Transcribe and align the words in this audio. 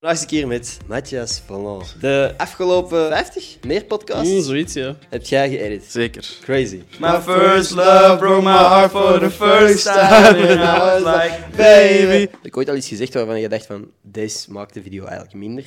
Vandaag 0.00 0.18
zit 0.18 0.30
ik 0.30 0.36
hier 0.38 0.46
met 0.46 0.78
Matthias 0.86 1.42
Vernon. 1.46 1.82
De 2.00 2.34
afgelopen 2.36 3.08
50 3.08 3.56
meer 3.66 3.84
podcasts 3.84 4.30
Mm, 4.32 4.42
zoiets, 4.42 4.72
ja. 4.74 4.96
heb 5.08 5.24
jij 5.26 5.48
geëdit. 5.48 5.84
Zeker. 5.88 6.28
Crazy. 6.40 6.82
My 6.98 7.20
first 7.20 7.70
love 7.70 8.16
broke 8.18 8.42
my 8.42 8.50
heart 8.50 8.90
for 8.90 9.18
the 9.18 9.30
first 9.30 9.84
time 9.84 10.48
And 10.48 10.60
I 10.60 10.78
was 10.78 11.02
like, 11.14 11.34
baby 11.56 12.20
Heb 12.20 12.30
ik 12.42 12.56
ooit 12.56 12.68
al 12.68 12.76
iets 12.76 12.88
gezegd 12.88 13.14
waarvan 13.14 13.40
je 13.40 13.48
dacht 13.48 13.66
van, 13.66 13.90
deze 14.02 14.52
maakt 14.52 14.74
de 14.74 14.82
video 14.82 15.04
eigenlijk 15.04 15.34
minder? 15.34 15.64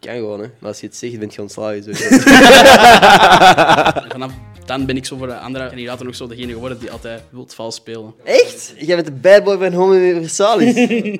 Kan 0.00 0.14
gewoon, 0.14 0.40
hè. 0.40 0.46
Maar 0.58 0.68
als 0.68 0.80
je 0.80 0.86
het 0.86 0.96
zegt, 0.96 1.18
bent 1.18 1.34
je 1.34 1.40
ontslagen. 1.42 1.82
Zo. 1.82 1.90
Vanaf 4.12 4.32
dan 4.64 4.86
ben 4.86 4.96
ik 4.96 5.06
zo 5.06 5.16
voor 5.16 5.26
de 5.26 5.38
andere 5.38 5.66
kandidaten 5.66 6.06
nog 6.06 6.14
zo 6.14 6.26
degene 6.26 6.52
geworden 6.52 6.78
die 6.78 6.90
altijd 6.90 7.22
wilt 7.30 7.54
vals 7.54 7.74
spelen. 7.74 8.14
Echt? 8.24 8.72
Jij 8.78 8.94
bent 8.94 9.06
de 9.06 9.12
bad 9.12 9.44
boy 9.44 9.58
van 9.58 9.72
Homo 9.72 9.92
Universalis. 9.94 10.74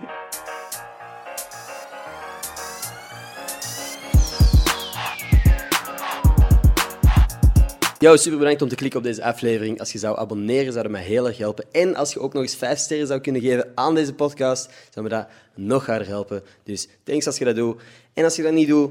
Yo, 8.06 8.16
super 8.16 8.38
bedankt 8.38 8.62
om 8.62 8.68
te 8.68 8.74
klikken 8.74 8.98
op 8.98 9.04
deze 9.04 9.22
aflevering. 9.22 9.80
Als 9.80 9.92
je 9.92 9.98
zou 9.98 10.18
abonneren, 10.18 10.72
zou 10.72 10.82
dat 10.82 10.92
mij 10.92 11.02
heel 11.02 11.26
erg 11.26 11.38
helpen. 11.38 11.64
En 11.72 11.94
als 11.96 12.12
je 12.12 12.20
ook 12.20 12.32
nog 12.32 12.42
eens 12.42 12.56
5 12.56 12.78
sterren 12.78 13.06
zou 13.06 13.20
kunnen 13.20 13.42
geven 13.42 13.72
aan 13.74 13.94
deze 13.94 14.12
podcast, 14.12 14.70
zou 14.90 15.08
me 15.08 15.12
dat 15.12 15.26
nog 15.54 15.86
harder 15.86 16.06
helpen. 16.06 16.42
Dus 16.64 16.88
thanks 17.04 17.26
als 17.26 17.38
je 17.38 17.44
dat 17.44 17.56
doet. 17.56 17.82
En 18.14 18.24
als 18.24 18.36
je 18.36 18.42
dat 18.42 18.52
niet 18.52 18.68
doet, 18.68 18.90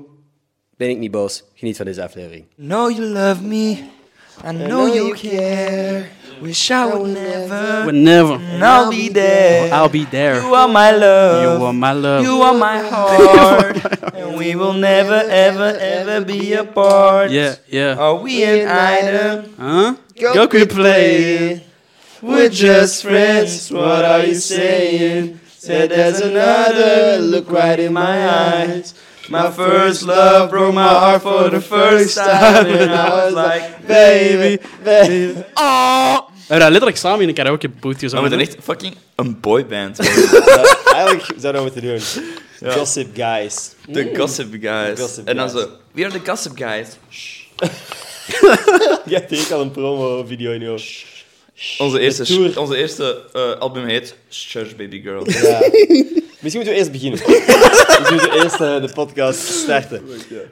ben 0.78 0.90
ik 0.90 0.98
niet 0.98 1.12
boos. 1.12 1.44
Geniet 1.54 1.78
van 1.78 1.86
deze 1.86 2.04
aflevering. 2.04 2.46
Know 2.56 2.92
you 2.92 3.06
love 3.06 3.42
me 3.44 3.84
I 4.46 4.52
know 4.52 4.94
you 4.94 5.14
care 5.14 6.06
Wish 6.42 6.72
I 6.72 6.86
would 6.86 7.14
never 7.14 7.86
Whenever. 7.86 8.34
And 8.34 8.64
I'll 8.64 8.90
be 8.92 9.10
there 9.10 9.74
I'll 9.74 9.90
be 9.90 10.06
there. 10.06 10.42
You 10.42 10.54
are 10.54 10.68
my 10.68 10.92
love 10.92 11.60
You 11.60 11.66
are 11.66 11.74
my 11.74 11.94
love. 11.94 12.24
You 12.24 12.42
are 12.48 12.54
my 12.54 12.80
heart 12.80 14.14
And 14.14 14.38
we 14.38 14.56
will 14.56 14.74
never 14.74 15.22
ever 15.28 15.78
ever 15.80 16.26
be 16.26 16.54
apart 16.54 17.32
Yeah, 17.32 17.56
yeah. 17.68 17.96
Are 17.96 18.16
we 18.16 18.44
an 18.44 18.68
item? 18.68 19.56
Huh? 19.58 19.96
Go 20.20 20.48
quit 20.48 20.70
playing. 20.70 21.62
We're 22.22 22.50
just 22.50 23.04
friends, 23.04 23.70
what 23.72 24.04
are 24.06 24.24
you 24.26 24.36
saying? 24.36 25.40
Said 25.46 25.90
there's 25.92 26.22
another, 26.22 27.20
look 27.20 27.52
right 27.52 27.80
in 27.80 27.94
my 27.94 28.28
eyes. 28.30 28.94
My 29.30 29.50
first 29.52 30.04
love 30.04 30.50
broke 30.52 30.74
my 30.76 30.88
heart 30.88 31.22
for 31.24 31.50
the 31.50 31.60
first 31.60 32.16
time. 32.18 32.68
And 32.68 32.92
I 32.92 33.26
was 33.26 33.34
like, 33.34 33.88
baby, 33.88 34.64
baby. 34.84 35.44
Oh! 35.58 36.25
We 36.48 36.52
hebben 36.54 36.60
dat 36.60 36.70
letterlijk 36.70 36.98
samen 36.98 37.22
in 37.22 37.28
een 37.28 37.34
karaoke 37.34 37.70
booth 37.70 37.82
Maar 37.84 37.94
we 37.94 38.00
gezongen. 38.00 38.30
moeten 38.30 38.48
echt 38.48 38.58
fucking 38.64 38.96
een 39.16 39.40
boyband 39.40 39.98
worden. 40.32 40.78
Eigenlijk 40.94 41.34
zouden 41.38 41.42
we 41.42 41.52
dat 41.52 41.62
moeten 41.64 41.82
doen. 42.62 42.72
Gossip 42.72 43.16
guys. 43.16 43.72
De 43.88 44.12
Gossip 44.16 44.48
Guys. 44.62 45.00
Gossip 45.00 45.28
en 45.28 45.36
dan 45.36 45.50
Guys. 45.50 45.62
zo, 45.64 45.70
we 45.92 46.06
are 46.06 46.20
the 46.20 46.30
Gossip 46.30 46.58
Guys. 46.58 46.88
Je 49.06 49.16
hebt 49.16 49.30
hier 49.30 49.54
al 49.54 49.62
een 49.62 49.72
promo-video 49.72 50.52
in 50.52 50.62
je 50.62 50.68
hoofd. 50.68 51.06
Onze 51.78 52.00
eerste, 52.00 52.24
tour. 52.24 52.60
onze 52.60 52.78
eerste 52.78 53.22
eh, 53.34 53.60
album 53.60 53.86
heet 53.86 54.16
Church 54.30 54.76
Baby 54.76 55.02
Girl. 55.02 55.30
Ja. 55.30 55.60
Misschien 56.40 56.64
moeten 56.64 56.74
we 56.74 56.74
eerst 56.74 56.92
beginnen. 56.92 57.20
Misschien 58.00 58.16
moeten 58.16 58.30
we 58.30 58.40
eerst 58.44 58.62
eh, 58.62 58.82
de 58.82 58.92
podcast 58.94 59.40
starten. 59.40 60.04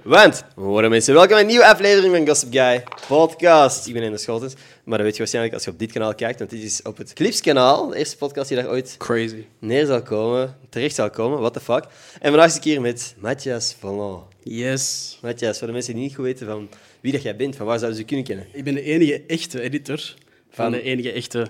Want, 0.02 0.44
horen 0.56 0.90
mensen, 0.90 1.14
welkom 1.14 1.32
bij 1.32 1.42
een 1.42 1.48
nieuwe 1.48 1.66
aflevering 1.66 2.16
van 2.16 2.28
Gossip 2.28 2.52
Guy 2.52 2.84
Podcast. 3.08 3.88
Ik 3.88 3.94
ben 3.94 4.04
Ender 4.04 4.20
Scholtens, 4.20 4.54
maar 4.84 4.98
dat 4.98 5.06
weet 5.06 5.12
je 5.12 5.18
waarschijnlijk 5.18 5.54
als 5.54 5.64
je 5.64 5.72
op 5.72 5.80
dit 5.80 5.92
kanaal 5.92 6.16
kijkt, 6.16 6.40
want 6.40 6.52
dit 6.52 6.64
is 6.64 6.82
op 6.82 6.98
het 6.98 7.14
Clips-kanaal, 7.14 7.88
de 7.88 7.98
eerste 7.98 8.18
podcast 8.18 8.48
die 8.48 8.58
daar 8.58 8.70
ooit 8.70 8.96
Crazy. 8.98 9.46
neer 9.60 9.86
zal 9.86 10.02
komen, 10.02 10.58
terecht 10.70 10.96
zal 10.96 11.10
komen, 11.10 11.40
what 11.40 11.54
the 11.54 11.60
fuck. 11.60 11.84
En 12.20 12.30
vandaag 12.30 12.50
zit 12.50 12.58
ik 12.58 12.64
hier 12.64 12.82
met 12.82 13.16
Matthias 13.18 13.76
Vallon. 13.80 14.22
Yes. 14.44 15.18
Matthias, 15.22 15.58
voor 15.58 15.68
de 15.68 15.74
mensen 15.74 15.94
die 15.94 16.04
niet 16.04 16.16
goed 16.16 16.26
weten 16.26 16.48
van 16.48 16.70
wie 17.02 17.12
dat 17.12 17.22
jij 17.22 17.36
bent, 17.36 17.56
van 17.56 17.66
waar 17.66 17.80
zouden 17.80 18.00
ze 18.00 18.06
kunnen 18.06 18.26
kennen? 18.26 18.48
Ik 18.52 18.64
ben 18.64 18.74
de 18.74 18.82
enige 18.82 19.24
echte 19.28 19.62
editor 19.62 20.14
van 20.54 20.72
de 20.72 20.82
enige 20.82 21.12
echte 21.12 21.48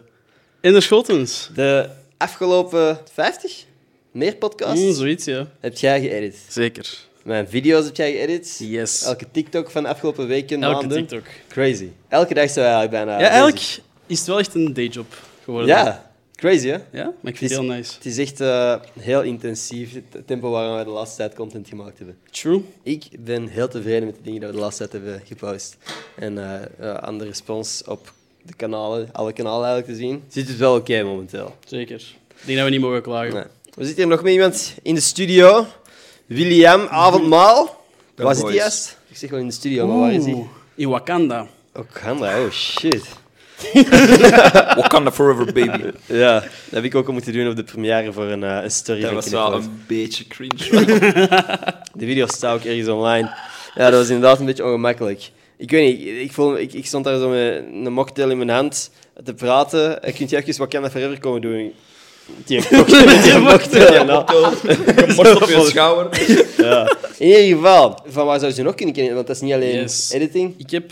Ender 0.61 0.81
Schotens. 0.81 1.49
De 1.55 1.89
afgelopen 2.17 2.99
50 3.13 3.65
meer 4.11 4.35
podcasts 4.35 4.81
Mm, 4.83 4.93
zoiets, 4.93 5.25
ja. 5.25 5.47
heb 5.59 5.77
jij 5.77 6.01
geëdit. 6.01 6.37
Zeker. 6.49 6.97
Mijn 7.23 7.47
video's 7.47 7.85
heb 7.85 7.95
jij 7.95 8.11
geëdit. 8.11 8.57
Yes. 8.59 9.03
Elke 9.03 9.25
TikTok 9.31 9.71
van 9.71 9.83
de 9.83 9.89
afgelopen 9.89 10.27
weken, 10.27 10.63
Elke 10.63 10.75
maanden. 10.75 10.97
TikTok. 11.07 11.25
Crazy. 11.47 11.87
Elke 12.07 12.33
dag 12.33 12.53
je 12.53 12.59
eigenlijk 12.61 12.91
bijna... 12.91 13.11
Ja, 13.11 13.17
bezig. 13.17 13.31
eigenlijk 13.33 13.63
is 14.07 14.17
het 14.17 14.27
wel 14.27 14.39
echt 14.39 14.55
een 14.55 14.73
dayjob 14.73 15.15
geworden. 15.43 15.67
Ja, 15.69 16.11
crazy 16.35 16.67
hè? 16.67 16.77
Ja, 16.91 17.13
maar 17.21 17.31
ik 17.31 17.37
vind 17.37 17.39
Het 17.39 17.51
is- 17.51 17.57
heel 17.57 17.63
nice. 17.75 17.93
Het 17.95 18.05
is 18.05 18.17
echt 18.17 18.41
eh, 18.41 18.75
heel 18.99 19.21
intensief, 19.21 19.93
het 19.93 20.27
tempo 20.27 20.49
waarin 20.49 20.77
we 20.77 20.83
de 20.83 20.89
laatste 20.89 21.17
tijd 21.17 21.33
content 21.33 21.67
gemaakt 21.67 21.97
hebben. 21.97 22.17
True. 22.31 22.61
Ik 22.83 23.03
ben 23.19 23.47
heel 23.47 23.67
tevreden 23.67 24.05
met 24.05 24.15
de 24.15 24.21
dingen 24.23 24.39
die 24.39 24.49
we 24.49 24.55
de 24.55 24.61
laatste 24.61 24.87
tijd 24.87 25.03
hebben 25.03 25.21
gepost. 25.27 25.77
En 26.15 26.37
eh, 26.79 26.93
aan 26.93 27.17
de 27.17 27.25
respons 27.25 27.83
op 27.87 28.13
de 28.45 28.53
kanalen, 28.55 29.09
alle 29.11 29.33
kanalen 29.33 29.67
eigenlijk 29.67 29.99
te 29.99 30.05
zien, 30.05 30.23
zit 30.29 30.47
het 30.47 30.57
wel 30.57 30.75
oké 30.75 31.03
momenteel. 31.03 31.55
Zeker. 31.65 31.95
Ik 31.95 32.45
denk 32.45 32.57
dat 32.57 32.67
we 32.67 32.73
niet 32.73 32.81
mogen 32.81 33.01
klagen. 33.01 33.33
Nee. 33.33 33.43
We 33.75 33.85
zitten 33.85 34.03
hier 34.03 34.13
nog 34.13 34.23
met 34.23 34.31
iemand 34.33 34.75
in 34.81 34.95
de 34.95 35.01
studio. 35.01 35.65
William 36.25 36.87
Avondmaal. 36.87 37.85
Waar 38.15 38.35
zit 38.35 38.43
hij 38.43 38.53
juist? 38.53 38.97
Ik 39.09 39.17
zeg 39.17 39.29
wel 39.29 39.39
in 39.39 39.47
de 39.47 39.53
studio, 39.53 39.87
maar 39.87 39.97
waar 39.97 40.13
is 40.13 40.25
hij? 40.25 40.47
In 40.75 40.89
Wakanda. 40.89 41.47
Wakanda, 41.71 42.41
oh 42.43 42.51
shit. 42.51 43.05
Wakanda 44.79 45.11
Forever 45.11 45.45
Baby. 45.45 45.91
Ja, 46.05 46.39
dat 46.39 46.49
heb 46.69 46.83
ik 46.83 46.95
ook 46.95 47.07
al 47.07 47.13
moeten 47.13 47.33
doen 47.33 47.49
op 47.49 47.55
de 47.55 47.63
première 47.63 48.13
voor 48.13 48.23
een, 48.23 48.43
eh, 48.43 48.63
een 48.63 48.71
story 48.71 49.01
Dat 49.01 49.11
was 49.11 49.29
wel 49.29 49.53
een 49.53 49.83
beetje 49.87 50.27
cringe. 50.27 50.85
De 51.99 52.05
video 52.05 52.27
staat 52.27 52.55
ook 52.55 52.63
ergens 52.63 52.87
online. 52.87 53.35
Ja, 53.75 53.89
dat 53.89 53.99
was 53.99 54.09
inderdaad 54.09 54.39
een 54.39 54.45
beetje 54.45 54.65
ongemakkelijk. 54.65 55.31
Ik 55.63 55.69
weet 55.71 55.97
niet, 55.97 56.07
ik, 56.07 56.31
voel, 56.31 56.57
ik, 56.59 56.73
ik 56.73 56.85
stond 56.85 57.03
daar 57.03 57.19
zo 57.19 57.29
met 57.29 57.63
een 57.85 57.93
mocktail 57.93 58.29
in 58.29 58.37
mijn 58.37 58.49
hand 58.49 58.91
te 59.23 59.33
praten. 59.33 60.03
En 60.03 60.13
kunt 60.13 60.29
je 60.29 60.37
even 60.37 60.57
Wakanda 60.59 60.89
Forever 60.89 61.19
komen 61.19 61.41
doen? 61.41 61.73
Die 62.45 62.67
cocktail 62.67 63.05
met 63.05 63.23
die 63.23 63.37
mocktail. 63.37 64.05
Mort 65.15 65.41
op 65.41 65.49
je 65.49 65.65
schouder. 65.69 66.21
Ja. 66.57 66.95
In 67.17 67.27
ieder 67.27 67.55
geval, 67.57 67.99
van 68.05 68.25
waar 68.25 68.39
zou 68.39 68.49
je 68.51 68.57
ze 68.57 68.63
nog 68.63 68.75
kunnen 68.75 68.95
kennen? 68.95 69.13
Want 69.15 69.27
dat 69.27 69.35
is 69.35 69.41
niet 69.41 69.53
alleen 69.53 69.75
Yes. 69.79 70.11
editing. 70.11 70.53
Ik 70.57 70.69
heb 70.71 70.91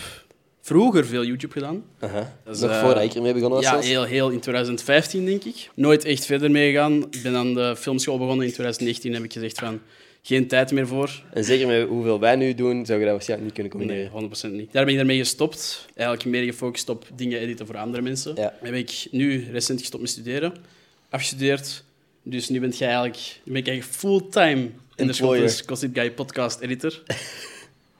vroeger 0.61 1.05
veel 1.05 1.25
YouTube 1.25 1.53
gedaan. 1.53 1.83
Aha. 1.99 2.33
Dat 2.45 2.55
is, 2.55 2.61
nog 2.61 2.71
eh, 2.71 2.81
voordat 2.81 3.03
ik 3.03 3.13
ermee 3.13 3.33
begonnen 3.33 3.57
was 3.59 3.67
Ja, 3.67 3.71
zelfs. 3.71 3.87
heel, 3.87 4.03
heel 4.03 4.29
in 4.29 4.39
2015 4.39 5.25
denk 5.25 5.43
ik. 5.43 5.69
Nooit 5.75 6.05
echt 6.05 6.25
verder 6.25 6.51
meegegaan. 6.51 7.01
Ik 7.11 7.19
ben 7.23 7.35
aan 7.35 7.53
de 7.53 7.75
filmschool 7.77 8.17
begonnen 8.17 8.45
in 8.45 8.53
2019. 8.53 9.13
Heb 9.13 9.23
ik 9.23 9.33
gezegd 9.33 9.59
van 9.59 9.79
geen 10.21 10.47
tijd 10.47 10.71
meer 10.71 10.87
voor. 10.87 11.23
En 11.33 11.43
zeker 11.43 11.67
met 11.67 11.87
hoeveel 11.87 12.19
wij 12.19 12.35
nu 12.35 12.53
doen, 12.53 12.85
zou 12.85 12.99
je 12.99 13.05
dat 13.05 13.13
waarschijnlijk 13.13 13.57
niet 13.57 13.69
kunnen 13.69 13.87
Nee, 13.87 14.09
combineren. 14.09 14.55
100% 14.55 14.59
niet. 14.59 14.71
Daar 14.71 14.83
ben 14.83 14.91
ik 14.93 14.99
daarmee 14.99 15.17
gestopt. 15.17 15.85
Eigenlijk 15.95 16.29
meer 16.29 16.43
gefocust 16.43 16.89
op 16.89 17.05
dingen 17.15 17.39
editen 17.39 17.65
voor 17.65 17.77
andere 17.77 18.03
mensen. 18.03 18.35
Ja. 18.35 18.53
Heb 18.61 18.73
ik 18.73 19.07
nu 19.11 19.47
recent 19.51 19.79
gestopt 19.79 20.01
met 20.01 20.11
studeren. 20.11 20.53
Afgestudeerd. 21.09 21.83
Dus 22.23 22.49
nu 22.49 22.59
ben, 22.59 22.69
jij 22.69 22.87
eigenlijk, 22.87 23.39
ben 23.43 23.55
ik 23.55 23.67
eigenlijk 23.67 23.97
fulltime 23.97 24.69
in 24.95 25.07
de. 25.07 25.13
Schotens 25.13 25.61
Gossip 25.65 25.95
Guy 25.95 26.11
podcast 26.11 26.59
editor. 26.59 27.03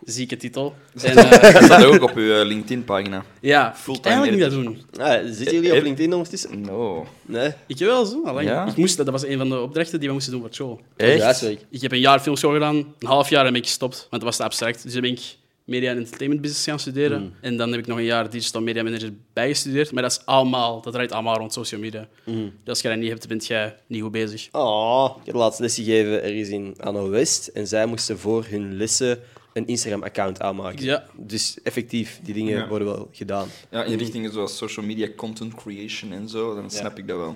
Zieke 0.05 0.37
titel. 0.37 0.73
En, 1.01 1.17
eh, 1.17 1.53
Dat 1.53 1.63
staat 1.63 1.83
ook 1.85 2.01
op 2.01 2.15
uw 2.15 2.33
eh, 2.39 2.45
LinkedIn-pagina. 2.45 3.25
ja, 3.41 3.73
Fulltime 3.75 4.15
eigenlijk 4.15 4.51
niet 4.51 4.51
dat 4.51 4.63
doen. 4.63 5.05
Ah, 5.05 5.21
zitten 5.25 5.55
jullie 5.55 5.71
op 5.71 5.77
Eh, 5.77 5.83
LinkedIn 5.83 6.13
ondertussen? 6.13 6.61
No. 6.61 7.05
Nee. 7.25 7.51
Ik 7.67 7.77
wel 7.77 8.05
zo, 8.05 8.23
alleen 8.25 8.45
Ja? 8.45 8.67
ik 8.67 8.75
moest, 8.75 8.97
dat 8.97 9.09
was 9.09 9.25
een 9.25 9.37
van 9.37 9.49
de 9.49 9.59
opdrachten 9.59 9.99
die 9.99 10.07
we 10.07 10.13
moesten 10.13 10.31
doen 10.31 10.41
voor 10.41 10.49
het 10.49 10.57
show. 10.57 10.79
Echt? 10.95 11.41
Ik 11.69 11.81
heb 11.81 11.91
een 11.91 11.99
jaar 11.99 12.19
filmschool 12.19 12.53
gedaan, 12.53 12.75
een 12.75 13.07
half 13.07 13.29
jaar 13.29 13.45
heb 13.45 13.55
ik 13.55 13.63
gestopt, 13.65 13.97
want 13.97 14.09
dat 14.11 14.23
was 14.23 14.35
te 14.37 14.43
abstract. 14.43 14.83
Dus 14.83 14.93
dan 14.93 15.01
ben 15.01 15.11
ik 15.11 15.19
media 15.65 15.91
en 15.91 15.97
entertainment 15.97 16.41
business 16.41 16.67
gaan 16.67 16.79
studeren. 16.79 17.21
Mm. 17.21 17.33
En 17.41 17.57
dan 17.57 17.71
heb 17.71 17.79
ik 17.79 17.87
nog 17.87 17.97
een 17.97 18.03
jaar 18.03 18.29
digital 18.29 18.61
media 18.61 18.83
manager 18.83 19.09
bijgestudeerd. 19.33 19.91
Maar 19.91 20.03
dat 20.03 20.11
is 20.11 20.21
allemaal, 20.25 20.81
dat 20.81 20.93
draait 20.93 21.11
allemaal 21.11 21.37
rond 21.37 21.53
social 21.53 21.81
media. 21.81 22.07
Mm. 22.25 22.43
Dus 22.43 22.67
als 22.67 22.81
je 22.81 22.87
dat 22.87 22.97
niet 22.97 23.09
hebt, 23.09 23.27
bent 23.27 23.47
jij 23.47 23.75
niet 23.87 24.01
goed 24.01 24.11
bezig. 24.11 24.47
Oh, 24.51 25.15
ik 25.19 25.25
heb 25.25 25.35
laatst 25.35 25.59
lesje 25.59 25.83
gegeven 25.83 26.23
ergens 26.23 26.49
in 26.49 26.75
Anno 26.79 27.09
West. 27.09 27.47
En 27.47 27.67
zij 27.67 27.85
moesten 27.85 28.19
voor 28.19 28.45
hun 28.49 28.77
lessen 28.77 29.19
een 29.53 29.67
Instagram-account 29.67 30.41
aanmaken. 30.41 30.83
Ja. 30.83 31.05
Dus 31.17 31.57
effectief, 31.63 32.19
die 32.23 32.33
dingen 32.33 32.57
Ja. 32.57 32.67
worden 32.67 32.87
wel 32.87 33.09
gedaan. 33.11 33.47
Ja, 33.71 33.83
in 33.83 33.97
richtingen 33.97 34.31
zoals 34.31 34.57
social 34.57 34.85
media 34.85 35.07
content 35.15 35.55
creation 35.55 36.11
en 36.13 36.29
zo, 36.29 36.55
dan 36.55 36.71
snap 36.71 36.97
ik 36.97 37.07
dat 37.07 37.17
wel. 37.17 37.35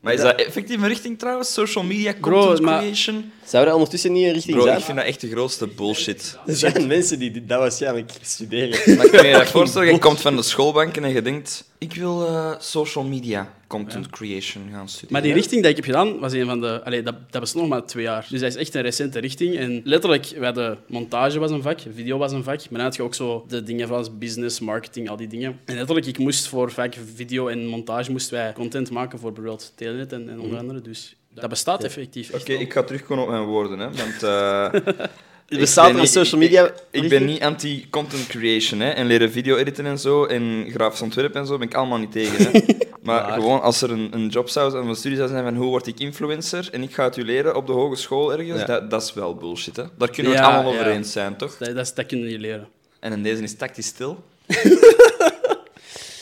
Maar 0.00 0.14
is 0.14 0.20
dat 0.20 0.34
effectief 0.40 0.76
een 0.82 0.88
richting 0.88 1.18
trouwens? 1.18 1.52
Social 1.52 1.84
media 1.84 2.14
Bro, 2.20 2.38
content 2.40 2.60
maar- 2.60 2.78
creation? 2.80 3.32
Zou 3.44 3.64
dat 3.64 3.74
ondertussen 3.74 4.12
niet 4.12 4.26
een 4.26 4.32
richting 4.32 4.56
Bro, 4.56 4.64
zijn? 4.64 4.78
ik 4.78 4.84
vind 4.84 4.96
dat 4.96 5.06
echt 5.06 5.20
de 5.20 5.30
grootste 5.30 5.66
bullshit. 5.66 6.38
Er 6.46 6.56
zijn 6.56 6.86
mensen 6.86 7.18
die 7.18 7.44
dat 7.46 7.58
waarschijnlijk 7.58 8.12
studeren. 8.22 8.96
Maar 8.96 9.04
ik 9.06 9.12
kan 9.12 9.26
je 9.26 9.32
dat 9.38 9.48
voorstellen, 9.50 9.92
je 9.92 9.98
komt 9.98 10.20
van 10.20 10.36
de 10.36 10.42
schoolbanken 10.42 11.04
en 11.04 11.10
je 11.12 11.22
denkt, 11.22 11.64
ik 11.78 11.94
wil 11.94 12.26
eh, 12.26 12.54
social 12.58 13.04
media 13.04 13.54
content 13.66 14.10
creation 14.10 14.68
gaan 14.72 14.88
studeren. 14.88 15.12
Maar 15.12 15.22
die 15.22 15.32
richting 15.32 15.60
die 15.60 15.70
ik 15.70 15.76
heb 15.76 15.84
gedaan, 15.84 16.18
was 16.18 16.32
een 16.32 16.46
van 16.46 16.60
de... 16.60 16.84
Allee, 16.84 17.02
dat, 17.02 17.14
dat 17.30 17.40
bestond 17.40 17.68
nog 17.68 17.78
maar 17.78 17.86
twee 17.86 18.04
jaar. 18.04 18.26
Dus 18.30 18.40
dat 18.40 18.50
is 18.50 18.56
echt 18.56 18.74
een 18.74 18.82
recente 18.82 19.18
richting. 19.18 19.56
En 19.56 19.80
letterlijk, 19.84 20.26
we 20.38 20.44
hadden 20.44 20.78
montage 20.88 21.38
was 21.38 21.50
een 21.50 21.62
vak, 21.62 21.78
video 21.94 22.18
was 22.18 22.32
een 22.32 22.42
vak. 22.44 22.58
Maar 22.58 22.78
dan 22.78 22.80
had 22.80 22.96
je 22.96 23.02
ook 23.02 23.14
zo 23.14 23.44
de 23.48 23.62
dingen 23.62 23.88
van 23.88 24.08
business, 24.18 24.60
marketing, 24.60 25.08
al 25.08 25.16
die 25.16 25.28
dingen. 25.28 25.60
En 25.64 25.76
letterlijk, 25.76 26.06
ik 26.06 26.18
moest 26.18 26.48
voor 26.48 26.70
vak 26.70 26.94
video 27.14 27.48
en 27.48 27.66
montage 27.66 28.10
moesten 28.10 28.34
wij 28.34 28.52
content 28.52 28.90
maken 28.90 29.18
voor 29.18 29.32
bijvoorbeeld 29.32 29.72
Telenet 29.76 30.12
en, 30.12 30.28
en 30.28 30.40
onder 30.40 30.58
andere. 30.58 30.80
Dus 30.80 31.16
Dat 31.34 31.48
bestaat 31.48 31.84
effectief. 31.84 32.32
Oké, 32.34 32.52
ik 32.52 32.72
ga 32.72 32.82
terugkomen 32.82 33.24
op 33.24 33.30
mijn 33.30 33.44
woorden, 33.44 33.78
hè. 33.78 33.88
Want... 33.92 34.22
eh, 34.22 34.74
Er 35.46 35.52
ik 35.54 35.58
bestaat 35.58 35.88
er 35.88 35.94
een 35.94 36.00
niet- 36.00 36.10
social 36.10 36.40
media... 36.40 36.64
Ik, 36.90 37.02
ik 37.02 37.08
ben 37.08 37.24
niet 37.24 37.42
anti-content 37.42 38.26
creation, 38.26 38.80
hè. 38.80 38.90
En 38.90 39.06
leren 39.06 39.30
video 39.32 39.56
editen 39.56 39.86
en 39.86 39.98
zo, 39.98 40.24
en 40.24 40.66
grafisch 40.74 41.00
ontwerpen 41.02 41.40
en 41.40 41.46
zo, 41.46 41.58
ben 41.58 41.68
ik 41.68 41.74
allemaal 41.74 41.98
niet 41.98 42.12
tegen, 42.12 42.50
hè. 42.52 42.60
Maar 43.02 43.32
gewoon, 43.32 43.60
als 43.62 43.82
er 43.82 43.90
een, 43.90 44.08
een 44.12 44.28
job 44.28 44.48
zou 44.48 44.70
zijn, 44.70 44.82
of 44.82 44.88
een 44.88 44.96
studie 44.96 45.16
zou 45.16 45.28
zijn 45.28 45.44
van 45.44 45.54
hoe 45.56 45.66
word 45.68 45.86
ik 45.86 45.98
influencer, 46.00 46.68
en 46.72 46.82
ik 46.82 46.94
ga 46.94 47.04
het 47.04 47.16
u 47.16 47.24
leren 47.24 47.56
op 47.56 47.66
de 47.66 47.72
hogeschool 47.72 48.32
ergens, 48.32 48.60
Ja. 48.60 48.66
dat, 48.66 48.90
dat 48.90 49.02
is 49.02 49.14
wel 49.14 49.34
bullshit, 49.34 49.76
hè. 49.76 49.82
Daar 49.98 50.10
kunnen 50.10 50.32
we 50.32 50.38
Ja, 50.38 50.44
het 50.44 50.54
allemaal 50.54 50.72
ja. 50.72 50.78
over 50.78 50.90
eens 50.92 51.12
zijn, 51.12 51.36
toch? 51.36 51.56
Dat, 51.58 51.74
dat, 51.74 51.92
dat 51.94 52.06
kun 52.06 52.18
je 52.18 52.24
niet 52.24 52.40
leren. 52.40 52.68
En 53.00 53.12
in 53.12 53.22
deze 53.22 53.42
is 53.42 53.56
tactisch 53.56 53.86
stil. 53.86 54.24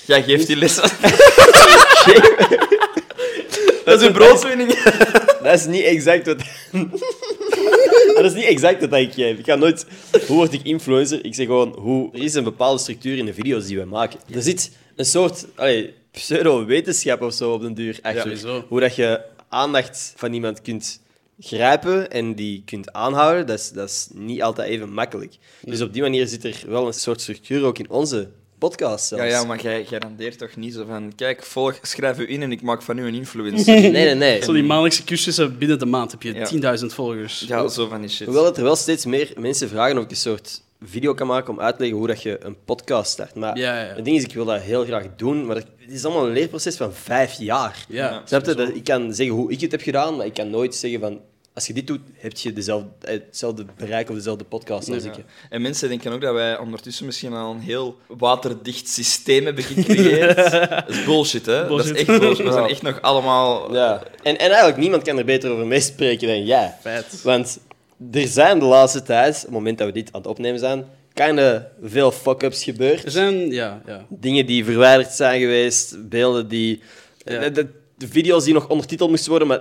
Jij 0.07 0.23
geeft 0.23 0.47
die 0.47 0.57
lessen. 0.57 0.83
dat 3.85 4.01
is 4.01 4.07
uw 4.07 4.13
broodwinning. 4.13 4.75
Dat 5.43 5.55
is 5.55 5.67
niet 5.67 5.85
exact 5.85 6.27
wat... 6.27 6.37
dat 8.23 8.25
is 8.25 8.35
niet 8.35 8.45
exact 8.45 8.89
wat 8.89 9.01
ik 9.01 9.13
geef. 9.13 9.39
Ik 9.39 9.45
ga 9.45 9.55
nooit... 9.55 9.87
Hoe 10.27 10.37
word 10.37 10.53
ik 10.53 10.63
influencer? 10.63 11.25
Ik 11.25 11.35
zeg 11.35 11.47
gewoon, 11.47 11.77
hoe... 11.79 12.13
Er 12.13 12.23
is 12.23 12.35
een 12.35 12.45
bepaalde 12.45 12.81
structuur 12.81 13.19
in 13.19 13.25
de 13.25 13.35
video's 13.35 13.67
die 13.67 13.79
we 13.79 13.85
maken. 13.85 14.21
Er 14.35 14.43
zit 14.43 14.71
een 14.97 15.05
soort 15.05 15.47
allee, 15.55 15.95
pseudo-wetenschap 16.11 17.23
of 17.23 17.35
zo 17.35 17.53
op 17.53 17.61
den 17.61 17.75
duur 17.75 17.99
achter. 18.03 18.23
sowieso. 18.23 18.65
hoe 18.69 18.81
dat 18.81 18.97
je 18.97 19.21
aandacht 19.49 20.13
van 20.17 20.33
iemand 20.33 20.63
kunt 20.63 21.01
grijpen 21.39 22.11
en 22.11 22.35
die 22.35 22.63
kunt 22.65 22.93
aanhouden, 22.93 23.47
dat 23.47 23.59
is, 23.59 23.71
dat 23.71 23.89
is 23.89 24.09
niet 24.13 24.43
altijd 24.43 24.69
even 24.69 24.93
makkelijk. 24.93 25.37
Dus 25.61 25.81
op 25.81 25.93
die 25.93 26.03
manier 26.03 26.27
zit 26.27 26.45
er 26.45 26.63
wel 26.67 26.87
een 26.87 26.93
soort 26.93 27.21
structuur 27.21 27.65
ook 27.65 27.79
in 27.79 27.91
onze 27.91 28.29
podcast 28.69 29.07
zelfs. 29.07 29.25
Ja, 29.25 29.31
ja, 29.31 29.45
maar 29.45 29.63
jij 29.63 29.85
garandeert 29.85 30.39
toch 30.39 30.57
niet 30.57 30.75
zo 30.75 30.85
van... 30.89 31.13
Kijk, 31.17 31.43
volg, 31.43 31.79
schrijf 31.83 32.19
u 32.19 32.31
in 32.31 32.43
en 32.43 32.53
ik 32.53 32.63
maak 32.63 32.83
van 32.83 32.99
u 32.99 33.07
een 33.07 33.15
influencer. 33.15 33.75
Nee, 33.81 33.91
nee, 33.91 34.15
nee. 34.15 34.43
Zo 34.43 34.53
die 34.53 34.63
maandelijkse 34.63 35.05
cursussen 35.05 35.59
binnen 35.59 35.79
de 35.79 35.87
maand 35.87 36.11
heb 36.11 36.23
je 36.23 36.35
Ja. 36.61 36.77
10.000 36.81 36.87
volgers. 36.87 37.45
ja, 37.49 37.69
zo 37.69 37.89
van 37.89 38.01
die 38.01 38.11
shit. 38.11 38.27
Hoewel 38.27 38.45
het 38.45 38.57
er 38.57 38.63
wel 38.63 38.77
steeds 38.77 39.05
meer 39.05 39.33
mensen 39.39 39.69
vragen 39.69 39.99
of 39.99 40.05
ik 40.05 40.11
een 40.11 40.17
soort 40.17 40.63
video 40.87 41.15
kan 41.15 41.27
maken 41.27 41.53
om 41.53 41.61
uit 41.61 41.75
te 41.75 41.81
leggen 41.81 41.99
hoe 41.99 42.07
dat 42.09 42.23
je 42.23 42.39
een 42.45 42.57
podcast 42.65 43.11
start. 43.11 43.35
Maar 43.35 43.59
Ja, 43.59 43.75
ja, 43.77 43.83
ja. 43.89 43.95
het 43.95 44.05
ding 44.05 44.17
is, 44.17 44.25
ik 44.25 44.35
wil 44.35 44.45
dat 44.45 44.61
heel 44.61 44.85
graag 44.85 45.05
doen, 45.17 45.47
maar 45.47 45.57
het 45.57 45.67
is 45.89 46.05
allemaal 46.05 46.27
een 46.27 46.33
leerproces 46.33 46.77
van 46.77 46.93
vijf 46.93 47.33
jaar. 47.39 47.85
Ja, 47.89 48.23
Snap 48.25 48.45
je? 48.47 48.55
Dat, 48.55 48.69
ik 48.75 48.85
kan 48.85 49.15
zeggen 49.15 49.35
hoe 49.37 49.53
ik 49.53 49.61
het 49.61 49.71
heb 49.71 49.81
gedaan, 49.83 50.17
maar 50.17 50.27
ik 50.27 50.35
kan 50.35 50.51
nooit 50.51 50.75
zeggen 50.75 51.01
van... 51.01 51.21
Als 51.55 51.67
je 51.67 51.73
dit 51.73 51.87
doet, 51.87 52.01
heb 52.15 52.37
je 52.37 52.53
dezelfde, 52.53 52.89
eh, 53.01 53.13
hetzelfde 53.27 53.65
bereik 53.77 54.09
of 54.09 54.15
dezelfde 54.15 54.45
podcast 54.45 54.91
als 54.91 55.05
Ja. 55.05 55.13
ik. 55.13 55.25
En 55.51 55.63
mensen 55.63 55.89
denken 55.89 56.13
ook 56.13 56.21
dat 56.21 56.35
wij 56.35 56.59
ondertussen 56.59 57.07
misschien 57.07 57.33
al 57.33 57.51
een 57.51 57.61
heel 57.61 57.97
waterdicht 58.07 58.89
systeem 58.89 59.45
hebben 59.45 59.65
gecreëerd. 59.65 60.37
dat 60.71 60.89
is 60.89 61.05
bullshit, 61.05 61.47
hè? 61.47 61.69
Dat 61.69 61.85
is 61.85 61.91
echt 61.93 62.07
bullshit. 62.19 62.47
We 62.47 62.53
zijn 62.53 62.69
echt 62.69 62.83
nog 62.83 63.01
allemaal... 63.03 63.75
Ja. 63.75 64.03
En, 64.23 64.39
en 64.39 64.47
eigenlijk, 64.49 64.77
niemand 64.77 65.03
kan 65.03 65.19
er 65.19 65.25
beter 65.25 65.51
over 65.51 65.67
meespreken 65.67 66.29
dan 66.29 66.45
jij. 66.45 66.75
Feit. 66.81 67.23
Want 67.23 67.59
er 68.13 68.27
zijn 68.27 68.59
de 68.59 68.65
laatste 68.65 69.03
tijd, 69.03 69.35
op 69.37 69.43
het 69.43 69.51
moment 69.51 69.79
dat 69.79 69.87
we 69.87 69.93
dit 69.93 70.13
aan 70.13 70.21
het 70.21 70.31
opnemen 70.31 70.59
zijn, 70.59 70.85
kinda 71.13 71.69
veel 71.83 72.11
fuck-ups 72.13 72.65
gebeurd. 72.65 73.05
Er 73.05 73.11
zijn, 73.11 73.51
ja, 73.51 73.83
ja. 73.87 74.05
dingen 74.09 74.47
die 74.47 74.65
verwijderd 74.65 75.11
zijn 75.13 75.41
geweest, 75.41 76.09
beelden 76.09 76.49
die... 76.49 76.83
Ja. 77.25 77.39
De, 77.41 77.51
de- 77.51 77.83
de 77.97 78.09
video's 78.09 78.45
die 78.45 78.55
nog 78.55 78.69
ondertiteld 78.69 79.11
moesten 79.11 79.31
worden, 79.31 79.49
maar 79.49 79.61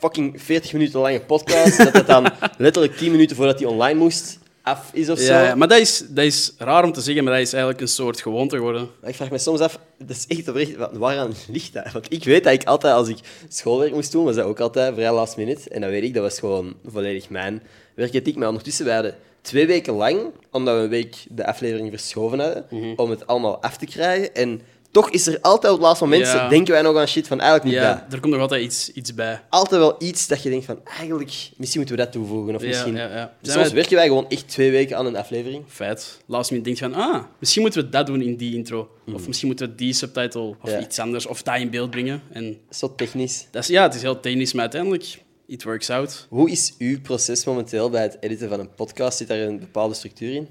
fucking 0.00 0.42
40 0.42 0.72
minuten 0.72 1.00
lange 1.00 1.20
podcast, 1.20 1.78
dat 1.78 1.92
het 1.92 2.06
dan 2.06 2.30
letterlijk 2.58 2.96
10 2.96 3.10
minuten 3.10 3.36
voordat 3.36 3.58
die 3.58 3.68
online 3.68 3.98
moest 3.98 4.38
af 4.62 4.90
is 4.92 5.08
of 5.08 5.18
zo. 5.18 5.32
Ja, 5.32 5.42
ja, 5.44 5.54
maar 5.54 5.68
dat 5.68 5.78
is, 5.78 6.04
dat 6.08 6.24
is 6.24 6.52
raar 6.58 6.84
om 6.84 6.92
te 6.92 7.00
zeggen, 7.00 7.24
maar 7.24 7.32
dat 7.32 7.42
is 7.42 7.52
eigenlijk 7.52 7.82
een 7.82 7.88
soort 7.88 8.20
gewoonte 8.20 8.56
geworden. 8.56 8.88
Maar 9.00 9.10
ik 9.10 9.16
vraag 9.16 9.30
me 9.30 9.38
soms 9.38 9.60
af, 9.60 9.78
dat 9.98 10.16
is 10.16 10.24
echt 10.26 10.48
oprecht, 10.48 10.76
wa- 10.76 10.90
waaraan 10.92 11.32
ligt 11.48 11.72
dat? 11.72 11.92
Want 11.92 12.12
ik 12.12 12.24
weet 12.24 12.44
dat 12.44 12.52
ik 12.52 12.64
altijd, 12.64 12.94
als 12.94 13.08
ik 13.08 13.18
schoolwerk 13.48 13.92
moest 13.94 14.12
doen, 14.12 14.24
was 14.24 14.34
dat 14.34 14.44
ook 14.44 14.60
altijd 14.60 14.94
vrij 14.94 15.12
last 15.12 15.36
minute. 15.36 15.70
En 15.70 15.80
dan 15.80 15.90
weet 15.90 16.02
ik, 16.02 16.14
dat 16.14 16.22
was 16.22 16.38
gewoon 16.38 16.74
volledig 16.86 17.28
mijn 17.30 17.62
werkethiek. 17.94 18.36
Maar 18.36 18.48
ondertussen, 18.48 18.84
we 18.84 18.92
hadden 18.92 19.14
twee 19.42 19.66
weken 19.66 19.94
lang, 19.94 20.20
omdat 20.50 20.76
we 20.76 20.82
een 20.82 20.88
week 20.88 21.16
de 21.28 21.46
aflevering 21.46 21.90
verschoven 21.90 22.38
hadden, 22.40 22.66
Mhm. 22.70 22.92
om 22.96 23.10
het 23.10 23.26
allemaal 23.26 23.62
af 23.62 23.76
te 23.76 23.86
krijgen. 23.86 24.34
En 24.34 24.60
toch 24.90 25.10
is 25.10 25.26
er 25.26 25.38
altijd 25.40 25.72
op 25.72 25.78
het 25.78 25.86
laatste 25.86 26.04
moment, 26.04 26.26
Ja. 26.26 26.48
denken 26.48 26.72
wij 26.72 26.82
nog 26.82 26.96
aan 26.96 27.06
shit 27.08 27.26
van 27.26 27.40
eigenlijk 27.40 27.70
niet 27.70 27.80
dat. 27.82 27.96
Ja, 27.96 28.06
er 28.10 28.20
komt 28.20 28.32
nog 28.32 28.42
altijd 28.42 28.62
iets, 28.62 28.92
iets 28.92 29.14
bij. 29.14 29.40
Altijd 29.48 29.80
wel 29.80 29.94
iets 29.98 30.26
dat 30.26 30.42
je 30.42 30.50
denkt 30.50 30.64
van, 30.64 30.80
eigenlijk, 30.84 31.50
misschien 31.56 31.80
moeten 31.80 31.96
we 31.98 32.02
dat 32.02 32.12
toevoegen. 32.12 32.54
Of 32.54 32.60
Ja, 32.62 32.66
misschien... 32.68 32.94
ja, 32.96 33.08
ja. 33.08 33.34
Dus 33.40 33.52
soms 33.52 33.64
wij- 33.66 33.74
werken 33.74 33.94
wij 33.96 34.06
gewoon 34.06 34.28
echt 34.28 34.48
twee 34.48 34.70
weken 34.70 34.96
aan 34.96 35.06
een 35.06 35.16
aflevering. 35.16 35.64
Feit. 35.68 36.20
Last 36.26 36.50
minute 36.50 36.70
denkt 36.74 36.94
van, 36.96 37.02
ah, 37.04 37.22
misschien 37.38 37.62
moeten 37.62 37.82
we 37.84 37.88
dat 37.88 38.06
doen 38.06 38.22
in 38.22 38.36
die 38.36 38.54
intro. 38.54 38.90
Of 39.14 39.26
misschien 39.26 39.48
moeten 39.48 39.68
we 39.68 39.74
die 39.74 39.92
subtitle 39.92 40.54
of 40.62 40.70
Ja. 40.70 40.80
iets 40.80 40.98
anders, 40.98 41.26
of 41.26 41.42
dat 41.42 41.56
in 41.58 41.70
beeld 41.70 41.90
brengen. 41.90 42.22
En 42.32 42.58
Zo 42.70 42.94
technisch. 42.94 43.46
dat 43.50 43.62
is, 43.62 43.68
ja, 43.68 43.82
het 43.82 43.94
is 43.94 44.02
heel 44.02 44.20
technisch, 44.20 44.52
maar 44.52 44.62
uiteindelijk, 44.62 45.22
it 45.46 45.62
works 45.62 45.90
out. 45.90 46.26
Hoe 46.28 46.50
is 46.50 46.74
uw 46.78 47.00
proces 47.00 47.44
momenteel 47.44 47.90
bij 47.90 48.02
het 48.02 48.16
editen 48.20 48.48
van 48.48 48.60
een 48.60 48.74
podcast? 48.74 49.18
Zit 49.18 49.28
daar 49.28 49.38
een 49.38 49.58
bepaalde 49.58 49.94
structuur 49.94 50.34
in? 50.34 50.48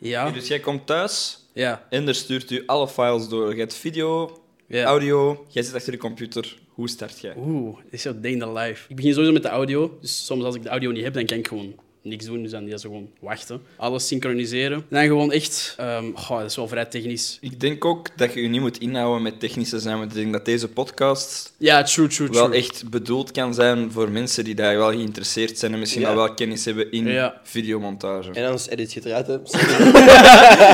Ja, 0.00 0.30
Dus 0.30 0.48
jij 0.48 0.60
komt 0.60 0.86
thuis 0.86 1.38
ja, 1.54 1.86
en 1.90 2.08
er 2.08 2.14
stuurt 2.14 2.50
u 2.50 2.62
alle 2.66 2.88
files 2.88 3.28
door. 3.28 3.52
Je 3.52 3.60
hebt 3.60 3.74
video, 3.74 4.38
ja. 4.66 4.84
audio, 4.84 5.46
jij 5.48 5.62
zit 5.62 5.74
achter 5.74 5.92
de 5.92 5.98
computer. 5.98 6.58
Hoe 6.68 6.88
start 6.88 7.20
jij? 7.20 7.34
Oeh, 7.36 7.76
dit 7.76 7.92
is 7.92 8.02
zo 8.02 8.20
day 8.20 8.30
in 8.30 8.38
the 8.38 8.52
life. 8.52 8.88
Ik 8.88 8.96
begin 8.96 9.12
sowieso 9.12 9.32
met 9.32 9.42
de 9.42 9.48
audio. 9.48 9.98
Dus 10.00 10.26
soms 10.26 10.44
als 10.44 10.54
ik 10.54 10.62
de 10.62 10.68
audio 10.68 10.90
niet 10.90 11.04
heb, 11.04 11.14
dan 11.14 11.26
kan 11.26 11.38
ik 11.38 11.48
gewoon 11.48 11.74
niks 12.04 12.24
doen. 12.24 12.42
Dus 12.42 12.50
dan 12.50 12.68
is 12.68 12.82
gewoon 12.82 13.08
wachten. 13.20 13.62
Alles 13.76 14.06
synchroniseren. 14.06 14.76
En 14.76 14.84
dan 14.88 15.04
gewoon 15.04 15.32
echt... 15.32 15.74
ehm 15.78 16.04
goh, 16.14 16.38
dat 16.38 16.50
is 16.50 16.56
wel 16.56 16.68
vrij 16.68 16.84
technisch. 16.84 17.38
Ik 17.40 17.60
denk 17.60 17.84
ook 17.84 18.08
dat 18.16 18.34
je 18.34 18.42
je 18.42 18.48
niet 18.48 18.60
moet 18.60 18.78
inhouden 18.78 19.22
met 19.22 19.40
technische 19.40 19.78
zijn, 19.78 19.98
want 19.98 20.10
ik 20.10 20.16
denk 20.16 20.32
dat 20.32 20.44
deze 20.44 20.68
podcast 20.68 21.52
Ja, 21.56 21.82
true, 21.82 22.06
true, 22.06 22.28
true. 22.28 22.40
wel 22.40 22.52
echt 22.52 22.90
bedoeld 22.90 23.30
kan 23.30 23.54
zijn 23.54 23.92
voor 23.92 24.10
mensen 24.10 24.44
die 24.44 24.54
daar 24.54 24.76
wel 24.76 24.90
geïnteresseerd 24.90 25.58
zijn 25.58 25.72
en 25.72 25.78
misschien 25.78 26.00
Ja. 26.02 26.08
al 26.08 26.14
wel 26.14 26.34
kennis 26.34 26.64
hebben 26.64 26.92
in 26.92 27.06
Ja. 27.06 27.40
videomontage. 27.42 28.30
En 28.32 28.44
anders 28.44 28.68
edit 28.68 28.92
je 28.92 29.00
het 29.00 29.08
eruit. 29.08 29.26
Hè. 29.26 29.38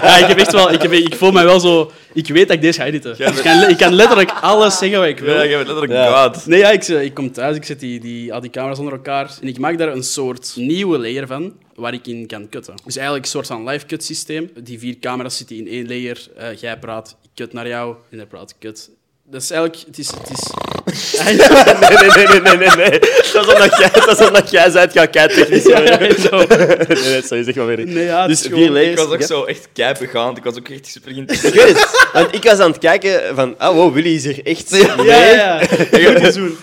Ja, 0.03 0.17
ik 0.17 0.27
heb 0.27 0.39
echt 0.39 0.53
wel... 0.53 0.73
Ik, 0.73 0.83
heb, 0.83 0.93
ik 0.93 1.15
voel 1.15 1.33
mij 1.33 1.45
wel 1.45 1.61
zo... 1.61 1.91
Ik 2.13 2.27
weet 2.29 2.47
dat 2.49 2.57
ik 2.57 2.63
deze 2.63 2.81
ga 2.81 2.87
editen. 2.87 3.11
Ik 3.19 3.35
kan, 3.43 3.69
ik 3.69 3.77
kan 3.77 3.93
letterlijk 3.93 4.31
alles 4.41 4.79
zeggen 4.79 4.99
wat 4.99 5.09
ik 5.09 5.19
wil. 5.19 5.35
Ja, 5.35 5.45
jij 5.47 5.57
bent 5.57 5.69
letterlijk 5.69 5.93
Ja. 5.93 6.23
God. 6.29 6.47
Nee, 6.47 6.59
ja, 6.59 6.71
ik, 6.71 6.89
ik 6.89 7.15
kom 7.15 7.33
thuis, 7.33 7.57
ik 7.57 7.65
zet 7.65 7.81
die, 7.81 8.01
die, 8.01 8.33
al 8.35 8.41
die 8.41 8.51
camera's 8.51 8.79
onder 8.79 8.93
elkaar 8.95 9.31
en 9.43 9.49
ik 9.49 9.59
maak 9.59 9.79
daar 9.79 9.93
een 9.93 10.03
soort 10.03 10.53
nieuwe 10.57 10.99
layer 10.99 11.20
van 11.27 11.59
waar 11.75 11.95
ik 11.95 12.07
in 12.07 12.27
kan 12.27 12.49
cutten. 12.49 12.75
Dus 12.85 12.97
eigenlijk 12.97 13.25
een 13.25 13.31
soort 13.31 13.47
van 13.47 13.69
live 13.69 13.87
cut 13.87 14.05
systeem. 14.05 14.51
Die 14.63 14.79
vier 14.79 14.99
camera's 14.99 15.37
zitten 15.37 15.57
in 15.57 15.69
één 15.69 15.87
layer. 15.87 16.29
Eh, 16.37 16.57
jij 16.57 16.79
praat, 16.79 17.17
ik 17.23 17.31
cut 17.35 17.53
naar 17.53 17.69
jou 17.69 17.97
en 18.11 18.19
hij 18.19 18.27
praat, 18.27 18.55
cut. 18.59 18.91
Dat 19.25 19.43
is 19.43 19.51
eigenlijk... 19.51 19.87
Het 19.87 19.99
is... 19.99 20.11
Het 20.11 20.31
is... 20.31 20.53
nee, 21.25 21.35
nee, 21.37 22.27
nee, 22.27 22.41
nee, 22.41 22.57
nee, 22.57 22.77
nee. 22.77 23.20
Dat 23.33 23.47
is 23.47 23.53
omdat 23.55 23.79
jij, 23.79 23.91
dat 23.91 24.21
is 24.21 24.27
omdat 24.27 24.51
jij 24.51 24.71
zei, 24.71 24.85
het 24.87 24.93
gaat 24.93 25.35
Ja, 25.65 25.81
ja, 25.81 25.99
nee, 25.99 26.09
nee, 26.89 27.23
sorry, 27.23 27.43
zeg 27.45 27.55
maar 27.55 27.67
weer. 27.67 27.87
Nee, 27.87 28.05
ja, 28.05 28.27
dus 28.27 28.41
vier 28.41 28.51
gewoon- 28.51 28.71
layers. 28.73 28.91
Ik 28.91 28.97
was 28.97 29.07
ook 29.15 29.21
ja. 29.21 29.27
zo 29.27 29.45
echt 29.45 29.69
kei 29.73 29.95
begaan. 29.99 30.37
Ik 30.37 30.45
was 30.45 30.57
ook 30.59 30.69
echt 30.69 30.87
super 30.87 31.09
Ik 31.11 31.15
geïnteresseerd. 31.15 31.55
weet 31.65 31.79
het. 31.81 32.09
Want 32.13 32.35
ik 32.35 32.43
was 32.45 32.59
aan 32.59 32.71
het 32.71 32.79
kijken 32.81 33.35
van, 33.35 33.55
oh 33.59 33.75
wow, 33.75 33.95
Willy 33.95 34.15
is 34.15 34.25
er 34.25 34.47
echt 34.47 34.71
Ja, 34.77 34.97
mee. 34.97 35.07
ja, 35.07 35.35
ja. 35.35 35.59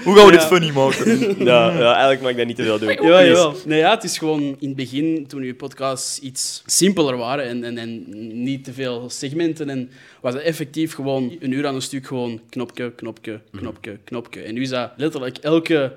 Hoe 0.03 0.15
gaan 0.15 0.25
we 0.25 0.31
Ja. 0.31 0.31
dit 0.31 0.43
funny 0.43 0.71
maken? 0.71 1.35
Ja, 1.45 1.71
ja, 1.71 1.91
eigenlijk 1.91 2.21
mag 2.21 2.31
ik 2.31 2.37
dat 2.37 2.45
niet 2.45 2.55
te 2.55 2.63
veel 2.63 2.79
doen. 2.79 2.89
Ja, 2.89 3.23
jawel. 3.25 3.55
Nee, 3.65 3.79
ja, 3.79 3.91
het 3.95 4.03
is 4.03 4.17
gewoon 4.17 4.41
in 4.41 4.67
het 4.67 4.75
begin, 4.75 5.25
toen 5.27 5.41
uw 5.41 5.55
podcasts 5.55 6.19
iets 6.19 6.63
simpeler 6.65 7.17
waren 7.17 7.45
en, 7.45 7.63
en, 7.63 7.77
en 7.77 8.05
niet 8.43 8.63
te 8.63 8.73
veel 8.73 9.09
segmenten, 9.09 9.69
en 9.69 9.89
was 10.21 10.33
het 10.33 10.43
effectief 10.43 10.93
gewoon 10.93 11.35
een 11.39 11.51
uur 11.51 11.67
aan 11.67 11.75
een 11.75 11.81
stuk 11.81 12.07
gewoon 12.07 12.41
knopje, 12.49 12.91
knopje, 12.95 13.39
knopje, 13.59 13.97
knopje. 14.03 14.41
En 14.41 14.53
nu 14.53 14.61
is 14.61 14.69
dat 14.69 14.89
letterlijk 14.97 15.37
elke 15.37 15.91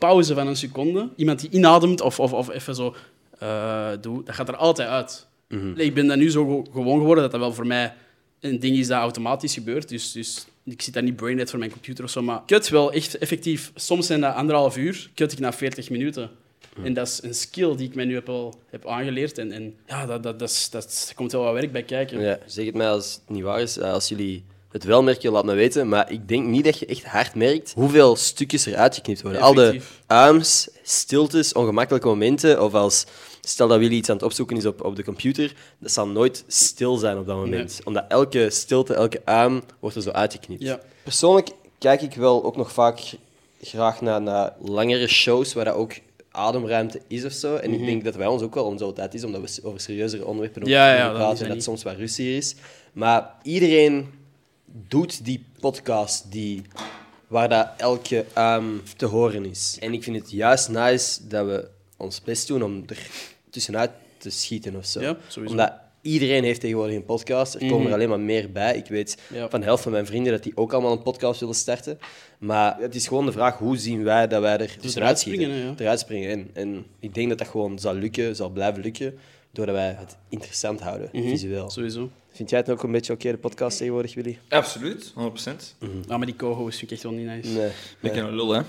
pauze 0.00 0.34
van 0.34 0.46
een 0.46 0.56
seconde, 0.56 1.08
iemand 1.16 1.40
die 1.40 1.50
inademt 1.50 2.00
of, 2.00 2.20
of, 2.20 2.32
of 2.32 2.50
even 2.50 2.74
zo 2.74 2.94
doet, 4.00 4.26
dat 4.26 4.34
gaat 4.34 4.48
er 4.48 4.56
altijd 4.56 4.88
uit. 4.88 5.26
Ik 5.74 5.94
ben 5.94 6.06
dat 6.06 6.16
nu 6.16 6.30
zo 6.30 6.46
ge- 6.46 6.70
gewoon 6.72 6.98
geworden 6.98 7.22
dat 7.22 7.32
dat 7.32 7.40
wel 7.40 7.52
voor 7.52 7.66
mij 7.66 7.94
een 8.40 8.58
ding 8.60 8.76
is 8.76 8.86
dat 8.86 8.98
automatisch 8.98 9.54
gebeurt. 9.54 9.88
Dus, 9.88 10.12
dus 10.12 10.46
ik 10.64 10.82
zit 10.82 10.94
daar 10.94 11.02
niet 11.02 11.16
brain 11.16 11.36
dead 11.36 11.50
voor 11.50 11.58
mijn 11.58 11.70
computer 11.70 12.04
of 12.04 12.10
zo. 12.10 12.22
Maar 12.22 12.42
cut 12.46 12.68
wel 12.68 12.92
echt 12.92 13.18
effectief. 13.18 13.72
Soms 13.74 14.06
zijn 14.06 14.20
dat 14.20 14.34
anderhalf 14.34 14.76
uur, 14.76 15.10
cut 15.14 15.32
ik 15.32 15.38
na 15.38 15.52
40 15.52 15.90
minuten. 15.90 16.30
En 16.84 16.94
dat 16.94 17.06
is 17.08 17.22
een 17.22 17.34
skill 17.34 17.76
die 17.76 17.86
ik 17.88 17.94
mij 17.94 18.04
nu 18.04 18.14
heb, 18.14 18.28
al, 18.28 18.54
heb 18.70 18.86
aangeleerd. 18.86 19.38
En, 19.38 19.52
en 19.52 19.74
ja, 19.86 20.06
dat, 20.06 20.22
dat, 20.22 20.38
dat, 20.38 20.50
is- 20.50 20.68
dat, 20.70 21.12
komt 21.16 21.32
wel 21.32 21.42
wat 21.42 21.52
werk 21.52 21.72
bij 21.72 21.82
kijken. 21.82 22.20
Ja, 22.20 22.38
zeg 22.46 22.64
het 22.66 22.74
mij 22.74 22.90
als 22.90 23.12
het 23.14 23.22
niet 23.36 23.42
waar 23.42 23.60
is. 23.60 23.78
Eh, 23.78 23.92
Als 23.92 24.08
jullie 24.08 24.44
het 24.72 24.84
wel 24.84 25.02
merken, 25.02 25.32
laat 25.32 25.44
me 25.44 25.54
weten. 25.54 25.88
Maar 25.88 26.10
ik 26.12 26.28
denk 26.28 26.46
niet 26.46 26.64
dat 26.64 26.78
je 26.78 26.86
echt 26.86 27.04
hard 27.04 27.34
merkt 27.34 27.72
hoeveel 27.74 28.16
stukjes 28.16 28.66
er 28.66 28.76
uitgeknipt 28.76 29.22
worden. 29.22 29.40
Al 29.40 29.54
de 29.54 29.80
arms, 30.06 30.68
stiltes, 30.82 31.52
ongemakkelijke 31.52 32.08
momenten. 32.08 32.62
Of 32.62 32.74
als, 32.74 33.04
stel 33.40 33.68
dat 33.68 33.78
Willy 33.78 33.94
iets 33.94 34.08
aan 34.08 34.16
het 34.16 34.24
opzoeken 34.24 34.56
is 34.56 34.66
op, 34.66 34.84
op 34.84 34.96
de 34.96 35.04
computer, 35.04 35.54
dat 35.78 35.92
zal 35.92 36.08
nooit 36.08 36.44
stil 36.46 36.96
zijn 36.96 37.18
op 37.18 37.26
dat 37.26 37.36
moment. 37.36 37.70
Nee. 37.72 37.84
Omdat 37.86 38.04
elke 38.08 38.50
stilte, 38.50 38.94
elke 38.94 39.20
arm 39.24 39.62
wordt 39.80 39.96
er 39.96 40.02
zo 40.02 40.10
uitgeknipt. 40.10 40.62
Ja. 40.62 40.80
Persoonlijk 41.02 41.48
kijk 41.78 42.02
ik 42.02 42.14
wel 42.14 42.44
ook 42.44 42.56
nog 42.56 42.72
vaak 42.72 43.00
graag 43.60 44.00
naar, 44.00 44.22
naar 44.22 44.54
langere 44.60 45.06
shows 45.08 45.52
waar 45.52 45.64
dat 45.64 45.74
ook 45.74 45.92
ademruimte 46.30 47.00
is 47.08 47.24
of 47.24 47.32
zo. 47.32 47.56
En 47.56 47.72
ik 47.72 47.84
denk 47.86 48.04
dat 48.04 48.16
bij 48.16 48.26
ons 48.26 48.42
ook 48.42 48.54
wel 48.54 48.64
om 48.64 48.78
zo'n 48.78 48.94
tijd 48.94 49.14
is, 49.14 49.24
omdat 49.24 49.40
we 49.40 49.68
over 49.68 49.80
serieuzere 49.80 50.24
onderwerpen 50.24 50.62
ook 50.62 50.68
Mhm. 50.68 50.76
Ja, 50.76 50.96
ja, 50.96 51.10
praten 51.10 51.34
is 51.34 51.40
en 51.42 51.48
dat 51.48 51.62
soms 51.62 51.82
wat 51.82 51.96
rustiger 51.96 52.36
is. 52.36 52.54
Maar 52.92 53.34
iedereen 53.42 54.08
doet 54.88 55.24
die 55.24 55.44
podcast 55.60 56.32
die 56.32 56.62
waar 57.26 57.48
dat 57.48 57.68
elke 57.76 58.24
ehm, 58.34 58.64
te 58.96 59.06
horen 59.06 59.44
is. 59.44 59.76
En 59.80 59.92
ik 59.92 60.02
vind 60.02 60.16
het 60.16 60.30
juist 60.30 60.68
nice 60.68 61.26
dat 61.26 61.46
we 61.46 61.68
ons 61.96 62.22
best 62.22 62.46
doen 62.46 62.62
om 62.62 62.82
er 62.86 63.06
tussenuit 63.50 63.90
te 64.18 64.30
schieten 64.30 64.76
of 64.76 64.86
zo. 64.86 65.00
Ja, 65.00 65.16
sowieso. 65.28 65.54
Omdat 65.54 65.72
iedereen 66.02 66.44
heeft 66.44 66.60
tegenwoordig 66.60 66.96
een 66.96 67.04
podcast. 67.04 67.54
Er 67.54 67.68
komen 67.68 67.86
er 67.86 67.92
alleen 67.92 68.08
maar 68.08 68.20
meer 68.20 68.52
bij. 68.52 68.76
Ik 68.76 68.86
weet 68.86 69.18
Ja. 69.32 69.48
van 69.48 69.60
de 69.60 69.66
helft 69.66 69.82
van 69.82 69.92
mijn 69.92 70.06
vrienden 70.06 70.32
dat 70.32 70.42
die 70.42 70.56
ook 70.56 70.72
allemaal 70.72 70.92
een 70.92 71.02
podcast 71.02 71.40
willen 71.40 71.54
starten. 71.54 71.98
Maar 72.38 72.76
het 72.80 72.94
is 72.94 73.08
gewoon 73.08 73.26
de 73.26 73.32
vraag, 73.32 73.58
hoe 73.58 73.76
zien 73.76 74.02
wij 74.04 74.26
dat 74.28 74.40
wij 74.40 74.52
er 74.58 74.58
tussenuit 74.78 74.96
eruit 74.96 75.18
schieten? 75.18 75.42
springen, 75.42 75.62
hè, 75.62 75.68
ja. 75.68 75.74
Eruit 75.78 76.00
springen. 76.00 76.30
En, 76.30 76.50
en 76.52 76.86
ik 76.98 77.14
denk 77.14 77.28
dat 77.28 77.38
dat 77.38 77.48
gewoon 77.48 77.78
zal 77.78 77.94
lukken, 77.94 78.36
zal 78.36 78.48
blijven 78.50 78.82
lukken, 78.82 79.18
doordat 79.52 79.74
wij 79.74 79.94
het 79.98 80.16
interessant 80.28 80.80
houden, 80.80 81.08
Mhm. 81.12 81.28
visueel. 81.28 81.70
Sowieso. 81.70 82.10
Vind 82.32 82.50
jij 82.50 82.58
het 82.58 82.70
ook 82.70 82.82
een 82.82 82.92
beetje 82.92 83.12
oké, 83.12 83.30
de 83.30 83.36
podcast 83.38 83.76
tegenwoordig, 83.78 84.14
Willy? 84.14 84.38
Absoluut, 84.48 85.12
100%. 85.12 85.14
Ah, 86.08 86.16
maar 86.16 86.26
die 86.26 86.36
co-host 86.36 86.78
vind 86.78 86.90
ik 86.90 86.96
echt 86.96 87.02
wel 87.02 87.12
niet 87.12 87.26
nice. 87.26 87.48
Nee. 87.48 87.70
Beetje 88.00 88.20
een 88.20 88.34
lul, 88.34 88.50
hè? 88.52 88.62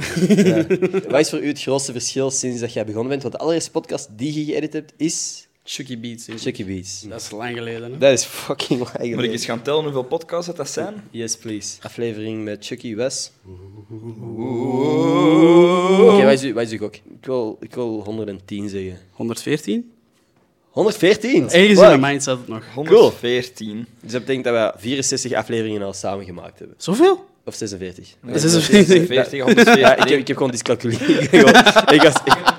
Wat 1.12 1.20
is 1.20 1.30
voor 1.30 1.40
u 1.44 1.48
het 1.48 1.62
grootste 1.62 1.92
verschil 1.92 2.32
sinds 2.32 2.60
dat 2.62 2.74
jij 2.74 2.86
begonnen 2.86 3.10
bent? 3.10 3.22
Want 3.22 3.34
de 3.34 3.40
allereerste 3.40 3.72
podcast 3.72 4.10
die 4.18 4.34
je 4.46 4.52
geëdit 4.54 4.74
hebt, 4.74 4.94
is 4.98 5.48
Chucky 5.64 6.00
Beats. 6.00 6.28
ik. 6.28 6.40
Chucky 6.40 6.66
Beats. 6.66 7.02
Dat 7.02 7.22
is 7.22 7.32
lang 7.32 7.58
geleden. 7.58 7.92
Hè? 7.92 7.98
Dat 7.98 8.12
is 8.12 8.24
fucking 8.24 8.80
lang 8.80 8.92
Moet 8.92 9.02
ik 9.04 9.10
geleden. 9.14 9.32
eens 9.32 9.46
gaan 9.46 9.62
tellen 9.62 9.84
hoeveel 9.84 10.04
podcasts 10.04 10.48
het 10.48 10.56
dat 10.56 10.70
zijn? 10.70 10.94
Yes, 11.12 11.38
please. 11.38 11.78
Aflevering 11.82 12.44
met 12.44 12.66
Chucky 12.66 12.96
Wes. 12.96 13.32
Oké, 16.00 16.32
is 16.32 16.42
uw 16.44 16.54
wat 16.54 16.64
is 16.64 16.72
uw 16.72 16.78
gok? 16.78 16.96
Ik 16.96 17.26
wil, 17.26 17.58
ik 17.60 17.74
wil 17.76 18.04
110 18.04 18.70
zeggen. 18.70 18.98
114? 19.12 19.92
114? 20.72 21.50
Ergens 21.50 21.80
in 21.80 21.86
mijn 21.86 22.00
mind 22.00 22.22
staat 22.22 22.38
het 22.38 22.48
nog. 22.48 22.64
114. 22.74 23.88
Dus 24.02 24.12
dat 24.12 24.22
betekent 24.26 24.46
dat 24.46 24.74
we 24.74 24.80
64 24.80 25.34
afleveringen 25.34 25.82
al 25.82 25.94
samen 25.94 26.26
gemaakt 26.26 26.60
hebben. 26.60 26.78
Zoveel? 26.80 27.30
Of 27.46 27.56
46. 27.56 28.16
Dat 28.22 28.36
is 28.36 28.44
een 28.44 28.62
46, 28.62 29.40
140. 29.40 29.78
Ja, 29.78 29.96
ik 29.96 30.10
heb, 30.10 30.20
ik 30.20 30.28
heb 30.28 30.38
gewoon 30.38 30.52
dyscalculie. 30.52 30.98
Ik 31.96 32.02
was 32.02 32.14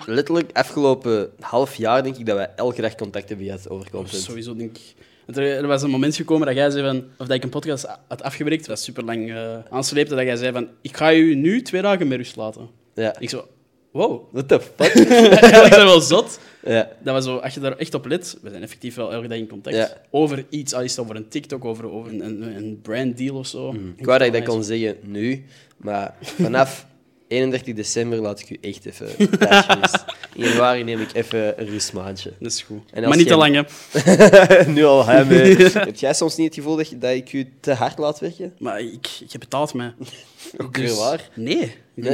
letterlijk 0.06 0.50
afgelopen 0.52 1.30
half 1.40 1.74
jaar 1.74 2.02
denk 2.02 2.16
ik 2.16 2.26
dat 2.26 2.36
wij 2.36 2.50
elke 2.56 2.80
dag 2.80 2.94
contact 2.94 3.28
hebben 3.28 3.46
gehad 3.46 3.68
over 3.70 3.90
content. 3.90 4.22
Sowieso 4.22 4.56
denk 4.56 4.76
ik. 4.76 4.94
Want 5.26 5.38
Er, 5.38 5.44
er 5.56 5.66
was 5.66 5.82
een 5.82 5.90
moment 5.90 6.16
gekomen 6.16 6.46
dat 6.46 6.56
jij 6.56 6.70
zei 6.70 6.84
van, 6.84 6.96
of 7.18 7.26
dat 7.26 7.36
ik 7.36 7.42
een 7.42 7.48
podcast 7.48 7.86
had 8.08 8.22
afgewerkt, 8.22 8.58
dat 8.58 8.68
was 8.68 8.84
super 8.84 9.04
lang 9.04 9.30
uh, 9.30 9.56
aansleepte, 9.70 10.14
dat 10.14 10.24
jij 10.24 10.36
zei 10.36 10.52
van, 10.52 10.68
ik 10.80 10.96
ga 10.96 11.14
u 11.14 11.34
nu 11.34 11.62
twee 11.62 11.82
dagen 11.82 12.08
met 12.08 12.18
rust 12.18 12.36
laten. 12.36 12.68
Ja. 12.94 13.14
Ik 13.18 13.30
zo, 13.30 13.46
wow. 13.92 14.28
What 14.32 14.48
the 14.48 14.60
fuck? 14.60 14.94
Eigenlijk 15.08 15.64
is 15.64 15.70
dat 15.70 15.82
wel 15.82 16.00
zot. 16.00 16.38
ja. 16.64 16.88
Dat 17.02 17.14
was 17.14 17.24
zo, 17.24 17.36
als 17.36 17.54
je 17.54 17.60
daar 17.60 17.76
echt 17.76 17.94
op 17.94 18.06
let, 18.06 18.38
we 18.42 18.50
zijn 18.50 18.62
effectief 18.62 18.94
wel 18.94 19.12
elke 19.12 19.28
dag 19.28 19.38
in 19.38 19.48
contact, 19.48 19.76
Ja. 19.76 20.00
over 20.10 20.44
iets, 20.48 20.74
al 20.74 20.82
is 20.82 20.90
het 20.90 21.00
over 21.00 21.16
een 21.16 21.28
TikTok, 21.28 21.64
over, 21.64 21.90
over 21.90 22.12
een, 22.12 22.24
een, 22.24 22.42
een 22.56 22.78
branddeal 22.82 23.36
of 23.36 23.46
zo. 23.46 23.74
Ik 23.96 24.04
wou 24.04 24.18
dat 24.18 24.26
ik 24.26 24.32
dat 24.32 24.44
kon 24.44 24.64
zeggen 24.64 24.96
nu, 25.02 25.44
maar 25.76 26.14
vanaf 26.42 26.86
31 27.28 27.74
december 27.74 28.18
laat 28.18 28.40
ik 28.40 28.50
u 28.50 28.58
echt 28.60 28.84
even. 28.86 29.08
In 30.34 30.44
januari 30.44 30.82
neem 30.82 31.00
ik 31.00 31.12
even 31.14 31.60
een 31.60 31.66
rustmaandje. 31.66 32.32
Dat 32.38 32.52
is 32.52 32.62
goed. 32.62 32.82
En 32.90 32.98
als 33.04 33.08
Maar 33.08 33.16
niet 33.16 33.26
te 33.28 33.36
lang, 33.36 33.54
hè. 33.54 34.72
nu 34.72 34.84
al 34.84 35.06
hè. 35.06 35.24
Heb 35.84 35.96
jij 35.96 36.14
soms 36.14 36.36
niet 36.36 36.46
het 36.46 36.54
gevoel 36.54 36.76
dat, 36.76 36.90
je- 36.90 36.98
dat 36.98 37.10
ik 37.10 37.32
u 37.32 37.52
te 37.60 37.72
hard 37.72 37.98
laat 37.98 38.18
werken? 38.20 38.54
Maar 38.58 38.80
ik, 38.80 39.06
ik 39.20 39.32
heb 39.32 39.40
betaald 39.40 39.74
mij. 39.74 39.94
Ook 40.62 40.76
weer 40.76 40.94
waar. 40.94 41.28
Nee. 41.34 41.74
Ik 41.94 42.04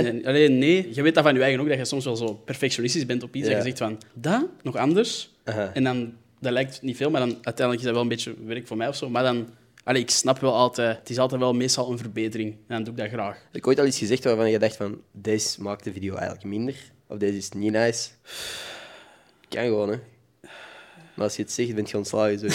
Nee? 0.51 0.95
Je 0.95 1.03
weet 1.03 1.15
dat 1.15 1.25
van 1.25 1.35
je 1.35 1.43
eigen 1.43 1.61
ook, 1.61 1.69
dat 1.69 1.79
je 1.79 1.85
soms 1.85 2.05
wel 2.05 2.17
zo 2.17 2.33
perfectionistisch 2.35 3.07
bent 3.07 3.23
op 3.23 3.35
iets. 3.35 3.47
Ja. 3.49 3.55
Dat 3.55 3.63
je 3.63 3.69
zegt 3.69 3.79
van, 3.79 3.99
dat, 4.15 4.47
nog 4.63 4.77
anders. 4.77 5.31
Aha. 5.45 5.71
En 5.75 5.85
dan, 5.85 6.13
dat 6.41 6.53
lijkt 6.53 6.83
niet 6.83 6.97
veel, 6.97 7.11
maar 7.11 7.21
dan 7.21 7.31
uiteindelijk 7.43 7.79
is 7.79 7.85
dat 7.85 7.93
wel 7.93 8.03
een 8.03 8.09
beetje 8.09 8.35
werk 8.45 8.67
voor 8.67 8.77
mij 8.77 8.89
of 8.89 8.97
zo. 8.97 9.09
Maar 9.11 9.23
dan, 9.23 9.49
allee, 9.85 10.03
ik 10.03 10.11
snap 10.11 10.39
wel 10.41 10.55
altijd, 10.55 10.99
het 10.99 11.11
is 11.11 11.19
altijd 11.19 11.41
wel 11.41 11.53
meestal 11.55 11.91
een 11.91 11.99
verbetering. 11.99 12.53
En 12.53 12.59
dan 12.75 12.83
doe 12.85 12.93
ik 12.93 12.99
dat 12.99 13.09
graag. 13.09 13.35
Heb 13.45 13.57
ik 13.57 13.67
ooit 13.67 13.79
al 13.81 13.87
iets 13.87 13.99
gezegd 13.99 14.25
waarvan 14.25 14.51
je 14.51 14.59
dacht 14.59 14.77
van, 14.77 15.01
deze 15.13 15.63
maakt 15.63 15.85
de 15.85 15.93
video 15.93 16.15
eigenlijk 16.15 16.45
minder? 16.45 16.75
Of 17.09 17.19
deze 17.19 17.37
is 17.37 17.49
niet 17.51 17.73
nice? 17.73 18.09
Kan 19.49 19.63
gewoon, 19.65 19.89
hè. 19.89 19.97
Maar 21.15 21.27
als 21.27 21.37
je 21.37 21.43
het 21.43 21.53
zegt, 21.53 21.75
ben 21.75 21.85
je 21.89 21.97
ontslagen. 21.97 22.41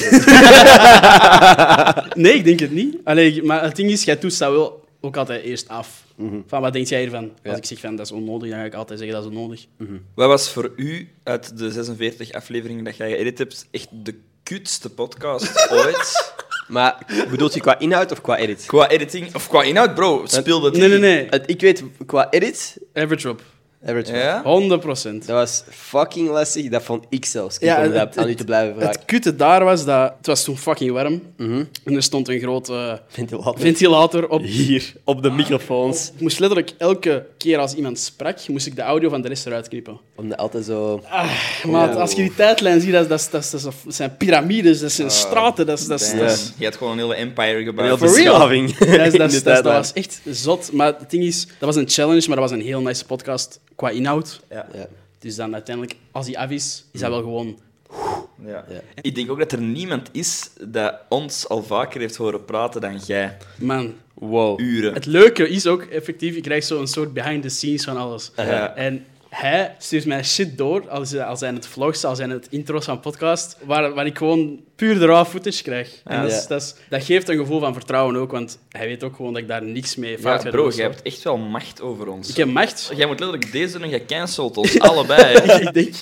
Nee, 2.24 2.33
ik 2.33 2.43
denk 2.43 2.60
het 2.60 2.72
niet. 2.72 2.98
Allee, 3.03 3.43
maar 3.43 3.63
het 3.63 3.75
ding 3.75 3.91
is, 3.91 4.03
jij 4.03 4.15
toetst 4.15 4.39
dat 4.39 4.51
wel 4.51 4.86
ook 5.01 5.17
altijd 5.17 5.43
eerst 5.43 5.67
af. 5.67 6.03
Van, 6.48 6.62
wat 6.62 6.74
denk 6.74 6.88
jij 6.88 7.00
hiervan? 7.01 7.31
Als 7.45 7.57
ik 7.57 7.65
zeg 7.65 7.79
van, 7.79 7.95
dat 7.95 8.05
is 8.05 8.12
onnodig, 8.12 8.50
dan 8.50 8.60
ga 8.60 8.65
ik 8.65 8.74
altijd 8.74 9.00
zeggen, 9.00 9.17
dat 9.17 9.25
is 9.31 9.38
onnodig. 9.38 9.65
Wat 10.15 10.27
was 10.27 10.50
voor 10.50 10.72
u 10.75 11.10
uit 11.24 11.57
de 11.57 11.72
46 11.72 12.31
afleveringen 12.31 12.83
dat 12.83 12.98
jij 12.98 13.10
geëdit 13.10 13.38
hebt 13.38 13.67
echt 13.72 13.88
de 13.91 14.15
kutste 14.43 14.89
podcast 14.89 15.67
ooit? 15.72 16.33
maar 16.67 16.98
bedoelt 17.29 17.53
je 17.53 17.60
qua 17.60 17.79
inhoud 17.79 18.12
of 18.12 18.22
qua 18.22 18.38
edit? 18.38 18.65
qua 18.65 18.89
editing 18.89 19.36
of 19.36 19.48
qua 19.48 19.63
inhoud, 19.63 19.95
bro? 19.95 20.22
Speelde 20.25 20.65
het 20.69 20.77
Nee, 20.77 20.88
nee, 21.00 21.22
niet? 21.22 21.31
nee. 21.31 21.41
Ik 21.45 21.62
weet, 21.62 21.83
qua 22.05 22.29
edit, 22.29 22.77
Average 22.93 23.27
Rob. 23.27 23.39
Average. 23.86 24.13
Ja? 24.16 24.42
100 24.44 24.82
procent. 24.82 25.28
Dat 25.28 25.36
was 25.36 25.63
fucking 25.70 26.30
lastig. 26.30 26.70
Dat 26.70 26.84
vond 26.84 27.06
ik 27.10 27.25
zelfs. 27.25 27.56
Ik 27.58 27.62
Ja, 27.63 27.78
om 27.78 27.84
het- 27.84 27.94
dat 27.94 28.18
aan 28.18 28.30
u 28.30 28.36
te 28.36 28.44
blijven 28.44 28.74
vragen. 28.75 28.90
Het 28.92 29.06
kutte 29.06 29.36
daar 29.36 29.63
was 29.63 29.86
dat... 29.86 30.13
Het 30.18 30.28
was 30.28 30.44
toen 30.44 30.58
fucking 30.58 30.92
warm. 30.92 31.22
Mhm. 31.38 31.63
En 31.84 31.96
er 31.96 32.04
stond 32.04 32.28
een 32.30 32.40
grote 32.40 33.02
Ventilator. 33.08 33.60
ventilator 33.60 34.28
op. 34.30 34.42
Hier, 34.63 34.94
op 35.04 35.22
de 35.24 35.30
microfoons. 35.30 36.12
Ik 36.16 36.22
moest 36.22 36.40
letterlijk 36.40 36.72
elke 36.78 37.25
keer 37.38 37.58
als 37.58 37.74
iemand 37.74 38.00
sprak, 38.00 38.48
moest 38.48 38.66
ik 38.68 38.75
de 38.75 38.82
audio 38.82 39.10
van 39.10 39.22
de 39.22 39.28
rest 39.28 39.46
eruit 39.46 39.68
knippen. 39.68 40.00
Omdat 40.16 40.38
altijd 40.38 40.66
zo... 40.66 41.02
Maar 41.68 41.96
als 41.96 42.12
je 42.12 42.16
die 42.22 42.36
tijdlijn 42.36 42.82
ziet, 42.82 42.92
dat, 42.92 43.10
dat, 43.10 43.28
dat, 43.32 43.50
dat, 43.52 43.62
dat 43.63 43.74
zijn 43.88 44.18
piramides, 44.18 44.80
dat 44.80 44.92
zijn 44.92 45.12
straten. 45.12 45.66
Dat, 45.66 45.80
is- 45.80 45.86
dat, 45.88 46.54
Je 46.58 46.66
had 46.66 46.75
gewoon 46.75 46.94
een 46.94 47.00
hele 47.00 47.16
empire 47.16 47.48
Heel 47.56 47.63
gebouwd. 47.66 47.98
For 48.00 48.16
real? 48.16 48.32
beschaving. 48.34 48.78
dat, 48.78 48.88
is- 48.88 48.98
dat, 48.98 49.06
is- 49.06 49.06
In 49.12 49.12
de 49.12 49.18
dat, 49.18 49.32
is- 49.32 49.44
dat 49.44 49.54
tijdlijn. 49.54 49.75
was 49.75 49.94
echt 49.94 50.22
zot. 50.30 50.72
Maar 50.72 50.88
het 51.00 51.10
ding 51.10 51.24
is, 51.24 51.46
dat 51.46 51.56
was 51.60 51.75
een 51.75 51.90
challenge, 51.90 52.24
maar 52.28 52.38
dat 52.38 52.50
was 52.50 52.60
een 52.60 52.66
heel 52.66 52.82
nice 52.82 53.06
podcast 53.06 53.60
qua 53.75 53.89
inhoud. 53.89 54.42
Ja. 54.50 54.68
Dus 55.20 55.36
dan 55.36 55.53
uiteindelijk, 55.53 55.96
als 56.12 56.25
die 56.25 56.39
af 56.39 56.50
is, 56.50 56.86
is 56.92 57.00
dat 57.00 57.10
wel 57.10 57.22
gewoon... 57.22 57.60
Ja. 58.46 58.65
Ja. 58.70 58.82
Ik 59.01 59.15
denk 59.15 59.32
ook 59.32 59.39
dat 59.39 59.51
er 59.51 59.62
niemand 59.62 60.10
is 60.12 60.50
dat 60.62 60.96
ons 61.10 61.48
al 61.50 61.63
vaker 61.63 62.00
heeft 62.00 62.15
horen 62.15 62.46
praten 62.46 62.82
dan 62.82 62.98
jij. 62.98 63.38
Man, 63.58 63.94
Wow. 64.13 64.60
Uren. 64.60 64.94
het 64.94 65.06
leuke 65.06 65.50
is 65.50 65.68
ook 65.68 65.82
effectief, 65.82 66.36
je 66.36 66.42
krijgt 66.42 66.68
zo 66.68 66.80
een 66.80 66.88
soort 66.88 67.13
behind 67.13 67.42
the 67.42 67.50
scenes 67.50 67.84
van 67.84 67.98
alles. 67.98 68.32
Ja. 68.36 68.75
En 68.75 69.06
hij 69.36 69.75
stuurt 69.80 70.06
mij 70.06 70.24
shit 70.24 70.58
door, 70.58 70.90
als, 70.90 71.16
als 71.18 71.40
zijn 71.40 71.56
het 71.56 71.68
vlogs, 71.68 72.04
als 72.04 72.18
zijn 72.18 72.30
het 72.30 72.48
intro's 72.50 72.86
van 72.86 73.00
podcast, 73.00 73.58
waar, 73.66 73.94
waar 73.94 74.06
ik 74.06 74.18
gewoon 74.18 74.60
puur 74.75 75.00
de 75.00 75.06
raw 75.06 75.25
footage 75.25 75.63
krijg. 75.63 76.02
En 76.04 76.16
Ja. 76.16 76.22
dat, 76.22 76.32
is, 76.32 76.42
Ja. 76.42 76.48
dat, 76.48 76.62
is- 76.62 76.75
dat 76.90 77.04
geeft 77.04 77.30
een 77.30 77.38
gevoel 77.38 77.60
van 77.60 77.74
vertrouwen 77.74 78.16
ook, 78.16 78.32
want 78.32 78.60
hij 78.70 78.88
weet 78.88 79.04
ook 79.04 79.16
gewoon 79.16 79.34
dat 79.34 79.42
ik 79.42 79.48
daar 79.48 79.63
niks 79.63 79.96
mee 79.96 80.18
fout 80.20 80.44
Ja, 80.44 80.50
bro, 80.50 80.70
jij 80.70 80.86
hebt 80.86 81.02
echt 81.02 81.24
wel 81.24 81.38
macht 81.38 81.82
over 81.82 82.08
ons. 82.08 82.30
Ik 82.30 82.36
heb 82.36 82.48
macht. 82.48 82.92
Jij 82.96 83.08
moet 83.08 83.20
letterlijk 83.20 83.52
deze 83.52 83.74
doen 83.74 83.84
en 83.84 83.90
jij 83.90 84.06
cancelt 84.06 84.58
ons 84.58 84.80
allebei. 84.90 85.36
ik 85.68 85.74
denk 85.74 85.94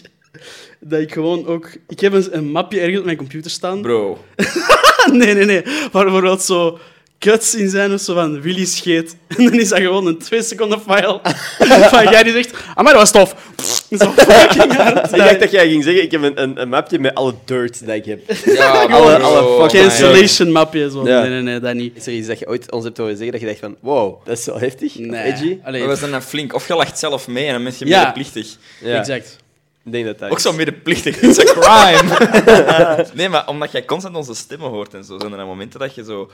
dat 0.79 0.99
ik 1.01 1.13
gewoon 1.13 1.45
ook... 1.45 1.69
Ik 1.87 1.99
heb 1.99 2.13
een, 2.13 2.37
een 2.37 2.51
mapje 2.51 2.79
ergens 2.79 2.99
op 2.99 3.05
mijn 3.05 3.17
computer 3.17 3.51
staan. 3.51 3.81
Bro. 3.81 4.17
nee, 5.11 5.33
nee, 5.33 5.45
nee. 5.45 5.63
Waar 5.91 6.03
bijvoorbeeld 6.03 6.41
zo 6.41 6.79
cuts 7.21 7.55
in 7.55 7.69
zijn 7.69 7.93
of 7.93 8.01
zo 8.01 8.13
van 8.13 8.41
Willy 8.41 8.65
scheet. 8.65 9.15
En 9.37 9.43
dan 9.43 9.53
is 9.53 9.69
dat 9.69 9.79
gewoon 9.79 10.05
een 10.07 10.17
twee 10.17 10.43
seconden 10.43 10.81
file 10.81 11.19
van 11.89 12.03
jij 12.03 12.23
die 12.23 12.33
zegt, 12.33 12.53
ah, 12.75 12.83
maar 12.83 12.93
dat 12.93 13.01
was 13.01 13.11
tof. 13.11 13.35
Zo 13.99 14.11
fucking 14.11 14.73
hard. 14.75 15.11
Ik 15.11 15.17
dacht 15.17 15.39
dat 15.39 15.51
jij 15.51 15.67
ging 15.69 15.83
zeggen, 15.83 16.03
ik 16.03 16.11
heb 16.11 16.21
een, 16.21 16.41
een, 16.41 16.61
een 16.61 16.69
mapje 16.69 16.99
met 16.99 17.15
alle 17.15 17.33
dirt 17.45 17.85
dat 17.85 17.95
ik 17.95 18.05
heb. 18.05 18.19
Ja, 18.45 18.71
Alle- 18.85 19.17
alle 19.19 19.61
fucking 19.61 19.87
Cancellation 19.87 20.51
mapje. 20.51 20.89
Zo. 20.89 21.07
Ja. 21.07 21.21
Nee, 21.21 21.29
nee, 21.29 21.41
nee, 21.41 21.59
dat 21.59 21.73
niet. 21.73 21.97
Is 21.97 22.05
er 22.07 22.13
iets 22.13 22.27
dat 22.27 22.39
je 22.39 22.47
ooit 22.47 22.71
ons 22.71 22.83
hebt 22.83 22.97
horen 22.97 23.13
zeggen 23.15 23.31
dat 23.31 23.41
je 23.41 23.47
dacht 23.47 23.59
van, 23.59 23.75
wow, 23.79 24.25
dat 24.25 24.37
is 24.37 24.43
zo 24.43 24.57
heftig? 24.59 24.95
Nee. 24.99 25.23
edgy? 25.23 25.57
Allee, 25.63 25.79
Maar 25.81 25.89
we 25.89 25.95
zijn 25.95 26.11
dan 26.11 26.21
flink. 26.21 26.53
Of 26.53 26.67
je 26.67 26.75
lacht 26.75 26.99
zelf 26.99 27.27
mee 27.27 27.45
en 27.45 27.53
dan 27.53 27.63
ben 27.63 27.73
je 27.77 27.85
Ja. 27.85 27.99
medeplichtig. 27.99 28.55
Ja, 28.81 28.99
Exact. 28.99 29.37
ik 29.85 29.91
denk 29.91 30.05
dat 30.05 30.19
dat 30.19 30.29
Ook 30.31 30.39
zo 30.39 30.53
medeplichtig. 30.53 31.21
Is 31.21 31.37
een 31.37 31.45
crime. 31.45 33.09
nee, 33.13 33.29
maar 33.29 33.47
omdat 33.47 33.71
jij 33.71 33.85
constant 33.85 34.15
onze 34.15 34.33
stemmen 34.35 34.69
hoort 34.69 34.93
en 34.93 35.03
zo, 35.03 35.19
zijn 35.19 35.31
er 35.31 35.37
dan 35.37 35.47
momenten 35.47 35.79
dat 35.79 35.95
je 35.95 36.03
zo 36.03 36.31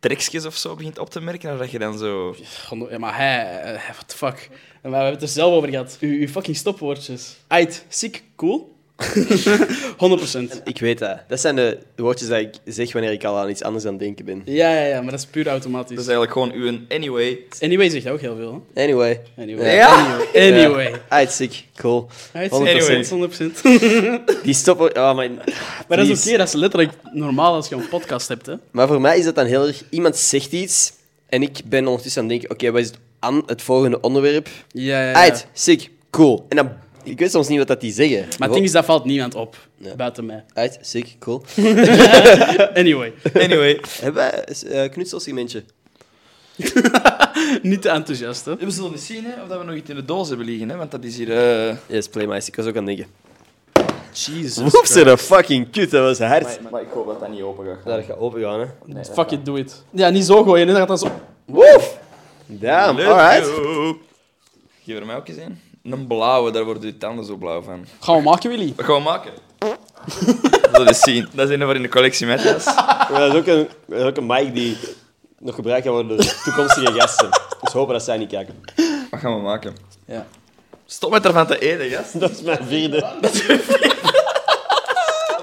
trekjes 0.00 0.46
of 0.46 0.56
zo 0.56 0.74
begint 0.74 0.98
op 0.98 1.10
te 1.10 1.20
merken, 1.20 1.58
dat 1.58 1.70
je 1.70 1.78
dan 1.78 1.98
zo... 1.98 2.34
Ja, 2.90 2.98
maar 2.98 3.16
hij... 3.16 3.62
eh, 3.62 3.82
what 3.90 4.08
the 4.08 4.16
fuck. 4.16 4.48
En 4.82 4.90
we 4.90 4.96
hebben 4.96 5.12
het 5.12 5.22
er 5.22 5.28
zelf 5.28 5.54
over 5.54 5.68
gehad. 5.68 5.96
Uw, 6.00 6.28
fucking 6.28 6.56
stopwoordjes. 6.56 7.36
Ait, 7.46 7.84
sick, 7.88 8.22
cool. 8.36 8.78
100%. 10.58 10.62
Ik 10.64 10.80
weet 10.80 10.98
dat. 10.98 11.18
Dat 11.28 11.40
zijn 11.40 11.56
de 11.56 11.78
woordjes 11.96 12.28
dat 12.28 12.38
ik 12.38 12.54
zeg 12.64 12.92
wanneer 12.92 13.12
ik 13.12 13.24
al 13.24 13.38
aan 13.38 13.50
iets 13.50 13.62
anders 13.62 13.84
aan 13.84 13.92
het 13.92 14.00
denken 14.00 14.24
ben. 14.24 14.42
Ja, 14.44 14.74
ja, 14.74 14.86
ja, 14.86 15.00
maar 15.00 15.10
dat 15.10 15.20
is 15.20 15.26
puur 15.26 15.48
automatisch. 15.48 15.96
Dat 15.96 16.06
is 16.06 16.10
eigenlijk 16.10 16.32
gewoon 16.32 16.52
uw 16.52 16.78
anyway. 16.88 17.38
Anyway 17.60 17.88
zegt 17.88 18.08
ook 18.08 18.20
heel 18.20 18.36
veel. 18.36 18.66
Hè? 18.74 18.82
Anyway. 18.82 19.20
Anyway. 19.38 19.74
Ja. 19.74 20.18
Anyway. 20.34 20.64
anyway. 20.64 21.00
Uit, 21.08 21.32
sick. 21.32 21.64
Cool. 21.76 22.08
Hij 22.32 22.44
is 22.44 22.50
100%. 22.50 22.54
anyway. 22.54 23.28
100%. 24.32 24.42
Die 24.44 24.54
stoppen... 24.54 24.96
Oh, 24.96 25.14
maar, 25.14 25.30
Maar 25.88 25.96
dat 25.96 26.06
is 26.06 26.26
oké, 26.26 26.36
dat 26.36 26.48
is 26.48 26.54
letterlijk 26.54 26.92
normaal 27.12 27.54
als 27.54 27.68
je 27.68 27.74
een 27.74 27.88
podcast 27.88 28.28
hebt. 28.28 28.46
Hè? 28.46 28.54
Maar 28.70 28.86
voor 28.86 29.00
mij 29.00 29.18
is 29.18 29.24
dat 29.24 29.34
dan 29.34 29.46
heel 29.46 29.66
erg... 29.66 29.82
Iemand 29.90 30.16
zegt 30.16 30.52
iets 30.52 30.92
en 31.28 31.42
ik 31.42 31.60
ben 31.64 31.86
ondertussen 31.86 32.22
aan 32.22 32.28
het 32.28 32.40
denken, 32.40 32.56
oké, 32.56 32.70
wat 32.70 32.80
is 32.80 32.86
het, 32.86 32.98
aan 33.18 33.42
het 33.46 33.62
volgende 33.62 34.00
onderwerp? 34.00 34.48
Ja, 34.72 35.00
ja, 35.00 35.08
ja. 35.08 35.12
Uit, 35.12 35.46
sick, 35.52 35.90
cool. 36.10 36.46
En 36.48 36.56
dan... 36.56 36.70
Ik 37.02 37.18
weet 37.18 37.30
soms 37.30 37.48
niet 37.48 37.58
wat 37.58 37.66
dat 37.68 37.80
die 37.80 37.92
zeggen. 37.92 38.18
Maar 38.38 38.48
het 38.48 38.52
ding 38.52 38.64
is, 38.64 38.72
dat 38.72 38.84
valt 38.84 39.04
niemand 39.04 39.34
op. 39.34 39.56
Ja. 39.76 39.94
Buiten 39.94 40.26
mij. 40.26 40.44
Uit, 40.54 40.78
sick, 40.80 41.16
cool. 41.18 41.42
Anyway. 42.74 43.12
Anyway. 43.34 43.80
Hebben 44.00 44.14
wij 44.22 44.44
een 44.48 44.84
uh, 44.84 44.90
knutselsegmentje? 44.90 45.64
Niet 47.62 47.82
te 47.82 47.88
enthousiast, 47.88 48.44
hè? 48.44 48.56
We 48.56 48.70
zullen 48.70 48.92
eens 48.92 49.06
zien 49.06 49.24
hè, 49.24 49.42
of 49.42 49.48
dat 49.48 49.58
we 49.58 49.64
nog 49.64 49.74
iets 49.74 49.90
in 49.90 49.96
de 49.96 50.04
doos 50.04 50.28
hebben 50.28 50.46
liggen, 50.46 50.68
hè, 50.68 50.76
want 50.76 50.90
dat 50.90 51.04
is 51.04 51.16
hier... 51.16 51.36
eh, 51.68 51.76
Yes, 51.86 52.08
Playmaster. 52.08 52.48
Ik 52.48 52.56
was 52.56 52.66
ook 52.66 52.76
aan 52.76 52.86
het 52.86 52.96
denken. 52.96 53.14
Jesus. 54.12 54.74
Oeps, 54.74 54.94
een 54.94 55.18
fucking 55.18 55.70
kut. 55.70 55.90
Dat 55.90 56.02
was 56.18 56.28
hard. 56.28 56.42
Maar, 56.62 56.70
maar 56.72 56.82
ik 56.82 56.88
hoop 56.92 57.06
dat 57.06 57.20
dat 57.20 57.30
niet 57.30 57.42
open 57.42 57.64
gaat. 57.66 57.84
Dat 57.84 58.04
gaat 58.04 58.18
open 58.18 58.40
gaan, 58.42 58.60
hè. 58.60 59.04
Fuck 59.04 59.30
it, 59.30 59.44
do 59.44 59.54
it. 59.54 59.84
Ja, 59.90 60.08
niet 60.10 60.24
zo 60.24 60.42
gooien, 60.44 60.66
hè. 60.66 60.72
Dan 60.72 60.88
gaat 60.88 60.88
dat 60.88 61.00
zo... 61.00 61.20
Woef! 61.44 61.98
Damn, 62.46 62.98
alright. 62.98 63.50
Geef 64.84 64.98
er 64.98 65.06
mij 65.06 65.16
ook 65.16 65.28
eens 65.28 65.38
een. 65.38 65.60
Een 65.82 66.06
blauwe, 66.06 66.50
daar 66.50 66.64
worden 66.64 66.82
je 66.82 66.96
tanden 66.96 67.24
zo 67.24 67.36
blauw 67.36 67.62
van. 67.62 67.86
Gaan 68.00 68.16
we 68.16 68.22
maken, 68.22 68.50
Willy? 68.50 68.72
Wat 68.76 68.84
gaan 68.84 68.96
we 68.96 69.02
maken? 69.02 69.32
Dat 70.72 70.90
is 70.90 71.00
zien. 71.00 71.28
Dat 71.34 71.48
is 71.48 71.54
een 71.54 71.62
voor 71.62 71.74
in 71.74 71.82
de 71.82 71.88
collectie 71.88 72.26
met 72.26 72.44
is. 72.44 72.64
Dat 73.08 73.32
is 73.32 73.34
ook 73.34 73.46
een, 73.46 73.68
dat 73.86 73.98
is 73.98 74.04
ook 74.04 74.16
een 74.16 74.26
mic 74.26 74.54
die 74.54 74.76
nog 75.38 75.54
gebruikt 75.54 75.84
kan 75.84 75.92
worden 75.92 76.16
door 76.16 76.34
toekomstige 76.44 76.92
gasten. 76.92 77.28
Dus 77.60 77.72
hopen 77.72 77.92
dat 77.92 78.02
zij 78.02 78.18
niet 78.18 78.28
kijken. 78.28 78.60
Wat 79.10 79.20
gaan 79.20 79.34
we 79.34 79.40
maken? 79.40 79.76
Ja. 80.06 80.26
Stop 80.86 81.10
met 81.10 81.24
ervan 81.24 81.46
te 81.46 81.58
eten, 81.58 81.90
gast. 81.90 82.20
Dat 82.20 82.30
is 82.30 82.42
mijn 82.42 82.64
vierde. 82.64 83.06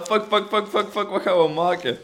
Fuck, 0.07 0.23
fuck, 0.29 0.43
fuck, 0.49 0.67
fuck, 0.69 0.85
fuck, 0.91 1.09
wat 1.09 1.21
gaan 1.21 1.37
we 1.37 1.47
maken? 1.47 1.97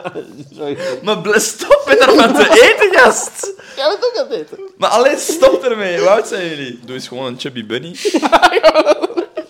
Sorry. 0.56 0.78
Maar 1.02 1.20
ble- 1.20 1.38
stop 1.40 1.82
met 1.86 1.98
ervan 1.98 2.34
te 2.34 2.48
eten, 2.50 2.98
gast! 3.00 3.52
Jij 3.76 3.88
bent 3.88 4.04
ook 4.04 4.16
aan 4.16 4.28
het 4.28 4.40
eten. 4.40 4.58
Maar 4.76 4.90
alleen 4.90 5.18
stop 5.18 5.62
ermee. 5.64 5.98
Hoe 5.98 6.08
oud 6.08 6.26
zijn 6.28 6.48
jullie? 6.48 6.80
Doe 6.84 6.94
eens 6.94 7.08
gewoon 7.08 7.24
een 7.26 7.38
chubby 7.38 7.66
bunny. 7.66 7.94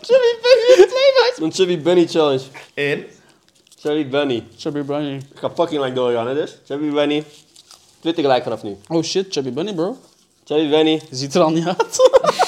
Chubby 0.08 0.32
Bunny, 0.42 0.86
Playmaster. 0.86 1.42
Een 1.42 1.52
Chubby 1.52 1.78
Bunny 1.80 2.06
challenge. 2.06 2.42
Eén. 2.74 3.06
Chubby 3.80 4.08
Bunny. 4.08 4.46
Chubby 4.58 4.82
Bunny. 4.82 5.14
Het 5.14 5.38
gaat 5.38 5.52
fucking 5.54 5.80
lang 5.80 5.94
doorgaan, 5.94 6.26
hè, 6.26 6.34
dus. 6.34 6.56
Chubby 6.66 6.90
Bunny. 6.90 7.24
Twee 8.00 8.12
tegelijk 8.12 8.42
vanaf 8.42 8.62
nu. 8.62 8.76
Oh 8.88 9.02
shit, 9.02 9.26
Chubby 9.30 9.52
Bunny, 9.52 9.74
bro. 9.74 9.96
Chubby 10.44 10.68
Bunny. 10.68 11.02
Je 11.10 11.16
ziet 11.16 11.34
er 11.34 11.42
al 11.42 11.50
niet 11.50 11.66
uit. 11.66 11.96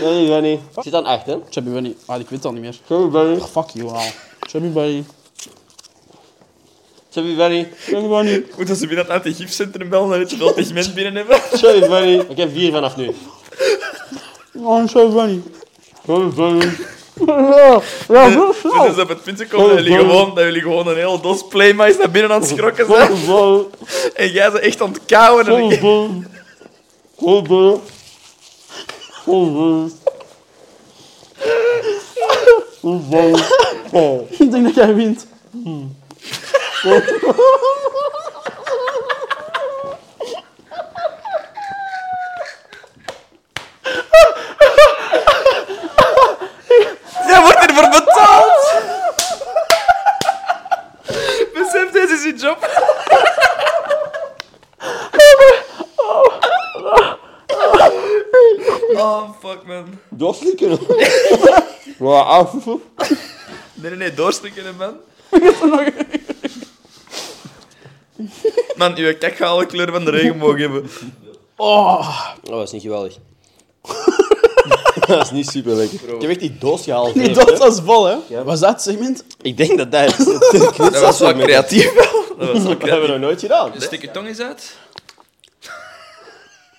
Chubby 0.00 0.26
Bunny. 0.26 0.60
Zit 0.76 0.94
aan 0.94 1.06
echt, 1.06 1.26
hè? 1.26 1.36
Chubby 1.50 1.70
Bunny. 1.70 1.96
Ah, 2.06 2.20
ik 2.20 2.28
weet 2.28 2.38
het 2.38 2.44
al 2.44 2.52
niet 2.52 2.62
meer. 2.62 2.78
Chubby 2.86 3.08
Bunny. 3.18 3.36
Oh, 3.36 3.44
fuck 3.44 3.68
you, 3.72 3.88
al. 3.88 4.00
Chubby 4.40 4.68
Bunny. 4.68 5.04
Chubby 7.10 7.34
Bunny. 7.36 7.68
Chubby 7.78 8.08
Bunny. 8.08 8.44
Moet 8.58 8.68
als 8.70 8.78
ze 8.78 8.86
binnen 8.86 9.04
het 9.06 9.14
antigifcentrum 9.14 9.88
bellen, 9.88 10.08
dan 10.08 10.18
weet 10.18 10.30
je 10.30 10.36
wel 10.36 10.52
pigment 10.52 10.94
binnen 10.94 11.14
hebben. 11.14 11.40
Chubby 11.60 11.88
Bunny. 11.88 12.24
Ik 12.28 12.36
heb 12.36 12.52
vier 12.52 12.72
vanaf 12.72 12.96
nu. 12.96 13.10
Oh, 14.54 14.86
Chubby 14.86 15.14
Bunny. 15.14 15.42
Chubby 16.06 16.34
Bunny. 16.34 16.70
Ja, 17.26 17.80
ja, 18.08 18.28
Dus 18.28 18.96
is 18.96 19.02
op 19.02 19.08
het 19.08 19.22
punt 19.22 19.40
gekomen 19.40 19.68
dat 19.68 19.84
jullie 19.84 19.98
gewoon, 19.98 20.34
dat 20.34 20.44
jullie 20.44 20.60
gewoon 20.60 20.88
een 20.88 20.96
hele 20.96 21.20
dos 21.20 21.46
playmice 21.48 21.98
naar 21.98 22.10
binnen 22.10 22.32
aan 22.32 22.40
het 22.40 22.48
schrokken 22.48 22.86
zijn. 22.86 23.64
En 24.14 24.30
jij 24.30 24.50
bent 24.50 24.64
echt 24.64 24.82
aan 24.82 24.92
het 24.92 25.00
kauwen. 25.06 25.46
En 25.46 26.26
ik- 29.26 29.90
Ik 34.38 34.50
denk 34.50 34.64
dat 34.64 34.74
jij 34.74 34.94
wint. 34.94 35.26
Jij 47.26 47.40
wordt 47.40 47.66
ervoor 47.66 47.88
betaald! 47.88 48.72
Besef, 51.54 51.90
deze 51.92 52.14
is 52.14 52.22
je 52.24 52.34
job. 52.36 52.58
Oh, 58.96 59.30
fuck, 59.40 59.66
man. 59.66 59.98
Doorslikken. 60.08 60.78
Wow, 61.98 62.26
af. 62.26 62.54
Nee, 63.74 63.90
nee, 63.90 63.96
nee, 63.96 64.14
doorstikken, 64.14 64.64
hè, 64.64 64.72
man. 64.72 64.94
Man, 68.76 68.96
uw 68.96 69.16
kak 69.18 69.34
gaat 69.36 69.48
alle 69.48 69.66
kleur 69.66 69.92
van 69.92 70.04
de 70.04 70.10
regenboog 70.10 70.58
hebben. 70.58 70.90
Oh. 71.56 72.08
Oh, 72.44 72.56
dat 72.56 72.62
is 72.62 72.70
niet 72.70 72.82
geweldig. 72.82 73.16
dat 75.06 75.22
is 75.22 75.30
niet 75.30 75.50
super 75.50 75.72
lekker. 75.72 76.14
Ik 76.14 76.20
heb 76.20 76.30
echt 76.30 76.40
die 76.40 76.58
doos 76.58 76.82
gehaald. 76.82 77.14
Die 77.14 77.32
doos 77.32 77.58
was 77.58 77.80
vol, 77.84 78.04
hè? 78.04 78.44
Was 78.44 78.60
dat 78.60 78.70
het 78.70 78.82
segment? 78.82 79.24
Ik 79.42 79.56
denk 79.56 79.78
dat 79.78 79.92
dat 79.92 80.16
Dat 80.76 81.00
was 81.00 81.18
wel 81.18 81.34
creatief, 81.34 81.92
wel. 81.92 82.24
Dat 82.38 82.52
was 82.52 82.62
wel 82.62 82.78
Dat 82.78 82.88
hebben 82.88 83.06
we 83.06 83.12
nog 83.12 83.20
nooit 83.20 83.40
gedaan. 83.40 83.72
Stik 83.78 84.00
je 84.00 84.10
tong 84.10 84.26
eens 84.26 84.40
uit. 84.40 84.76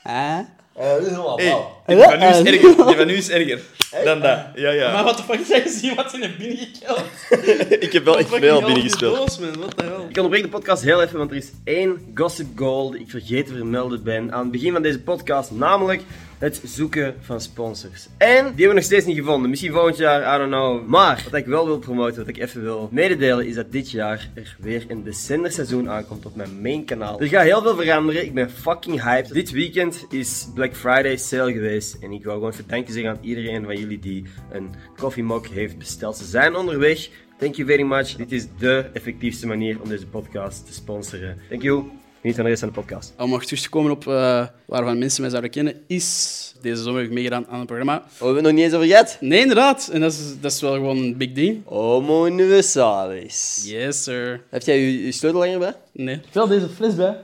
Hè? 0.03 0.41
Dat 0.77 1.01
is 1.01 1.07
helemaal 1.07 1.39
Hey, 1.85 1.95
die 1.95 2.03
van 2.03 2.19
nu 2.19 2.25
is 2.25 2.43
erger. 2.43 2.85
Die 2.85 2.95
van 2.95 3.07
nu 3.07 3.13
is 3.13 3.29
erger 3.29 3.61
dan 4.03 4.21
dat. 4.21 4.39
Ja, 4.55 4.71
ja. 4.71 4.91
Maar 4.91 5.03
wat 5.03 5.17
de 5.17 5.23
fuck 5.23 5.37
heb 5.37 5.47
je 5.47 5.61
gezien 5.61 5.95
wat 5.95 6.13
in 6.13 6.21
de 6.21 6.29
binnen 6.37 6.57
gekeld? 6.57 7.01
Ik 7.87 7.93
heb 7.93 8.03
wel 8.03 8.17
echt 8.17 8.29
veel 8.29 8.61
binnengespeeld. 8.61 9.17
Doos, 9.17 9.39
man. 9.39 9.59
Wat 9.59 9.77
de 9.77 9.83
hel? 9.83 10.05
Ik 10.09 10.15
onderbreek 10.17 10.43
de 10.43 10.49
podcast 10.49 10.83
heel 10.83 11.01
even, 11.01 11.17
want 11.17 11.31
er 11.31 11.37
is 11.37 11.51
één 11.63 12.11
gossip 12.15 12.47
goal 12.55 12.91
die 12.91 13.01
ik 13.01 13.09
vergeten 13.09 13.45
te 13.45 13.55
vermelden 13.55 14.03
ben 14.03 14.31
aan 14.33 14.41
het 14.41 14.51
begin 14.51 14.73
van 14.73 14.81
deze 14.81 14.99
podcast, 14.99 15.51
namelijk 15.51 16.01
het 16.37 16.61
zoeken 16.63 17.15
van 17.21 17.41
sponsors. 17.41 18.07
En 18.17 18.27
die 18.27 18.41
hebben 18.43 18.67
we 18.67 18.73
nog 18.73 18.83
steeds 18.83 19.05
niet 19.05 19.17
gevonden. 19.17 19.49
Misschien 19.49 19.71
volgend 19.71 19.97
jaar, 19.97 20.35
I 20.35 20.37
don't 20.37 20.51
know. 20.51 20.87
Maar 20.87 21.23
wat 21.23 21.39
ik 21.39 21.45
wel 21.45 21.65
wil 21.65 21.79
promoten, 21.79 22.17
wat 22.17 22.27
ik 22.27 22.37
even 22.37 22.61
wil 22.61 22.89
mededelen, 22.91 23.47
is 23.47 23.55
dat 23.55 23.71
dit 23.71 23.91
jaar 23.91 24.29
er 24.33 24.55
weer 24.59 24.85
een 24.87 25.03
descenderseizoen 25.03 25.89
aankomt 25.89 26.25
op 26.25 26.35
mijn 26.35 26.61
main 26.61 26.85
kanaal. 26.85 27.21
Er 27.21 27.27
gaat 27.27 27.43
heel 27.43 27.61
veel 27.61 27.75
veranderen. 27.75 28.25
Ik 28.25 28.33
ben 28.33 28.49
fucking 28.49 29.03
hyped. 29.03 29.33
Dit 29.33 29.51
weekend 29.51 30.05
is 30.09 30.47
Black 30.53 30.75
Friday 30.75 31.17
sale 31.17 31.53
geweest 31.53 31.97
en 32.01 32.11
ik 32.11 32.23
wil 32.23 32.33
gewoon 32.33 32.51
even 32.51 32.67
dankje 32.67 32.93
zeggen 32.93 33.11
aan 33.11 33.17
iedereen 33.21 33.63
van 33.63 33.77
jullie 33.77 33.99
die 33.99 34.25
een 34.51 34.69
koffiemok 34.95 35.47
heeft 35.47 35.77
besteld. 35.77 36.17
Ze 36.17 36.25
zijn 36.25 36.55
onderweg. 36.55 37.09
Thank 37.37 37.55
you 37.55 37.67
very 37.67 37.83
much. 37.83 38.15
Dit 38.15 38.31
is 38.31 38.47
de 38.57 38.89
effectiefste 38.93 39.47
manier 39.47 39.81
om 39.81 39.89
deze 39.89 40.07
podcast 40.07 40.65
te 40.65 40.73
sponsoren. 40.73 41.37
Thank 41.49 41.61
you. 41.61 41.85
Geniet 42.21 42.35
van 42.35 42.43
de 42.43 42.49
rest 42.49 42.59
van 42.63 42.69
de 42.73 42.79
podcast. 42.81 43.13
Om 43.17 43.29
nog 43.29 43.45
terug 43.45 43.61
te 43.61 43.69
komen 43.69 43.91
op 43.91 44.07
eh, 44.07 44.47
waarvan 44.65 44.97
mensen 44.97 45.21
mij 45.21 45.29
zouden 45.29 45.51
kennen, 45.51 45.81
is... 45.87 46.35
Deze 46.61 46.81
zomer 46.83 46.99
heb 46.99 47.07
ik 47.09 47.13
meegedaan 47.15 47.47
aan 47.49 47.59
een 47.59 47.65
programma. 47.65 47.95
Oh, 47.97 48.03
we 48.19 48.25
hebben 48.25 48.35
het 48.35 48.43
nog 48.43 48.53
niet 48.53 48.63
eens 48.63 48.73
over 48.73 48.87
gehad. 48.87 49.17
Nee, 49.19 49.39
inderdaad. 49.41 49.89
En 49.91 49.99
dat 50.01 50.11
is, 50.13 50.19
dat 50.41 50.51
is 50.51 50.61
wel 50.61 50.73
gewoon 50.73 50.97
een 50.97 51.17
big 51.17 51.31
ding. 51.31 51.61
Homo 51.65 52.25
universalis. 52.25 53.63
Yes, 53.65 54.03
sir. 54.03 54.41
Heb 54.49 54.61
jij 54.61 54.79
je, 54.81 55.05
je 55.05 55.11
sleutel 55.11 55.39
langer 55.39 55.59
bij? 55.59 55.73
Nee. 55.91 56.21
Veel 56.31 56.47
deze 56.47 56.69
fles 56.69 56.95
bij. 56.95 57.17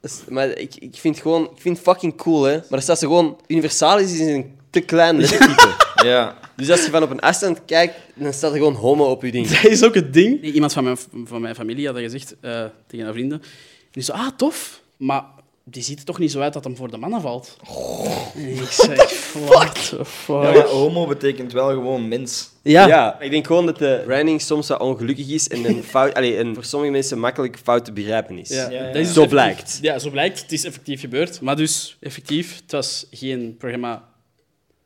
Dat 0.00 0.10
is- 0.10 0.22
maar 0.28 0.48
ik, 0.48 0.74
ik 0.74 0.94
vind 0.96 1.14
het 1.14 1.22
gewoon... 1.22 1.42
Ik 1.44 1.60
vind 1.60 1.76
het 1.76 1.86
fucking 1.86 2.16
cool, 2.16 2.42
hè. 2.42 2.52
Maar 2.56 2.64
er 2.78 2.82
staat 2.82 2.98
zo 2.98 3.06
gewoon... 3.06 3.40
Universalis 3.46 4.12
is 4.12 4.20
een 4.20 4.54
te 4.70 4.80
klein 4.80 5.16
lettertype. 5.18 5.74
Ja. 6.04 6.38
dus 6.56 6.70
als 6.70 6.84
je 6.84 6.90
van 6.90 7.02
op 7.02 7.10
een 7.10 7.20
afstand 7.20 7.60
kijkt, 7.64 7.94
dan 8.14 8.32
staat 8.32 8.50
er 8.52 8.56
gewoon 8.56 8.74
homo 8.74 9.04
op 9.10 9.22
je 9.22 9.30
ding. 9.30 9.48
Dat 9.62 9.64
is 9.64 9.84
ook 9.84 9.94
het 9.94 10.12
ding. 10.12 10.42
Iemand 10.42 10.72
van 10.72 10.84
mijn, 10.84 10.96
van 11.24 11.40
mijn 11.40 11.54
familie 11.54 11.86
had 11.86 11.94
dat 11.94 12.04
gezegd 12.04 12.34
eh, 12.40 12.64
tegen 12.86 13.04
haar 13.04 13.14
vrienden. 13.14 13.42
Die 13.96 14.04
zei, 14.04 14.18
ah, 14.18 14.28
tof. 14.36 14.82
Maar 14.96 15.24
die 15.64 15.82
ziet 15.82 15.98
er 15.98 16.04
toch 16.04 16.18
niet 16.18 16.30
zo 16.30 16.40
uit 16.40 16.52
dat 16.52 16.64
hem 16.64 16.76
voor 16.76 16.90
de 16.90 16.96
mannen 16.96 17.20
valt. 17.20 17.56
En 18.34 18.48
ik 18.48 18.70
zeg, 18.70 19.32
what 19.48 19.88
the 19.88 20.04
fuck. 20.04 20.54
Ja, 20.54 20.64
homo 20.64 21.06
betekent 21.06 21.52
wel 21.52 21.68
gewoon 21.68 22.08
mens. 22.08 22.50
Ja. 22.62 22.86
Ja, 22.86 23.20
ik 23.20 23.30
denk 23.30 23.46
gewoon 23.46 23.66
dat 23.66 23.78
de 23.78 24.02
branding 24.06 24.40
soms 24.40 24.68
wat 24.68 24.80
ongelukkig 24.80 25.28
is 25.28 25.48
en 25.48 25.64
een 25.64 25.82
fout, 25.92 26.14
allee, 26.14 26.36
en 26.36 26.54
voor 26.54 26.64
sommige 26.64 26.92
mensen 26.92 27.18
makkelijk 27.18 27.58
fout 27.62 27.84
te 27.84 27.92
begrijpen 27.92 28.38
is. 28.38 28.48
Ja, 28.48 28.70
Ja, 28.70 28.70
ja. 28.70 28.86
dat 28.86 28.96
is 28.96 29.06
dus 29.06 29.14
Zo 29.14 29.26
blijkt. 29.26 29.78
Ja, 29.82 29.98
zo 29.98 30.10
blijkt. 30.10 30.40
Het 30.40 30.52
is 30.52 30.64
effectief 30.64 31.00
gebeurd. 31.00 31.40
Maar 31.40 31.56
dus, 31.56 31.96
effectief, 32.00 32.56
het 32.62 32.72
was 32.72 33.06
geen 33.10 33.56
programma... 33.58 34.04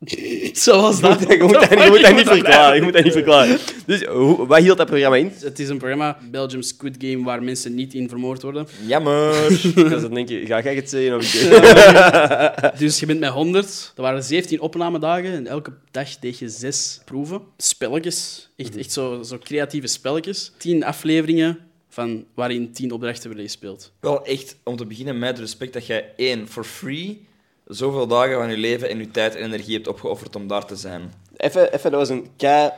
Zoals 0.53 1.01
dat. 1.01 1.21
Je 1.29 1.43
moet, 1.43 1.53
dat, 1.53 1.69
je 1.69 1.87
moet 1.89 2.03
dat 2.03 2.15
niet 2.15 2.29
verklaren. 2.39 2.77
Je 2.77 2.83
moet 2.83 2.93
dat 2.93 3.05
niet 3.05 3.13
verklaren. 3.13 3.59
Dus 3.87 4.05
hoe, 4.05 4.47
wat 4.47 4.59
hield 4.59 4.77
dat 4.77 4.87
programma 4.87 5.17
in? 5.17 5.33
Het 5.41 5.59
is 5.59 5.69
een 5.69 5.79
programma, 5.79 6.19
Belgium 6.31 6.63
Squid 6.63 6.97
Game, 6.99 7.25
waar 7.25 7.43
mensen 7.43 7.75
niet 7.75 7.95
in 7.95 8.09
vermoord 8.09 8.43
worden. 8.43 8.67
Jammer. 8.87 9.51
Ik 9.77 9.89
was 9.89 10.03
dan 10.03 10.15
denken, 10.15 10.47
ga 10.47 10.63
jij 10.63 10.75
het 10.75 10.91
zeggen 10.91 11.17
of 11.17 11.35
ik... 11.35 12.79
Dus 12.79 13.01
je 13.01 13.07
bent 13.07 13.21
met 13.21 13.31
100. 13.31 13.93
Er 13.97 14.03
waren 14.03 14.23
17 14.23 14.61
opnamedagen 14.61 15.33
en 15.33 15.47
elke 15.47 15.73
dag 15.91 16.19
deed 16.19 16.39
je 16.39 16.49
zes 16.49 17.01
proeven. 17.05 17.41
Spelletjes. 17.57 18.49
Echt, 18.57 18.77
echt 18.77 18.93
zo, 18.93 19.23
zo 19.23 19.39
creatieve 19.39 19.87
spelletjes. 19.87 20.53
10 20.59 20.85
afleveringen 20.85 21.59
van 21.89 22.25
waarin 22.35 22.73
10 22.73 22.93
opdrachten 22.93 23.29
werden 23.29 23.45
gespeeld. 23.45 23.93
Wel 24.01 24.25
echt, 24.25 24.57
om 24.65 24.77
te 24.77 24.87
beginnen, 24.87 25.19
met 25.19 25.39
respect 25.39 25.73
dat 25.73 25.87
jij 25.87 26.13
één, 26.17 26.49
for 26.49 26.65
free, 26.65 27.29
zoveel 27.71 28.07
dagen 28.07 28.35
van 28.35 28.51
je 28.51 28.57
leven 28.57 28.89
en 28.89 28.99
je 28.99 29.11
tijd 29.11 29.37
en 29.37 29.45
energie 29.45 29.75
hebt 29.75 29.89
opgeofferd 29.89 30.37
om 30.37 30.47
daar 30.47 30.65
te 30.65 30.77
zijn. 30.77 31.13
Even, 31.37 31.75
even, 31.75 31.91
dat 31.91 32.01
was 32.01 32.09
een 32.09 32.29
kei 32.37 32.71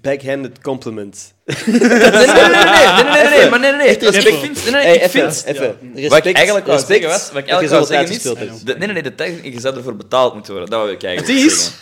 backhanded 0.00 0.60
compliment. 0.60 1.34
Nee, 1.44 1.56
nee, 1.66 1.78
nee, 1.78 1.98
nee, 1.98 2.10
nee, 2.10 2.22
nee, 2.24 3.04
nee, 3.04 3.22
nee, 3.22 3.38
nee, 3.38 3.50
maar 3.50 3.60
nee, 3.60 3.72
nee, 3.72 3.86
nee. 3.86 4.10
respect. 4.10 4.26
Ik 4.26 4.34
vind, 4.34 4.64
nee, 4.64 4.72
nee, 4.72 4.82
Hey, 4.82 4.96
ik 4.96 5.10
vind... 5.10 5.44
even. 5.46 5.78
Respect, 5.94 6.08
Wat 6.08 6.26
ik 6.26 6.36
eigenlijk 6.36 6.66
wou 6.66 6.78
respect 6.78 7.02
zeggen 7.02 7.08
was, 7.08 7.32
wat 7.32 7.42
ik 7.42 7.48
eigenlijk 7.48 7.70
wou 7.70 7.86
tijd 7.86 8.22
zeggen 8.22 8.54
is, 8.54 8.62
nee, 8.62 8.76
nee, 8.76 8.88
nee, 8.88 9.02
de 9.02 9.14
tijd, 9.14 9.40
je 9.42 9.60
zou 9.60 9.76
ervoor 9.76 9.96
betaald 9.96 10.34
moeten 10.34 10.52
worden. 10.52 10.70
Dat 10.70 10.84
wil 10.84 10.92
ik 10.92 11.02
eigenlijk 11.02 11.40
zeggen. 11.40 11.72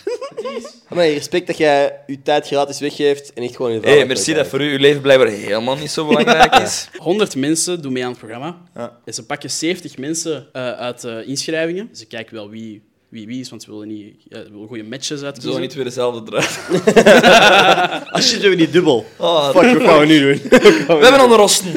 Maar 0.89 1.09
respect 1.09 1.47
dat 1.47 1.57
jij 1.57 2.01
je 2.07 2.23
tijd 2.23 2.47
gratis 2.47 2.81
weggeeft 2.81 3.33
en 3.33 3.43
echt 3.43 3.57
gewoon 3.57 3.73
in 3.73 3.81
de 3.81 3.89
hey, 3.89 4.07
merci 4.07 4.35
dat 4.35 4.47
voor 4.47 4.61
u 4.61 4.73
uw 4.73 4.79
leven 4.79 5.01
blijkbaar 5.01 5.29
helemaal 5.29 5.77
niet 5.77 5.91
zo 5.91 6.07
belangrijk 6.07 6.55
is. 6.55 6.89
100 6.97 7.37
mensen 7.37 7.83
doen 7.83 7.93
mee 7.93 8.03
aan 8.05 8.11
het 8.11 8.19
programma. 8.19 8.63
Ja. 8.75 8.99
En 9.05 9.15
ze 9.15 9.27
pakken 9.27 9.51
70 9.51 9.99
mensen 9.99 10.47
eh, 10.53 10.71
uit 10.71 11.05
uh, 11.05 11.29
inschrijvingen. 11.29 11.89
Ze 11.93 12.07
kijken 12.07 12.35
wel 12.35 12.51
wie 12.51 12.83
wie, 13.09 13.27
wie 13.27 13.41
is, 13.41 13.51
want 13.51 13.63
ze 13.63 13.71
willen, 13.71 13.89
niet, 13.89 14.15
ja, 14.29 14.43
ze 14.43 14.51
willen 14.51 14.69
goede 14.69 14.85
matches 14.85 15.23
uit. 15.23 15.37
Ze 15.37 15.43
zullen 15.43 15.61
niet 15.61 15.75
weer 15.75 15.85
dezelfde 15.85 16.23
draad. 16.23 16.59
Als 18.17 18.31
je 18.31 18.49
het 18.49 18.59
niet 18.59 18.73
dubbel. 18.73 19.05
Oh, 19.19 19.51
Fuck, 19.51 19.79
wat 19.79 19.83
gaan 19.83 20.01
we 20.01 20.07
nu 20.07 20.19
doen? 20.21 20.49
we 20.49 20.85
hebben 20.87 21.21
aan 21.21 21.29
de 21.29 21.35
rosten. 21.35 21.73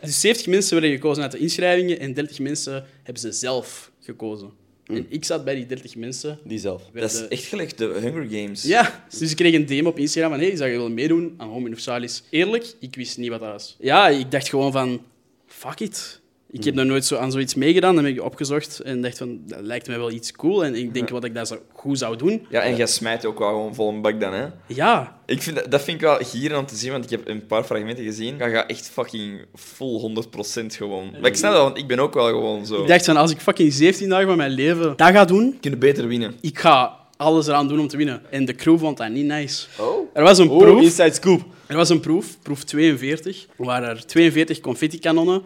Dus 0.00 0.20
70 0.20 0.46
mensen 0.46 0.72
werden 0.72 0.90
gekozen 0.96 1.22
uit 1.22 1.32
de 1.32 1.38
inschrijvingen 1.38 1.98
en 1.98 2.14
30 2.14 2.38
mensen 2.38 2.84
hebben 3.02 3.22
ze 3.22 3.32
zelf 3.32 3.90
gekozen. 4.00 4.50
En 4.96 5.06
ik 5.08 5.24
zat 5.24 5.44
bij 5.44 5.54
die 5.54 5.66
30 5.66 5.96
mensen. 5.96 6.38
Die 6.44 6.58
zelf. 6.58 6.82
Dat 6.92 7.12
is 7.12 7.28
echt 7.28 7.44
gelijk 7.44 7.78
de 7.78 7.84
Hunger 7.84 8.26
Games. 8.30 8.62
Ja, 8.62 9.04
dus 9.18 9.30
ik 9.30 9.36
kreeg 9.36 9.54
een 9.54 9.66
DM 9.66 9.86
op 9.86 9.98
Instagram 9.98 10.30
van 10.30 10.40
hey, 10.40 10.56
zou 10.56 10.70
je 10.70 10.76
willen 10.76 10.94
meedoen 10.94 11.34
aan 11.36 11.48
Home 11.48 11.66
Universalis? 11.66 12.22
Eerlijk, 12.30 12.74
ik 12.80 12.94
wist 12.94 13.18
niet 13.18 13.28
wat 13.28 13.40
dat 13.40 13.52
was. 13.52 13.76
Ja, 13.80 14.08
ik 14.08 14.30
dacht 14.30 14.48
gewoon 14.48 14.72
van, 14.72 15.04
fuck 15.46 15.80
it. 15.80 16.20
Ik 16.52 16.64
heb 16.64 16.74
nog 16.74 16.84
nooit 16.84 17.04
zo 17.04 17.16
aan 17.16 17.32
zoiets 17.32 17.54
meegedaan. 17.54 17.94
Dan 17.94 18.04
heb 18.04 18.14
ik 18.14 18.22
opgezocht 18.22 18.80
en 18.80 19.00
dacht 19.02 19.18
van, 19.18 19.38
dat 19.46 19.60
lijkt 19.60 19.86
mij 19.86 19.98
wel 19.98 20.10
iets 20.10 20.32
cool. 20.32 20.64
En 20.64 20.74
ik 20.74 20.94
denk 20.94 21.08
wat 21.08 21.24
ik 21.24 21.34
daar 21.34 21.46
zo 21.46 21.56
goed 21.72 21.98
zou 21.98 22.16
doen. 22.16 22.46
Ja, 22.50 22.60
en 22.60 22.76
jij 22.76 22.86
smijt 22.86 23.24
ook 23.24 23.38
wel 23.38 23.48
gewoon 23.48 23.74
vol 23.74 23.88
een 23.88 24.02
bak 24.02 24.20
dan, 24.20 24.32
hè? 24.32 24.46
Ja. 24.66 25.16
Ik 25.26 25.42
vind, 25.42 25.70
dat- 25.70 25.82
vind 25.82 25.96
ik 25.96 26.02
wel 26.02 26.18
hier 26.32 26.58
om 26.58 26.66
te 26.66 26.76
zien, 26.76 26.90
want 26.92 27.04
ik 27.04 27.10
heb 27.10 27.28
een 27.28 27.46
paar 27.46 27.64
fragmenten 27.64 28.04
gezien. 28.04 28.38
Dat 28.38 28.50
gaat 28.50 28.70
echt 28.70 28.88
fucking 28.90 29.44
full 29.54 30.00
100% 30.00 30.76
gewoon. 30.76 31.10
Maar 31.20 31.30
ik 31.30 31.36
snap 31.36 31.52
dat, 31.52 31.62
want 31.62 31.78
ik 31.78 31.86
ben 31.86 31.98
ook 31.98 32.14
wel 32.14 32.26
gewoon 32.26 32.66
zo. 32.66 32.80
Ik 32.82 32.88
dacht 32.88 33.04
van, 33.04 33.16
als 33.16 33.30
ik 33.30 33.40
fucking 33.40 33.72
17 33.72 34.08
dagen 34.08 34.26
van 34.26 34.36
mijn 34.36 34.50
leven 34.50 34.96
dat 34.96 35.10
ga 35.10 35.24
doen, 35.24 35.56
kunnen 35.60 35.78
beter 35.80 36.06
winnen. 36.08 36.34
ik 36.40 36.58
ga 36.58 36.96
alles 37.16 37.46
eraan 37.46 37.68
doen 37.68 37.80
om 37.80 37.88
te 37.88 37.96
winnen. 37.96 38.22
En 38.30 38.44
de 38.44 38.54
crew 38.54 38.78
vond 38.78 38.96
dat 38.96 39.08
niet 39.10 39.24
nice. 39.26 39.66
Oh. 39.78 40.08
Er 40.14 40.22
was 40.22 40.38
een 40.38 40.48
Oh, 40.48 40.58
proef. 40.58 40.82
inside 40.82 41.12
scoop. 41.14 41.42
Er 41.66 41.76
was 41.76 41.88
een 41.88 42.00
proef, 42.00 42.38
proef 42.42 42.64
42, 42.64 43.46
waar 43.56 43.82
er 43.82 44.06
42 44.06 44.60
confettikanonnen 44.60 45.42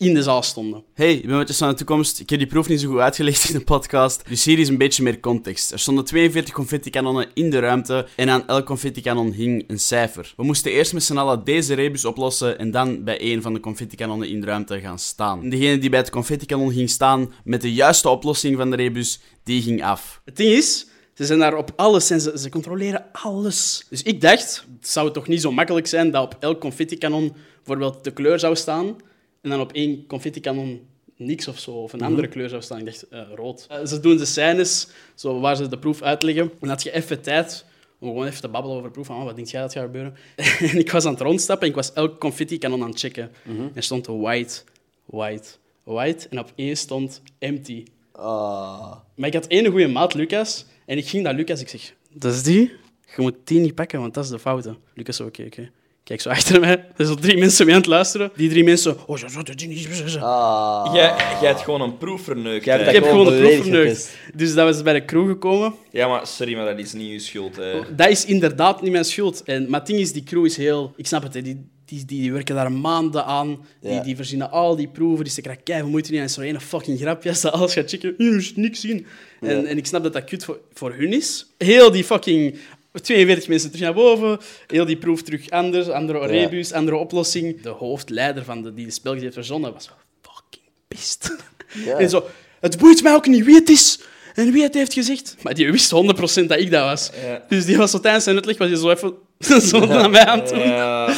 in 0.00 0.14
de 0.14 0.22
zaal 0.22 0.42
stonden. 0.42 0.84
Hey, 0.94 1.14
ik 1.14 1.26
ben 1.26 1.36
Matjes 1.36 1.58
van 1.58 1.68
de 1.68 1.74
toekomst. 1.74 2.20
Ik 2.20 2.30
heb 2.30 2.38
die 2.38 2.48
proef 2.48 2.68
niet 2.68 2.80
zo 2.80 2.88
goed 2.88 2.98
uitgelegd 2.98 3.48
in 3.48 3.58
de 3.58 3.64
podcast, 3.64 4.28
dus 4.28 4.44
hier 4.44 4.58
is 4.58 4.68
een 4.68 4.78
beetje 4.78 5.02
meer 5.02 5.20
context. 5.20 5.72
Er 5.72 5.78
stonden 5.78 6.04
42 6.04 6.54
confettikanonnen 6.54 7.28
in 7.34 7.50
de 7.50 7.58
ruimte 7.58 8.06
en 8.16 8.30
aan 8.30 8.46
elk 8.46 8.66
confettikanon 8.66 9.32
hing 9.32 9.64
een 9.66 9.78
cijfer. 9.78 10.32
We 10.36 10.42
moesten 10.42 10.72
eerst 10.72 10.92
met 10.92 11.02
z'n 11.02 11.16
allen 11.16 11.44
deze 11.44 11.74
rebus 11.74 12.04
oplossen 12.04 12.58
en 12.58 12.70
dan 12.70 13.04
bij 13.04 13.32
een 13.32 13.42
van 13.42 13.54
de 13.54 13.60
confettikanonnen 13.60 14.28
in 14.28 14.40
de 14.40 14.46
ruimte 14.46 14.80
gaan 14.80 14.98
staan. 14.98 15.42
En 15.42 15.50
degene 15.50 15.78
die 15.78 15.90
bij 15.90 15.98
het 15.98 16.10
confettikanon 16.10 16.72
ging 16.72 16.90
staan 16.90 17.32
met 17.44 17.60
de 17.60 17.72
juiste 17.72 18.08
oplossing 18.08 18.56
van 18.56 18.70
de 18.70 18.76
rebus, 18.76 19.20
die 19.44 19.62
ging 19.62 19.84
af. 19.84 20.20
Het 20.24 20.36
ding 20.36 20.50
is, 20.50 20.86
ze 21.14 21.24
zijn 21.24 21.38
daar 21.38 21.56
op 21.56 21.72
alles 21.76 22.10
en 22.10 22.20
ze, 22.20 22.38
ze 22.38 22.48
controleren 22.48 23.04
alles. 23.12 23.86
Dus 23.90 24.02
ik 24.02 24.20
dacht, 24.20 24.66
het 24.78 24.88
zou 24.88 25.12
toch 25.12 25.28
niet 25.28 25.40
zo 25.40 25.52
makkelijk 25.52 25.86
zijn 25.86 26.10
dat 26.10 26.24
op 26.24 26.36
elk 26.40 26.60
confettikanon 26.60 27.34
bijvoorbeeld 27.56 28.04
de 28.04 28.12
kleur 28.12 28.38
zou 28.38 28.56
staan 28.56 28.96
en 29.40 29.50
dan 29.50 29.60
op 29.60 29.72
één 29.72 30.06
confettikanon 30.06 30.80
niks 31.16 31.48
of 31.48 31.58
zo, 31.58 31.70
of 31.70 31.92
een 31.92 32.02
andere 32.02 32.28
kleur 32.28 32.48
zou 32.48 32.62
staan. 32.62 32.78
Ik 32.78 32.84
dacht, 32.84 33.08
eh, 33.08 33.22
rood. 33.34 33.66
Eh, 33.68 33.86
ze 33.86 34.00
doen 34.00 34.16
de 34.16 34.24
scènes 34.24 34.88
zo, 35.14 35.40
waar 35.40 35.56
ze 35.56 35.68
de 35.68 35.78
proef 35.78 36.02
uitleggen. 36.02 36.42
En 36.42 36.56
dan 36.60 36.68
had 36.68 36.82
je 36.82 36.92
even 36.92 37.20
tijd 37.20 37.64
om 37.98 38.08
gewoon 38.08 38.26
even 38.26 38.40
te 38.40 38.48
babbelen 38.48 38.76
over 38.76 38.88
de 38.88 38.94
proef. 38.94 39.06
Van, 39.06 39.16
oh, 39.16 39.24
wat 39.24 39.36
denk 39.36 39.48
jij 39.48 39.60
dat 39.60 39.72
gaat 39.72 39.84
gebeuren? 39.84 40.14
en 40.72 40.78
ik 40.78 40.90
was 40.90 41.04
aan 41.04 41.12
het 41.12 41.20
rondstappen 41.20 41.64
en 41.66 41.70
ik 41.70 41.80
was 41.80 41.92
elk 41.92 42.20
confettikanon 42.20 42.82
aan 42.82 42.90
het 42.90 42.98
checken. 42.98 43.30
Er 43.74 43.82
stond 43.82 44.06
white, 44.06 44.62
white, 45.04 45.48
white. 45.82 46.28
En 46.28 46.38
op 46.38 46.52
één 46.54 46.76
stond 46.76 47.22
empty. 47.38 47.84
Ah. 48.12 48.96
Maar 49.14 49.28
ik 49.28 49.34
had 49.34 49.46
één 49.46 49.66
goede 49.66 49.88
maat, 49.88 50.14
Lucas. 50.14 50.66
En 50.86 50.96
ik 50.96 51.08
ging 51.08 51.22
naar 51.22 51.34
Lucas. 51.34 51.60
Ik 51.60 51.68
zeg, 51.68 51.94
dat 52.12 52.34
is 52.34 52.42
die? 52.42 52.72
Je 53.16 53.22
moet 53.22 53.34
die 53.44 53.60
niet 53.60 53.74
pakken, 53.74 54.00
want 54.00 54.14
dat 54.14 54.24
is 54.24 54.30
de 54.30 54.38
foute. 54.38 54.76
Lucas 54.94 55.20
oké, 55.20 55.42
oké. 55.42 55.70
Kijk 56.10 56.22
zo 56.22 56.28
achter 56.28 56.60
mij. 56.60 56.84
Er 56.96 57.06
zijn 57.06 57.20
drie 57.20 57.36
mensen 57.36 57.66
mee 57.66 57.74
aan 57.74 57.80
het 57.80 57.90
luisteren. 57.90 58.30
Die 58.36 58.48
drie 58.48 58.64
mensen... 58.64 58.96
Oh, 59.06 59.16
zo, 59.16 59.28
zo, 59.28 59.42
die 59.42 59.68
niet... 59.68 59.88
Ah. 60.20 60.90
Jij, 60.94 61.14
jij 61.40 61.48
hebt 61.48 61.60
gewoon 61.60 61.80
een 61.80 61.98
proef 61.98 62.22
verneukt. 62.22 62.64
Jij 62.64 62.76
hebt. 62.76 62.88
Ik 62.88 62.94
heb 62.94 63.04
gewoon 63.04 63.26
gewoon 63.26 63.38
de 63.38 63.40
proef 63.40 63.56
volledig 63.56 63.82
verneukt. 63.82 64.16
Dus 64.34 64.54
dat 64.54 64.66
was 64.66 64.82
bij 64.82 64.92
de 64.92 65.04
crew 65.04 65.28
gekomen. 65.28 65.74
Ja, 65.90 66.08
maar 66.08 66.26
sorry, 66.26 66.56
maar 66.56 66.64
dat 66.64 66.78
is 66.78 66.92
niet 66.92 67.12
uw 67.12 67.18
schuld. 67.18 67.56
Hè. 67.56 67.94
Dat 67.96 68.08
is 68.08 68.24
inderdaad 68.24 68.82
niet 68.82 68.92
mijn 68.92 69.04
schuld. 69.04 69.42
En, 69.42 69.68
maar 69.68 69.78
het 69.80 69.88
ding 69.88 70.00
is, 70.00 70.12
die 70.12 70.22
crew 70.22 70.44
is 70.44 70.56
heel... 70.56 70.92
Ik 70.96 71.06
snap 71.06 71.22
het, 71.22 71.34
hè. 71.34 71.42
Die, 71.42 71.66
die, 71.84 72.04
die 72.04 72.32
werken 72.32 72.54
daar 72.54 72.72
maanden 72.72 73.24
aan. 73.24 73.64
Die, 73.80 73.92
Ja. 73.92 74.02
die 74.02 74.16
verzinnen 74.16 74.50
al 74.50 74.76
die 74.76 74.88
proeven. 74.88 75.24
Die 75.24 75.32
steken 75.32 75.50
daar 75.50 75.62
keihard 75.62 75.90
moeite 75.90 76.12
in. 76.12 76.20
En 76.20 76.30
zo'n 76.30 76.44
ene 76.44 76.60
fucking 76.60 76.98
grapje 76.98 77.28
als 77.28 77.40
ze 77.40 77.50
alles 77.50 77.72
gaat 77.72 77.90
checken. 77.90 78.14
Je 78.18 78.30
moet 78.32 78.56
niks 78.56 78.80
zien. 78.80 79.06
En, 79.40 79.66
en 79.66 79.76
ik 79.76 79.86
snap 79.86 80.02
dat 80.02 80.12
dat 80.12 80.24
kut 80.24 80.44
voor, 80.44 80.60
voor 80.72 80.94
hun 80.94 81.12
is. 81.12 81.46
Heel 81.58 81.90
die 81.90 82.04
fucking... 82.04 82.58
42 82.92 83.48
mensen 83.48 83.70
terug 83.70 83.84
naar 83.84 83.94
boven. 83.94 84.38
Heel 84.66 84.84
die 84.84 84.96
proef 84.96 85.22
terug 85.22 85.50
anders. 85.50 85.88
Andere 85.88 86.26
rebus, 86.26 86.72
andere 86.72 86.96
oplossing. 86.96 87.62
De 87.62 87.68
hoofdleider 87.68 88.44
van 88.44 88.62
de, 88.62 88.74
die 88.74 88.86
de 88.86 88.92
spel 88.92 89.12
heeft 89.14 89.34
verzonnen 89.34 89.72
was 89.72 89.90
fucking 90.22 90.64
pist. 90.88 91.36
Ja. 91.84 91.96
En 91.98 92.08
zo... 92.10 92.24
Het 92.60 92.78
boeit 92.78 93.02
mij 93.02 93.14
ook 93.14 93.26
niet 93.26 93.44
wie 93.44 93.54
het 93.54 93.68
is. 93.68 94.00
En 94.34 94.52
wie 94.52 94.62
het 94.62 94.74
heeft 94.74 94.92
gezegd. 94.92 95.36
Maar 95.42 95.54
die 95.54 95.70
wist 95.70 95.92
100% 95.94 96.46
dat 96.46 96.58
ik 96.58 96.70
dat 96.70 96.84
was. 96.84 97.10
Ja. 97.26 97.42
Dus 97.48 97.64
die 97.64 97.76
was 97.76 97.90
zo 97.90 98.00
tijdens 98.00 98.24
zijn 98.24 98.36
uitleg 98.36 98.58
was 98.58 98.68
hij 98.68 98.76
zo 98.76 98.90
even 98.90 99.14
zo 99.68 99.86
naar 99.86 100.10
mij 100.10 100.24
aan 100.24 100.38
het. 100.40 100.50
Ja, 100.50 101.08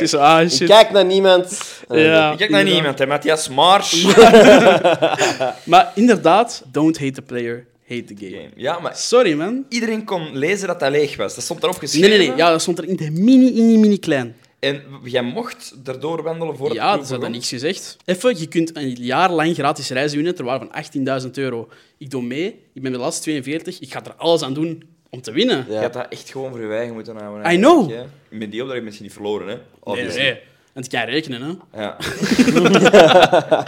Ik 0.00 0.06
zo, 0.06 0.18
ah 0.18 0.42
Ik 0.42 0.50
shit. 0.50 0.68
kijk 0.68 0.90
naar 0.90 1.04
niemand. 1.04 1.60
Ja, 1.88 2.32
Ik 2.32 2.38
kijk 2.38 2.50
naar 2.50 2.64
niemand, 2.64 2.98
hè. 2.98 3.06
Matthias 3.06 3.48
Mars. 3.48 4.04
Maar 5.64 5.92
inderdaad, 5.94 6.62
don't 6.72 6.98
hate 6.98 7.12
the 7.12 7.22
player, 7.22 7.66
hate 7.88 8.04
the 8.04 8.26
game. 8.26 8.48
Ja, 8.56 8.78
maar 8.78 8.96
Sorry, 8.96 9.32
man. 9.32 9.64
iedereen 9.68 10.04
kon 10.04 10.36
lezen 10.38 10.66
dat 10.66 10.80
dat 10.80 10.90
leeg 10.90 11.16
was. 11.16 11.34
Dat 11.34 11.44
stond 11.44 11.62
erop 11.62 11.80
Nee, 11.80 11.88
geschreven. 11.90 12.18
nee, 12.18 12.28
nee. 12.28 12.36
Ja, 12.36 12.50
dat 12.50 12.60
stond 12.62 12.78
er 12.78 12.84
in 12.88 12.96
de 12.96 13.10
mini, 13.10 13.56
in 13.72 13.80
mini 13.80 13.98
klein. 13.98 14.36
En 14.58 14.82
jij 15.04 15.22
mocht 15.22 15.74
erdoor 15.84 16.22
wandelen 16.22 16.56
voor 16.56 16.66
het 16.66 16.76
Ja, 16.76 17.02
ze 17.04 17.12
hadden 17.12 17.30
niks 17.30 17.48
gezegd. 17.48 17.96
Even, 18.04 18.38
je 18.38 18.46
kunt 18.48 18.76
een 18.76 18.94
jaar 18.94 19.32
lang 19.32 19.54
gratis 19.54 19.90
reizen 19.90 20.16
winnen 20.16 20.34
ter 20.34 20.44
waarde 20.44 20.66
van 20.70 21.22
18.000 21.24 21.30
euro. 21.34 21.68
Ik 21.98 22.10
doe 22.10 22.22
mee, 22.22 22.46
ik 22.74 22.82
ben 22.82 22.92
de 22.92 22.98
laatste 22.98 23.22
42, 23.22 23.80
ik 23.80 23.92
ga 23.92 24.04
er 24.04 24.14
alles 24.16 24.42
aan 24.42 24.54
doen 24.54 24.82
om 25.10 25.20
te 25.20 25.32
winnen. 25.32 25.66
Je 25.68 25.76
had 25.76 25.92
dat 25.92 26.06
echt 26.08 26.30
gewoon 26.30 26.50
voor 26.50 26.60
je 26.60 26.68
eigen 26.74 26.94
moeten 26.94 27.16
houden. 27.16 27.52
I 27.52 27.56
know. 27.56 27.90
hè. 27.90 28.02
Met 28.28 28.50
die 28.50 28.62
opdracht 28.62 28.82
misschien 28.82 29.04
niet 29.04 29.14
verloren, 29.14 29.46
hè? 29.48 29.54
Nee, 29.54 29.62
Obviously. 29.80 30.22
nee. 30.22 30.38
Want 30.76 30.92
ik 30.92 30.98
kan 30.98 31.08
rekenen, 31.08 31.42
hè. 31.42 31.80
Ja. 31.82 31.96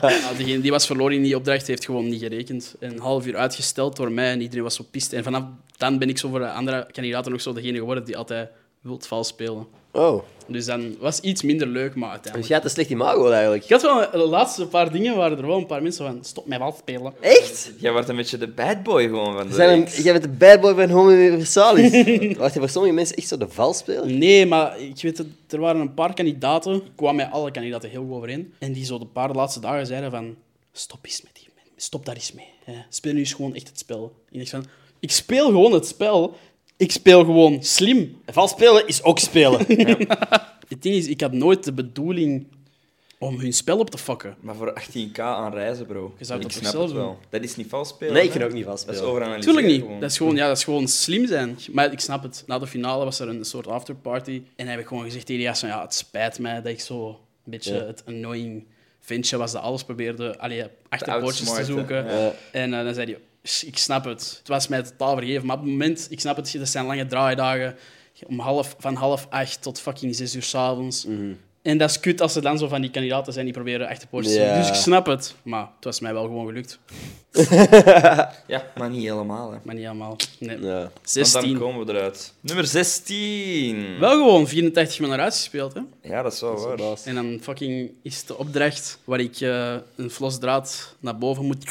Nou, 0.00 0.36
degene 0.36 0.60
die 0.60 0.70
was 0.70 0.86
verloren 0.86 1.16
in 1.16 1.22
die 1.22 1.36
opdracht 1.36 1.66
heeft 1.66 1.84
gewoon 1.84 2.08
niet 2.08 2.20
gerekend. 2.20 2.74
Een 2.80 2.98
half 2.98 3.26
uur 3.26 3.36
uitgesteld 3.36 3.96
door 3.96 4.12
mij 4.12 4.30
en 4.30 4.40
iedereen 4.40 4.62
was 4.62 4.74
zo 4.74 4.84
pist. 4.90 5.12
En 5.12 5.24
vanaf 5.24 5.44
dan 5.76 5.98
ben 5.98 6.08
ik 6.08 6.18
zo 6.18 6.28
voor 6.28 6.38
de 6.38 6.50
andere 6.50 6.86
kandidaten 6.92 7.32
nog 7.32 7.40
zo 7.40 7.52
degene 7.52 7.78
geworden 7.78 8.04
die 8.04 8.16
altijd 8.16 8.48
wilt 8.80 9.06
vals 9.06 9.28
spelen. 9.28 9.66
Oh. 9.98 10.22
Dus 10.50 10.64
dan 10.64 10.96
was 10.98 11.20
iets 11.20 11.42
minder 11.42 11.66
leuk, 11.66 11.94
maar 11.94 12.08
Dus 12.08 12.10
uiteindelijk... 12.10 12.46
jij 12.46 12.56
hebt 12.56 12.68
een 12.68 12.74
slecht 12.76 12.90
imago 12.90 13.30
eigenlijk. 13.30 13.64
Ik 13.64 13.70
had 13.70 13.82
wel 13.82 14.10
de 14.10 14.28
laatste 14.28 14.66
paar 14.66 14.92
dingen 14.92 15.16
waren 15.16 15.38
er 15.38 15.46
wel 15.46 15.56
een 15.56 15.66
paar 15.66 15.82
mensen 15.82 16.06
van 16.06 16.18
stop 16.24 16.46
met 16.46 16.58
vals 16.58 16.76
spelen. 16.78 17.14
Echt? 17.20 17.72
Jij 17.78 17.92
wordt 17.92 18.08
een 18.08 18.16
beetje 18.16 18.38
de 18.38 18.48
bad 18.48 18.82
boy 18.82 19.02
gewoon 19.02 19.36
van 19.36 19.48
de 19.48 19.54
Zijn 19.54 19.80
een, 19.80 20.02
jij 20.02 20.12
bent 20.12 20.24
de 20.24 20.30
bad 20.30 20.60
boy 20.60 20.74
van 20.74 20.90
Home 20.90 21.12
Universalis. 21.26 21.90
Wacht, 22.38 22.54
voor 22.58 22.68
sommige 22.68 22.94
mensen 22.94 23.16
echt 23.16 23.28
zo 23.28 23.36
de 23.36 23.48
val 23.48 23.74
spelen? 23.74 24.18
Nee, 24.18 24.46
maar 24.46 24.80
ik 24.80 25.02
weet 25.02 25.18
het, 25.18 25.26
er 25.48 25.60
waren 25.60 25.80
een 25.80 25.94
paar 25.94 26.14
kandidaten. 26.14 26.74
Ik 26.74 26.82
kwam 26.96 27.16
met 27.16 27.30
alle 27.30 27.50
kandidaten 27.50 27.90
heel 27.90 28.04
goed 28.04 28.12
overeen. 28.16 28.52
En 28.58 28.72
die 28.72 28.84
zo 28.84 28.98
de 28.98 29.06
paar 29.06 29.30
laatste 29.32 29.60
dagen 29.60 29.86
zeiden 29.86 30.10
van... 30.10 30.36
Stop 30.72 30.98
eens 31.02 31.22
met 31.22 31.34
die... 31.34 31.46
Stop 31.76 32.06
daar 32.06 32.14
eens 32.14 32.32
mee. 32.32 32.48
hè. 32.64 32.72
Speel 32.88 33.12
nu 33.12 33.18
eens 33.18 33.32
gewoon 33.32 33.54
echt 33.54 33.68
het 33.68 33.78
spel. 33.78 34.12
En 34.32 34.40
ik 34.40 34.50
dacht 34.50 34.50
van... 34.50 34.64
Ik 35.00 35.10
speel 35.12 35.46
gewoon 35.46 35.72
het 35.72 35.86
spel. 35.86 36.36
Ik 36.78 36.92
speel 36.92 37.24
gewoon 37.24 37.64
slim. 37.64 38.16
Vals 38.26 38.50
spelen 38.50 38.86
is 38.86 39.02
ook 39.02 39.18
spelen. 39.18 39.60
Het 40.68 40.82
ding 40.82 40.94
is, 40.94 41.06
ik 41.06 41.20
had 41.20 41.32
nooit 41.32 41.64
de 41.64 41.72
bedoeling 41.72 42.46
om 43.18 43.38
hun 43.40 43.52
spel 43.52 43.78
op 43.78 43.90
te 43.90 43.98
fokken. 43.98 44.36
Maar 44.40 44.54
voor 44.54 44.72
18k 44.80 45.18
aan 45.20 45.52
reizen, 45.52 45.86
bro. 45.86 46.14
Je 46.18 46.24
zou 46.24 46.38
ik 46.38 46.44
dat 46.44 46.52
toch 46.54 46.62
snap 46.62 46.72
zelf 46.74 46.84
het 46.84 46.94
wel. 46.96 47.06
doen? 47.06 47.16
Dat 47.30 47.42
is 47.42 47.56
niet 47.56 47.68
vals 47.68 47.88
spelen. 47.88 48.14
Nee, 48.14 48.24
ik 48.24 48.30
kan 48.30 48.42
ook 48.42 48.52
niet 48.52 48.64
vals 48.64 48.80
Dat 48.80 48.88
is 48.88 48.94
spelen. 48.94 49.14
overanalyseren. 49.14 49.54
Tuurlijk 49.56 49.74
niet. 49.76 49.84
gewoon. 49.86 50.00
Dat 50.00 50.10
is, 50.10 50.16
gewoon, 50.16 50.36
ja, 50.36 50.46
dat 50.48 50.56
is 50.56 50.64
gewoon 50.64 50.88
slim 50.88 51.26
zijn. 51.26 51.58
Maar 51.72 51.92
ik 51.92 52.00
snap 52.00 52.22
het. 52.22 52.42
Na 52.46 52.58
de 52.58 52.66
finale 52.66 53.04
was 53.04 53.18
er 53.20 53.28
een 53.28 53.44
soort 53.44 53.66
afterparty. 53.66 54.42
En 54.56 54.66
heb 54.66 54.80
ik 54.80 54.86
gewoon 54.86 55.04
gezegd 55.04 55.26
tegen 55.26 55.56
van, 55.56 55.68
ja, 55.68 55.82
het 55.82 55.94
spijt 55.94 56.38
mij 56.38 56.54
dat 56.62 56.72
ik 56.72 56.80
zo 56.80 57.08
een 57.08 57.16
beetje 57.50 57.74
Ja. 57.74 57.84
het 57.84 58.02
annoying 58.06 58.64
ventje 59.00 59.36
was 59.36 59.52
dat 59.52 59.62
alles 59.62 59.84
probeerde 59.84 60.38
allee, 60.38 60.64
achter 60.88 61.12
Te 61.12 61.20
poortjes 61.20 61.48
te 61.50 61.54
outsmarten. 61.56 61.74
zoeken. 61.74 62.20
Ja. 62.20 62.32
En 62.52 62.74
eh, 62.74 62.84
dan 62.84 62.94
zei 62.94 63.06
hij, 63.10 63.14
"Sh, 63.14 63.20
ik 63.66 63.78
snap 63.78 64.04
het. 64.04 64.36
Het 64.38 64.48
was 64.48 64.68
mij 64.68 64.82
totaal 64.82 65.16
vergeven. 65.16 65.46
Maar 65.46 65.56
op 65.56 65.62
het 65.62 65.70
moment, 65.70 66.06
ik 66.10 66.20
snap 66.20 66.36
het, 66.36 66.54
dat 66.58 66.68
zijn 66.68 66.86
lange 66.86 67.06
draaidagen. 67.06 67.76
Om 68.26 68.38
half, 68.38 68.76
van 68.78 68.94
half 68.94 69.26
acht 69.30 69.62
tot 69.62 69.80
fucking 69.80 70.14
zes 70.14 70.34
uur 70.34 70.42
s'avonds. 70.42 71.06
En 71.62 71.78
dat 71.78 71.90
is 71.90 72.00
kut 72.00 72.20
als 72.20 72.36
er 72.36 72.42
dan 72.42 72.58
zo 72.58 72.68
van 72.68 72.80
die 72.80 72.90
kandidaten 72.90 73.32
zijn 73.32 73.44
die 73.44 73.54
proberen 73.54 73.98
poortjes 74.10 74.34
te 74.34 74.40
zoeken. 74.40 74.58
Dus 74.58 74.68
ik 74.68 74.74
snap 74.74 75.06
het. 75.06 75.34
Maar 75.42 75.68
het 75.76 75.84
was 75.84 76.00
mij 76.00 76.12
wel 76.12 76.22
gewoon 76.22 76.46
gelukt. 76.46 76.78
Ja, 78.46 78.66
maar 78.76 78.90
niet 78.90 79.02
helemaal. 79.02 79.52
Hè. 79.52 79.58
Maar 79.62 79.74
niet 79.74 79.86
allemaal. 79.86 80.16
Nee. 80.38 80.60
Ja. 80.60 80.78
Want 80.78 80.90
16. 81.02 81.40
dan 81.50 81.58
komen 81.58 81.86
we 81.86 81.92
eruit. 81.92 82.32
Nummer 82.40 82.66
16. 82.66 83.98
Wel 83.98 84.10
gewoon 84.10 84.48
84 84.48 84.98
minuten 84.98 85.22
uitgespeeld, 85.22 85.74
hè. 85.74 85.80
Ja, 86.02 86.22
dat 86.22 86.32
is 86.32 86.40
wel 86.40 86.60
waar. 86.60 86.76
Baas. 86.76 87.04
En 87.04 87.14
dan 87.14 87.38
fucking 87.42 87.90
is 88.02 88.24
de 88.24 88.38
opdracht 88.38 88.98
waar 89.04 89.20
ik 89.20 89.40
eh, 89.40 89.74
een 89.96 90.10
flosdraad 90.10 90.94
naar 91.00 91.18
boven 91.18 91.44
moet 91.44 91.64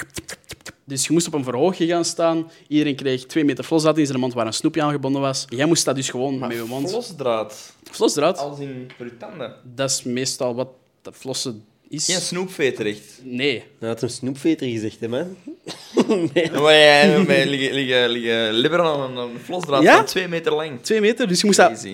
Dus 0.90 1.08
je 1.08 1.14
moest 1.14 1.28
op 1.28 1.34
een 1.34 1.44
verhoogje 1.44 1.88
gaan 1.88 2.06
staan. 2.06 2.52
Iedereen 2.68 2.96
kreeg 2.96 3.26
twee 3.26 3.44
meter 3.46 3.64
flosdraad 3.64 3.98
in 3.98 4.06
zijn 4.06 4.20
mond 4.20 4.34
waar 4.34 4.46
een 4.46 4.54
snoepje 4.54 4.82
aan 4.82 4.92
gebonden 4.92 5.22
was. 5.22 5.46
Jij 5.50 5.66
moest 5.66 5.86
dat 5.86 5.96
dus 5.96 6.10
gewoon 6.10 6.38
met 6.40 6.52
je 6.52 6.64
mond... 6.68 6.90
Flosdraad. 6.90 7.74
Flosdraad, 7.92 8.38
Als 8.38 8.60
in 8.60 8.90
voor 8.98 9.06
je 9.06 9.18
tanden. 9.18 9.56
dat 9.76 9.90
is 9.90 10.04
meestal 10.04 10.56
wat 10.56 10.68
dat 11.02 11.16
flossen 11.16 11.66
is. 11.90 12.06
Geen 12.06 12.22
snoepveter, 12.22 12.86
echt. 12.86 13.20
Nee. 13.24 13.64
Nou 13.80 13.94
had 13.94 14.02
een 14.02 14.10
snoepveter 14.10 14.68
gezegd, 14.68 15.00
hè, 15.00 15.08
man. 15.08 15.36
nee. 16.34 16.52
Maar 16.52 16.74
jij 16.74 17.24
met 17.28 17.46
liggen, 17.46 17.74
liggen, 18.10 18.54
liggen 18.54 18.80
aan 18.82 19.18
een, 19.18 19.40
flosdraad 19.44 19.82
Ja? 19.84 19.96
van 19.96 20.06
twee 20.06 20.28
meter 20.28 20.54
lang. 20.54 20.82
Twee 20.82 21.02
meter, 21.02 21.28
dus 21.28 21.40
je 21.40 21.46
moest 21.46 21.58
dat... 21.58 21.88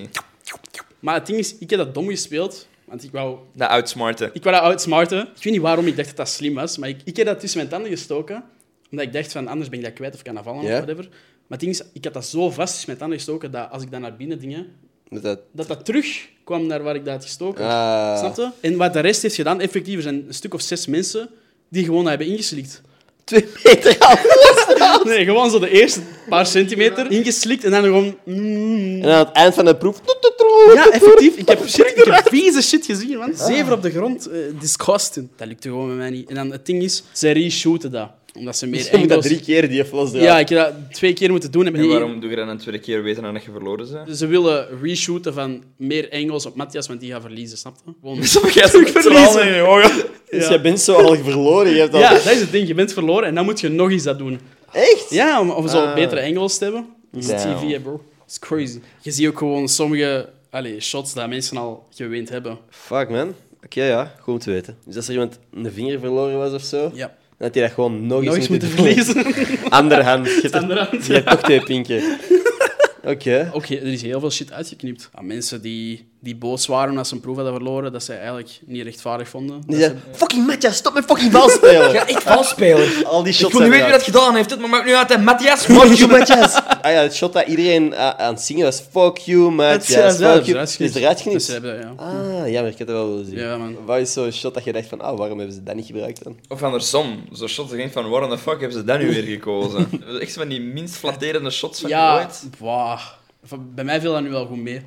Maar 1.00 1.16
het 1.16 1.26
ding 1.26 1.40
is, 1.40 1.56
ik 1.58 1.70
heb 1.70 1.80
dat 1.80 1.94
dom 1.94 2.08
gespeeld. 2.08 2.68
Want 2.86 3.04
ik 3.04 3.12
wou, 3.12 3.38
Dat 3.54 3.70
outsmarten. 3.70 4.30
ik 4.34 4.44
wou 4.44 4.56
dat 4.56 4.66
outsmarten. 4.66 5.20
Ik 5.36 5.44
weet 5.44 5.54
niet 5.54 5.62
waarom 5.62 5.88
ik 5.88 5.96
dacht 5.96 6.08
dat 6.08 6.18
dat 6.18 6.30
slim 6.30 6.54
was, 6.54 6.78
maar 6.78 6.90
ik, 6.90 6.98
ik 7.04 7.18
heb 7.18 7.26
dat 7.26 7.40
tussen 7.40 7.58
mijn 7.60 7.70
tanden 7.70 7.90
gestoken. 7.92 8.44
Omdat 8.94 9.08
ik 9.08 9.14
dacht 9.14 9.32
van, 9.32 9.48
anders 9.48 9.70
ben 9.70 9.80
ik 9.80 9.86
dat 9.86 9.94
kwijt 9.94 10.14
of 10.14 10.22
kan 10.22 10.36
dat 10.36 10.44
vallen 10.44 10.62
Ja. 10.66 10.68
of 10.78 10.86
whatever. 10.86 11.04
Maar 11.48 11.58
het 11.58 11.60
ding 11.60 11.72
is, 11.72 11.82
ik 11.94 12.04
had 12.04 12.14
dat 12.14 12.26
zo 12.26 12.50
vast 12.50 12.70
tussen 12.70 12.86
mijn 12.88 13.00
tanden 13.00 13.18
gestoken, 13.18 13.52
dat 13.52 13.70
als 13.72 13.84
ik 13.84 13.92
dat 13.92 14.00
naar 14.00 14.16
binnen 14.16 14.40
dingen, 14.40 14.68
Dat 15.10 15.22
dat... 15.24 15.40
dat 15.52 15.68
dat 15.68 15.86
terug 15.86 16.28
kwam 16.44 16.68
naar 16.68 16.84
waar 16.84 16.96
ik 16.96 17.06
dat 17.06 17.14
had 17.14 17.24
gestoken. 17.24 17.66
Ah. 17.66 18.18
Snap 18.20 18.36
je? 18.36 18.50
En 18.68 18.78
wat 18.78 18.94
de 18.94 19.00
rest 19.00 19.22
heeft 19.22 19.36
gedaan, 19.36 19.62
effectief, 19.62 19.96
er 19.96 20.02
zijn 20.02 20.24
een 20.28 20.34
stuk 20.34 20.54
of 20.54 20.62
zes 20.62 20.88
mensen 20.88 21.30
die 21.70 21.84
gewoon 21.86 22.00
dat 22.02 22.10
hebben 22.10 22.28
ingeslikt. 22.28 22.82
Twee 23.24 23.46
meter 23.64 23.96
af. 24.00 24.26
Nee, 25.04 25.26
gewoon 25.26 25.50
zo 25.52 25.60
de 25.60 25.70
eerste 25.70 26.00
paar 26.30 26.46
centimeter 26.46 27.12
ingeslikt 27.12 27.64
en 27.64 27.72
dan 27.72 27.84
gewoon... 27.84 28.18
mm. 28.26 29.02
En 29.02 29.10
aan 29.12 29.26
het 29.26 29.32
eind 29.32 29.54
van 29.54 29.66
de 29.66 29.76
proef... 29.76 30.02
Ja, 30.74 30.90
effectief. 30.92 31.36
Ik 31.36 31.48
heb, 31.48 31.68
shit, 31.68 31.88
ik 31.96 32.04
heb 32.04 32.28
vieze 32.30 32.62
shit 32.62 32.86
gezien, 32.86 33.18
man. 33.18 33.36
Zeven 33.36 33.74
op 33.74 33.82
de 33.82 33.92
grond. 33.92 34.28
eh 34.28 34.38
disgusting. 34.60 35.30
Dat 35.36 35.48
lukte 35.48 35.68
gewoon 35.70 35.88
met 35.88 35.98
mij 35.98 36.10
niet. 36.10 36.30
En 36.30 36.36
dan 36.36 36.52
het 36.52 36.66
ding 36.66 36.84
is, 36.84 37.04
ze 37.12 37.32
reshooten 37.32 37.92
dat. 37.92 38.10
Omdat 38.34 38.58
ze 38.58 38.68
meer 38.68 38.88
Je 38.92 38.98
moet 38.98 39.10
dat 39.10 39.22
drie 39.22 39.40
keer, 39.40 39.70
die 39.70 39.86
flosdraad. 39.86 40.24
Ja, 40.24 40.40
ik 40.40 40.50
heb 40.50 40.60
dat 40.60 40.74
twee 40.94 41.14
keer 41.14 41.32
moeten 41.32 41.52
doen. 41.52 41.66
En 41.66 41.76
En 41.76 41.88
waarom 41.88 42.20
doe 42.20 42.30
je 42.30 42.36
dat 42.36 42.48
een 42.48 42.58
tweede 42.58 42.80
keer 42.82 43.04
weten 43.04 43.24
dan 43.24 43.34
dat 43.34 43.44
je 43.44 43.52
verloren 43.52 43.92
bent? 43.92 44.18
Ze 44.18 44.28
willen 44.28 44.68
reshooten 44.82 45.34
van 45.34 45.64
meer 45.78 46.10
angles 46.12 46.46
op 46.46 46.56
Matthias, 46.56 46.88
want 46.88 47.00
die 47.00 47.12
gaat 47.12 47.22
verliezen, 47.22 47.58
snap 47.58 47.76
je? 47.86 47.92
Gewoon... 48.02 48.18
Jij 48.54 48.68
zo 48.68 48.84
verliezen. 48.86 49.56
je 49.56 49.62
ogen. 49.62 50.06
Dus 50.30 50.48
jij 50.48 50.62
bent 50.62 50.80
zo 50.80 50.94
al 50.94 51.16
verloren. 51.16 51.72
Je 51.74 51.80
hebt 51.80 51.94
al... 51.94 52.00
Ja, 52.00 52.14
dat 52.14 52.26
is 52.32 52.40
het 52.40 52.52
ding. 52.52 52.68
Je 52.68 52.74
bent 52.74 52.94
verloren 52.94 53.28
en 53.28 53.36
dan 53.36 53.46
moet 53.46 53.60
je 53.60 53.70
nog 53.70 53.92
eens 53.92 54.04
dat 54.04 54.18
doen. 54.18 54.40
Echt? 54.72 55.06
Ja, 55.10 55.40
om, 55.42 55.50
om 55.50 55.68
zo 55.68 55.78
Ah. 55.78 55.94
betere 55.96 56.24
angles 56.24 56.58
te 56.58 56.64
hebben. 56.64 56.86
Dat 57.12 57.24
is. 57.24 57.28
TV, 57.28 57.62
hè, 57.72 57.80
bro. 57.80 57.92
Dat 57.92 58.30
is 58.30 58.40
crazy. 58.40 58.80
Je 59.02 59.12
ziet 59.12 59.28
ook 59.28 59.38
gewoon 59.38 59.68
sommige 59.70 60.30
allee, 60.50 60.80
shots 60.80 61.14
dat 61.14 61.30
mensen 61.30 61.58
al 61.58 61.88
gewend 61.96 62.30
hebben. 62.30 62.58
Fuck, 62.70 63.10
man. 63.10 63.34
Oké, 63.66 63.84
ja. 63.86 64.16
Goed 64.20 64.34
om 64.34 64.40
te 64.40 64.52
weten. 64.52 64.78
Dus 64.86 64.96
als 64.96 65.06
er 65.08 65.12
iemand 65.14 65.40
een 65.54 65.72
vinger 65.72 66.00
verloren 66.00 66.38
was 66.38 66.54
of 66.54 66.62
zo, 66.62 66.92
Ja. 66.94 67.16
Had 67.44 67.54
hij 67.54 67.64
dat 67.64 67.74
gewoon 67.74 68.08
nog, 68.08 68.24
Nog 68.24 68.36
eens 68.36 68.48
moeten 68.48 68.76
doen. 68.76 68.86
verliezen. 68.86 69.26
Andere 69.70 70.04
hand. 70.10 70.26
Je 70.28 70.40
hebt, 70.42 70.54
er- 70.54 70.62
Andere 70.62 70.80
hand, 70.90 71.06
je 71.06 71.14
hebt 71.14 71.30
toch 71.30 71.42
twee 71.42 71.64
pinken. 71.64 72.02
Oké. 73.04 73.30
He- 73.54 73.76
er 73.76 73.84
is 73.92 74.02
heel 74.02 74.20
veel 74.20 74.32
shit 74.32 74.52
uitgeknipt. 74.52 75.10
Aan 75.14 75.26
mensen 75.28 75.62
die, 75.62 76.06
die 76.24 76.36
boos 76.36 76.66
waren 76.68 76.98
als 76.98 77.08
ze 77.08 77.16
een 77.16 77.20
proef 77.22 77.36
hadden 77.36 77.54
verloren, 77.54 77.92
dat 77.92 78.04
ze 78.04 78.14
eigenlijk 78.14 78.60
niet 78.66 78.84
rechtvaardig 78.84 79.30
vonden. 79.30 79.62
Die 79.66 79.80
Dat 79.80 79.90
zei, 79.90 80.00
fucking 80.12 80.48
Matthias, 80.48 80.76
stop 80.76 80.94
met 80.94 81.06
fucking 81.06 81.32
bal 81.32 81.50
spelen. 81.50 81.94
Ja, 81.94 82.08
echt 82.08 82.24
valspeler. 82.24 83.06
Al 83.06 83.24
die 83.24 83.32
Ik 83.32 83.40
shots 83.40 83.54
wil 83.54 83.62
niet 83.62 83.70
weten 83.70 83.86
wie 83.86 83.94
dat 83.96 84.04
gedaan 84.04 84.36
heeft, 84.36 84.50
het, 84.50 84.60
maar 84.60 84.70
maakt 84.70 84.86
nu 84.86 84.96
uit, 84.96 85.10
hè. 85.10 85.18
Matthias. 85.18 85.66
Fuck 85.66 85.94
you, 85.94 86.12
Matthias. 86.12 86.56
Ah 86.82 86.92
ja, 86.92 87.02
het 87.02 87.16
shot 87.16 87.34
dat 87.34 87.48
iedereen 87.48 87.96
ah, 87.96 88.10
aan 88.20 88.34
het 88.34 88.42
zingen 88.44 88.66
was. 88.66 88.84
Fuck 88.92 89.18
you, 89.18 89.52
Matthias. 89.52 90.18
Ja, 90.18 90.26
dat 90.28 90.32
Fuck 90.32 90.42
is 90.42 90.46
you. 90.46 90.50
eruit 90.50 90.80
Is 90.80 90.96
eruit 90.96 91.24
Dus 91.24 91.46
ze 91.46 91.52
hebben, 91.52 91.80
ja. 91.80 91.94
Ah, 91.96 92.50
jammer. 92.52 92.72
Ik 92.72 92.78
had 92.78 92.88
het 92.88 92.90
wel 92.90 93.10
willen 93.10 93.26
zien. 93.26 93.38
Ja, 93.38 93.58
man. 93.58 93.76
Wat 93.86 93.98
is 93.98 94.14
zo'n 94.14 94.32
shot 94.32 94.54
dat 94.54 94.64
je 94.64 94.74
dacht 94.74 94.88
van, 94.88 95.02
ah, 95.02 95.18
waarom 95.18 95.38
hebben 95.38 95.56
ze 95.56 95.64
dat 95.64 95.76
niet 95.76 95.86
gebruikt 95.86 96.24
dan? 96.24 96.38
Of 96.50 96.64
andersom, 96.64 97.24
zo'n 97.32 97.48
shots 97.48 97.70
dat 97.70 97.78
je 97.78 97.78
denkt 97.78 97.94
van, 97.94 98.10
waarom 98.10 98.30
de 98.30 98.38
fuck 98.38 98.60
hebben 98.60 98.78
ze 98.78 98.84
dat 98.84 99.00
nu 99.00 99.08
weer 99.08 99.24
gekozen? 99.24 99.90
Echt 100.22 100.34
van 100.34 100.48
die 100.48 100.62
minst 100.62 100.96
flatterende 100.96 101.50
shots 101.50 101.80
van 101.82 101.90
Ja, 101.90 102.16
ooit. 102.16 102.44
Van- 103.44 103.68
bij 103.76 103.84
mij 103.84 104.02
viel 104.02 104.14
dat 104.14 104.22
nu 104.22 104.30
wel 104.30 104.46
goed 104.46 104.62
mee. 104.62 104.82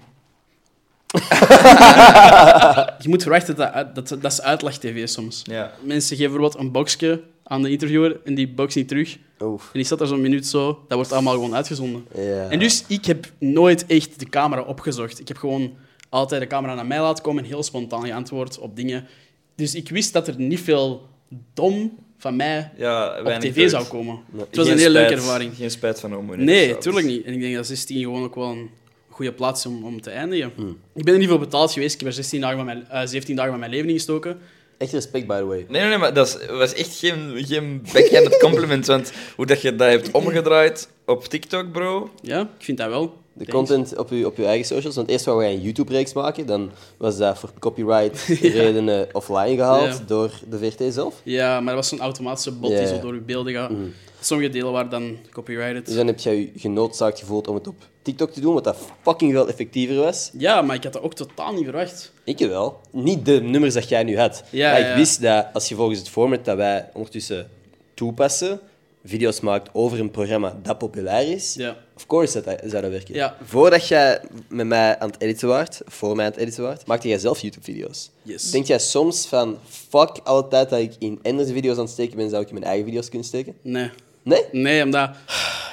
je 3.03 3.09
moet 3.09 3.23
verwachten 3.23 3.57
dat 3.57 3.73
dat, 3.73 3.95
dat, 3.95 4.23
dat 4.23 4.33
is 4.33 4.43
uitleg-tv 4.43 5.09
soms. 5.09 5.43
Ja. 5.45 5.73
Mensen 5.83 6.17
geven 6.17 6.33
bijvoorbeeld 6.33 6.63
een 6.63 6.73
boxje 6.73 7.23
aan 7.43 7.63
de 7.63 7.71
interviewer 7.71 8.21
en 8.25 8.35
die 8.35 8.49
box 8.49 8.75
niet 8.75 8.89
terug. 8.89 9.19
Oef. 9.43 9.63
En 9.63 9.71
die 9.73 9.85
staat 9.85 10.01
er 10.01 10.07
zo'n 10.07 10.21
minuut 10.21 10.47
zo. 10.47 10.67
Dat 10.89 10.97
wordt 10.97 11.13
allemaal 11.13 11.35
gewoon 11.35 11.55
uitgezonden. 11.55 12.05
Ja. 12.15 12.49
En 12.49 12.59
dus, 12.59 12.85
ik 12.87 13.05
heb 13.05 13.27
nooit 13.39 13.87
echt 13.87 14.21
de 14.21 14.29
camera 14.29 14.63
opgezocht. 14.63 15.21
Ik 15.21 15.29
heb 15.29 15.37
gewoon 15.37 15.75
altijd 16.09 16.41
de 16.41 16.47
camera 16.47 16.75
naar 16.75 16.87
mij 16.87 17.01
laten 17.01 17.23
komen 17.25 17.43
en 17.43 17.49
heel 17.49 17.63
spontaan 17.63 18.07
geantwoord 18.07 18.59
op 18.59 18.77
dingen. 18.77 19.07
Dus 19.55 19.75
ik 19.75 19.89
wist 19.89 20.13
dat 20.13 20.29
er 20.29 20.35
niet 20.39 20.61
veel 20.61 21.09
dom 21.55 21.99
van 22.19 22.37
mij 22.37 22.71
Ja, 22.77 23.21
op 23.21 23.41
tv 23.41 23.71
zou 23.71 23.85
komen. 23.85 24.21
Nee. 24.31 24.45
Het 24.47 24.57
was 24.57 24.69
een 24.69 24.79
heel 24.79 24.91
leuke 24.91 25.15
ervaring. 25.15 25.57
Geen 25.57 25.71
spijt 25.71 26.01
van 26.01 26.13
homo. 26.13 26.35
Nee, 26.35 26.79
tuurlijk 26.79 27.07
niet. 27.07 27.25
En 27.25 27.33
ik 27.33 27.41
denk 27.41 27.55
dat 27.55 27.67
16 27.67 28.01
gewoon 28.01 28.25
ook 28.25 28.35
wel 28.35 28.51
een 28.51 28.71
goede 29.17 29.33
plaats 29.33 29.67
om, 29.67 29.85
om 29.85 30.01
te 30.01 30.11
eindigen. 30.11 30.53
Hmm. 30.57 30.79
Ik 30.95 31.05
ben 31.05 31.13
er 31.15 31.21
niet 31.21 31.29
voor 31.29 31.39
betaald 31.39 31.73
geweest. 31.73 31.95
Ik 31.95 32.01
heb 32.01 32.09
er 32.09 32.15
16 32.15 32.41
dagen 32.41 32.57
van 32.57 32.67
mijn, 32.67 32.89
eh, 32.89 33.01
17 33.07 33.37
dagen 33.37 33.51
van 33.51 33.61
mijn 33.61 33.71
leven 33.73 33.89
in 33.89 33.95
gestoken. 33.95 34.39
Echt 34.79 34.93
respect, 34.93 35.27
by 35.27 35.37
the 35.39 35.45
way. 35.45 35.57
Nee, 35.69 35.81
nee, 35.81 35.89
nee, 35.89 35.99
maar 35.99 36.15
dat 36.15 36.47
was 36.51 36.75
echt 36.75 36.97
geen, 36.99 37.33
geen 37.37 37.83
backhanded 37.93 38.39
compliment. 38.39 38.87
Want 38.87 39.13
hoe 39.37 39.47
dat 39.47 39.61
je 39.63 39.77
dat 39.77 39.89
hebt 39.89 40.11
omgedraaid 40.11 40.89
op 41.07 41.25
TikTok, 41.25 41.73
bro. 41.73 42.11
Ja, 42.23 42.41
ik 42.41 42.65
vind 42.65 42.79
dat 42.79 42.89
wel. 42.89 43.25
De 43.33 43.45
Thanks. 43.45 43.69
content 43.71 43.99
op 43.99 44.11
je, 44.11 44.27
op 44.27 44.37
je 44.37 44.45
eigen 44.45 44.67
socials. 44.67 44.97
Want 44.97 45.09
eerst 45.09 45.25
wou 45.25 45.43
jij 45.43 45.53
een 45.53 45.61
YouTube-reeks 45.61 46.13
maken. 46.13 46.47
Dan 46.47 46.71
was 46.97 47.17
dat 47.17 47.39
voor 47.39 47.51
copyright-redenen 47.59 49.09
offline 49.13 49.55
gehaald 49.57 49.97
Ja. 49.99 50.05
door 50.07 50.31
de 50.51 50.59
VRT 50.59 50.95
zelf. 50.95 51.21
Ja, 51.23 51.55
maar 51.61 51.75
dat 51.75 51.75
was 51.75 51.89
zo'n 51.89 52.01
automatische 52.01 52.53
bot 52.53 52.71
Ja, 52.71 52.79
die 52.79 52.87
zo 52.87 53.01
door 53.01 53.15
je 53.15 53.21
beelden 53.21 53.53
gaat. 53.53 53.71
Mhm. 53.71 53.81
Sommige 54.27 54.51
delen 54.51 54.73
waren 54.73 54.91
dan 54.91 55.17
copyrighted. 55.33 55.87
Dus 55.87 55.95
dan 55.95 56.07
heb 56.07 56.19
jij 56.19 56.37
je 56.37 56.51
genoodzaakt 56.57 57.19
gevoeld 57.19 57.49
om 57.49 57.55
het 57.55 57.67
op 57.67 57.75
TikTok 58.03 58.31
te 58.31 58.41
doen, 58.41 58.55
wat 58.55 58.65
dat 58.65 58.77
fucking 59.03 59.33
veel 59.33 59.49
effectiever 59.49 59.97
was. 59.97 60.31
Ja, 60.39 60.63
maar 60.63 60.77
ik 60.77 60.83
had 60.83 60.93
dat 60.93 61.03
ook 61.03 61.15
totaal 61.15 61.53
niet 61.53 61.65
verwacht. 61.65 62.13
Ik 62.25 62.39
wel. 62.39 62.81
Niet 62.91 63.25
de 63.27 63.41
nummers 63.41 63.75
dat 63.75 63.89
jij 63.89 64.03
nu 64.03 64.19
had. 64.19 64.43
Ja, 64.51 64.71
maar 64.71 64.81
ik 64.81 64.87
ja. 64.87 64.97
wist 64.97 65.23
dat 65.23 65.47
als 65.53 65.69
je 65.69 65.75
volgens 65.75 65.99
het 65.99 66.09
format 66.09 66.45
dat 66.45 66.57
wij 66.57 66.89
ondertussen 66.93 67.51
toepassen, 67.95 68.61
video's 69.05 69.41
maakt 69.41 69.69
over 69.73 70.01
een 70.01 70.11
programma 70.11 70.59
dat 70.63 70.79
populair 70.79 71.33
is, 71.33 71.55
Ja. 71.55 71.77
of 71.97 72.07
course 72.07 72.43
dat, 72.43 72.45
dat 72.45 72.71
zou 72.71 72.83
dat 72.83 72.91
werken. 72.91 73.15
Ja. 73.15 73.37
Voordat 73.45 73.89
jij 73.89 74.21
met 74.49 74.67
mij 74.67 74.99
aan 74.99 75.11
het 75.11 75.21
editen 75.21 75.49
waart, 75.49 75.81
voor 75.85 76.17
mij 76.17 76.25
aan 76.25 76.31
het 76.31 76.41
editen 76.41 76.63
waart, 76.63 76.87
maakte 76.87 77.09
jij 77.09 77.19
zelf 77.19 77.41
YouTube-video's. 77.41 78.11
Yes. 78.23 78.51
Denk 78.51 78.67
jij 78.67 78.79
soms 78.79 79.27
van, 79.27 79.59
fuck, 79.69 80.11
alle 80.25 80.49
tijd 80.49 80.71
dat 80.71 80.81
ik 80.81 80.93
in 80.99 81.19
andere 81.23 81.53
video's 81.53 81.77
aan 81.77 81.83
het 81.83 81.93
steken 81.93 82.17
ben, 82.17 82.31
zou 82.31 82.43
ik 82.43 82.49
in 82.49 82.55
mijn 82.55 82.67
eigen 82.67 82.85
video's 82.87 83.09
kunnen 83.09 83.27
steken? 83.27 83.55
Nee. 83.63 83.91
Nee? 84.27 84.43
Nee, 84.53 84.83
omdat... 84.83 85.11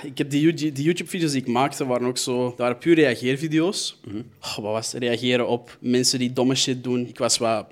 Ik 0.03 0.17
heb 0.17 0.29
die, 0.29 0.53
die 0.53 0.83
YouTube-video's 0.83 1.31
die 1.31 1.41
ik 1.41 1.47
maakte, 1.47 1.85
waren 1.85 2.07
ook 2.07 2.17
zo... 2.17 2.43
Dat 2.43 2.57
waren 2.57 2.77
puur 2.77 2.95
reageervideo's. 2.95 3.99
Oh, 4.41 4.55
wat 4.55 4.71
was 4.71 4.91
het? 4.91 5.01
Reageren 5.01 5.47
op 5.47 5.77
mensen 5.79 6.19
die 6.19 6.33
domme 6.33 6.55
shit 6.55 6.83
doen. 6.83 7.07
Ik 7.07 7.17
was 7.17 7.37
wat 7.37 7.65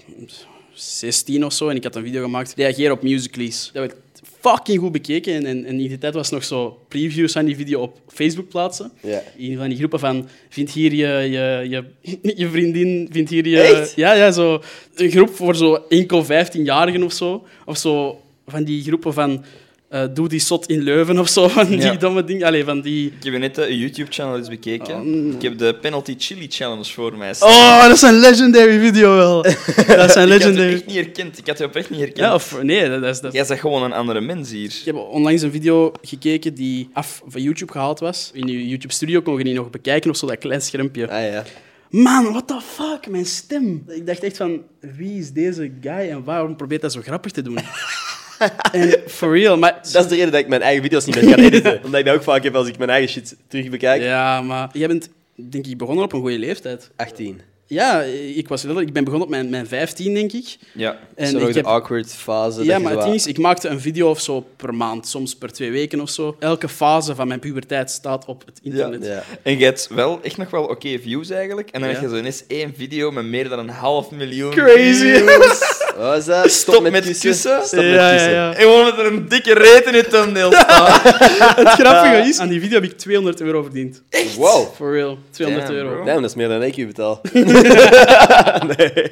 16 0.73 1.45
of 1.45 1.53
zo 1.53 1.69
en 1.69 1.75
ik 1.75 1.83
had 1.83 1.95
een 1.95 2.03
video 2.03 2.23
gemaakt. 2.23 2.53
Reageren 2.55 2.91
op 2.91 3.01
musicallys. 3.01 3.69
Dat 3.73 3.87
werd 3.87 3.95
fucking 4.39 4.79
goed 4.79 4.91
bekeken. 4.91 5.33
En, 5.33 5.45
en, 5.45 5.65
en 5.65 5.79
in 5.79 5.87
die 5.87 5.97
tijd 5.97 6.13
was 6.13 6.29
nog 6.29 6.43
zo 6.43 6.85
previews 6.87 7.31
van 7.31 7.45
die 7.45 7.55
video 7.55 7.81
op 7.81 7.99
Facebook 8.07 8.49
plaatsen. 8.49 8.91
Ja. 9.01 9.21
In 9.37 9.57
van 9.57 9.69
die 9.69 9.77
groepen 9.77 9.99
van... 9.99 10.29
Vind 10.49 10.71
hier 10.71 10.93
je, 10.93 11.07
je, 11.07 11.65
je, 11.69 11.85
je 12.41 12.49
vriendin... 12.49 13.09
Vind 13.11 13.29
hier 13.29 13.47
je... 13.47 13.61
Echt? 13.61 13.95
Ja, 13.95 14.13
ja, 14.13 14.31
zo... 14.31 14.61
Een 14.95 15.11
groep 15.11 15.35
voor 15.35 15.55
zo 15.55 15.73
enkel 15.89 16.25
15-jarigen 16.25 17.03
of 17.03 17.13
zo. 17.13 17.47
Of 17.65 17.77
zo 17.77 18.21
van 18.47 18.63
die 18.63 18.83
groepen 18.83 19.13
van... 19.13 19.43
eh, 19.91 20.03
doe 20.13 20.27
die 20.27 20.39
zot 20.39 20.65
in 20.65 20.81
Leuven 20.81 21.19
of 21.19 21.29
zo. 21.29 21.47
Van 21.57 21.67
die 21.67 21.81
Ja. 21.81 21.93
domme 21.95 22.23
dingen. 22.23 22.47
Allee, 22.47 22.63
van 22.63 22.81
die... 22.81 23.13
Ik 23.19 23.23
heb 23.31 23.37
net 23.37 23.57
een 23.57 23.77
YouTube-channel 23.77 24.37
eens 24.37 24.47
bekeken. 24.49 24.95
Oh. 24.95 25.33
Ik 25.33 25.41
heb 25.41 25.57
de 25.57 25.75
Penalty 25.81 26.15
Chili 26.17 26.47
Challenge 26.49 26.83
voor 26.83 27.17
mij 27.17 27.33
staan. 27.33 27.49
Oh, 27.49 27.81
dat 27.81 27.95
is 27.95 28.01
een 28.01 28.19
legendary 28.19 28.79
video 28.79 29.15
wel. 29.15 29.41
dat 29.43 29.55
is 29.55 29.55
een 29.75 29.81
ik 29.81 29.97
had 29.97 30.15
het 30.15 30.27
legendary... 30.27 30.73
echt 30.73 30.85
niet 30.85 30.95
herkend. 30.95 31.37
Ik 31.37 31.47
had 31.47 31.57
het 31.57 31.67
oprecht 31.67 31.89
niet 31.89 31.99
herkend. 31.99 32.19
Ja, 32.19 32.33
of... 32.33 32.61
Nee, 32.61 32.89
dat 32.89 33.03
is... 33.03 33.19
Dat... 33.19 33.33
Jij 33.33 33.43
zegt 33.45 33.61
gewoon 33.61 33.83
een 33.83 33.93
andere 33.93 34.21
mens 34.21 34.51
hier. 34.51 34.65
Ik 34.79 34.85
heb 34.85 34.95
onlangs 34.95 35.41
een 35.41 35.51
video 35.51 35.91
gekeken 36.01 36.53
die 36.53 36.89
af 36.93 37.21
van 37.27 37.41
YouTube 37.41 37.71
gehaald 37.71 37.99
was. 37.99 38.31
In 38.33 38.47
je 38.47 38.67
YouTube 38.67 38.93
Studio 38.93 39.21
kon 39.21 39.37
je 39.37 39.43
die 39.43 39.53
nog 39.53 39.69
bekijken 39.69 40.09
of 40.09 40.17
zo, 40.17 40.27
dat 40.27 40.37
klein 40.37 40.61
schermpje. 40.61 41.09
Ah 41.09 41.31
ja. 41.31 41.43
Man, 41.89 42.23
what 42.31 42.47
the 42.47 42.59
fuck, 42.61 43.07
mijn 43.07 43.25
stem. 43.25 43.83
Ik 43.87 44.07
dacht 44.07 44.23
echt 44.23 44.37
van, 44.37 44.61
wie 44.79 45.19
is 45.19 45.31
deze 45.31 45.71
guy 45.81 46.09
en 46.09 46.23
waarom 46.23 46.55
probeert 46.55 46.81
hij 46.81 46.89
zo 46.89 47.01
grappig 47.01 47.31
te 47.31 47.41
doen? 47.41 47.57
en 48.71 49.01
for 49.07 49.37
real, 49.37 49.57
maar... 49.57 49.79
Dat 49.91 50.03
is 50.03 50.09
de 50.09 50.15
reden 50.15 50.31
dat 50.31 50.39
ik 50.39 50.47
mijn 50.47 50.61
eigen 50.61 50.83
video's 50.83 51.05
niet 51.05 51.15
meer 51.15 51.29
ga 51.29 51.35
editen. 51.35 51.79
Omdat 51.85 51.99
ik 51.99 52.05
dat 52.05 52.15
ook 52.15 52.23
vaak 52.23 52.43
heb 52.43 52.55
als 52.55 52.67
ik 52.67 52.77
mijn 52.77 52.89
eigen 52.89 53.09
shit 53.09 53.35
terug 53.47 53.69
bekijk. 53.69 54.01
Ja, 54.01 54.41
maar 54.41 54.69
jij 54.73 54.87
bent, 54.87 55.09
denk 55.35 55.67
ik, 55.67 55.77
begonnen 55.77 56.03
op 56.03 56.13
een 56.13 56.19
goede 56.19 56.39
leeftijd. 56.39 56.89
18. 56.95 57.41
Ja, 57.71 58.01
ik 58.35 58.47
was. 58.47 58.65
Ik 58.65 58.93
ben 58.93 59.03
begonnen 59.03 59.21
op 59.21 59.29
mijn, 59.29 59.49
mijn 59.49 59.67
15, 59.67 60.13
denk 60.13 60.31
ik. 60.31 60.57
Ja. 60.73 60.97
En 61.15 61.35
ik 61.39 61.47
de 61.47 61.53
heb... 61.53 61.65
awkward 61.65 62.13
fase. 62.13 62.63
Ja, 62.63 62.65
dat 62.67 62.77
je 62.77 62.83
maar 62.83 62.91
zo 62.91 62.97
het 62.97 63.05
ding 63.07 63.15
is, 63.15 63.27
ik 63.27 63.37
maakte 63.37 63.67
een 63.67 63.79
video 63.81 64.09
of 64.09 64.19
zo 64.21 64.45
per 64.55 64.73
maand, 64.75 65.07
soms 65.07 65.35
per 65.35 65.51
twee 65.51 65.71
weken 65.71 66.01
of 66.01 66.09
zo. 66.09 66.35
Elke 66.39 66.69
fase 66.69 67.15
van 67.15 67.27
mijn 67.27 67.39
puberteit 67.39 67.91
staat 67.91 68.25
op 68.25 68.43
het 68.45 68.59
internet. 68.63 69.05
Ja. 69.05 69.23
En 69.43 69.57
je 69.57 69.63
hebt 69.65 69.87
wel 69.91 70.19
echt 70.21 70.37
nog 70.37 70.49
wel 70.49 70.63
oké 70.63 70.99
views 70.99 71.29
eigenlijk. 71.29 71.69
En 71.69 71.79
dan 71.79 71.89
Ja. 71.89 71.95
heb 71.95 72.03
je 72.03 72.09
zo 72.09 72.17
ineens 72.17 72.43
één 72.47 72.73
video 72.77 73.11
met 73.11 73.25
meer 73.25 73.49
dan 73.49 73.59
een 73.59 73.69
half 73.69 74.11
miljoen 74.11 74.51
Crazy. 74.51 74.93
views. 74.93 75.79
Wat 75.97 76.25
dat? 76.25 76.51
Stop 76.51 76.89
met 76.89 77.03
kussen. 77.03 77.35
Stop 77.35 77.59
met 77.61 77.69
kussen. 77.71 78.31
ja. 78.31 78.53
En 78.53 78.61
gewoon 78.61 78.85
met 78.85 78.97
er 78.97 79.05
een 79.05 79.27
dikke 79.27 79.53
reet 79.53 79.85
in 79.85 79.93
je 79.95 80.07
thumbnail 80.07 80.51
staat. 80.51 81.01
Het 81.61 81.67
grappige 81.67 82.27
is, 82.29 82.39
aan 82.39 82.47
die 82.49 82.59
video 82.59 82.81
heb 82.81 82.91
ik 82.91 82.97
200 82.97 83.41
euro 83.41 83.61
verdiend. 83.63 84.01
Wow. 84.37 84.73
For 84.75 84.91
real, 84.93 85.17
200 85.29 85.67
Damn, 85.67 85.79
euro. 85.79 86.05
Damn, 86.05 86.21
dat 86.21 86.29
is 86.29 86.35
meer 86.35 86.47
dan 86.47 86.63
ik 86.63 86.77
u 86.77 86.85
betaal. 86.87 87.21
nee. 88.77 89.11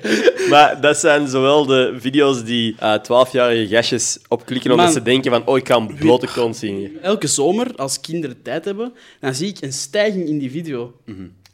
Maar 0.49 0.81
dat 0.81 0.97
zijn 0.97 1.27
zowel 1.27 1.65
de 1.65 1.95
video's 1.99 2.43
die 2.43 2.75
eh 2.79 2.95
12-jarige 3.03 3.67
gastjes 3.75 4.17
opklikken 4.27 4.71
omdat 4.71 4.85
Man. 4.85 4.93
ze 4.95 5.01
denken 5.01 5.31
van 5.31 5.45
oh, 5.45 5.57
ik 5.57 5.63
kan 5.63 5.95
blote 5.99 6.27
kont 6.33 6.57
zien. 6.57 6.75
hier. 6.75 6.91
Elke 7.01 7.27
zomer, 7.27 7.75
als 7.75 7.99
kinderen 7.99 8.41
tijd 8.41 8.65
hebben, 8.65 8.93
dan 9.19 9.35
zie 9.35 9.47
ik 9.47 9.57
een 9.61 9.73
stijging 9.73 10.27
in 10.27 10.37
die 10.39 10.51
video. 10.51 10.93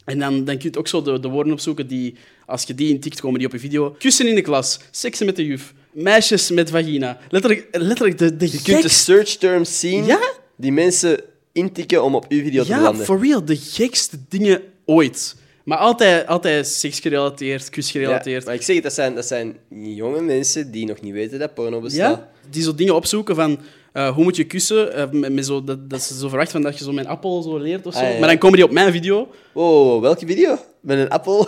En 0.06 0.20
dan, 0.20 0.46
dan 0.46 0.58
kun 0.58 0.70
je 0.72 0.78
ook 0.80 0.88
zo 0.88 1.02
de, 1.02 1.20
de 1.20 1.28
woorden 1.28 1.54
opzoeken 1.54 1.88
die, 1.88 2.16
als 2.46 2.64
je 2.64 2.76
die 2.76 2.90
intikt, 2.90 3.20
komen 3.22 3.38
die 3.40 3.48
op 3.48 3.54
je 3.54 3.60
video. 3.60 3.96
Kussen 4.00 4.28
in 4.28 4.36
de 4.36 4.42
klas, 4.42 4.80
seksen 4.92 5.26
met 5.26 5.36
de 5.36 5.46
juf, 5.46 5.74
meisjes 5.92 6.50
met 6.52 6.70
vagina. 6.70 7.18
Letterlijk, 7.30 7.68
letterlijk 7.72 8.18
de, 8.18 8.38
de 8.38 8.46
Je 8.46 8.52
kunt 8.52 8.66
de 8.66 8.72
gekste- 8.74 8.90
search 8.90 9.30
terms 9.30 9.80
zien 9.80 10.06
Ja? 10.06 10.20
die 10.58 10.72
mensen 10.72 11.20
intikken 11.52 12.04
om 12.04 12.16
op 12.16 12.26
uw 12.30 12.44
video 12.44 12.64
te 12.64 12.70
Ja, 12.70 12.82
landen. 12.82 13.06
for 13.06 13.20
real, 13.22 13.46
de 13.46 13.56
gekste 13.58 14.18
dingen 14.30 14.62
ooit. 14.86 15.36
Maar 15.66 15.78
altijd, 15.78 16.28
altijd 16.28 16.68
seksgerelateerd, 16.68 17.70
kusgerelateerd. 17.70 18.42
Ja, 18.42 18.46
maar 18.46 18.56
ik 18.56 18.62
zeg 18.62 18.76
het, 18.76 18.84
dat 18.84 18.94
zijn, 18.94 19.16
dat 19.16 19.26
zijn 19.26 19.58
jonge 19.70 20.22
mensen 20.22 20.72
die 20.72 20.86
nog 20.86 21.02
niet 21.02 21.14
weten 21.14 21.40
dat 21.40 21.54
porno 21.54 21.76
Ja, 21.76 21.82
bestaat. 21.82 22.22
die 22.50 22.64
zo 22.64 22.76
dingen 22.76 22.96
opzoeken 22.96 23.36
van 23.36 23.60
eh, 23.96 24.10
hoe 24.14 24.24
moet 24.24 24.36
je 24.36 24.44
kussen, 24.44 24.94
eh, 24.94 25.10
met, 25.12 25.34
met 25.34 25.46
zo, 25.46 25.64
dat, 25.64 25.90
dat 25.90 26.02
ze 26.02 26.18
zo 26.18 26.28
verwachten 26.28 26.62
van 26.62 26.62
dat 26.72 26.78
je 26.78 26.84
zo 26.84 26.92
mijn 26.92 27.08
appel 27.08 27.42
zo 27.42 27.58
leert 27.58 27.86
of 27.86 27.94
zo. 27.94 28.00
Ah, 28.00 28.12
ja. 28.14 28.20
Maar 28.20 28.28
dan 28.28 28.38
komen 28.38 28.56
die 28.58 28.66
op 28.66 28.72
mijn 28.72 28.92
video. 28.92 29.28
Wow, 29.54 30.02
welke 30.02 30.26
video? 30.26 30.58
Met 30.82 30.98
een 30.98 31.10
appel? 31.10 31.48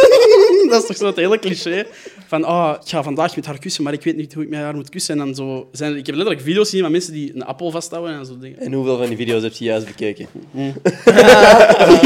dat 0.70 0.80
is 0.82 0.86
toch 0.86 0.96
zo 0.96 1.06
het 1.06 1.16
hele 1.16 1.38
cliché 1.38 1.86
van 2.26 2.44
oh, 2.46 2.74
ik 2.82 2.88
ga 2.88 3.02
vandaag 3.02 3.36
met 3.36 3.46
haar 3.46 3.58
kussen, 3.58 3.82
maar 3.84 3.92
ik 3.92 4.02
weet 4.02 4.16
niet 4.16 4.34
hoe 4.34 4.42
ik 4.42 4.48
met 4.48 4.58
haar 4.58 4.74
moet 4.74 4.88
kussen. 4.88 5.18
En 5.18 5.24
dan 5.24 5.34
zo 5.34 5.68
zijn, 5.72 5.92
er- 5.92 5.98
ik 5.98 6.06
heb 6.06 6.14
letterlijk 6.14 6.46
video's 6.46 6.64
gezien 6.68 6.82
van 6.82 6.90
mensen 6.92 7.12
die 7.12 7.34
een 7.34 7.44
appel 7.44 7.70
vasthouden 7.70 8.14
en 8.18 8.26
zo 8.26 8.38
dingen. 8.38 8.58
En 8.58 8.72
hoeveel 8.72 8.96
van 8.96 9.06
die 9.06 9.16
video's 9.16 9.42
heb 9.42 9.52
je 9.52 9.64
juist 9.64 9.86
bekeken? 9.86 10.26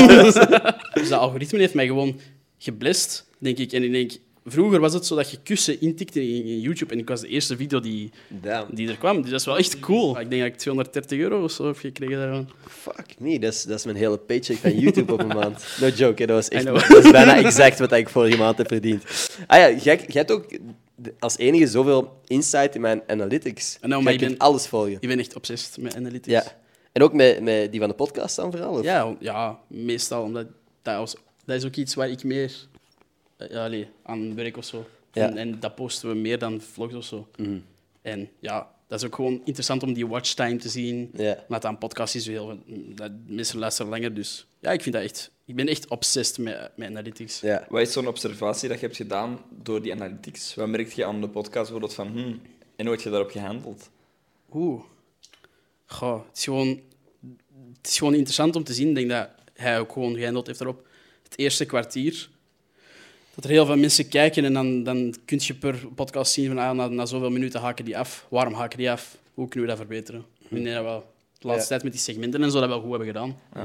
Dus 0.95 1.09
dat 1.09 1.19
algoritme 1.19 1.59
heeft 1.59 1.75
mij 1.75 1.87
gewoon 1.87 2.21
geblest, 2.59 3.27
denk 3.39 3.59
ik. 3.59 3.73
En 3.73 3.83
ik 3.83 3.93
denk, 3.93 4.13
vroeger 4.51 4.81
was 4.81 4.93
het 4.93 5.07
zo 5.07 5.17
dat 5.17 5.31
je 5.31 5.39
kussen 5.43 5.81
intikte 5.81 6.29
in, 6.29 6.61
YouTube 6.61 6.93
en 6.93 6.99
ik 6.99 7.09
was 7.09 7.21
de 7.21 7.29
eerste 7.29 7.57
video 7.57 7.81
die, 7.81 8.11
Damn. 8.29 8.75
die 8.75 8.89
er 8.89 8.97
kwam. 8.97 9.21
Dus 9.23 9.31
dat 9.31 9.41
is 9.41 9.47
wel 9.47 9.59
echt 9.59 9.81
cool. 9.81 10.21
Ik 10.21 10.31
denk 10.31 10.43
dat 10.43 10.51
ik 10.53 10.59
230 10.59 11.19
euro 11.19 11.43
of 11.43 11.51
zo 11.51 11.67
heb 11.67 11.77
gekregen 11.77 12.17
daarvan. 12.17 12.51
Fuck 12.69 13.15
me, 13.19 13.39
dat 13.39 13.53
is, 13.53 13.63
dat 13.63 13.79
is 13.79 13.85
mijn 13.85 13.97
hele 13.97 14.19
paycheck 14.19 14.57
van 14.57 14.79
YouTube 14.79 15.13
op 15.13 15.21
een 15.21 15.27
maand. 15.27 15.65
No 15.81 15.89
joke, 15.89 16.21
hè, 16.23 16.27
dat 16.27 16.37
was 16.37 16.49
echt... 16.49 16.65
Dat 16.91 17.05
is 17.05 17.11
bijna 17.11 17.37
exact 17.37 17.79
wat 17.79 17.93
ik 17.93 18.09
vorige 18.09 18.37
maand 18.37 18.59
heb 18.59 18.67
verdiend. 18.69 19.05
Ah 19.47 19.59
ja, 19.59 19.69
jij, 19.71 19.81
jij 19.83 20.07
hebt 20.07 20.31
ook 20.31 20.47
als 21.19 21.39
enige 21.39 21.67
zoveel 21.67 22.21
insight 22.27 22.75
in 22.75 22.81
mijn 22.81 23.03
analytics. 23.07 23.77
I 23.77 23.79
know, 23.87 24.03
maar 24.03 24.13
je 24.13 24.19
bent- 24.19 24.39
alles 24.39 24.67
volgen. 24.67 24.97
Ik 25.01 25.09
ben 25.09 25.19
echt 25.19 25.37
obsessed 25.37 25.79
met 25.79 25.97
analytics. 25.97 26.27
Ja. 26.27 26.45
En 26.93 27.03
ook 27.03 27.13
met, 27.13 27.41
met 27.41 27.71
die 27.71 27.81
van 27.81 27.89
de 27.89 27.95
podcast 27.95 28.37
dan 28.37 28.51
vooral? 28.51 28.73
Of? 28.73 28.83
Ja, 28.83 29.17
ja, 29.21 29.59
meestal. 29.67 30.23
Omdat 30.23 30.47
dat, 30.83 30.97
was, 30.97 31.17
dat 31.45 31.57
is 31.57 31.65
ook 31.65 31.77
iets 31.77 31.95
waar 31.95 32.09
ik 32.11 32.25
meer 32.25 32.53
eh, 33.41 33.51
ja, 33.51 33.65
allee, 33.65 33.89
aan 34.03 34.35
werk 34.35 34.57
of 34.57 34.65
zo. 34.65 34.87
Ja. 35.13 35.29
En, 35.29 35.37
en 35.37 35.61
dat 35.61 35.75
posten 35.75 36.09
we 36.09 36.15
meer 36.15 36.39
dan 36.39 36.61
vlogs 36.61 36.95
of 36.95 37.05
zo. 37.05 37.29
Mhm. 37.37 37.59
En 38.03 38.29
ja, 38.39 38.71
dat 38.87 39.01
is 39.01 39.07
ook 39.07 39.15
gewoon 39.15 39.41
interessant 39.45 39.83
om 39.83 39.93
die 39.93 40.07
watchtime 40.07 40.57
te 40.57 40.69
zien. 40.69 41.11
Ja. 41.17 41.45
Maar 41.49 41.63
aan 41.63 41.79
podcast 41.79 42.15
is 42.15 42.27
heel... 42.27 42.59
Dat, 42.95 43.13
mensen 43.27 43.59
luisteren 43.59 43.91
langer, 43.91 44.15
dus... 44.15 44.47
Ja, 44.61 44.71
ik 44.71 44.83
vind 44.83 44.95
dat 44.95 45.05
echt... 45.05 45.31
Ik 45.45 45.57
ben 45.57 45.69
echt 45.69 45.89
obsessed 45.89 46.39
met, 46.39 46.71
met 46.77 46.89
analytics. 46.89 47.41
Ja. 47.41 47.67
Wat 47.69 47.81
is 47.81 47.93
zo'n 47.93 48.07
observatie 48.07 48.69
dat 48.69 48.81
je 48.81 48.87
hebt 48.87 48.99
gedaan 48.99 49.41
door 49.51 49.83
die 49.83 49.93
analytics? 49.93 50.55
Wat 50.55 50.69
merk 50.69 50.93
je 50.93 51.05
aan 51.05 51.21
de 51.21 51.29
podcast 51.29 51.71
bijvoorbeeld 51.71 51.95
van, 51.95 52.09
hmm, 52.09 52.41
en 52.77 52.87
hoe 52.87 52.95
heb 52.95 53.05
je 53.05 53.11
daarop 53.11 53.31
gehandeld? 53.31 53.91
Oeh. 54.53 54.83
Goh, 55.87 56.27
het 56.29 56.37
is 56.37 56.45
gewoon... 56.45 56.81
Het 57.77 57.91
is 57.91 57.99
gewoon 57.99 58.15
interessant 58.15 58.57
om 58.57 58.65
te 58.65 58.73
zien. 58.73 58.89
Ik 58.89 58.95
denk 58.95 59.11
dat 59.11 59.29
hij 59.55 59.81
ook 59.81 59.93
gewoon 59.93 60.15
gehandeld 60.17 60.47
heeft 60.47 60.61
erop. 60.61 60.87
Het 61.23 61.39
eerste 61.39 61.65
kwartier... 61.65 62.29
Dat 63.41 63.49
er 63.51 63.57
heel 63.57 63.67
veel 63.67 63.77
mensen 63.77 64.09
kijken 64.09 64.45
en 64.45 64.53
dan, 64.53 64.83
dan 64.83 65.15
kun 65.25 65.39
je 65.43 65.55
per 65.55 65.79
podcast 65.95 66.33
zien 66.33 66.47
van 66.47 66.59
ah, 66.59 66.71
na, 66.71 66.89
na 66.89 67.07
zoveel 67.07 67.31
minuten 67.31 67.61
haken 67.61 67.85
die 67.85 67.99
af. 67.99 68.27
Waarom 68.29 68.55
haken 68.55 68.79
die 68.79 68.91
af? 68.91 69.17
Hoe 69.35 69.49
kunnen 69.49 69.69
we 69.71 69.77
dat 69.77 69.87
verbeteren? 69.87 70.25
Ik 70.39 70.49
denk 70.51 70.65
dat 70.65 70.77
we 70.77 70.83
wel 70.83 71.13
de 71.39 71.47
laatste 71.47 71.63
Ja. 71.63 71.69
tijd 71.69 71.83
met 71.83 71.93
die 71.93 72.01
segmenten 72.01 72.43
en 72.43 72.51
zo 72.51 72.61
dat 72.61 72.69
wel 72.69 72.81
goed 72.81 72.89
hebben 72.91 73.07
gedaan. 73.07 73.37
Dus 73.53 73.65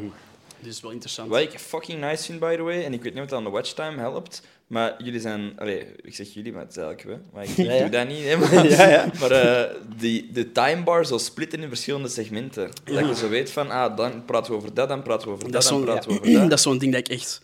het 0.58 0.68
is 0.68 0.82
wel 0.82 0.92
interessant. 0.92 1.30
Wat 1.30 1.40
ik 1.42 1.60
fucking 1.60 2.02
nice 2.02 2.24
vind, 2.24 2.40
by 2.40 2.56
the 2.56 2.62
way, 2.62 2.84
en 2.84 2.94
ik 2.94 3.04
weet 3.04 3.14
niet 3.14 3.24
of 3.24 3.30
dat 3.30 3.38
aan 3.38 3.44
de 3.44 3.50
watchtime 3.50 3.98
helpt, 3.98 4.42
maar 4.68 4.96
jullie 5.04 5.20
zijn... 5.20 5.54
Allee, 5.58 5.86
ik 6.02 6.16
zeg 6.16 6.34
jullie, 6.34 6.52
maar 6.52 6.62
het 6.62 6.72
is 6.72 6.78
eigenlijk 6.78 7.08
we. 7.08 7.30
Maar 7.34 7.44
ik 7.44 7.56
Ja, 7.68 7.74
ja. 7.74 7.82
doe 7.82 7.90
dat 7.90 8.08
niet, 8.08 8.24
hè, 8.24 8.38
maar, 8.40 8.70
Ja, 8.70 8.90
ja. 8.90 9.12
maar 9.20 9.32
eh, 9.32 9.76
die, 9.98 10.32
de 10.32 10.52
timebar 10.52 11.06
zo 11.06 11.18
splitten 11.18 11.62
in 11.62 11.68
verschillende 11.68 12.08
segmenten. 12.08 12.70
Dat 12.84 13.08
je 13.08 13.16
zo 13.16 13.30
weet 13.30 13.52
van, 13.52 13.72
ah, 13.72 13.98
dan 13.98 14.26
praten 14.26 14.52
we 14.52 14.58
over 14.58 14.74
dat, 14.74 14.90
dan 14.90 15.02
praten 15.02 15.28
we 15.28 15.34
over 15.34 15.44
dat, 15.52 15.54
dan 15.54 15.62
zo'n 15.62 15.84
praten 15.84 16.10
we 16.10 16.16
over 16.20 16.32
dat. 16.32 16.50
dat 16.50 16.58
is 16.58 16.64
zo'n 16.64 16.78
ding 16.78 16.92
dat 16.92 17.02
ik 17.02 17.08
echt... 17.18 17.42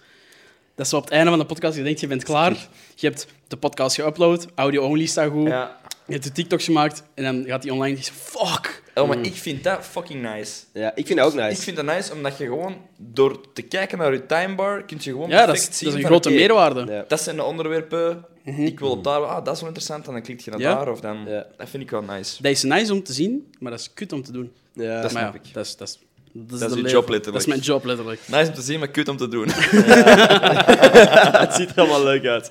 Dat 0.76 0.86
is 0.86 0.94
op 0.94 1.04
het 1.04 1.14
einde 1.14 1.30
van 1.30 1.40
de 1.40 1.46
podcast, 1.46 1.78
je 1.78 1.84
denkt, 1.84 2.00
je 2.00 2.08
bent 2.08 2.24
klaar. 2.24 2.52
Je 2.96 3.08
hebt 3.08 3.28
de 3.48 3.58
podcast 3.58 4.02
geüpload, 4.02 4.46
audio-only 4.56 5.06
staat 5.06 5.32
goed. 5.32 5.48
Ja. 5.48 5.80
Je 6.06 6.14
hebt 6.14 6.24
de 6.24 6.32
TikToks 6.32 6.66
gemaakt 6.66 7.04
en 7.14 7.24
dan 7.24 7.44
gaat 7.46 7.62
die 7.62 7.72
online 7.74 7.90
en 7.96 7.98
je 7.98 8.04
zegt, 8.06 8.18
fuck. 8.18 8.84
Oh, 8.96 9.08
maar 9.08 9.20
ik 9.20 9.34
vind 9.34 9.64
dat 9.64 9.86
fucking 9.86 10.22
nice. 10.22 10.62
ja, 10.74 10.92
ik 10.96 11.06
vind 11.06 11.20
dat 11.20 11.28
ook 11.28 11.34
Ik 11.34 11.40
nice. 11.40 11.62
vind 11.62 11.76
dat 11.76 11.86
nice 11.86 12.14
omdat 12.14 12.38
je 12.38 12.46
gewoon, 12.46 12.76
door 12.98 13.54
te 13.54 13.62
kijken 13.62 13.98
naar 13.98 14.14
je 14.14 14.26
timebar, 14.26 14.84
kun 14.84 14.98
je 15.02 15.12
gewoon 15.12 15.30
Ja, 15.30 15.46
dat 15.46 15.56
is, 15.56 15.62
zien 15.64 15.72
dat 15.72 15.82
is 15.82 15.94
een 15.94 16.02
van, 16.02 16.10
grote 16.10 16.30
meerwaarde. 16.30 16.86
Ja. 16.92 17.06
Dat 17.08 17.22
zijn 17.22 17.36
de 17.36 17.44
onderwerpen. 17.44 18.26
Ik 18.44 18.80
wil 18.80 18.90
op 18.90 19.04
daar, 19.04 19.22
ah, 19.22 19.46
dat 19.46 19.54
is 19.54 19.60
wel 19.60 19.70
interessant, 19.70 20.08
en 20.08 20.14
dan 20.14 20.22
klik 20.22 20.40
je 20.40 20.52
naar 20.52 20.60
Ja. 20.60 20.76
daar. 20.76 20.90
Of 20.92 21.00
dan, 21.00 21.18
Ja. 21.28 21.46
Dat 21.58 21.70
vind 21.70 21.84
ik 21.84 21.90
wel 21.92 22.02
nice. 22.02 22.42
Dat 22.42 22.52
is 22.52 22.64
nice 22.64 22.94
om 22.94 23.04
te 23.04 23.14
zien, 23.14 23.54
maar 23.60 23.72
dat 23.72 23.80
is 23.80 23.94
kut 23.94 24.14
om 24.14 24.24
te 24.24 24.32
doen. 24.32 24.52
Ja. 24.74 25.02
Dat 25.02 25.02
maar 25.02 25.10
snap 25.22 25.34
ja, 25.34 25.40
ik. 25.44 25.54
dat 25.54 25.66
is, 25.66 25.76
dat 25.78 25.88
is, 25.88 26.00
dat 26.34 26.52
is, 26.54 26.60
Dat 26.60 26.62
is 26.62 26.68
de 26.70 26.76
je 26.76 26.76
leven. 26.84 26.90
job, 27.00 27.10
letterlijk. 27.10 27.24
Dat 27.34 27.42
is 27.42 27.46
mijn 27.46 27.60
job, 27.60 27.84
letterlijk. 27.86 28.20
Nice 28.28 28.48
om 28.50 28.54
te 28.54 28.62
zien, 28.62 28.80
maar 28.80 28.88
kut 28.88 29.08
om 29.08 29.18
te 29.18 29.28
doen. 29.28 29.48
het 31.46 31.54
ziet 31.54 31.70
er 31.70 31.76
allemaal 31.78 32.04
leuk 32.04 32.26
uit. 32.26 32.50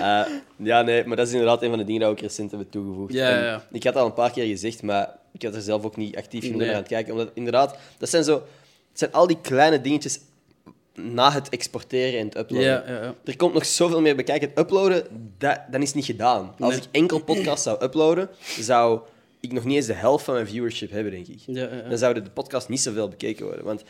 Eh, 0.00 0.20
ja, 0.56 0.82
nee, 0.82 1.04
maar 1.04 1.16
dat 1.16 1.26
is 1.26 1.32
inderdaad 1.32 1.62
een 1.62 1.68
van 1.68 1.78
de 1.78 1.84
dingen 1.84 2.00
die 2.00 2.08
we 2.10 2.14
ook 2.14 2.20
recent 2.20 2.50
hebben 2.50 2.68
toegevoegd. 2.70 3.12
Ja, 3.12 3.28
ja, 3.28 3.36
En 3.36 3.42
ja. 3.44 3.64
Ik 3.72 3.84
had 3.84 3.92
het 3.94 4.02
al 4.02 4.08
een 4.08 4.14
paar 4.14 4.30
keer 4.30 4.46
gezegd, 4.46 4.82
maar 4.82 5.08
ik 5.32 5.42
had 5.42 5.54
er 5.54 5.60
zelf 5.62 5.84
ook 5.84 5.96
niet 5.96 6.16
actief 6.16 6.42
genoeg 6.42 6.56
Nee. 6.58 6.66
naar 6.66 6.76
aan 6.76 6.82
het 6.82 6.90
kijken. 6.92 7.12
Omdat 7.12 7.30
inderdaad, 7.34 7.76
dat 7.98 8.08
zijn 8.08 8.24
zo... 8.24 8.32
Het 8.90 8.98
zijn 8.98 9.12
al 9.12 9.26
die 9.26 9.38
kleine 9.42 9.80
dingetjes 9.80 10.18
na 10.94 11.32
het 11.32 11.48
exporteren 11.48 12.18
en 12.20 12.26
het 12.26 12.36
uploaden. 12.36 12.68
Ja, 12.68 12.82
ja, 12.86 13.02
ja. 13.02 13.14
Er 13.24 13.36
komt 13.36 13.54
nog 13.54 13.66
zoveel 13.66 14.00
meer 14.00 14.14
bij 14.14 14.24
kijken. 14.24 14.48
Het 14.48 14.58
uploaden, 14.58 15.06
dat, 15.38 15.60
dat 15.70 15.82
is 15.82 15.94
niet 15.94 16.04
gedaan. 16.04 16.54
Als 16.58 16.70
Nee. 16.74 16.82
ik 16.82 16.88
enkel 16.90 17.18
podcast 17.22 17.62
zou 17.62 17.84
uploaden, 17.84 18.28
zou 18.60 19.00
ik 19.44 19.52
nog 19.52 19.64
niet 19.64 19.76
eens 19.76 19.86
de 19.86 19.92
helft 19.92 20.24
van 20.24 20.34
mijn 20.34 20.46
viewership 20.46 20.90
hebben, 20.90 21.12
denk 21.12 21.26
ik. 21.26 21.38
Ja, 21.46 21.62
ja, 21.62 21.74
ja. 21.76 21.88
Dan 21.88 21.98
zouden 21.98 22.24
de 22.24 22.30
podcast 22.30 22.68
niet 22.68 22.80
zoveel 22.80 23.08
bekeken 23.08 23.46
worden. 23.46 23.64
Want 23.64 23.82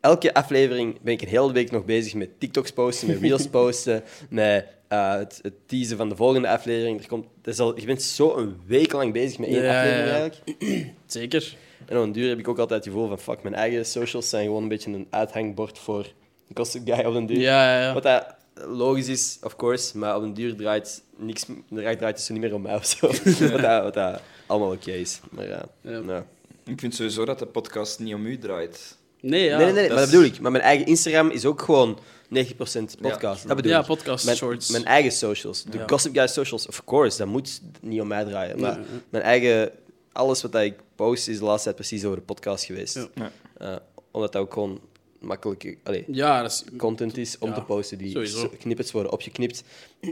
elke 0.00 0.34
aflevering 0.34 1.00
ben 1.02 1.12
ik 1.12 1.22
een 1.22 1.28
hele 1.28 1.52
week 1.52 1.70
nog 1.70 1.84
bezig 1.84 2.14
met 2.14 2.40
TikToks 2.40 2.70
posten, 2.70 3.08
met 3.08 3.20
Reels 3.20 3.46
posten, 3.58 4.02
met 4.28 4.66
eh, 4.88 5.14
het, 5.14 5.38
het 5.42 5.54
teasen 5.66 5.96
van 5.96 6.08
de 6.08 6.16
volgende 6.16 6.48
aflevering. 6.48 7.00
Er 7.00 7.08
komt, 7.08 7.26
dat 7.42 7.54
is 7.54 7.60
al, 7.60 7.80
je 7.80 7.86
bent 7.86 8.02
zo 8.02 8.36
een 8.36 8.60
week 8.66 8.92
lang 8.92 9.12
bezig 9.12 9.38
met 9.38 9.48
één 9.48 9.68
aflevering 9.68 10.08
eigenlijk. 10.08 10.92
Zeker. 11.06 11.56
En 11.86 11.96
op 11.96 12.02
een 12.02 12.12
duur 12.12 12.28
heb 12.28 12.38
ik 12.38 12.48
ook 12.48 12.58
altijd 12.58 12.84
het 12.84 12.92
gevoel 12.92 13.08
van, 13.08 13.18
fuck, 13.18 13.42
mijn 13.42 13.54
eigen 13.54 13.86
socials 13.86 14.28
zijn 14.28 14.44
gewoon 14.44 14.62
een 14.62 14.68
beetje 14.68 14.92
een 14.92 15.06
uithangbord 15.10 15.78
voor 15.78 16.12
een 16.48 16.56
Gossip 16.56 16.88
Guy 16.88 17.04
op 17.04 17.14
een 17.14 17.26
duur. 17.26 17.40
Ja, 17.40 17.72
ja, 17.72 17.80
ja. 17.80 17.94
Wat 17.94 18.02
dat 18.02 18.34
logisch 18.54 19.08
is, 19.08 19.38
of 19.42 19.56
course, 19.56 19.98
maar 19.98 20.16
op 20.16 20.22
een 20.22 20.34
duur 20.34 20.56
draait 20.56 21.02
niks, 21.20 21.44
draait, 21.70 21.98
draait 21.98 22.20
zo 22.20 22.32
niet 22.32 22.42
meer 22.42 22.54
om 22.54 22.62
mij 22.62 22.74
of 22.74 22.86
zo. 22.86 23.06
wat, 23.50 23.60
dat, 23.60 23.82
wat 23.82 23.94
dat 23.94 24.20
allemaal 24.46 24.72
oké 24.72 24.90
is. 24.92 25.20
Maar 25.30 25.46
ja, 25.48 25.64
Ja. 25.80 25.98
nou. 25.98 26.22
ik 26.66 26.80
vind 26.80 26.94
sowieso 26.94 27.24
dat 27.24 27.38
de 27.38 27.46
podcast 27.46 27.98
niet 27.98 28.14
om 28.14 28.26
u 28.26 28.38
draait. 28.38 28.96
Nee, 29.20 29.44
ja. 29.44 29.56
nee, 29.56 29.64
nee, 29.66 29.74
nee, 29.74 29.82
dat 29.82 29.92
maar 29.92 30.00
dat 30.06 30.10
bedoel 30.10 30.24
ik. 30.26 30.40
Maar 30.40 30.50
mijn 30.52 30.64
eigen 30.64 30.86
Instagram 30.86 31.30
is 31.30 31.44
ook 31.44 31.62
gewoon 31.62 31.98
90% 31.98 31.98
podcast. 32.28 32.90
true. 32.90 33.46
dat 33.46 33.56
bedoel 33.56 33.72
Ja, 33.72 33.80
ik. 33.80 33.86
podcast, 33.86 34.24
mijn, 34.24 34.36
shorts. 34.36 34.70
Mijn 34.70 34.84
eigen 34.84 35.12
socials. 35.12 35.62
De 35.64 35.78
Ja. 35.78 35.84
Gossip 35.86 36.14
Guy 36.14 36.26
socials, 36.26 36.66
of 36.66 36.84
course, 36.84 37.18
dat 37.18 37.26
moet 37.26 37.60
niet 37.80 38.00
om 38.00 38.06
mij 38.06 38.24
draaien. 38.24 38.60
Maar 38.60 38.78
mijn 39.10 39.24
eigen... 39.24 39.70
Alles 40.12 40.42
wat 40.42 40.54
ik 40.54 40.74
post 40.96 41.28
is 41.28 41.38
de 41.38 41.44
laatste 41.44 41.64
tijd 41.64 41.76
precies 41.76 42.04
over 42.04 42.18
de 42.18 42.24
podcast 42.24 42.64
geweest. 42.64 42.94
Ja. 42.94 43.08
Ja. 43.14 43.30
Eh, 43.56 43.76
omdat 44.10 44.32
dat 44.32 44.42
ook 44.42 44.52
gewoon 44.52 44.80
makkelijk 45.20 45.76
allee, 45.82 46.04
Ja, 46.06 46.42
dat 46.42 46.50
is... 46.50 46.64
content 46.76 47.16
is 47.16 47.38
om 47.38 47.48
Ja, 47.48 47.54
te 47.54 47.62
posten. 47.62 47.98
Die 47.98 48.10
sowieso. 48.10 48.50
knippets 48.58 48.92
worden 48.92 49.12
opgeknipt. 49.12 49.62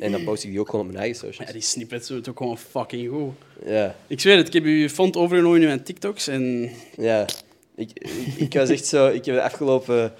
En 0.00 0.12
dan 0.12 0.24
post 0.24 0.44
ik 0.44 0.50
die 0.50 0.60
ook 0.60 0.68
gewoon 0.70 0.84
op 0.84 0.90
mijn 0.92 1.02
eigen 1.02 1.18
socials. 1.18 1.46
ja, 1.46 1.52
die 1.52 1.62
snippets 1.62 2.08
doen 2.08 2.16
het 2.16 2.28
ook 2.28 2.36
gewoon 2.38 2.58
fucking 2.58 3.10
goed. 3.10 3.32
Ja. 3.66 3.96
Ik 4.06 4.20
zweer 4.20 4.36
het, 4.36 4.46
ik 4.46 4.52
heb 4.52 4.64
je 4.64 4.90
font 4.90 5.16
overgenomen 5.16 5.60
in 5.60 5.66
mijn 5.66 5.82
TikToks 5.82 6.26
en... 6.26 6.70
Ja, 6.96 7.26
ik, 7.74 7.90
ik, 7.94 8.34
ik 8.36 8.52
was 8.54 8.68
echt 8.68 8.86
zo... 8.86 9.06
Ik 9.08 9.24
heb 9.24 9.34
de 9.34 9.42
afgelopen... 9.42 10.12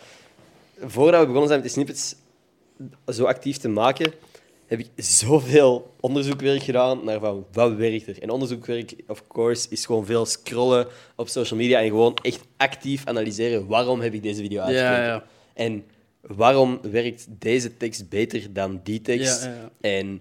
Voordat 0.80 1.20
we 1.20 1.26
begonnen 1.26 1.48
zijn 1.48 1.60
met 1.60 1.74
die 1.74 1.84
snippets, 1.84 2.14
zo 3.06 3.24
actief 3.24 3.56
te 3.56 3.68
maken, 3.68 4.12
heb 4.68 4.78
ik 4.78 4.88
zoveel 4.96 5.94
onderzoekwerk 6.00 6.62
gedaan 6.62 7.04
naar 7.04 7.20
van 7.20 7.46
wat 7.52 7.74
werkt 7.74 8.06
er. 8.06 8.22
En 8.22 8.30
onderzoekwerk, 8.30 8.94
of 9.06 9.26
course, 9.26 9.66
is 9.70 9.86
gewoon 9.86 10.06
veel 10.06 10.26
scrollen 10.26 10.86
op 11.16 11.28
social 11.28 11.58
media 11.58 11.80
en 11.80 11.88
gewoon 11.88 12.18
echt 12.22 12.40
actief 12.56 13.06
analyseren 13.06 13.66
waarom 13.66 14.00
heb 14.00 14.14
ik 14.14 14.22
deze 14.22 14.40
video 14.40 14.60
uitgesproken. 14.60 15.02
Ja, 15.02 15.06
ja. 15.06 15.24
En 15.54 15.84
waarom 16.20 16.78
werkt 16.82 17.26
deze 17.28 17.76
tekst 17.76 18.08
beter 18.08 18.52
dan 18.52 18.80
die 18.82 19.00
tekst? 19.00 19.44
Ja. 19.44 19.70
En 19.80 20.20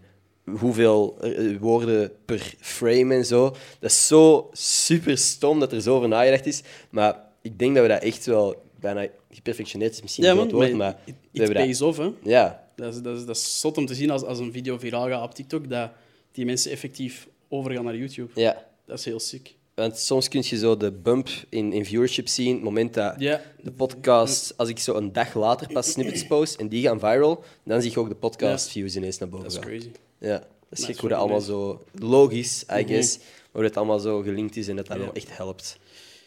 hoeveel 0.59 1.17
eh, 1.21 1.57
woorden 1.59 2.11
per 2.25 2.53
frame 2.59 3.15
en 3.15 3.25
zo. 3.25 3.55
Dat 3.79 3.91
is 3.91 4.07
zo 4.07 4.49
super 4.51 5.17
stom 5.17 5.59
dat 5.59 5.71
er 5.71 5.81
zo 5.81 5.95
over 5.95 6.07
nagedacht 6.07 6.45
is. 6.45 6.61
Maar 6.89 7.19
ik 7.41 7.59
denk 7.59 7.75
dat 7.75 7.83
we 7.83 7.89
dat 7.89 8.03
echt 8.03 8.25
wel 8.25 8.63
bijna 8.79 9.07
geperfectioneerd 9.31 9.93
is 9.93 10.01
misschien 10.01 10.25
een 10.25 10.35
groot 10.35 10.51
woord, 10.51 10.73
maar 10.73 10.95
we 11.05 11.11
it 11.11 11.15
hebben 11.31 11.55
dat... 11.55 11.63
pays 11.63 11.81
off, 11.81 11.97
hè. 11.97 12.09
Ja, 12.23 12.66
Dat 12.77 12.93
is, 12.95 13.01
dat, 13.01 13.17
is, 13.17 13.25
dat 13.25 13.35
is 13.35 13.59
zot 13.59 13.77
om 13.77 13.85
te 13.85 13.95
zien 13.95 14.09
als, 14.09 14.23
als 14.23 14.39
een 14.39 14.51
video 14.51 14.77
viraal 14.77 15.07
gaat 15.07 15.23
op 15.23 15.33
TikTok, 15.35 15.69
dat 15.69 15.91
die 16.31 16.45
mensen 16.45 16.71
effectief 16.71 17.27
overgaan 17.49 17.83
naar 17.83 17.95
YouTube. 17.97 18.31
ja. 18.41 18.65
Dat 18.85 18.99
is 18.99 19.05
heel 19.05 19.19
sick. 19.19 19.55
Want 19.73 19.97
soms 19.97 20.27
kun 20.27 20.43
je 20.45 20.57
zo 20.57 20.77
de 20.77 20.91
bump 20.91 21.29
in, 21.49 21.73
in 21.73 21.85
viewership 21.85 22.27
zien, 22.27 22.53
het 22.53 22.63
moment 22.63 22.93
dat 22.93 23.15
Ja. 23.17 23.41
de 23.61 23.71
podcast, 23.71 24.57
als 24.57 24.69
ik 24.69 24.79
zo 24.79 24.95
een 24.95 25.11
dag 25.13 25.33
later 25.33 25.67
pas 25.73 25.91
snippets 25.91 26.27
post 26.27 26.55
en 26.55 26.67
die 26.67 26.83
gaan 26.83 26.99
viral, 26.99 27.43
dan 27.63 27.81
zie 27.81 27.91
je 27.91 27.99
ook 27.99 28.09
de 28.09 28.15
podcast 28.15 28.65
Ja. 28.65 28.71
views 28.71 28.95
ineens 28.95 29.17
naar 29.17 29.29
boven 29.29 29.45
Dat 29.49 29.57
is 29.57 29.59
crazy. 29.69 29.91
Ja, 30.19 30.37
dat 30.69 30.79
is 30.79 30.85
gek 30.85 30.97
hoe 30.97 31.09
dat 31.09 31.19
allemaal 31.19 31.41
zo 31.41 31.83
logisch, 31.93 32.63
I 32.79 32.83
guess, 32.87 33.17
maar 33.17 33.27
hoe 33.51 33.61
dat 33.63 33.77
allemaal 33.77 33.99
zo 33.99 34.21
gelinkt 34.21 34.55
is 34.55 34.67
en 34.67 34.75
dat 34.75 34.87
dat 34.87 34.97
Ja. 34.97 35.03
wel 35.03 35.13
echt 35.13 35.37
helpt. 35.37 35.77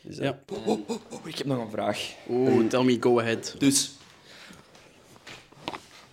Dus, 0.03 0.18
eh, 0.18 0.24
Ja. 0.24 0.40
Oh, 0.66 0.78
ik 1.24 1.38
heb 1.38 1.46
nog 1.46 1.59
een 1.64 1.70
vraag. 1.70 2.12
Oeh, 2.30 2.66
tell 2.68 2.82
me, 2.84 2.96
go 3.01 3.20
ahead. 3.20 3.55
Dus. 3.59 3.90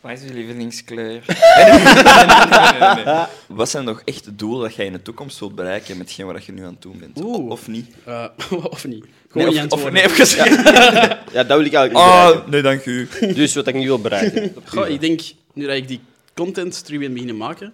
Wat 0.01 0.11
is 0.11 0.21
je 0.23 0.33
lievelingskleur? 0.33 1.23
Nee, 1.57 1.65
nee, 1.65 1.83
nee, 1.83 2.79
nee, 2.79 2.95
nee, 2.95 3.05
nee. 3.05 3.25
Wat 3.47 3.69
zijn 3.69 3.83
nog 3.85 4.01
echt 4.05 4.23
de 4.25 4.35
doelen 4.35 4.61
dat 4.61 4.75
jij 4.75 4.85
in 4.85 4.91
de 4.91 5.01
toekomst 5.01 5.39
wilt 5.39 5.55
bereiken 5.55 5.97
met 5.97 6.07
hetgeen 6.07 6.25
wat 6.25 6.45
je 6.45 6.51
nu 6.51 6.63
aan 6.63 6.73
het 6.73 6.81
doen 6.81 6.99
bent? 6.99 7.21
Oeh. 7.23 7.49
Of 7.49 7.67
niet? 7.67 7.87
Eh, 8.03 8.25
of 8.69 8.85
niet? 8.85 9.03
Nee, 9.03 9.11
Gewoon 9.45 9.63
niet 9.63 9.71
of, 9.71 9.83
of, 9.83 9.91
nee, 9.91 10.03
even 10.03 10.37
Ja, 11.33 11.43
dat 11.43 11.57
wil 11.57 11.65
ik 11.65 11.73
eigenlijk 11.73 11.93
niet 11.93 12.03
Ah, 12.03 12.25
bereiken. 12.27 12.51
nee, 12.51 12.61
dank 12.61 12.85
u. 12.85 13.07
Dus 13.33 13.55
wat 13.55 13.67
ik 13.67 13.75
nu 13.75 13.85
wil 13.85 13.99
bereiken. 14.01 14.55
Goh, 14.65 14.87
ik 14.89 14.99
denk, 15.01 15.21
nu 15.53 15.65
dat 15.65 15.75
ik 15.75 15.87
die 15.87 15.99
content 16.33 16.85
terug 16.85 16.99
ben 16.99 17.11
beginnen 17.13 17.37
maken, 17.37 17.73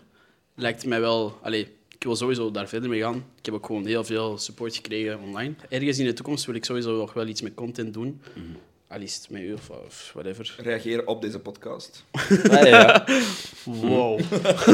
lijkt 0.56 0.80
het 0.82 0.90
mij 0.90 1.00
wel... 1.00 1.40
Allee, 1.42 1.62
ik 1.98 2.04
wil 2.04 2.16
sowieso 2.16 2.52
daar 2.52 2.68
verder 2.68 2.90
mee 2.90 3.02
gaan. 3.02 3.16
Ik 3.40 3.46
heb 3.46 3.54
ook 3.54 3.66
gewoon 3.66 3.86
heel 3.86 4.04
veel 4.04 4.38
support 4.38 4.76
gekregen 4.76 5.20
online. 5.20 5.54
Ergens 5.70 6.00
in 6.00 6.06
de 6.06 6.14
toekomst 6.14 6.46
wil 6.46 6.56
ik 6.56 6.66
sowieso 6.66 6.98
nog 6.98 7.14
wel 7.14 7.28
iets 7.28 7.42
met 7.42 7.54
content 7.54 7.94
doen. 7.94 8.22
Al 8.94 9.02
is 9.02 9.16
het 9.16 9.30
met 9.30 9.42
u 9.42 9.54
of, 9.54 9.70
of 9.70 10.12
whatever. 10.14 10.56
Reageer 10.58 11.08
op 11.08 11.22
deze 11.22 11.40
podcast. 11.40 12.04
Ah, 12.50 12.68
ja. 12.68 13.06
Wow. 13.64 14.20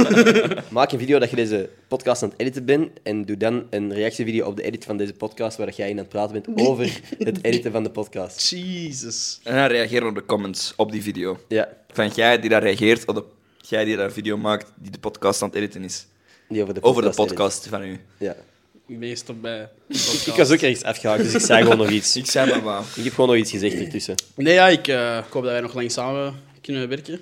Maak 0.71 0.91
een 0.91 0.99
video 0.99 1.19
dat 1.19 1.29
je 1.29 1.35
deze 1.35 1.69
podcast 1.87 2.23
aan 2.23 2.29
het 2.29 2.39
editen 2.39 2.65
bent 2.65 2.89
en 3.03 3.25
doe 3.25 3.37
dan 3.37 3.67
een 3.69 3.93
reactievideo 3.93 4.45
op 4.47 4.55
de 4.55 4.63
edit 4.63 4.85
van 4.85 4.97
deze 4.97 5.13
podcast 5.13 5.57
waar 5.57 5.73
jij 5.73 5.85
in 5.89 5.91
aan 5.91 5.97
het 5.99 6.09
praten 6.09 6.41
bent 6.41 6.59
over 6.67 7.01
het 7.17 7.43
editen 7.43 7.71
van 7.71 7.83
de 7.83 7.89
podcast. 7.91 8.49
Jesus. 8.49 9.39
En 9.43 9.55
dan 9.55 9.65
reageer 9.67 10.05
op 10.05 10.15
de 10.15 10.25
comments 10.25 10.73
op 10.75 10.91
die 10.91 11.01
video. 11.01 11.39
Ja, 11.47 11.69
Van 11.91 12.07
jij 12.07 12.39
die 12.39 12.49
daar 12.49 12.63
reageert, 12.63 13.05
of 13.05 13.15
de, 13.15 13.23
jij 13.57 13.85
die 13.85 13.95
daar 13.95 14.05
een 14.05 14.11
video 14.11 14.37
maakt 14.37 14.71
die 14.75 14.91
de 14.91 14.99
podcast 14.99 15.41
aan 15.41 15.47
het 15.49 15.57
editen 15.57 15.83
is. 15.83 16.07
die 16.47 16.61
over 16.61 16.73
de 16.73 16.79
podcast. 16.79 16.89
Over 16.97 17.01
de 17.01 17.07
edit. 17.07 17.27
podcast 17.35 17.67
van 17.67 17.83
u. 17.83 17.99
Ja. 18.17 18.35
Bij 18.97 19.09
Ik 20.25 20.33
was 20.35 20.51
ook 20.51 20.59
ergens 20.59 20.83
afgehaakt, 20.83 21.23
dus 21.23 21.33
ik 21.33 21.39
zei 21.39 21.61
gewoon 21.61 21.77
nog 21.77 21.89
iets. 21.89 22.15
Ik 22.23 22.25
zei 22.25 22.49
maar 22.49 22.61
waar. 22.61 22.83
Ik 22.95 23.03
heb 23.03 23.13
gewoon 23.13 23.29
nog 23.29 23.39
iets 23.39 23.51
gezegd 23.51 23.75
ertussen. 23.75 24.15
Nee, 24.35 24.53
ja, 24.53 24.67
ik, 24.67 24.87
eh, 24.87 25.17
ik 25.17 25.33
hoop 25.33 25.43
dat 25.43 25.51
wij 25.51 25.61
nog 25.61 25.73
lang 25.73 25.91
samen 25.91 26.33
kunnen 26.61 26.89
werken. 26.89 27.19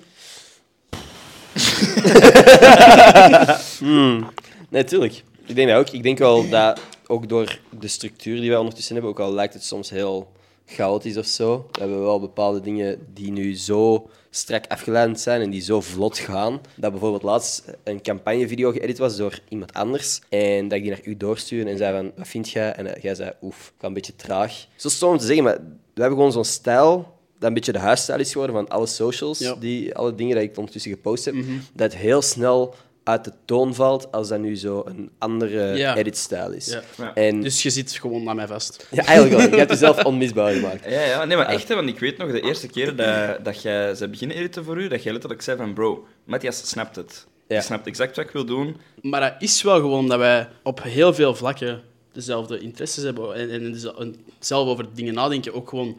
Nee, 4.70 4.84
tuurlijk. 4.84 5.22
Ik 5.46 5.54
denk 5.54 5.68
dat 5.68 5.78
ook. 5.78 5.88
Ik 5.88 6.02
denk 6.02 6.18
wel 6.18 6.48
dat 6.48 6.80
ook 7.06 7.28
door 7.28 7.58
de 7.78 7.88
structuur 7.88 8.40
die 8.40 8.48
wij 8.48 8.58
ondertussen 8.58 8.94
hebben, 8.94 9.12
ook 9.12 9.20
al 9.20 9.32
lijkt 9.32 9.54
het 9.54 9.64
soms 9.64 9.90
heel 9.90 10.32
chaotisch 10.70 11.16
of 11.16 11.26
zo, 11.26 11.68
we 11.72 11.80
hebben 11.80 12.00
wel 12.00 12.20
bepaalde 12.20 12.60
dingen 12.60 13.06
die 13.14 13.32
nu 13.32 13.56
zo 13.56 14.08
strak 14.30 14.64
afgeleid 14.68 15.20
zijn 15.20 15.40
en 15.40 15.50
die 15.50 15.60
zo 15.60 15.80
vlot 15.80 16.18
gaan, 16.18 16.60
dat 16.76 16.90
bijvoorbeeld 16.90 17.22
laatst 17.22 17.64
een 17.84 18.02
campagnevideo 18.02 18.70
geëdit 18.72 18.98
was 18.98 19.16
door 19.16 19.38
iemand 19.48 19.72
anders 19.74 20.20
en 20.28 20.68
dat 20.68 20.78
ik 20.78 20.82
die 20.84 20.92
naar 20.92 21.04
u 21.04 21.16
doorstuurde 21.16 21.70
en 21.70 21.78
zei 21.78 21.96
van, 21.96 22.12
wat 22.16 22.28
vind 22.28 22.48
jij? 22.50 22.72
En 22.72 23.00
jij 23.00 23.14
zei, 23.14 23.30
oef, 23.42 23.66
ik 23.74 23.80
ga 23.80 23.86
een 23.86 23.92
beetje 23.94 24.16
traag. 24.16 24.66
Zo 24.76 24.88
stom 24.88 25.10
om 25.10 25.18
te 25.18 25.26
zeggen, 25.26 25.44
maar 25.44 25.56
we 25.94 26.00
hebben 26.00 26.16
gewoon 26.18 26.32
zo'n 26.32 26.44
stijl 26.44 27.16
dat 27.38 27.48
een 27.48 27.54
beetje 27.54 27.72
de 27.72 27.78
huisstijl 27.78 28.18
is 28.20 28.32
geworden 28.32 28.56
van 28.56 28.68
alle 28.68 28.86
socials, 28.86 29.38
Ja. 29.38 29.54
die, 29.54 29.94
alle 29.94 30.14
dingen 30.14 30.36
die 30.36 30.48
ik 30.48 30.56
ondertussen 30.56 30.90
gepost 30.90 31.24
heb, 31.24 31.34
dat 31.74 31.94
heel 31.94 32.22
snel 32.22 32.74
uit 33.08 33.24
de 33.24 33.32
toon 33.44 33.74
valt 33.74 34.12
als 34.12 34.28
dat 34.28 34.38
nu 34.38 34.56
zo 34.56 34.82
een 34.86 35.10
andere 35.18 35.76
Ja. 35.76 35.96
editstijl 35.96 36.50
is. 36.52 36.66
Ja. 36.66 36.82
Ja. 36.96 37.14
En 37.14 37.40
Dus 37.40 37.62
je 37.62 37.70
zit 37.70 37.92
gewoon 37.92 38.28
aan 38.28 38.36
mij 38.36 38.46
vast. 38.46 38.86
ja, 38.90 39.04
eigenlijk 39.04 39.40
wel. 39.40 39.50
Je 39.50 39.56
hebt 39.56 39.70
jezelf 39.70 40.04
onmisbaar 40.04 40.52
gemaakt. 40.52 40.84
Ja, 40.90 41.00
ja, 41.04 41.24
nee, 41.24 41.36
maar 41.36 41.46
echt, 41.46 41.68
hè, 41.68 41.74
want 41.74 41.88
ik 41.88 41.98
weet 41.98 42.18
nog 42.18 42.30
de 42.30 42.40
eerste 42.40 42.66
keer 42.68 42.96
dat, 42.96 43.44
dat 43.44 43.62
jij 43.62 43.94
ze 43.94 44.08
beginnen 44.08 44.36
editen 44.36 44.64
voor 44.64 44.78
u, 44.80 44.88
dat 44.88 45.02
jij 45.02 45.12
letterlijk 45.12 45.42
zei 45.42 45.56
van 45.56 45.72
bro, 45.74 46.06
Matthias 46.24 46.68
snapt 46.68 46.96
het. 46.96 47.26
Ja. 47.48 47.56
Je 47.56 47.62
snapt 47.62 47.86
exact 47.86 48.16
wat 48.16 48.24
ik 48.24 48.30
wil 48.30 48.44
doen. 48.44 48.76
Maar 49.02 49.20
dat 49.20 49.34
is 49.38 49.62
wel 49.62 49.76
gewoon 49.76 50.08
dat 50.08 50.18
wij 50.18 50.48
op 50.62 50.82
heel 50.82 51.14
veel 51.14 51.34
vlakken 51.34 51.80
dezelfde 52.12 52.58
interesses 52.58 53.04
hebben 53.04 53.34
en, 53.34 53.50
en 53.50 53.78
en 53.98 54.16
zelf 54.38 54.68
over 54.68 54.86
dingen 54.94 55.14
nadenken. 55.14 55.54
Ook 55.54 55.68
gewoon 55.68 55.96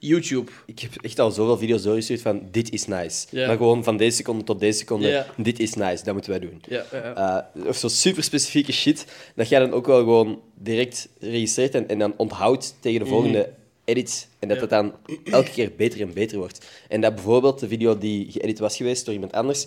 YouTube. 0.00 0.50
Ik 0.66 0.78
heb 0.78 0.90
echt 1.00 1.18
al 1.18 1.30
zoveel 1.30 1.58
video's 1.58 1.82
doorgestuurd 1.82 2.20
van 2.20 2.42
dit 2.50 2.70
is 2.72 2.86
nice. 2.86 3.26
Maar 3.46 3.56
gewoon 3.56 3.84
van 3.84 3.96
deze 3.96 4.16
seconde 4.16 4.44
tot 4.44 4.60
deze 4.60 4.78
seconde, 4.78 5.26
dit 5.36 5.58
is 5.58 5.74
nice, 5.74 6.04
dat 6.04 6.12
moeten 6.12 6.30
wij 6.30 6.40
doen. 6.40 6.62
Uh, 7.18 7.38
of 7.66 7.76
zo 7.76 7.88
super 7.88 8.22
specifieke 8.22 8.72
shit, 8.72 9.06
dat 9.34 9.48
jij 9.48 9.58
dan 9.60 9.72
ook 9.72 9.86
wel 9.86 9.98
gewoon 9.98 10.40
direct 10.54 11.08
registreert 11.18 11.74
en, 11.74 11.88
en 11.88 11.98
dan 11.98 12.14
onthoudt 12.16 12.74
tegen 12.80 13.00
de 13.00 13.06
volgende 13.06 13.52
edit. 13.84 14.28
En 14.38 14.48
dat 14.48 14.58
Mhm. 14.58 14.68
Dat 14.68 14.70
dan 14.70 15.14
elke 15.34 15.50
keer 15.50 15.72
beter 15.76 16.00
en 16.00 16.12
beter 16.12 16.38
wordt. 16.38 16.66
En 16.88 17.00
dat 17.00 17.14
bijvoorbeeld 17.14 17.58
de 17.58 17.68
video 17.68 17.98
die 17.98 18.30
geëdit 18.30 18.58
was 18.58 18.76
geweest 18.76 19.04
door 19.04 19.14
iemand 19.14 19.32
anders, 19.32 19.66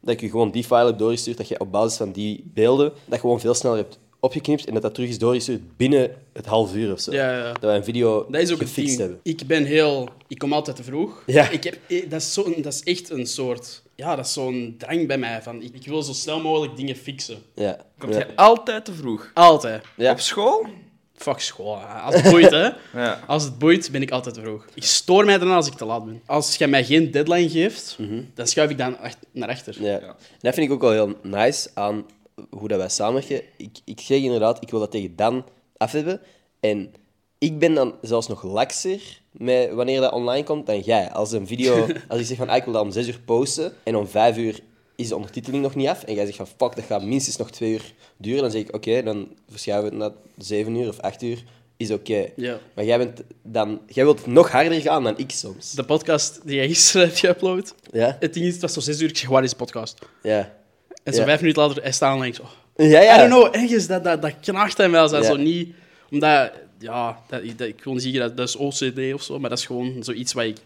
dat 0.00 0.20
je 0.20 0.30
gewoon 0.30 0.50
die 0.50 0.64
file 0.64 0.86
heb 0.86 0.98
doorgestuurd, 0.98 1.36
dat 1.36 1.48
je 1.48 1.60
op 1.60 1.72
basis 1.72 1.96
van 1.96 2.12
die 2.12 2.44
beelden 2.54 2.92
dat 3.04 3.20
gewoon 3.20 3.40
veel 3.40 3.54
sneller 3.54 3.78
hebt 3.78 3.98
opgeknipt 4.22 4.66
en 4.66 4.72
dat 4.72 4.82
dat 4.82 4.94
terug 4.94 5.08
is 5.08 5.18
doorgestuurd 5.18 5.76
binnen 5.76 6.10
het 6.32 6.46
half 6.46 6.74
uur 6.74 6.92
of 6.92 7.00
zo. 7.00 7.12
Ja, 7.12 7.36
ja. 7.38 7.52
Dat 7.52 7.62
wij 7.62 7.76
een 7.76 7.84
video 7.84 8.26
Dat 8.30 8.40
is 8.40 8.52
ook 8.52 8.58
gefixt 8.58 8.98
hebben. 8.98 9.20
Ik 9.22 9.46
ben 9.46 9.64
heel... 9.64 10.08
Ik 10.28 10.38
kom 10.38 10.52
altijd 10.52 10.76
te 10.76 10.82
vroeg. 10.82 11.22
Ja. 11.26 11.48
Ik 11.48 11.64
heb, 11.64 11.78
eh, 11.88 12.10
dat, 12.10 12.20
is 12.20 12.32
zo, 12.32 12.54
dat 12.60 12.72
is 12.72 12.82
echt 12.82 13.10
een 13.10 13.26
soort... 13.26 13.82
Ja, 13.94 14.16
dat 14.16 14.26
is 14.26 14.32
zo'n 14.32 14.74
drang 14.78 15.06
bij 15.06 15.18
mij. 15.18 15.42
Van, 15.42 15.62
ik, 15.62 15.86
wil 15.86 16.02
zo 16.02 16.12
snel 16.12 16.40
mogelijk 16.40 16.76
dingen 16.76 16.96
fixen. 16.96 17.38
Ja. 17.54 17.78
Komt 17.98 18.12
Ja. 18.12 18.18
jij 18.18 18.28
altijd 18.34 18.84
te 18.84 18.92
vroeg? 18.92 19.30
Altijd. 19.34 19.84
Ja. 19.96 20.10
Op 20.12 20.20
school? 20.20 20.66
Fuck 21.14 21.38
school. 21.40 21.76
Als 21.76 22.14
het 22.14 22.30
boeit, 22.30 22.50
hè. 22.50 22.68
Ja. 23.02 23.20
Als 23.26 23.44
het 23.44 23.58
boeit, 23.58 23.90
ben 23.90 24.02
ik 24.02 24.10
altijd 24.10 24.34
te 24.34 24.40
vroeg. 24.40 24.66
Ik 24.74 24.84
stoor 24.84 25.24
mij 25.24 25.34
eraan 25.34 25.50
als 25.56 25.66
ik 25.66 25.74
te 25.74 25.84
laat 25.84 26.04
ben. 26.04 26.22
Als 26.26 26.56
jij 26.56 26.68
mij 26.68 26.84
geen 26.84 27.10
deadline 27.10 27.50
geeft, 27.50 27.98
dan 28.34 28.46
schuif 28.46 28.70
ik 28.70 28.78
dan 28.78 28.96
naar 29.32 29.48
achter. 29.48 29.82
Ja. 29.82 29.98
En 30.00 30.14
dat 30.40 30.54
vind 30.54 30.66
ik 30.66 30.72
ook 30.72 30.80
wel 30.80 30.90
heel 30.92 31.14
nice 31.22 31.70
aan 31.74 32.04
hoe 32.50 32.68
dat 32.68 32.78
wij 32.78 32.88
samenwerken. 32.88 33.42
Ik, 33.56 33.78
ik 33.84 34.00
zeg 34.00 34.18
inderdaad, 34.18 34.62
ik 34.62 34.70
wil 34.70 34.80
dat 34.80 34.90
tegen 34.90 35.16
Dan 35.16 35.44
af 35.76 35.92
hebben. 35.92 36.20
En 36.60 36.92
ik 37.38 37.58
ben 37.58 37.74
dan 37.74 37.94
zelfs 38.02 38.28
nog 38.28 38.42
lakser 38.42 39.20
met 39.30 39.72
wanneer 39.72 40.00
dat 40.00 40.12
online 40.12 40.44
komt 40.44 40.66
dan 40.66 40.80
jij. 40.80 41.10
Als 41.10 41.32
een 41.32 41.46
video, 41.46 41.86
als 42.08 42.20
ik 42.20 42.26
zeg 42.26 42.36
van 42.36 42.48
ah, 42.48 42.56
ik 42.56 42.64
wil 42.64 42.72
dat 42.72 42.82
om 42.82 42.90
6 42.90 43.08
uur 43.08 43.20
posten 43.24 43.72
en 43.82 43.96
om 43.96 44.06
5 44.06 44.36
uur 44.36 44.60
is 44.96 45.08
de 45.08 45.14
ondertiteling 45.14 45.62
nog 45.62 45.74
niet 45.74 45.88
af 45.88 46.02
en 46.02 46.14
jij 46.14 46.24
zegt 46.24 46.36
van 46.36 46.46
fuck, 46.46 46.76
dat 46.76 46.84
gaat 46.84 47.04
minstens 47.04 47.36
nog 47.36 47.50
2 47.50 47.72
uur 47.72 47.94
duren, 48.16 48.42
dan 48.42 48.50
zeg 48.50 48.60
ik 48.60 48.74
oké, 48.74 49.02
dan 49.02 49.28
verschuiven 49.48 49.98
we 49.98 50.04
het 50.04 50.12
naar 50.12 50.22
7 50.36 50.74
uur 50.74 50.88
of 50.88 50.98
8 51.00 51.22
uur, 51.22 51.44
is 51.76 51.90
oké. 51.90 52.28
Ja. 52.36 52.58
Maar 52.74 52.84
jij, 52.84 52.98
bent 52.98 53.22
dan, 53.42 53.80
jij 53.86 54.04
wilt 54.04 54.26
nog 54.26 54.50
harder 54.50 54.80
gaan 54.80 55.04
dan 55.04 55.18
ik 55.18 55.30
soms. 55.30 55.72
De 55.72 55.84
podcast 55.84 56.40
die 56.44 56.56
jij 56.56 56.66
gisteren 56.68 57.06
hebt 57.06 57.26
geüpload, 57.26 57.74
Ja? 57.92 58.16
het 58.20 58.34
ding 58.34 58.46
is, 58.46 58.52
het 58.52 58.62
was 58.62 58.72
zo 58.72 58.80
zes 58.80 59.00
uur, 59.00 59.08
ik 59.08 59.16
zeg, 59.16 59.28
waar 59.28 59.44
is 59.44 59.50
de 59.50 59.56
podcast? 59.56 59.98
Ja. 60.22 60.61
En 61.02 61.12
zo 61.12 61.18
Ja. 61.20 61.24
vijf 61.26 61.40
minuten 61.40 61.62
later, 61.62 61.82
hij 61.82 61.92
staat 61.92 62.20
en 62.20 62.26
ik 62.26 62.34
zo... 62.34 62.44
Ja, 62.76 63.00
ja. 63.00 63.14
I 63.14 63.28
don't 63.28 63.30
know, 63.50 63.62
ergens, 63.62 63.86
dat, 63.86 64.04
dat, 64.04 64.22
dat 64.22 64.32
knaagt 64.40 64.76
dat 64.76 65.10
Ja. 65.10 65.22
zo 65.22 65.36
niet... 65.36 65.74
Omdat, 66.10 66.50
ja, 66.78 67.18
dat, 67.28 67.40
dat, 67.56 67.68
ik 67.68 67.84
wil 67.84 67.92
niet 67.92 68.02
zeggen 68.02 68.20
dat 68.20 68.36
dat 68.36 68.48
is 68.48 68.56
OCD 68.56 69.14
of 69.14 69.22
zo, 69.22 69.38
maar 69.38 69.50
dat 69.50 69.58
is 69.58 69.66
gewoon 69.66 69.96
zoiets 70.04 70.32
wat 70.32 70.44
ik... 70.44 70.56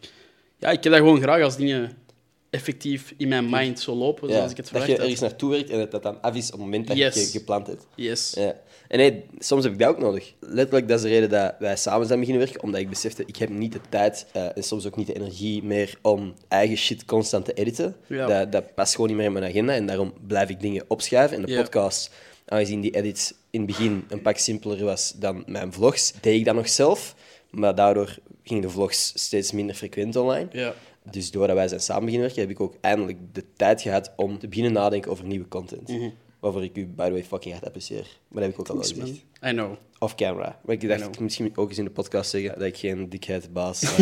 Ja, 0.59 0.69
ik 0.71 0.83
heb 0.85 0.93
dat 0.93 1.03
gewoon 1.03 1.21
graag 1.21 1.43
als 1.43 1.57
dingen 1.57 1.97
effectief 2.51 3.15
in 3.17 3.29
mijn 3.29 3.51
mind 3.51 3.81
zo 3.81 3.95
lopen, 3.95 4.29
Ja, 4.29 4.35
zoals 4.35 4.51
ik 4.51 4.57
het 4.57 4.71
dat 4.73 4.87
je 4.87 4.97
ergens 4.97 5.21
naartoe 5.21 5.51
werkt 5.51 5.71
en 5.71 5.79
dat 5.79 5.91
dat 5.91 6.03
dan 6.03 6.23
af 6.23 6.35
is 6.35 6.47
op 6.47 6.53
het 6.53 6.61
moment 6.61 6.87
dat 6.89 6.97
je 6.97 7.13
ge- 7.13 7.27
gepland 7.31 7.67
hebt. 7.67 7.87
Yes. 7.95 8.33
Ja. 8.37 8.55
En 8.89 8.99
nee, 8.99 9.25
soms 9.39 9.65
heb 9.65 9.73
ik 9.73 9.79
dat 9.79 9.89
ook 9.89 9.99
nodig. 9.99 10.35
Letterlijk, 10.41 10.89
dat 10.89 10.97
is 10.97 11.03
de 11.05 11.09
reden 11.09 11.29
dat 11.31 11.55
wij 11.59 11.77
samen 11.77 12.07
zijn 12.07 12.19
beginnen 12.19 12.45
werken, 12.45 12.63
omdat 12.63 12.81
ik 12.81 12.89
besefte, 12.89 13.23
ik 13.27 13.37
heb 13.37 13.49
niet 13.49 13.73
de 13.73 13.81
tijd 13.89 14.27
eh, 14.33 14.57
en 14.57 14.63
soms 14.63 14.87
ook 14.87 14.97
niet 14.97 15.07
de 15.07 15.15
energie 15.15 15.63
meer 15.63 15.99
om 16.03 16.35
eigen 16.49 16.77
shit 16.77 17.05
constant 17.05 17.45
te 17.45 17.53
editen. 17.53 17.97
Ja. 18.07 18.27
Dat, 18.27 18.53
dat 18.53 18.75
past 18.75 18.93
gewoon 18.95 19.07
niet 19.09 19.17
meer 19.17 19.27
in 19.27 19.33
mijn 19.33 19.45
agenda 19.45 19.73
en 19.75 19.87
daarom 19.87 20.13
blijf 20.27 20.49
ik 20.49 20.61
dingen 20.61 20.85
opschuiven. 20.89 21.37
En 21.37 21.45
de 21.45 21.53
Ja. 21.53 21.63
podcast, 21.63 22.11
aangezien 22.47 22.81
die 22.81 22.91
edit 22.95 23.35
in 23.51 23.61
het 23.61 23.69
begin 23.69 24.05
een 24.09 24.23
pak 24.23 24.37
simpeler 24.37 24.85
was 24.85 25.13
dan 25.17 25.43
mijn 25.47 25.73
vlogs, 25.73 26.13
deed 26.21 26.39
ik 26.39 26.45
dat 26.45 26.55
nog 26.55 26.69
zelf. 26.69 27.15
Maar 27.51 27.75
daardoor 27.75 28.19
gingen 28.43 28.63
de 28.63 28.71
vlogs 28.71 29.13
steeds 29.15 29.53
minder 29.53 29.77
frequent 29.77 30.17
online. 30.17 30.49
Ja. 30.53 30.75
Dus 31.11 31.31
doordat 31.31 31.57
wij 31.57 31.69
zijn 31.69 31.81
samen 31.81 32.05
beginnen 32.05 32.27
werken, 32.27 32.47
heb 32.47 32.57
ik 32.57 32.61
ook 32.61 32.75
eindelijk 32.81 33.19
de 33.33 33.45
tijd 33.57 33.83
gehad 33.83 34.13
om 34.17 34.39
te 34.39 34.49
beginnen 34.49 34.73
nadenken 34.73 35.11
over 35.11 35.25
nieuwe 35.25 35.49
content. 35.49 35.91
Waarvoor 36.47 36.65
ik 36.65 36.77
u, 36.77 36.87
by 36.87 37.05
the 37.05 37.11
way, 37.11 37.25
fucking 37.25 37.53
hard 37.55 37.67
apprecieer. 37.67 38.07
Maar 38.29 38.43
dat 38.43 38.43
heb 38.43 38.53
ik 38.53 38.61
ook 38.61 38.69
al 38.69 38.75
wel 38.75 38.83
gezegd. 38.85 39.01
man. 39.41 39.51
I 39.51 39.53
know. 39.55 39.75
Off 39.99 40.15
camera. 40.15 40.61
Maar 40.65 40.75
ik 40.75 40.89
dacht, 40.89 41.03
ik 41.05 41.21
misschien 41.21 41.53
ook 41.55 41.69
eens 41.69 41.79
in 41.79 41.85
de 41.85 41.91
podcast 41.91 42.31
zeggen 42.31 42.53
dat 42.59 42.63
ik 42.69 42.77
geen 42.77 43.09
dikheid 43.09 43.53
baas 43.53 43.81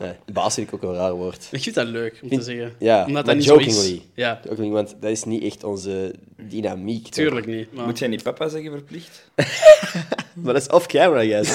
nee, 0.00 0.14
Baas 0.32 0.54
vind 0.54 0.66
ik 0.66 0.74
ook 0.74 0.82
een 0.82 0.94
raar 0.94 1.12
woord. 1.12 1.48
Ik 1.50 1.62
vind 1.62 1.74
dat 1.74 1.86
leuk 1.86 2.18
om 2.22 2.28
te 2.28 2.42
zeggen. 2.42 2.72
ja, 2.78 2.96
Omdat 3.06 3.12
maar 3.12 3.24
dat 3.24 3.34
niet 3.34 3.44
zo 3.44 3.56
is. 3.56 3.64
jokingly. 3.76 4.02
Ja, 4.14 4.40
Ook 4.48 4.58
niet, 4.58 4.72
want 4.72 4.96
dat 5.00 5.10
is 5.10 5.24
niet 5.24 5.42
echt 5.42 5.64
onze 5.64 6.14
dynamiek. 6.36 7.02
toch? 7.02 7.12
tuurlijk 7.12 7.46
niet. 7.46 7.72
Maar... 7.72 7.86
Moet 7.86 7.98
jij 7.98 8.08
niet 8.08 8.22
papa 8.22 8.48
zeggen 8.48 8.70
verplicht? 8.70 9.24
Maar 10.34 10.52
dat 10.54 10.62
is 10.62 10.68
off 10.68 10.86
camera, 10.86 11.24
guys. 11.24 11.48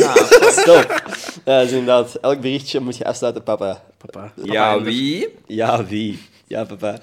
Stop. 0.62 1.04
Ja, 1.46 1.58
dat 1.58 1.66
is 1.66 1.72
inderdaad. 1.72 2.16
Elk 2.16 2.42
berichtje 2.42 2.80
moet 2.80 2.98
je 2.98 3.06
afsluiten, 3.06 3.44
papa. 3.44 3.84
Papa. 3.98 4.34
Ja, 4.44 4.82
wie? 4.82 5.28
Ja, 5.48 5.86
wie? 5.86 6.20
Ja, 6.48 6.64
papa. 6.64 7.00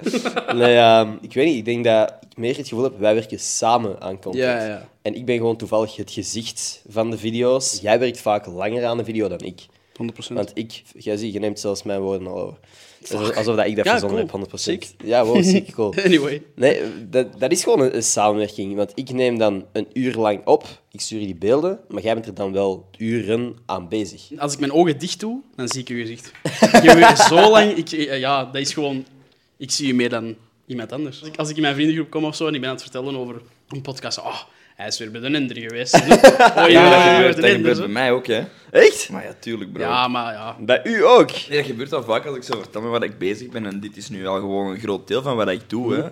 Nee, 0.54 0.76
ehm, 0.76 1.12
ik 1.20 1.32
weet 1.32 1.46
niet. 1.46 1.56
Ik 1.56 1.64
denk 1.64 1.84
dat 1.84 2.14
ik 2.30 2.36
meer 2.36 2.56
het 2.56 2.68
gevoel 2.68 2.84
heb, 2.84 2.98
wij 2.98 3.14
werken 3.14 3.40
samen 3.40 4.00
aan 4.00 4.20
content. 4.20 4.44
Ja, 4.44 4.64
ja. 4.66 4.88
En 5.02 5.14
ik 5.14 5.24
ben 5.24 5.36
gewoon 5.36 5.56
toevallig 5.56 5.96
het 5.96 6.10
gezicht 6.10 6.82
van 6.88 7.10
de 7.10 7.18
video's. 7.18 7.78
Jij 7.80 7.98
werkt 7.98 8.20
vaak 8.20 8.46
langer 8.46 8.84
aan 8.84 8.96
de 8.96 9.04
video 9.04 9.28
dan 9.28 9.40
ik. 9.40 9.66
100%. 10.02 10.34
Want 10.34 10.50
ik, 10.54 10.82
jij 10.98 11.16
ziet, 11.16 11.32
je 11.32 11.38
neemt 11.38 11.60
zelfs 11.60 11.82
mijn 11.82 12.00
woorden 12.00 12.26
al 12.26 12.40
over. 12.40 12.58
Alsof, 13.00 13.36
alsof 13.36 13.56
dat 13.56 13.66
ik 13.66 13.76
dat 13.76 13.84
Ja, 13.84 13.90
verzonnen 13.90 14.26
cool. 14.26 14.42
heb, 14.42 14.50
100%. 14.50 14.54
Sick. 14.54 14.86
Ja, 15.04 15.24
wow, 15.24 15.44
sick, 15.44 15.72
cool. 15.72 15.94
Anyway. 16.04 16.42
Nee, 16.54 16.80
dat, 17.10 17.40
dat 17.40 17.52
is 17.52 17.62
gewoon 17.62 17.80
een, 17.80 17.96
een 17.96 18.02
samenwerking. 18.02 18.76
Want 18.76 18.92
ik 18.94 19.12
neem 19.12 19.38
dan 19.38 19.64
een 19.72 19.86
uur 19.92 20.14
lang 20.14 20.46
op, 20.46 20.64
ik 20.90 21.00
stuur 21.00 21.20
je 21.20 21.26
die 21.26 21.34
beelden, 21.34 21.80
maar 21.88 22.02
jij 22.02 22.14
bent 22.14 22.26
er 22.26 22.34
dan 22.34 22.52
wel 22.52 22.88
uren 22.98 23.56
aan 23.66 23.88
bezig. 23.88 24.28
Als 24.38 24.52
ik 24.52 24.58
mijn 24.58 24.72
ogen 24.72 24.98
dicht 24.98 25.20
doe, 25.20 25.40
dan 25.56 25.68
zie 25.68 25.80
ik 25.80 25.88
je 25.88 25.94
gezicht. 25.94 26.32
Je 26.82 27.24
zo 27.28 27.50
lang... 27.50 27.72
Ik, 27.72 27.88
ja, 28.18 28.44
dat 28.44 28.60
is 28.60 28.72
gewoon... 28.72 29.04
Ik 29.62 29.70
zie 29.70 29.86
je 29.86 29.94
meer 29.94 30.08
dan 30.08 30.36
iemand 30.66 30.92
anders. 30.92 31.20
Als 31.20 31.28
ik, 31.28 31.36
als 31.36 31.50
ik 31.50 31.56
in 31.56 31.62
mijn 31.62 31.74
vriendengroep 31.74 32.10
kom 32.10 32.24
of 32.24 32.36
zo 32.36 32.46
en 32.46 32.54
ik 32.54 32.60
ben 32.60 32.68
aan 32.68 32.74
het 32.74 32.84
vertellen 32.84 33.16
over 33.16 33.42
een 33.68 33.80
podcast... 33.80 34.18
Oh, 34.18 34.40
hij 34.74 34.86
is 34.86 34.98
weer 34.98 35.10
bij 35.10 35.20
de 35.20 35.26
Ender 35.26 35.56
geweest. 35.56 35.94
Oh, 35.94 36.06
ja, 36.08 36.66
Ja, 36.66 36.90
dat 36.90 37.04
ja, 37.04 37.14
gebeurt, 37.14 37.64
dat 37.64 37.78
bij 37.78 37.88
mij 37.88 38.12
ook, 38.12 38.26
hè. 38.26 38.44
Echt? 38.70 39.08
Maar 39.10 39.24
ja, 39.24 39.34
tuurlijk, 39.40 39.72
bro. 39.72 39.82
Ja, 39.82 40.08
maar 40.08 40.32
ja. 40.32 40.56
Bij 40.60 40.80
u 40.84 41.04
ook? 41.04 41.30
Nee, 41.30 41.58
dat 41.58 41.66
gebeurt 41.66 41.92
al 41.92 42.02
vaak 42.02 42.26
als 42.26 42.36
ik 42.36 42.42
zo 42.42 42.58
vertel 42.60 42.80
met 42.80 42.90
waar 42.90 43.02
ik 43.02 43.18
bezig 43.18 43.48
ben 43.48 43.66
en 43.66 43.80
dit 43.80 43.96
is 43.96 44.08
nu 44.08 44.26
al 44.26 44.40
gewoon 44.40 44.70
een 44.70 44.80
groot 44.80 45.08
deel 45.08 45.22
van 45.22 45.36
wat 45.36 45.48
ik 45.48 45.70
doe, 45.70 45.94
hè. 45.94 46.08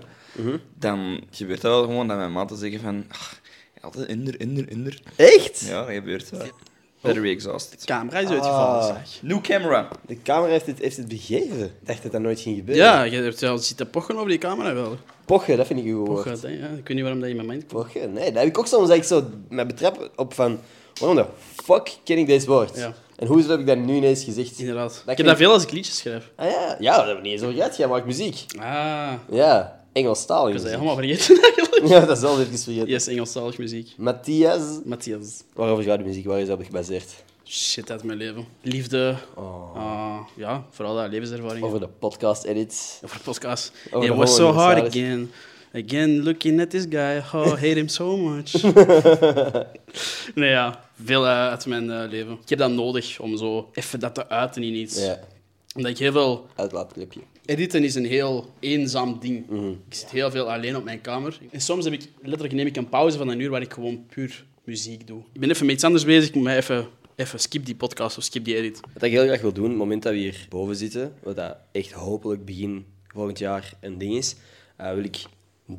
Dan 0.78 1.20
gebeurt 1.30 1.60
dat 1.60 1.72
wel 1.72 1.82
gewoon 1.84 2.08
dat 2.08 2.16
mijn 2.16 2.32
maten 2.32 2.56
zeggen 2.56 2.80
van... 2.80 3.04
"Ach, 3.08 3.40
altijd 3.80 4.08
inder, 4.08 4.40
inder, 4.40 4.70
inder. 4.70 5.00
Echt? 5.16 5.60
Ja, 5.60 5.84
dat 5.84 5.94
gebeurt 5.94 6.30
wel. 6.30 6.46
Better 7.00 7.22
be 7.22 7.28
exhausted. 7.28 7.80
De 7.80 7.86
camera 7.86 8.18
is 8.18 8.28
uitgevallen, 8.28 8.80
Ah. 8.80 8.86
zeg. 8.86 9.18
New 9.22 9.40
camera. 9.40 9.88
De 10.06 10.22
camera 10.22 10.52
heeft 10.52 10.66
het, 10.66 10.78
heeft 10.78 10.96
het 10.96 11.08
begeven. 11.08 11.64
Ik 11.64 11.86
dacht 11.86 12.02
dat 12.02 12.12
dat 12.12 12.20
nooit 12.20 12.40
ging 12.40 12.56
gebeuren. 12.56 12.84
Ja, 12.84 13.02
je 13.02 13.16
hebt 13.16 13.40
wel 13.40 13.58
zitten 13.58 13.90
pochen 13.90 14.16
over 14.16 14.28
die 14.28 14.38
camera 14.38 14.74
wel. 14.74 14.96
Pochen, 15.24 15.56
dat 15.56 15.66
vind 15.66 15.78
ik 15.80 15.84
een 15.86 15.92
goed 15.96 16.06
woord. 16.08 16.30
Pochen, 16.30 16.58
ja. 16.58 16.66
Ik 16.66 16.70
weet 16.88 16.88
niet 16.88 17.00
waarom 17.00 17.20
dat 17.20 17.28
in 17.28 17.36
mijn 17.36 17.48
mind 17.48 17.66
komt. 17.66 17.82
Pochen? 17.84 18.12
Nee, 18.12 18.24
dat 18.32 18.42
heb 18.42 18.48
ik 18.52 18.58
ook 18.58 18.66
soms 18.66 18.88
dat 18.88 18.96
ik 18.96 19.04
zo 19.04 19.24
me 19.48 19.66
betrap 19.66 20.10
op 20.16 20.34
van... 20.34 20.58
Waarom 21.00 21.16
de 21.16 21.24
fuck 21.64 21.96
ken 22.04 22.18
ik 22.18 22.26
deze 22.26 22.46
woord? 22.46 22.76
Ja. 22.76 22.92
En 23.16 23.26
hoezo 23.26 23.50
heb 23.50 23.60
ik 23.60 23.66
dat 23.66 23.76
nu 23.78 23.94
ineens 23.94 24.24
gezegd? 24.24 24.58
Inderdaad. 24.58 25.02
ik 25.06 25.16
heb 25.16 25.26
dat 25.26 25.36
veel 25.36 25.52
als 25.52 25.62
ik 25.62 25.70
liedjes 25.70 25.96
schrijf. 25.96 26.30
Ah 26.36 26.50
ja, 26.50 26.76
ja, 26.80 26.96
dat 26.96 27.04
hebben 27.06 27.16
we 27.16 27.22
niet 27.22 27.32
eens 27.32 27.42
over 27.42 27.54
gehad. 27.54 27.76
Jij 27.76 27.88
maakt 27.88 28.06
muziek. 28.06 28.44
Ah, 28.58 29.12
Ja, 29.30 29.79
Engelstalig 29.92 30.48
ik 30.48 30.52
was 30.54 30.62
muziek. 30.62 30.78
helemaal 30.78 30.96
vergeten 30.96 31.42
eigenlijk. 31.54 31.86
Ja, 31.86 32.00
dat 32.06 32.16
is 32.16 32.22
al 32.24 32.40
even 32.40 32.58
vergeten. 32.58 32.88
Yes, 32.88 33.06
Engelstalig 33.06 33.58
muziek. 33.58 33.92
Matthias. 33.96 34.62
Matthias. 34.84 35.42
Waarover 35.54 35.84
gaat 35.84 35.98
de 35.98 36.04
muziek? 36.04 36.24
Waar 36.26 36.40
is 36.40 36.46
dat 36.46 36.58
op 36.58 36.64
gebaseerd? 36.64 37.24
Shit 37.44 37.90
uit 37.90 38.02
mijn 38.02 38.18
leven. 38.18 38.46
Liefde. 38.62 39.14
Oh. 39.34 39.76
ah, 39.76 40.18
ja, 40.36 40.64
vooral 40.70 40.94
dat 40.96 41.10
levenservaring. 41.10 41.64
Over 41.64 41.80
de 41.80 41.88
podcast-edits. 41.88 43.00
Over 43.04 43.16
de 43.16 43.22
podcast. 43.22 43.72
Over 43.90 44.08
It 44.08 44.12
de 44.14 44.18
was 44.18 44.36
so 44.36 44.52
hard 44.52 44.86
again. 44.86 45.30
Again, 45.74 46.22
looking 46.22 46.60
at 46.60 46.70
this 46.70 46.86
guy. 46.90 47.22
Oh, 47.34 47.46
I 47.46 47.50
hate 47.50 47.66
him 47.78 47.88
so 47.88 48.16
much. 48.16 48.52
nee, 50.34 50.50
ja. 50.50 50.84
Veel 51.04 51.24
eh, 51.26 51.48
uit 51.48 51.66
mijn 51.66 51.90
eh, 51.90 52.08
leven. 52.10 52.38
Ik 52.42 52.48
heb 52.48 52.58
dat 52.58 52.70
nodig 52.70 53.20
om 53.20 53.36
zo 53.36 53.70
even 53.72 54.00
dat 54.00 54.14
te 54.14 54.28
uiten 54.28 54.62
in 54.62 54.74
iets. 54.74 55.04
Ja, 55.04 55.18
Omdat 55.74 55.90
ik 55.90 55.98
heel 55.98 56.12
veel... 56.12 56.46
uitlaatclipje. 56.56 57.20
Editen 57.50 57.84
is 57.84 57.94
een 57.94 58.04
heel 58.04 58.54
eenzaam 58.60 59.18
ding. 59.20 59.48
Mhm. 59.48 59.68
Ik 59.68 59.94
zit 59.94 60.10
heel 60.10 60.30
veel 60.30 60.52
alleen 60.52 60.76
op 60.76 60.84
mijn 60.84 61.00
kamer. 61.00 61.38
En 61.50 61.60
soms 61.60 61.84
heb 61.84 61.92
ik, 61.92 62.08
letterlijk 62.22 62.54
neem 62.54 62.66
ik 62.66 62.76
een 62.76 62.88
pauze 62.88 63.18
van 63.18 63.28
een 63.28 63.40
uur 63.40 63.50
waar 63.50 63.60
ik 63.60 63.72
gewoon 63.72 64.06
puur 64.06 64.44
muziek 64.64 65.06
doe. 65.06 65.22
Ik 65.32 65.40
ben 65.40 65.50
even 65.50 65.66
met 65.66 65.74
iets 65.74 65.84
anders 65.84 66.04
bezig. 66.04 66.28
Ik 66.28 66.34
moet 66.34 66.44
mij 66.44 66.56
even, 66.56 66.88
even 67.16 67.40
skip 67.40 67.64
die 67.64 67.74
podcast 67.74 68.18
of 68.18 68.24
skip 68.24 68.44
die 68.44 68.56
edit. 68.56 68.80
Wat 68.92 69.02
ik 69.02 69.10
heel 69.10 69.24
graag 69.24 69.40
wil 69.40 69.52
doen, 69.52 69.64
op 69.64 69.70
het 69.70 69.78
moment 69.78 70.02
dat 70.02 70.12
we 70.12 70.18
hier 70.18 70.46
boven 70.48 70.76
zitten, 70.76 71.12
wat 71.22 71.36
dat 71.36 71.56
echt 71.72 71.92
hopelijk 71.92 72.44
begin 72.44 72.86
volgend 73.06 73.38
jaar 73.38 73.72
een 73.80 73.98
ding 73.98 74.14
is, 74.14 74.34
eh, 74.76 74.92
wil 74.94 75.04
ik 75.04 75.24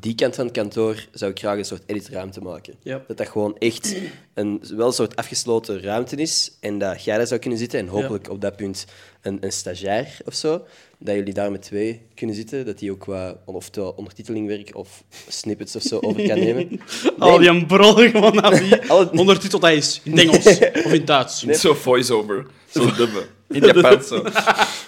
die 0.00 0.14
kant 0.14 0.34
van 0.34 0.44
het 0.44 0.54
kantoor 0.54 1.06
zou 1.12 1.30
ik 1.30 1.38
graag 1.38 1.58
een 1.58 1.64
soort 1.64 1.82
editruimte 1.86 2.40
maken. 2.40 2.74
Ja. 2.82 3.04
Dat 3.06 3.16
dat 3.16 3.28
gewoon 3.28 3.58
echt 3.58 3.96
een, 4.34 4.62
wel 4.76 4.86
een 4.86 4.92
soort 4.92 5.16
afgesloten 5.16 5.82
ruimte 5.82 6.16
is 6.16 6.56
en 6.60 6.78
dat 6.78 7.04
jij 7.04 7.16
daar 7.16 7.26
zou 7.26 7.40
kunnen 7.40 7.58
zitten 7.58 7.78
en 7.78 7.86
hopelijk 7.86 8.30
op 8.30 8.40
dat 8.40 8.56
punt 8.56 8.86
een, 9.20 9.38
een 9.40 9.52
stagiair 9.52 10.16
of 10.24 10.34
zo, 10.34 10.64
dat 11.04 11.14
jullie 11.14 11.32
daar 11.34 11.50
met 11.50 11.62
twee 11.62 12.00
kunnen 12.14 12.36
zitten, 12.36 12.66
dat 12.66 12.78
die 12.78 12.90
ook 12.90 12.98
qua 13.00 13.36
oftewel 13.44 13.94
ondertitelingwerk 13.96 14.70
of 14.76 15.04
snippets 15.28 15.76
of 15.76 15.82
zo 15.82 15.98
over 16.00 16.26
kan 16.28 16.38
nemen. 16.38 16.80
Al 17.18 17.38
die 17.38 17.48
een 17.48 17.66
brol 17.66 17.94
gewoon 17.94 18.42
aan 18.42 18.54
die. 18.54 18.76
Al 18.90 19.00
het- 19.00 19.10
Ondertiteld 19.18 19.62
hij 19.62 19.76
is 19.76 20.00
in 20.04 20.12
het 20.12 20.20
Engels 20.20 20.46
of 20.58 20.60
in 20.84 20.90
het 20.92 21.06
Duits. 21.06 21.40
Zo 21.40 21.74
voice-over. 21.74 22.46
Zo 22.70 22.84
dubbe. 22.96 23.26
In 23.52 23.64
Japan 23.64 24.02
zo. 24.02 24.22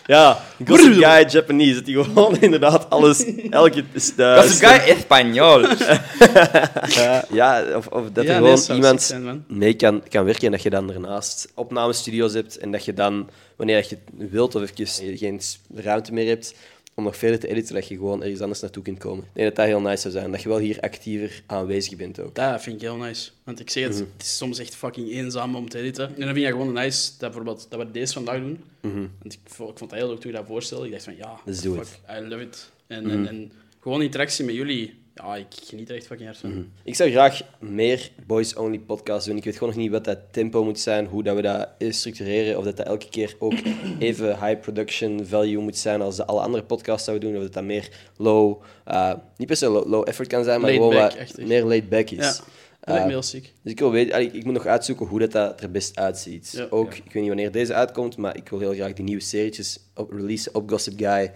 Ja, 0.06 0.42
Gossip 0.66 0.92
Guy 0.92 1.26
Japanese, 1.28 1.74
dat 1.74 1.84
die 1.84 2.04
gewoon 2.04 2.40
inderdaad 2.46 2.90
alles, 2.90 3.24
elke... 3.50 3.84
is 3.92 4.12
een 4.16 4.48
guy 4.50 4.78
Espanol. 4.78 5.66
Ja, 6.98 7.24
ja, 7.30 7.76
of, 7.76 7.86
of 7.86 8.10
dat 8.12 8.24
Ja, 8.24 8.30
er 8.30 8.36
gewoon 8.36 8.76
iemand 8.76 9.02
zijn, 9.02 9.44
mee 9.48 9.74
kan, 9.74 10.02
kan 10.08 10.24
werken 10.24 10.46
en 10.46 10.52
dat 10.52 10.62
je 10.62 10.70
dan 10.70 10.86
daarnaast 10.86 11.52
opnamestudio's 11.54 12.32
hebt 12.32 12.58
en 12.58 12.70
dat 12.70 12.84
je 12.84 12.94
dan, 12.94 13.30
wanneer 13.56 13.76
je 13.76 13.98
het 14.16 14.30
wilt 14.30 14.54
of 14.54 14.62
even 14.62 15.16
geen 15.18 15.40
ruimte 15.74 16.12
meer 16.12 16.28
hebt 16.28 16.54
om 16.95 17.05
nog 17.05 17.16
verder 17.16 17.38
te 17.38 17.49
editen, 17.49 17.74
dat 17.74 17.88
je 17.88 17.95
gewoon 17.95 18.22
ergens 18.22 18.40
anders 18.40 18.61
naartoe 18.61 18.82
kunt 18.82 18.99
komen. 18.99 19.24
Ik 19.24 19.30
denk 19.32 19.47
dat 19.47 19.57
dat 19.57 19.66
heel 19.66 19.80
nice 19.80 20.01
zou 20.01 20.12
zijn, 20.12 20.30
dat 20.30 20.42
je 20.42 20.49
wel 20.49 20.59
hier 20.59 20.80
actiever 20.80 21.42
aanwezig 21.47 21.97
bent 21.97 22.20
ook. 22.20 22.34
Dat 22.34 22.62
vind 22.62 22.76
ik 22.76 22.82
heel 22.82 22.97
nice. 22.97 23.30
Want 23.45 23.61
ik 23.61 23.70
zeg 23.70 23.84
het, 23.84 23.99
het 23.99 24.09
is 24.18 24.36
soms 24.36 24.59
echt 24.59 24.76
fucking 24.76 25.11
eenzaam 25.11 25.57
om 25.57 25.68
te 25.68 25.78
editen. 25.78 26.09
En 26.09 26.14
dan 26.20 26.34
vind 26.34 26.47
ik 26.47 26.51
gewoon 26.53 26.72
nice 26.72 27.11
dat, 27.11 27.18
bijvoorbeeld, 27.18 27.66
dat 27.68 27.78
we 27.78 27.90
deze 27.90 28.12
vandaag 28.12 28.38
doen. 28.38 28.64
Want 28.80 29.32
ik, 29.32 29.38
ik 29.45 29.53
vond 29.55 29.78
dat 29.78 29.90
heel 29.90 30.09
leuk 30.09 30.20
toen 30.20 30.30
je 30.30 30.36
dat 30.36 30.47
voorstelde. 30.47 30.86
Ik 30.86 30.92
dacht 30.92 31.05
van, 31.05 31.16
ja, 31.16 31.40
Let's 31.45 31.61
do 31.62 31.74
fuck, 31.74 31.82
it. 31.82 31.99
I 32.11 32.28
love 32.28 32.42
it. 32.42 32.70
En, 32.86 33.11
en, 33.11 33.28
en 33.28 33.53
gewoon 33.80 34.03
interactie 34.03 34.45
met 34.45 34.55
jullie. 34.55 35.03
Ja, 35.14 35.36
ik 35.36 35.46
geniet 35.64 35.88
er 35.90 35.96
echt 35.96 36.06
fucking 36.06 36.28
hard 36.28 36.40
van. 36.40 36.70
Ik 36.84 36.94
zou 36.94 37.10
graag 37.10 37.40
meer 37.60 38.10
boys-only 38.26 38.78
podcasts 38.78 39.26
doen. 39.28 39.36
Ik 39.36 39.44
weet 39.44 39.54
gewoon 39.56 39.68
nog 39.68 39.78
niet 39.78 39.90
wat 39.90 40.04
dat 40.04 40.18
tempo 40.30 40.64
moet 40.64 40.78
zijn, 40.80 41.06
hoe 41.06 41.22
dat 41.22 41.36
we 41.36 41.42
dat 41.42 41.68
structureren, 41.78 42.58
of 42.58 42.64
dat 42.64 42.76
dat 42.76 42.86
elke 42.86 43.08
keer 43.08 43.34
ook 43.38 43.54
even 43.98 44.28
high 44.46 44.60
production 44.60 45.26
value 45.26 45.58
moet 45.58 45.76
zijn 45.78 46.02
als 46.02 46.16
de 46.16 46.24
alle 46.24 46.40
andere 46.40 46.64
podcasts 46.64 47.04
zouden 47.04 47.28
doen, 47.28 47.36
of 47.38 47.44
dat 47.44 47.52
dat 47.52 47.64
meer 47.64 47.88
low, 48.16 48.62
eh, 48.84 49.12
niet 49.36 49.48
per 49.48 49.56
se 49.56 49.68
low, 49.68 49.86
low 49.88 50.08
effort 50.08 50.28
kan 50.28 50.44
zijn, 50.44 50.60
maar 50.60 50.70
Laid 50.70 50.82
gewoon 50.82 50.94
back, 50.96 51.10
wat 51.10 51.20
echt, 51.20 51.38
echt. 51.38 51.48
meer 51.48 51.64
laid 51.64 51.88
back 51.88 52.10
is. 52.10 52.16
Ja, 52.18 52.32
dat 52.32 52.42
Eh, 52.80 52.90
lijkt 52.92 53.04
me 53.06 53.12
heel 53.12 53.22
sick. 53.22 53.52
Dus 53.62 53.72
ik 53.72 53.78
wil 53.78 53.90
weten, 53.90 54.14
allee, 54.14 54.30
ik 54.30 54.44
moet 54.44 54.52
nog 54.54 54.66
uitzoeken 54.66 55.06
hoe 55.06 55.18
dat, 55.18 55.32
dat 55.32 55.60
er 55.60 55.70
best 55.70 55.96
uitziet. 55.98 56.52
Ja. 56.56 56.66
ook, 56.70 56.94
ik 56.94 57.04
weet 57.04 57.14
niet 57.14 57.26
wanneer 57.26 57.52
deze 57.52 57.74
uitkomt, 57.74 58.16
maar 58.16 58.36
ik 58.36 58.48
wil 58.48 58.58
heel 58.58 58.72
graag 58.74 58.92
die 58.92 59.04
nieuwe 59.04 59.22
serietjes 59.22 59.78
op, 59.94 60.10
releasen 60.10 60.54
op 60.54 60.70
Gossip 60.70 60.98
Guy. 60.98 61.32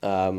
Ehm, 0.00 0.38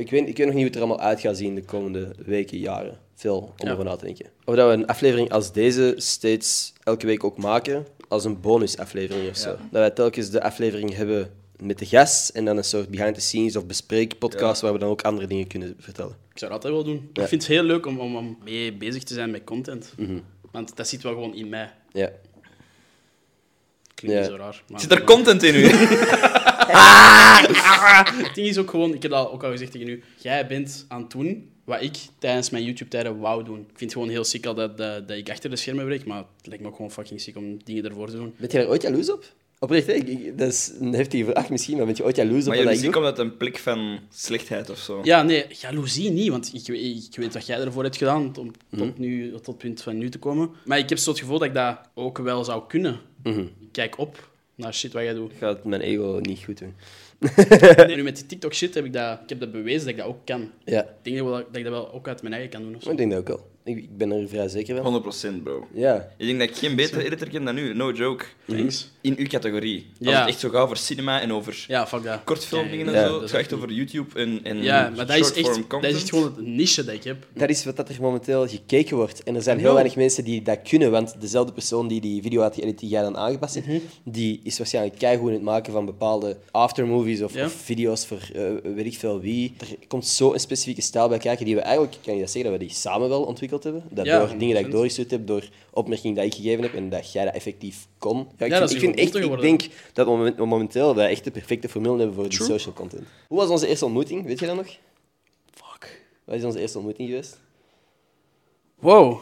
ik, 0.00 0.10
weet, 0.10 0.28
ik 0.28 0.36
weet 0.36 0.46
nog 0.46 0.54
niet 0.54 0.54
hoe 0.54 0.64
het 0.64 0.74
er 0.74 0.80
allemaal 0.80 1.00
uit 1.00 1.20
gaat 1.20 1.36
zien 1.36 1.54
de 1.54 1.62
komende 1.64 2.14
weken, 2.24 2.58
jaren. 2.58 2.98
Veel 3.14 3.38
om 3.58 3.66
Ja. 3.66 3.72
over 3.72 3.84
na 3.84 3.96
te 3.96 4.04
denken. 4.04 4.26
Of 4.44 4.54
dat 4.54 4.66
we 4.68 4.72
een 4.74 4.86
aflevering 4.86 5.30
als 5.32 5.52
deze 5.52 5.94
steeds 5.96 6.72
elke 6.84 7.06
week 7.06 7.24
ook 7.24 7.36
maken, 7.36 7.86
als 8.08 8.24
een 8.24 8.40
bonusaflevering 8.40 9.28
of 9.30 9.36
zo. 9.36 9.48
Dat 9.48 9.58
wij 9.70 9.90
telkens 9.90 10.30
de 10.30 10.42
aflevering 10.42 10.94
hebben 10.94 11.30
met 11.56 11.78
de 11.78 11.86
gast 11.86 12.28
en 12.28 12.44
dan 12.44 12.56
een 12.56 12.64
soort 12.64 12.88
behind 12.88 13.14
the 13.14 13.20
scenes 13.20 13.56
of 13.56 13.66
bespreekpodcast 13.66 14.60
waar 14.60 14.72
we 14.72 14.78
dan 14.78 14.88
ook 14.88 15.02
andere 15.02 15.26
dingen 15.26 15.46
kunnen 15.46 15.74
vertellen. 15.78 16.16
Ik 16.32 16.38
zou 16.38 16.52
dat 16.52 16.64
altijd 16.64 16.72
wel 16.72 16.84
doen. 16.94 17.10
Ja. 17.12 17.22
Ik 17.22 17.28
vind 17.28 17.42
het 17.42 17.50
heel 17.50 17.62
leuk 17.62 17.86
om, 17.86 18.00
om, 18.00 18.16
om 18.16 18.38
mee 18.44 18.72
bezig 18.72 19.02
te 19.02 19.14
zijn 19.14 19.30
met 19.30 19.44
content. 19.44 19.92
Mhm. 19.96 20.18
Want 20.50 20.76
dat 20.76 20.88
zit 20.88 21.02
wel 21.02 21.12
gewoon 21.12 21.34
in 21.34 21.48
mij. 21.48 21.70
Ja. 21.92 22.10
Klinkt 23.94 24.16
Ja. 24.16 24.22
niet 24.22 24.30
zo 24.30 24.36
raar. 24.44 24.62
Maar 24.68 24.80
Zit 24.80 24.90
er 24.92 25.04
content 25.04 25.42
in 25.42 25.54
u? 25.54 25.68
Het 28.24 28.34
ding 28.34 28.46
is 28.48 28.58
ook 28.58 28.70
gewoon, 28.70 28.94
ik 28.94 29.02
heb 29.02 29.10
dat 29.10 29.30
ook 29.30 29.42
al 29.44 29.50
gezegd 29.50 29.72
tegen 29.72 29.88
u, 29.88 30.02
jij 30.16 30.46
bent 30.46 30.84
aan 30.88 31.00
het 31.02 31.10
doen 31.10 31.50
wat 31.64 31.82
ik 31.82 31.96
tijdens 32.18 32.50
mijn 32.50 32.64
YouTube-tijden 32.64 33.18
wou 33.18 33.44
doen. 33.44 33.58
Ik 33.58 33.64
vind 33.66 33.80
het 33.80 33.92
gewoon 33.92 34.08
heel 34.08 34.24
sick 34.24 34.46
al 34.46 34.54
dat, 34.54 34.78
dat, 34.78 35.08
dat 35.08 35.16
ik 35.16 35.30
achter 35.30 35.50
de 35.50 35.56
schermen 35.56 35.86
werk, 35.86 36.04
maar 36.06 36.18
het 36.36 36.46
lijkt 36.46 36.62
me 36.62 36.68
ook 36.68 36.76
gewoon 36.76 36.90
fucking 36.90 37.20
sick 37.20 37.36
om 37.36 37.64
dingen 37.64 37.84
ervoor 37.84 38.06
te 38.10 38.16
doen. 38.16 38.34
Ben 38.36 38.48
je 38.52 38.58
daar 38.58 38.68
ooit 38.68 38.82
jaloers 38.82 39.10
op? 39.12 39.24
Oprecht, 39.58 39.86
hè? 39.86 39.92
Ik- 39.92 40.38
dat 40.38 40.48
is 40.52 40.72
een 40.80 40.92
heftige 40.92 41.24
vraag 41.24 41.50
misschien, 41.50 41.76
maar 41.76 41.86
ben 41.86 41.94
je 41.96 42.04
ooit 42.04 42.16
jaloers 42.16 42.46
op 42.46 42.54
Maar 42.54 42.64
wat 42.64 42.80
je 42.80 42.86
ik 42.86 42.92
komt 42.92 43.04
uit 43.04 43.18
een 43.18 43.36
blik 43.36 43.58
van 43.58 43.98
slechtheid 44.10 44.70
of 44.70 44.78
zo. 44.78 45.00
Ja, 45.02 45.22
nee, 45.22 45.44
jaloezie 45.60 46.10
niet, 46.10 46.28
want 46.28 46.50
ik, 46.54 46.66
weet- 46.66 47.06
ik 47.10 47.16
weet 47.16 47.34
wat 47.34 47.46
jij 47.46 47.60
ervoor 47.60 47.82
hebt 47.82 47.96
gedaan 47.96 48.36
om 48.38 48.50
Mhm. 48.70 48.82
tot, 48.82 48.98
nu, 48.98 49.30
tot 49.32 49.46
het 49.46 49.58
punt 49.58 49.82
van 49.82 49.98
nu 49.98 50.08
te 50.08 50.18
komen. 50.18 50.50
Maar 50.64 50.78
ik 50.78 50.88
heb 50.88 50.98
zo 50.98 51.10
het 51.10 51.18
gevoel 51.18 51.38
dat 51.38 51.48
ik 51.48 51.54
dat 51.54 51.78
ook 51.94 52.18
wel 52.18 52.44
zou 52.44 52.62
kunnen. 52.68 53.00
Mhm. 53.22 53.40
Ik 53.40 53.68
kijk 53.72 53.98
op 53.98 54.29
Nou, 54.60 54.72
shit, 54.72 54.92
wat 54.92 55.02
jij 55.02 55.14
doet. 55.14 55.32
Gaat 55.38 55.64
mijn 55.64 55.80
ego 55.80 56.18
niet 56.22 56.44
goed 56.44 56.58
doen. 56.58 56.74
Nee, 57.86 57.96
nu 57.96 58.02
met 58.02 58.16
die 58.16 58.26
TikTok-shit 58.26 58.74
heb 58.74 58.84
ik 58.84 58.92
dat... 58.92 59.18
Ik 59.22 59.28
heb 59.28 59.40
dat 59.40 59.52
bewezen 59.52 59.80
dat 59.80 59.88
ik 59.88 59.96
dat 59.96 60.06
ook 60.06 60.24
kan. 60.24 60.50
Ja, 60.64 60.80
Ik 60.82 60.88
denk 61.02 61.16
dat, 61.16 61.26
wel- 61.26 61.36
dat 61.36 61.56
ik 61.56 61.62
dat 61.64 61.72
wel 61.72 61.92
ook 61.92 62.08
uit 62.08 62.22
mijn 62.22 62.34
eigen 62.34 62.50
kan 62.50 62.62
doen. 62.62 62.74
Of 62.74 62.82
zo. 62.82 62.90
maar 62.90 63.00
ik 63.00 63.10
denk 63.10 63.10
dat 63.10 63.20
ook 63.20 63.28
wel. 63.38 63.48
Ik, 63.64 63.76
ik 63.76 63.96
ben 63.96 64.10
er 64.10 64.28
vrij 64.28 64.48
zeker 64.48 64.82
van. 64.82 65.02
100% 65.38 65.42
bro. 65.42 65.66
Ja. 65.74 66.10
Ik 66.16 66.26
denk 66.26 66.38
dat 66.38 66.48
ik 66.48 66.56
geen 66.56 66.76
betere 66.76 67.04
editor 67.04 67.28
ken 67.28 67.44
dan 67.44 67.58
u, 67.58 67.74
no 67.74 67.92
joke. 67.92 68.24
Thanks. 68.46 68.90
In 69.02 69.14
uw 69.18 69.26
categorie. 69.26 69.86
Als 69.98 70.08
Ja. 70.08 70.20
het 70.20 70.28
echt 70.28 70.38
zo 70.40 70.48
gaat 70.48 70.62
over 70.62 70.76
cinema 70.76 71.20
en 71.20 71.32
over 71.32 71.64
Ja, 71.68 71.88
kortfilmdingen 72.24 72.86
en 72.86 72.92
Ja, 72.92 73.00
zo. 73.00 73.04
dat 73.06 73.14
Het 73.14 73.22
is 73.24 73.30
gaat 73.30 73.40
echt 73.40 73.52
over 73.52 73.72
YouTube 73.72 74.18
en, 74.20 74.40
en 74.42 74.62
Ja, 74.62 74.92
maar 74.96 75.06
dat 75.06 75.16
is, 75.16 75.32
echt, 75.32 75.34
dat 75.70 75.84
is 75.84 75.94
echt 75.96 76.08
gewoon 76.08 76.24
het 76.24 76.40
niche 76.46 76.84
dat 76.84 76.94
ik 76.94 77.04
heb. 77.04 77.26
Dat 77.34 77.48
is 77.50 77.64
wat 77.64 77.76
dat 77.76 77.88
er 77.88 77.96
momenteel 78.00 78.48
gekeken 78.48 78.96
wordt. 78.96 79.22
En 79.22 79.34
er 79.34 79.42
zijn 79.42 79.58
heel 79.58 79.72
weinig 79.72 79.96
mensen 79.96 80.24
die 80.24 80.42
dat 80.42 80.58
kunnen, 80.68 80.90
want 80.90 81.20
dezelfde 81.20 81.52
persoon 81.52 81.88
die 81.88 82.00
die 82.00 82.22
video 82.22 82.40
had 82.40 82.54
geëdit, 82.54 82.78
die 82.78 82.88
jij 82.88 83.02
dan 83.02 83.16
aangepast 83.16 83.54
hebt, 83.54 83.66
Mhm. 83.66 83.78
die 84.04 84.40
is 84.42 84.58
waarschijnlijk 84.58 84.98
keigoed 84.98 85.28
in 85.28 85.34
het 85.34 85.42
maken 85.42 85.72
van 85.72 85.84
bepaalde 85.84 86.36
aftermovies 86.50 87.22
of, 87.22 87.34
Ja. 87.34 87.44
of 87.44 87.52
video's 87.52 88.06
voor 88.06 88.28
eh, 88.34 88.42
weet 88.74 88.86
ik 88.86 88.98
veel 88.98 89.20
wie. 89.20 89.54
Er 89.58 89.66
komt 89.88 90.06
zo 90.06 90.32
een 90.32 90.40
specifieke 90.40 90.82
stijl 90.82 91.08
bij 91.08 91.18
kijken 91.18 91.44
die 91.44 91.54
we 91.54 91.60
eigenlijk, 91.60 91.96
kan 92.04 92.14
je 92.14 92.20
dat 92.20 92.30
zeggen, 92.30 92.50
dat 92.50 92.60
we 92.60 92.66
die 92.66 92.74
samen 92.76 93.08
wel 93.08 93.22
ontwikkeld 93.22 93.64
hebben. 93.64 93.82
Dat 93.90 94.06
Ja, 94.06 94.18
door 94.18 94.28
dingen 94.38 94.38
dat 94.38 94.48
ik 94.48 94.54
100%. 94.54 94.72
doorgestuurd 94.72 95.10
heb, 95.10 95.26
door 95.26 95.48
opmerkingen 95.70 96.16
die 96.16 96.24
ik 96.24 96.34
gegeven 96.34 96.62
heb 96.62 96.74
en 96.74 96.88
dat 96.88 97.12
jij 97.12 97.24
dat 97.24 97.34
effectief 97.34 97.86
kon. 97.98 98.16
Ja, 98.16 98.22
ik 98.22 98.52
Ja, 98.52 98.58
dat 98.58 98.58
vind, 98.58 98.62
is 98.70 98.72
ik, 98.72 98.80
vind 98.80 98.89
echt, 98.94 99.14
ik 99.14 99.40
denk 99.40 99.60
dat 99.92 100.06
we 100.06 100.12
moment- 100.12 100.36
momenteel 100.36 101.00
echt 101.00 101.24
de 101.24 101.30
perfecte 101.30 101.68
formule 101.68 101.96
hebben 101.96 102.14
voor 102.14 102.28
die 102.28 102.42
social 102.42 102.74
content. 102.74 103.02
Hoe 103.28 103.38
was 103.38 103.48
onze 103.48 103.66
eerste 103.66 103.84
ontmoeting? 103.84 104.26
Weet 104.26 104.38
je 104.38 104.46
dat 104.46 104.56
nog? 104.56 104.66
Fuck. 105.54 106.02
Wat 106.24 106.36
is 106.36 106.44
onze 106.44 106.60
eerste 106.60 106.76
ontmoeting 106.78 107.08
geweest? 107.08 107.38
Wow. 108.78 109.18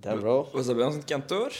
Damn, 0.00 0.20
bro. 0.20 0.48
Was 0.52 0.66
dat 0.66 0.76
bij 0.76 0.84
ons 0.84 0.94
in 0.94 1.00
het 1.00 1.10
kantoor? 1.10 1.52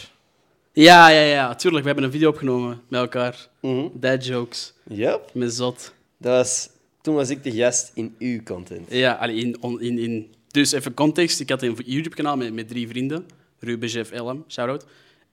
Ja, 0.73 1.09
ja, 1.09 1.21
ja, 1.23 1.55
tuurlijk. 1.55 1.83
We 1.83 1.87
hebben 1.89 2.07
een 2.07 2.13
video 2.13 2.29
opgenomen 2.29 2.83
met 2.89 3.01
elkaar. 3.01 3.49
Mhm. 3.61 3.87
Dad 3.93 4.27
jokes. 4.27 4.73
Yep. 4.89 5.31
Met 5.35 5.55
zot. 5.55 5.93
Dat 6.17 6.33
was, 6.37 6.69
toen 7.01 7.15
was 7.15 7.31
ik 7.31 7.43
de 7.45 7.51
gast 7.53 7.91
in 7.95 8.15
uw 8.19 8.43
content. 8.43 8.87
Ja, 8.91 9.13
allee, 9.13 9.37
in, 9.37 9.57
on- 9.63 9.81
in, 9.81 9.99
in... 9.99 10.35
Dus 10.49 10.73
even 10.73 10.95
context. 10.95 11.41
Ik 11.41 11.49
had 11.49 11.63
een 11.63 11.77
YouTube-kanaal 11.85 12.37
met, 12.37 12.53
met 12.53 12.69
drie 12.69 12.89
vrienden. 12.89 13.27
Ruben, 13.59 13.89
Jeff, 13.89 14.13
LM. 14.21 14.45
Shout-out. 14.49 14.85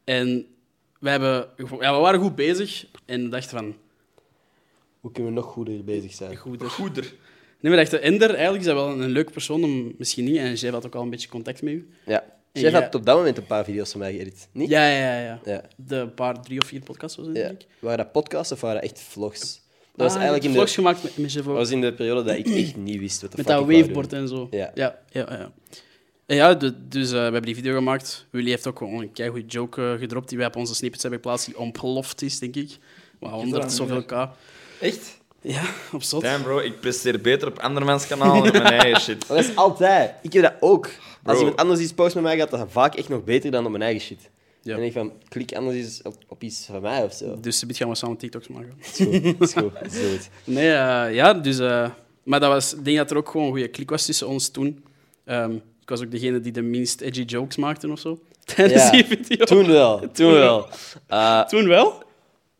En 0.04 0.46
we, 1.00 1.10
hebben, 1.10 1.48
ja, 1.80 1.94
we 1.96 2.00
waren 2.02 2.20
goed 2.20 2.36
bezig. 2.36 2.86
En 3.06 3.30
dachten 3.30 3.58
van... 3.58 3.76
Hoe 5.00 5.12
kunnen 5.12 5.34
we 5.34 5.40
nog 5.40 5.48
goeder 5.52 5.84
bezig 5.84 6.14
zijn? 6.14 6.36
Goed, 6.36 6.64
Goeder. 6.64 7.14
Nee, 7.60 7.72
we 7.72 7.78
dachten, 7.78 8.02
Ender, 8.02 8.30
eigenlijk 8.30 8.60
is 8.60 8.66
dat 8.66 8.76
wel 8.76 8.90
een, 8.90 9.10
leuke 9.10 9.32
persoon 9.32 9.64
om 9.64 9.94
misschien 9.98 10.26
niet. 10.26 10.38
En 10.38 10.54
Jeff 10.54 10.74
had 10.74 10.86
ook 10.86 10.96
al 10.96 11.02
een 11.02 11.10
beetje 11.10 11.30
contact 11.30 11.62
met 11.62 11.74
u. 11.74 11.90
Ja. 12.06 12.24
En 12.52 12.62
jij- 12.62 12.72
had 12.72 12.96
op 12.96 13.06
dat 13.06 13.18
moment 13.18 13.38
een 13.38 13.46
paar 13.46 13.64
video's 13.64 13.92
van 13.92 14.00
mij 14.00 14.14
geëdit. 14.14 14.48
Niet? 14.52 14.70
Ja, 14.70 14.88
ja, 14.90 14.98
ja. 14.98 15.22
ja. 15.22 15.40
Ja. 15.46 15.64
De 15.76 16.08
paar, 16.08 16.42
drie 16.42 16.60
of 16.62 16.68
vier 16.68 16.82
podcasts 16.82 17.18
was 17.18 17.28
het, 17.28 17.36
ja. 17.36 17.42
denk 17.44 17.62
ik. 17.62 17.68
Waren 17.80 17.98
dat 17.98 18.12
podcasts 18.12 18.52
of 18.52 18.62
waren 18.62 18.82
dat 18.82 18.90
echt 18.90 19.00
vlogs? 19.02 19.40
Dat 19.96 20.08
Ah, 20.08 20.14
was 20.14 20.14
eigenlijk 20.14 20.44
in 20.44 20.50
de, 20.50 20.56
vlogs 20.56 20.74
gemaakt 20.74 21.04
met, 21.04 21.18
met 21.18 21.34
Jeff 21.34 21.48
ook. 21.48 21.54
dat 21.54 21.62
was 21.64 21.72
in 21.72 21.82
de 21.82 21.94
periode 21.94 22.24
dat 22.24 22.36
ik 22.38 22.48
echt 22.48 22.76
niet 22.76 23.00
wist 23.00 23.22
wat 23.22 23.32
de 23.32 23.38
Met 23.38 23.46
fuck 23.46 23.56
dat 23.56 23.66
waveboard 23.66 24.10
doen. 24.10 24.20
en 24.20 24.28
zo. 24.28 24.48
Ja. 24.52 24.72
ja, 24.74 25.00
ja. 25.10 25.26
ja. 25.30 25.52
Ja, 26.36 26.54
de- 26.54 26.88
dus 26.88 27.08
eh, 27.08 27.14
we 27.14 27.20
hebben 27.20 27.42
die 27.42 27.56
video 27.56 27.76
gemaakt. 27.76 28.26
Willy 28.30 28.50
heeft 28.50 28.68
ook 28.68 28.78
gewoon 28.78 29.02
een 29.02 29.12
keigoede 29.12 29.46
joke 29.48 29.92
eh, 29.92 30.00
gedropt 30.00 30.30
die 30.30 30.38
wij 30.38 30.48
op 30.48 30.56
onze 30.56 30.76
snippets 30.76 31.02
hebben 31.02 31.20
geplaatst, 31.22 31.46
die 31.46 31.58
ontploft 31.60 32.22
is, 32.22 32.40
denk 32.40 32.56
ik. 32.56 32.78
Maar 33.20 33.32
100 33.32 33.72
zoveel 33.72 34.04
k. 34.04 34.28
Echt? 34.80 35.18
Ja, 35.42 35.62
op 35.92 36.04
zot. 36.04 36.22
Damn 36.22 36.44
bro, 36.44 36.60
ik 36.60 36.80
presteer 36.80 37.22
beter 37.22 37.48
op 37.48 37.60
andermans 37.60 38.08
kanaal 38.08 38.34
dan 38.44 38.48
op 38.48 38.54
mijn 38.54 38.66
eigen 38.66 39.02
shit. 39.02 39.26
Dat 39.28 39.38
is 39.38 39.56
altijd. 39.56 40.14
Ik 40.22 40.34
heb 40.34 40.44
dat 40.44 40.54
ook. 40.60 40.90
Als 41.24 41.38
iemand 41.40 41.58
anders 41.58 41.80
iets 41.80 41.94
post 41.94 42.16
met 42.16 42.24
mij, 42.24 42.38
gaat 42.38 42.50
dat 42.52 42.66
vaak 42.72 42.96
echt 42.96 43.10
nog 43.10 43.24
beter 43.24 43.52
dan 43.52 43.66
op 43.66 43.72
mijn 43.72 43.84
eigen 43.84 44.02
shit. 44.02 44.30
Ja. 44.62 44.76
En 44.76 44.84
ik 44.84 44.92
van, 44.92 45.12
klik 45.28 45.54
anders 45.56 45.76
eens 45.76 46.02
op, 46.04 46.16
op 46.28 46.44
iets 46.44 46.66
van 46.66 46.82
mij 46.82 47.04
of 47.04 47.14
zo. 47.14 47.40
Dus 47.40 47.60
dit 47.60 47.78
gaan 47.78 47.90
we 47.90 47.96
samen 47.96 48.18
TikToks 48.18 48.48
maken. 48.48 48.74
Dat 48.78 48.88
is 49.00 49.06
goed. 49.06 49.40
Dat 49.40 49.48
is 49.48 49.54
goed. 49.54 49.72
Is 49.94 50.10
goed. 50.12 50.30
Nee, 50.56 50.72
eh, 50.72 51.14
ja, 51.14 51.34
dus... 51.34 51.60
eh, 51.60 51.90
maar 52.24 52.40
dat 52.40 52.50
was, 52.52 52.74
ik 52.76 52.86
denk 52.86 52.98
dat 52.98 53.12
er 53.12 53.18
ook 53.18 53.30
gewoon 53.30 53.46
een 53.46 53.52
goede 53.52 53.68
klik 53.68 53.90
was 53.90 54.06
tussen 54.06 54.28
ons 54.28 54.50
toen. 54.50 54.84
Ehm, 55.26 55.56
ik 55.92 55.96
was 55.98 56.06
ook 56.06 56.12
degene 56.12 56.40
die 56.40 56.52
de 56.52 56.62
minst 56.62 57.02
edgy 57.02 57.22
jokes 57.24 57.56
maakte 57.56 57.92
of 57.92 58.00
zo. 58.00 58.20
Tijdens 58.56 58.84
Ja, 58.84 58.92
die 58.92 59.06
video. 59.06 59.46
Toen 59.46 59.68
wel. 59.68 60.12
Toen 60.12 60.32
wel. 60.34 60.68
Eh, 61.08 61.42
Toen 61.46 61.68
wel? 61.68 62.04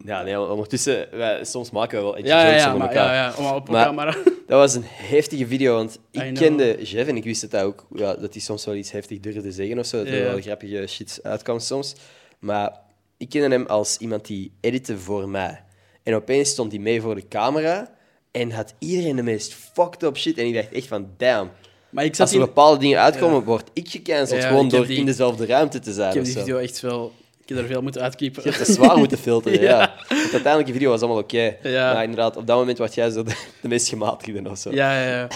ja, 0.06 0.24
nee, 0.24 0.40
ondertussen, 0.42 1.08
wij, 1.12 1.44
soms 1.46 1.72
maken 1.72 1.98
we 1.98 2.04
wel 2.04 2.16
edgy 2.18 2.28
Ja, 2.28 2.46
jokes 2.46 2.62
ja, 2.64 2.74
maar, 2.74 2.88
elkaar. 2.88 3.14
ja, 3.14 3.34
ja, 3.38 3.42
maar 3.42 3.56
op 3.56 3.70
Maar- 3.70 3.86
camera. 3.86 4.12
Dat 4.48 4.60
was 4.60 4.76
een 4.76 4.84
heftige 4.86 5.48
video, 5.48 5.76
want 5.76 6.00
ik 6.12 6.34
kende 6.34 6.84
Jeff 6.84 7.10
en 7.10 7.16
ik 7.18 7.24
wist 7.24 7.42
het 7.42 7.56
ook, 7.56 7.86
ja, 7.96 8.14
dat 8.16 8.34
hij 8.34 8.42
soms 8.42 8.66
wel 8.66 8.76
iets 8.76 8.92
heftig 8.92 9.20
durfde 9.20 9.52
zeggen 9.52 9.80
of 9.80 9.86
zo. 9.86 9.98
Dat 9.98 10.08
er 10.14 10.24
wel 10.24 10.42
grappige 10.42 10.88
shit 10.88 11.20
uitkwam 11.24 11.60
soms. 11.60 11.96
Maar 12.40 12.80
ik 13.18 13.30
kende 13.30 13.50
hem 13.56 13.66
als 13.66 13.98
iemand 13.98 14.26
die 14.26 14.52
editte 14.62 14.98
voor 14.98 15.30
mij. 15.30 15.64
En 16.04 16.14
opeens 16.16 16.50
stond 16.50 16.72
hij 16.72 16.82
mee 16.82 17.02
voor 17.02 17.16
de 17.16 17.28
camera 17.28 17.92
en 18.32 18.52
had 18.52 18.74
iedereen 18.80 19.16
de 19.16 19.24
meest 19.24 19.54
fucked 19.54 20.04
up 20.04 20.18
shit. 20.18 20.38
En 20.38 20.46
ik 20.46 20.54
dacht 20.54 20.72
echt 20.72 20.88
van, 20.88 21.10
damn. 21.18 21.50
Maar 21.90 22.04
ik 22.06 22.12
zat 22.16 22.20
Als 22.22 22.30
er 22.36 22.40
in, 22.42 22.46
bepaalde 22.46 22.80
dingen 22.80 23.00
uitkomen, 23.00 23.44
word 23.44 23.70
ik 23.74 23.90
gecanceld. 23.90 24.42
Ja, 24.42 24.48
gewoon 24.48 24.66
ik 24.66 24.72
door 24.72 24.86
die- 24.88 24.98
in 24.98 25.06
dezelfde 25.06 25.46
ruimte 25.46 25.80
te 25.80 25.94
zijn. 25.94 26.08
ik 26.10 26.16
heb 26.16 26.24
die 26.24 26.34
zo. 26.34 26.40
video 26.40 26.58
echt 26.58 26.80
wel... 26.80 27.14
Ik 27.44 27.56
heb 27.56 27.58
er 27.64 27.72
veel 27.72 27.82
moeten 27.82 28.02
uitkiepen. 28.02 28.44
Je 28.44 28.50
hebt 28.50 28.68
het 28.68 28.76
zwaar 28.76 28.98
moeten 28.98 29.18
filteren, 29.18 29.62
ja. 29.72 29.80
Ja. 29.80 29.96
Want 30.10 30.22
uiteindelijk, 30.22 30.66
de 30.66 30.74
video 30.74 30.90
was 30.90 31.00
allemaal 31.02 31.20
oké. 31.22 31.56
Ja. 31.64 31.94
Maar 31.94 32.04
inderdaad, 32.04 32.36
op 32.38 32.48
dat 32.48 32.58
moment 32.58 32.78
was 32.78 32.94
jij 32.94 33.10
zo 33.10 33.24
de, 33.24 33.32
de 33.62 33.68
meest 33.68 33.88
gematigde 33.88 34.50
of 34.50 34.58
zo. 34.58 34.72
Ja, 34.74 35.02
ja, 35.04 35.10
ja. 35.18 35.28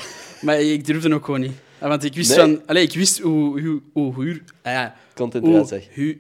Maar 0.42 0.62
ik 0.62 0.86
durfde 0.86 1.14
ook 1.14 1.26
gewoon 1.26 1.40
niet. 1.40 1.52
Ja, 1.82 1.88
Want 1.88 2.04
ik 2.04 2.14
wist 2.14 2.30
Nee. 2.30 2.40
van... 2.40 2.62
Allee, 2.66 2.84
ik 2.84 2.94
wist 2.94 3.20
hoe... 3.20 3.62
Hoe... 3.62 3.82
Hoe... 3.94 4.14
Hoe... 4.14 4.42
ah 4.62 4.72
ja, 4.72 4.96
Content 5.16 5.46
eruit, 5.46 5.70
hoe, 5.70 5.80
zeg. 5.80 5.88
hoe, 5.96 6.18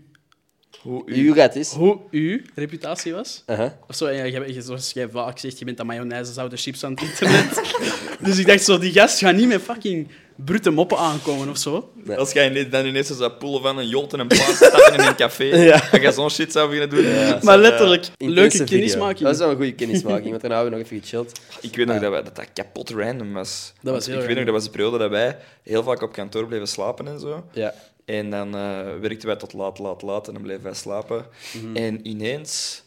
Hoe 0.82 1.02
u... 1.06 1.26
Hoe 1.28 1.36
gaat 1.36 1.56
is? 1.56 1.70
hoe 1.72 1.98
uw 2.12 2.40
reputatie 2.56 3.14
was. 3.14 3.44
Uh-huh. 3.48 3.70
Of 3.88 3.96
zo, 3.96 4.06
en 4.06 4.16
ja, 4.32 4.40
jij- 4.48 4.62
zoals 4.62 4.92
jij 4.94 5.10
vaak 5.10 5.38
zegt, 5.40 5.60
je 5.60 5.66
bent 5.66 5.80
aan 5.80 5.86
mayonaise, 5.86 6.34
zoute 6.34 6.58
chips 6.58 6.84
aan 6.84 6.92
het 6.92 7.02
internet. 7.02 7.62
dus 8.26 8.38
ik 8.38 8.46
dacht 8.48 8.64
zo, 8.64 8.78
die 8.78 8.92
gast 8.92 9.18
gaat 9.20 9.36
niet 9.36 9.48
met 9.48 9.62
fucking 9.62 10.08
brute 10.36 10.70
moppen 10.70 10.98
aankomen 10.98 11.50
of 11.50 11.58
zo. 11.58 11.92
Nee. 11.94 12.18
Als 12.18 12.32
jij 12.32 12.50
ineens- 12.50 12.70
dan 12.70 12.86
ineens 12.86 13.08
zo 13.08 13.14
zou 13.16 13.32
poelen 13.32 13.62
van 13.62 13.78
een 13.78 13.88
jolt 13.88 14.14
en 14.14 14.20
een 14.20 14.28
plaats 14.28 14.56
stappen 14.56 14.94
in 14.94 15.00
een 15.00 15.16
café, 15.16 15.44
Ja. 15.70 15.92
en 15.92 16.02
jij 16.02 16.12
zo'n 16.12 16.30
shit 16.30 16.52
zou 16.52 16.70
beginnen 16.70 16.90
doen. 16.98 17.06
Ja. 17.14 17.28
zo, 17.40 17.46
Maar 17.46 17.58
letterlijk, 17.58 18.08
leuke 18.18 18.50
video. 18.52 18.66
kennismaking. 18.66 19.20
Dat 19.20 19.28
was 19.30 19.38
wel 19.38 19.50
een 19.50 19.56
goede 19.56 19.74
kennismaking, 19.74 20.30
want 20.30 20.42
daarna 20.42 20.56
hebben 20.62 20.74
we 20.74 20.80
nog 20.80 20.92
even 20.92 21.02
gechilled. 21.08 21.40
Ik 21.62 21.76
weet 21.76 21.86
nog 21.88 22.00
dat, 22.00 22.12
wij, 22.12 22.24
dat 22.24 22.36
dat 22.36 22.48
kapot 22.54 22.90
random 22.90 23.34
was. 23.34 23.74
was 23.82 23.92
Want 23.94 24.06
heel 24.06 24.20
ik 24.20 24.26
weet 24.28 24.36
nog, 24.36 24.46
dat 24.46 24.54
was 24.54 24.64
de 24.64 24.70
periode 24.70 24.98
dat 24.98 25.10
wij 25.10 25.38
heel 25.64 25.84
vaak 25.84 26.02
op 26.02 26.14
kantoor 26.14 26.48
bleven 26.48 26.68
slapen 26.68 27.08
en 27.08 27.20
zo. 27.20 27.44
Ja. 27.52 27.74
En 28.06 28.30
dan 28.30 28.56
eh, 28.56 28.80
werkten 29.02 29.28
wij 29.28 29.36
tot 29.38 29.54
laat, 29.54 29.80
laat, 29.80 30.02
laat 30.02 30.28
en 30.28 30.34
dan 30.34 30.42
bleven 30.44 30.64
wij 30.64 30.74
slapen. 30.74 31.26
Mhm. 31.64 31.76
En 31.76 32.08
ineens... 32.08 32.82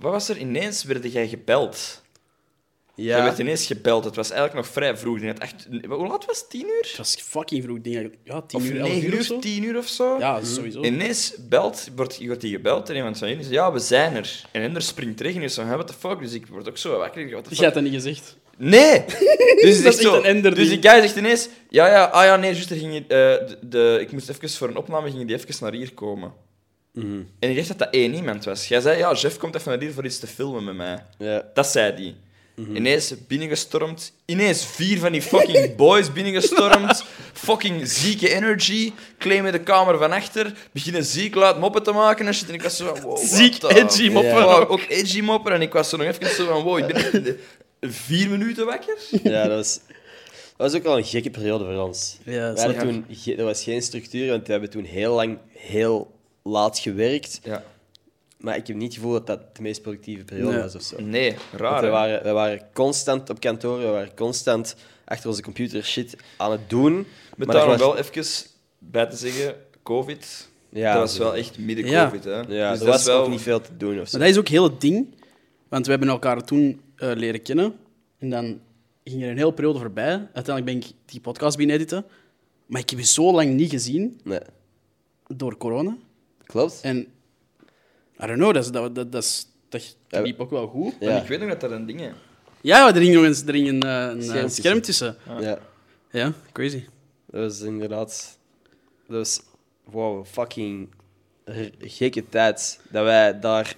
Wat 0.00 0.12
was 0.12 0.28
er? 0.28 0.36
Ineens 0.36 0.84
werd 0.84 1.12
jij 1.12 1.28
gebeld. 1.28 2.02
Jij 2.96 3.22
werd 3.22 3.38
ineens 3.38 3.66
gebeld. 3.66 4.04
Het 4.04 4.16
was 4.16 4.30
eigenlijk 4.30 4.60
nog 4.60 4.72
vrij 4.72 4.96
vroeg. 4.96 5.20
Dat 5.20 5.38
echt... 5.38 5.66
Hoe 5.88 6.06
laat 6.06 6.24
was 6.24 6.38
het? 6.38 6.50
Tien 6.50 6.66
uur? 6.66 6.86
Het 6.88 6.96
was 6.96 7.16
fucking 7.22 7.62
vroeg, 7.64 7.80
denk 7.80 7.96
ik. 8.06 8.18
Ja, 8.24 8.42
tien 8.42 8.60
Of 8.60 8.66
uur, 8.66 8.80
elf 8.80 8.88
negen 8.88 9.12
uur 9.12 9.18
of 9.18 9.40
tien 9.40 9.62
uur 9.64 9.76
of 9.76 9.86
zo? 9.86 10.18
Ja, 10.18 10.44
sowieso. 10.44 10.82
Ineens 10.82 11.34
belt, 11.48 11.88
wordt, 11.96 12.26
wordt 12.26 12.42
hij 12.42 12.50
gebeld 12.50 12.88
en 12.90 12.96
iemand 12.96 13.18
van 13.18 13.28
jullie 13.28 13.42
zegt, 13.42 13.54
ja, 13.54 13.72
we 13.72 13.78
zijn 13.78 14.14
er. 14.16 14.40
En 14.52 14.62
Ender 14.62 14.82
springt 14.82 15.16
terug 15.16 15.34
en 15.34 15.42
is 15.42 15.54
zo, 15.54 15.62
"Huh, 15.62 15.72
what 15.74 15.86
the 15.86 15.92
fuck? 15.98 16.18
Dus 16.20 16.32
ik 16.32 16.46
word 16.46 16.68
ook 16.68 16.78
zo 16.78 16.98
wakker. 16.98 17.30
What 17.30 17.44
the 17.44 17.54
Je 17.54 17.64
had 17.64 17.74
dat 17.74 17.82
niet 17.82 17.92
gezegd. 17.92 18.36
Nee! 18.56 19.04
Dus, 19.62 19.82
Dat 19.82 19.92
is 19.94 20.04
echt 20.04 20.14
een 20.14 20.24
Ender 20.24 20.54
dus 20.54 20.68
die 20.68 20.82
guy 20.82 21.00
zegt 21.00 21.16
ineens, 21.16 21.48
ja, 21.68 21.86
ja, 21.88 22.04
ah 22.04 22.24
ja, 22.24 22.36
nee, 22.36 22.52
juist, 22.52 22.70
er 22.70 22.76
ging, 22.76 22.94
je, 22.94 23.00
eh, 23.00 23.06
de, 23.48 23.58
de- 23.62 23.98
ik 24.00 24.12
moest 24.12 24.28
even 24.28 24.50
voor 24.50 24.68
een 24.68 24.76
opname, 24.76 25.10
ging 25.10 25.26
die 25.26 25.36
even 25.36 25.54
naar 25.60 25.72
hier 25.72 25.94
komen. 25.94 26.32
Mhm. 26.92 27.20
En 27.38 27.50
ik 27.50 27.56
dacht 27.56 27.68
dat 27.68 27.78
dat 27.78 27.88
één 27.90 28.14
iemand 28.14 28.44
was. 28.44 28.68
Jij 28.68 28.80
zei, 28.80 28.98
ja, 28.98 29.12
Jeff 29.12 29.36
komt 29.38 29.54
even 29.54 29.70
naar 29.70 29.80
hier 29.80 29.92
voor 29.92 30.04
iets 30.04 30.18
te 30.18 30.26
filmen 30.26 30.64
met 30.64 30.74
mij. 30.76 31.04
Ja. 31.18 31.44
Dat 31.54 31.66
zei 31.66 31.94
die. 31.96 32.14
Ineens 32.74 33.14
binnengestormd. 33.26 34.12
Ineens 34.24 34.66
vier 34.66 34.98
van 34.98 35.12
die 35.12 35.22
fucking 35.22 35.76
boys 35.84 36.12
binnengestormd. 36.12 37.04
fucking 37.32 37.88
zieke 37.88 38.34
energy. 38.34 38.92
Claimen 39.18 39.52
de 39.52 39.60
kamer 39.60 39.98
van 39.98 40.12
achter. 40.12 40.52
Beginnen 40.72 41.04
ziek 41.04 41.34
luid 41.34 41.58
moppen 41.58 41.82
te 41.82 41.92
maken 41.92 42.26
en 42.26 42.34
shit. 42.34 42.48
En 42.48 42.54
ik 42.54 42.62
was 42.62 42.76
zo 42.76 42.94
van, 42.94 43.00
wow, 43.00 43.18
Ziek 43.18 43.54
the 43.54 43.68
edgy 43.80 44.08
moppen. 44.08 44.68
Ook 44.68 44.80
edgy 44.88 45.20
moppen. 45.20 45.52
En 45.52 45.62
ik 45.62 45.72
was 45.72 45.88
zo 45.88 45.96
nog 45.96 46.06
even 46.06 46.28
zo 46.34 46.46
van, 46.46 46.62
wow, 46.62 46.78
ik 46.78 46.86
ben 46.86 47.38
vier 47.90 48.28
minuten 48.30 48.66
wakker. 48.66 48.96
ja, 49.22 49.46
dat 49.46 49.56
was... 49.56 49.80
Dat 50.56 50.70
was 50.70 50.80
ook 50.80 50.86
wel 50.86 50.96
een 50.98 51.04
gekke 51.04 51.30
periode 51.30 51.64
voor 51.64 51.82
ons. 51.86 52.18
Ja, 52.24 52.52
dat 52.52 52.78
toen, 52.78 53.04
ge- 53.10 53.34
er 53.36 53.44
was 53.44 53.62
geen 53.62 53.82
structuur, 53.82 54.30
want 54.30 54.46
we 54.46 54.52
hebben 54.52 54.70
toen 54.70 54.84
heel 54.84 55.14
lang 55.14 55.38
heel 55.52 56.14
laat 56.42 56.78
gewerkt. 56.78 57.40
Ja. 57.44 57.64
Maar 58.36 58.56
ik 58.56 58.66
heb 58.66 58.76
niet 58.76 58.86
het 58.86 58.94
gevoel 58.94 59.12
dat 59.12 59.26
dat 59.26 59.56
de 59.56 59.62
meest 59.62 59.82
productieve 59.82 60.24
periode 60.24 60.52
Nee. 60.52 60.62
was 60.62 60.74
of 60.74 60.82
zo. 60.82 61.00
Nee, 61.00 61.34
raar. 61.52 61.82
we, 61.82 61.88
waren, 61.88 62.22
we 62.22 62.30
waren 62.30 62.60
constant 62.72 63.30
op 63.30 63.40
kantoor, 63.40 63.78
we 63.78 63.84
waren 63.86 64.14
constant 64.14 64.76
achter 65.04 65.28
onze 65.28 65.42
computer 65.42 65.84
shit 65.84 66.16
aan 66.36 66.50
het 66.50 66.70
doen. 66.70 66.94
Met 67.36 67.46
Maar 67.46 67.56
daar 67.56 67.66
was- 67.66 67.78
wel 67.78 67.96
even 67.96 68.24
bij 68.78 69.06
te 69.06 69.16
zeggen, 69.16 69.54
COVID, 69.82 70.48
Ja, 70.68 70.92
dat 70.92 71.00
was 71.02 71.18
wel 71.18 71.34
echt 71.36 71.58
midden 71.58 71.86
Ja. 71.86 72.04
COVID. 72.04 72.24
Hè? 72.24 72.30
Ja, 72.40 72.44
dus 72.44 72.80
er 72.80 72.86
dat 72.86 72.94
was 72.94 73.04
wel... 73.04 73.22
ook 73.22 73.28
niet 73.28 73.40
veel 73.40 73.60
te 73.60 73.76
doen 73.76 74.00
of 74.00 74.08
zo. 74.08 74.18
Maar 74.18 74.26
dat 74.26 74.36
is 74.36 74.40
ook 74.42 74.48
heel 74.48 74.64
het 74.64 74.80
ding. 74.80 75.14
Want 75.68 75.84
we 75.84 75.90
hebben 75.90 76.08
elkaar 76.08 76.44
toen 76.44 76.80
eh, 76.96 77.10
leren 77.14 77.42
kennen. 77.42 77.74
En 78.18 78.30
dan 78.30 78.60
ging 79.04 79.22
er 79.22 79.30
een 79.30 79.36
hele 79.36 79.52
periode 79.54 79.78
voorbij. 79.78 80.10
Uiteindelijk 80.32 80.64
ben 80.64 80.76
ik 80.76 80.84
die 81.04 81.20
podcast 81.20 81.56
binnen 81.56 81.76
editen. 81.76 82.04
Maar 82.66 82.80
ik 82.80 82.90
heb 82.90 82.98
je 82.98 83.04
zo 83.04 83.32
lang 83.32 83.54
niet 83.54 83.70
gezien 83.70 84.20
Nee, 84.24 84.38
door 85.26 85.56
corona. 85.56 85.96
klopt. 86.44 86.80
En 86.82 87.06
I 88.22 88.26
don't 88.26 88.38
know, 88.38 88.54
dat, 88.54 88.64
is, 88.64 88.70
dat, 88.70 88.94
dat, 88.94 89.12
dat, 89.12 89.24
is, 89.70 89.96
liep 90.08 90.40
ook 90.40 90.50
wel 90.50 90.66
goed. 90.66 90.94
En 91.00 91.22
ik 91.22 91.28
weet 91.28 91.40
nog 91.40 91.48
dat 91.48 91.60
dat 91.60 91.70
een 91.70 91.86
ding 91.86 92.00
is. 92.00 92.12
Ja, 92.60 92.84
maar 92.84 92.94
er 92.94 93.00
hing 93.00 93.14
nog 93.14 93.24
eens 93.24 93.42
er 93.46 93.54
hing 93.54 93.68
een, 93.68 93.82
eh, 93.82 94.08
een, 94.08 94.22
Scherm 94.22 94.36
eh, 94.36 94.42
tussen. 94.42 94.62
scherm 94.62 94.80
tussen. 94.80 95.16
ja. 95.40 95.58
Ja, 96.10 96.32
crazy. 96.52 96.84
Dat 97.26 97.40
was 97.40 97.60
inderdaad... 97.60 98.38
Dat 99.06 99.16
was... 99.16 99.40
Wow, 99.84 100.26
fucking 100.26 100.88
gekke 101.78 102.28
tijd. 102.28 102.80
Dat 102.90 103.04
wij 103.04 103.40
daar 103.40 103.76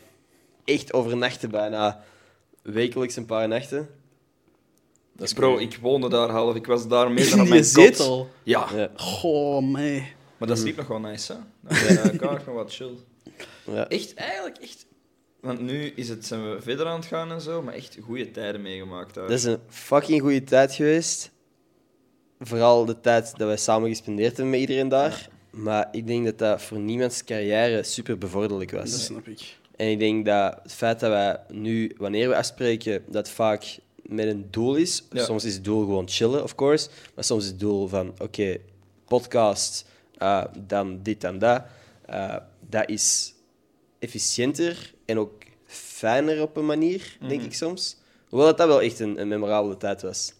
echt 0.64 0.92
overnachten 0.92 1.50
bijna. 1.50 2.04
Wekelijks 2.62 3.16
een 3.16 3.26
paar 3.26 3.48
nachten. 3.48 3.88
Dat 5.12 5.26
is 5.26 5.32
bro, 5.32 5.58
ik 5.58 5.78
woonde 5.80 6.08
daar 6.08 6.30
half. 6.30 6.54
Ik 6.54 6.66
was 6.66 6.88
daar 6.88 7.10
meer 7.10 7.30
dan 7.30 7.38
op 7.38 7.44
die 7.44 7.54
mijn 7.54 7.64
zetel. 7.64 8.30
Ja. 8.42 8.66
Ja. 8.74 8.90
Goh, 8.96 9.70
mij. 9.70 10.14
Maar 10.36 10.48
dat 10.48 10.58
sliep 10.58 10.76
nog 10.76 10.86
wel 10.86 11.00
nice, 11.00 11.32
hè? 11.32 11.38
Dat 12.08 12.14
uh, 12.14 12.30
nog 12.30 12.44
wat 12.44 12.74
chill. 12.74 12.94
Ja. 13.72 13.88
Echt, 13.88 14.14
eigenlijk 14.14 14.56
echt. 14.56 14.86
Want 15.40 15.60
nu 15.60 15.84
is 15.84 16.08
het, 16.08 16.26
zijn 16.26 16.50
we 16.50 16.62
verder 16.62 16.86
aan 16.86 16.98
het 16.98 17.06
gaan 17.06 17.32
en 17.32 17.40
zo, 17.40 17.62
maar 17.62 17.74
echt 17.74 17.98
goede 18.02 18.30
tijden 18.30 18.62
meegemaakt 18.62 19.14
daar. 19.14 19.28
Dat 19.28 19.38
is 19.38 19.44
een 19.44 19.58
fucking 19.68 20.20
goede 20.20 20.44
tijd 20.44 20.74
geweest. 20.74 21.30
Vooral 22.40 22.84
de 22.84 23.00
tijd 23.00 23.36
dat 23.36 23.46
wij 23.46 23.56
samen 23.56 23.88
gespendeerd 23.88 24.36
hebben 24.36 24.50
met 24.50 24.60
iedereen 24.60 24.88
daar. 24.88 25.28
Maar 25.50 25.88
ik 25.92 26.06
denk 26.06 26.24
dat 26.24 26.38
dat 26.38 26.62
voor 26.62 26.78
niemands 26.78 27.24
carrière 27.24 27.82
super 27.82 28.18
bevorderlijk 28.18 28.70
was. 28.70 28.90
Dat 28.90 29.00
snap 29.00 29.28
ik. 29.28 29.56
En 29.76 29.90
ik 29.90 29.98
denk 29.98 30.26
dat 30.26 30.58
het 30.62 30.72
feit 30.72 31.00
dat 31.00 31.10
wij 31.10 31.40
nu, 31.48 31.94
wanneer 31.96 32.28
we 32.28 32.36
afspreken, 32.36 33.04
dat 33.06 33.28
vaak 33.28 33.78
met 34.02 34.26
een 34.26 34.46
doel 34.50 34.74
is. 34.74 35.04
Ja. 35.12 35.24
Soms 35.24 35.44
is 35.44 35.54
het 35.54 35.64
doel 35.64 35.80
gewoon 35.80 36.08
chillen, 36.08 36.42
of 36.42 36.54
course. 36.54 36.88
Maar 37.14 37.24
soms 37.24 37.42
is 37.42 37.48
het 37.48 37.60
doel 37.60 37.88
van, 37.88 38.14
oké, 38.18 38.56
podcast, 39.06 39.84
eh, 40.16 40.44
dan 40.58 41.02
dit 41.02 41.24
en 41.24 41.38
dat. 41.38 41.62
Eh, 42.06 42.36
dat 42.68 42.88
is 42.88 43.34
efficiënter 43.98 44.92
en 45.04 45.18
ook 45.18 45.32
fijner 45.66 46.42
op 46.42 46.56
een 46.56 46.66
manier, 46.66 47.16
denk 47.28 47.42
ik 47.42 47.54
soms. 47.54 47.96
Hoewel 48.28 48.46
dat, 48.48 48.58
dat 48.58 48.66
wel 48.66 48.80
echt 48.82 49.00
een, 49.00 49.20
een 49.20 49.28
memorabele 49.28 49.76
tijd 49.76 50.02
was. 50.02 50.32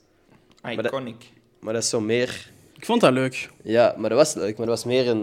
dat- 0.62 0.84
Iconic. 0.86 1.24
Maar 1.60 1.72
dat 1.72 1.82
is 1.82 1.88
zo 1.88 2.00
meer... 2.00 2.50
Ik 2.76 2.84
vond 2.84 3.00
dat 3.00 3.12
leuk. 3.12 3.50
Ja, 3.62 3.94
maar 3.96 4.08
dat 4.08 4.18
was 4.18 4.34
leuk. 4.34 4.56
Maar 4.56 4.66
dat 4.66 4.74
was 4.76 4.84
meer 4.84 5.08
een, 5.08 5.18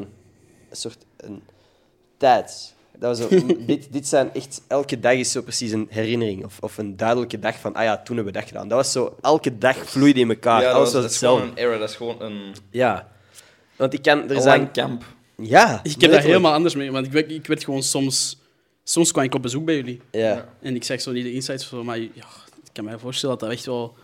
een 0.69 0.75
soort 0.75 0.97
een 1.17 1.41
tijd. 2.17 2.73
Dat 2.97 3.17
was 3.17 3.29
zo, 3.39 3.45
dit, 3.65 3.87
dit 3.93 4.07
zijn 4.07 4.33
echt... 4.33 4.61
Elke 4.67 4.99
dag 4.99 5.13
is 5.13 5.31
zo 5.31 5.41
precies 5.41 5.71
een 5.71 5.87
herinnering. 5.89 6.45
Of, 6.45 6.57
of 6.59 6.77
een 6.77 6.97
duidelijke 6.97 7.39
dag 7.39 7.59
van... 7.59 7.73
Ah 7.73 7.83
ja, 7.83 7.97
toen 8.01 8.15
hebben 8.15 8.33
we 8.33 8.39
dat 8.39 8.47
gedaan. 8.49 8.67
Dat 8.67 8.77
was 8.77 8.91
zo... 8.91 9.15
Elke 9.21 9.57
dag 9.57 9.77
vloeide 9.89 10.19
in 10.19 10.29
elkaar. 10.29 10.61
ja, 10.61 10.67
dat, 10.67 10.75
Alles 10.75 10.93
was, 10.93 10.93
was 10.93 11.03
dat 11.03 11.11
is 11.11 11.17
gewoon 11.17 11.41
een 11.41 11.55
era, 11.57 11.77
dat 11.77 11.89
is 11.89 11.95
gewoon 11.95 12.21
een, 12.21 12.55
Ja. 12.69 13.11
Want 13.75 13.93
ik 13.93 14.01
kan... 14.01 14.29
Er 14.29 14.35
een 14.35 14.41
zijn... 14.41 14.59
lang 14.59 14.71
camp. 14.73 15.03
Ja. 15.37 15.63
Ik 15.65 15.71
heb 15.73 15.83
dat 15.83 15.91
letterlijk. 16.01 16.23
helemaal 16.23 16.53
anders 16.53 16.75
mee, 16.75 16.91
want 16.91 17.05
ik 17.05 17.11
werd, 17.11 17.31
ik 17.31 17.47
werd 17.47 17.63
gewoon 17.63 17.83
soms... 17.83 18.37
Soms 18.87 19.11
kwam 19.11 19.23
ik 19.23 19.33
op 19.35 19.41
bezoek 19.41 19.65
bij 19.65 19.75
jullie. 19.75 20.01
Ja. 20.11 20.47
En 20.61 20.75
ik 20.75 20.83
zeg 20.83 21.01
zo 21.01 21.11
niet 21.11 21.23
de 21.23 21.33
insights 21.33 21.67
zo, 21.67 21.83
maar 21.83 21.97
ja, 21.97 22.07
ik 22.63 22.69
kan 22.73 22.85
me 22.85 22.99
voorstellen 22.99 23.37
dat 23.37 23.47
dat 23.49 23.57
echt 23.57 23.65
wel 23.65 23.95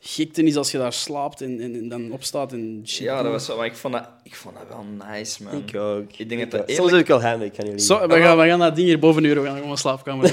gekte 0.00 0.42
is 0.42 0.56
als 0.56 0.70
je 0.70 0.78
daar 0.78 0.92
slaapt 0.92 1.40
en, 1.40 1.60
en, 1.60 1.74
en 1.74 1.88
dan 1.88 2.12
opstaat 2.12 2.52
en 2.52 2.82
shit. 2.86 2.98
Ja, 3.04 3.22
dat 3.22 3.32
was 3.32 3.46
wel, 3.46 3.56
maar 3.56 3.66
ik 3.66 3.74
vond 3.74 3.94
dat, 3.94 4.08
ik 4.22 4.34
vond 4.34 4.54
dat 4.54 4.64
wel 4.68 5.08
nice, 5.08 5.42
man. 5.42 5.64
Ik 5.66 5.76
ook. 5.76 6.12
Ik 6.16 6.28
denk 6.28 6.40
dat 6.40 6.50
dat 6.50 6.60
Soms 6.76 6.90
eerlijk- 6.90 7.08
heb 7.08 7.16
ik 7.18 7.22
wel 7.24 7.40
ik 7.40 7.52
kan 7.52 7.64
jullie. 7.64 7.80
Zo, 7.80 8.06
we, 8.06 8.20
gaan, 8.20 8.38
we 8.38 8.46
gaan 8.46 8.58
dat 8.58 8.76
ding 8.76 8.86
hier 8.86 8.98
boven 8.98 9.24
uren, 9.24 9.42
we 9.42 9.48
gaan 9.48 9.56
gewoon 9.56 9.70
een 9.70 9.78
slaapkamer. 9.78 10.28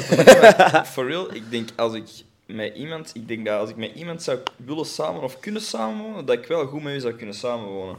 For 0.86 1.08
real, 1.10 1.34
ik 1.36 1.44
denk 1.50 1.70
als 1.76 1.94
ik 1.94 2.04
met 2.46 2.76
iemand, 2.76 3.12
ik 3.14 3.28
denk 3.28 3.46
dat 3.46 3.60
als 3.60 3.70
ik 3.70 3.76
met 3.76 3.92
iemand 3.96 4.24
zou 4.24 4.40
willen 4.66 4.86
samen 4.86 5.22
of 5.22 5.40
kunnen 5.40 5.62
samenwonen, 5.62 6.26
dat 6.26 6.38
ik 6.38 6.46
wel 6.46 6.66
goed 6.66 6.84
met 6.84 6.96
u 6.96 7.00
zou 7.00 7.14
kunnen 7.14 7.36
samenwonen. 7.36 7.96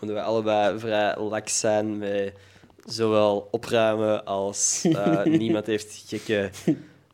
Omdat 0.00 0.16
we 0.16 0.22
allebei 0.22 0.78
vrij 0.78 1.16
laks 1.18 1.58
zijn 1.58 1.98
met 1.98 2.32
zowel 2.84 3.48
opruimen 3.50 4.24
als 4.24 4.84
eh, 4.92 5.22
niemand 5.42 5.66
heeft 5.66 6.02
gekke 6.06 6.50